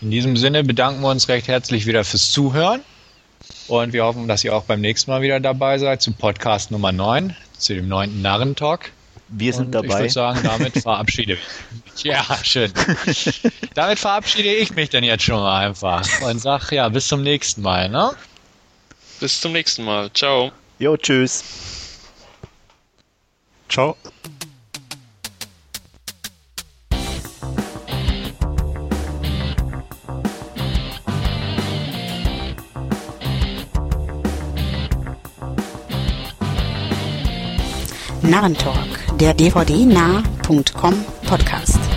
In 0.00 0.10
diesem 0.10 0.36
Sinne 0.36 0.64
bedanken 0.64 1.02
wir 1.02 1.10
uns 1.10 1.28
recht 1.28 1.46
herzlich 1.46 1.86
wieder 1.86 2.02
fürs 2.02 2.32
Zuhören. 2.32 2.80
Und 3.68 3.92
wir 3.92 4.04
hoffen, 4.04 4.26
dass 4.26 4.42
ihr 4.42 4.56
auch 4.56 4.64
beim 4.64 4.80
nächsten 4.80 5.12
Mal 5.12 5.22
wieder 5.22 5.38
dabei 5.38 5.78
seid 5.78 6.02
zum 6.02 6.14
Podcast 6.14 6.72
Nummer 6.72 6.90
9, 6.90 7.36
zu 7.56 7.74
dem 7.74 7.86
neunten 7.86 8.20
Narrentalk. 8.20 8.90
Wir 9.34 9.52
sind 9.54 9.74
Und 9.74 9.84
Ich 9.84 9.88
dabei. 9.90 10.00
würde 10.02 10.12
sagen, 10.12 10.40
damit 10.44 10.78
verabschiede 10.78 11.34
ich 11.34 11.38
mich. 11.94 12.04
Ja, 12.04 12.24
schön. 12.42 12.72
damit 13.74 13.98
verabschiede 13.98 14.52
ich 14.54 14.74
mich 14.74 14.90
dann 14.90 15.04
jetzt 15.04 15.24
schon 15.24 15.36
mal 15.40 15.66
einfach 15.66 16.06
und 16.22 16.38
sag 16.38 16.70
ja, 16.70 16.88
bis 16.88 17.08
zum 17.08 17.22
nächsten 17.22 17.62
Mal, 17.62 17.88
ne? 17.88 18.10
Bis 19.20 19.40
zum 19.40 19.52
nächsten 19.52 19.84
Mal. 19.84 20.10
Ciao. 20.12 20.52
Jo, 20.78 20.96
tschüss. 20.96 21.44
Ciao. 23.68 23.96
Narrentalk, 38.22 39.01
der 39.20 39.32
dvdnah.com 39.32 40.94
Podcast. 41.28 41.91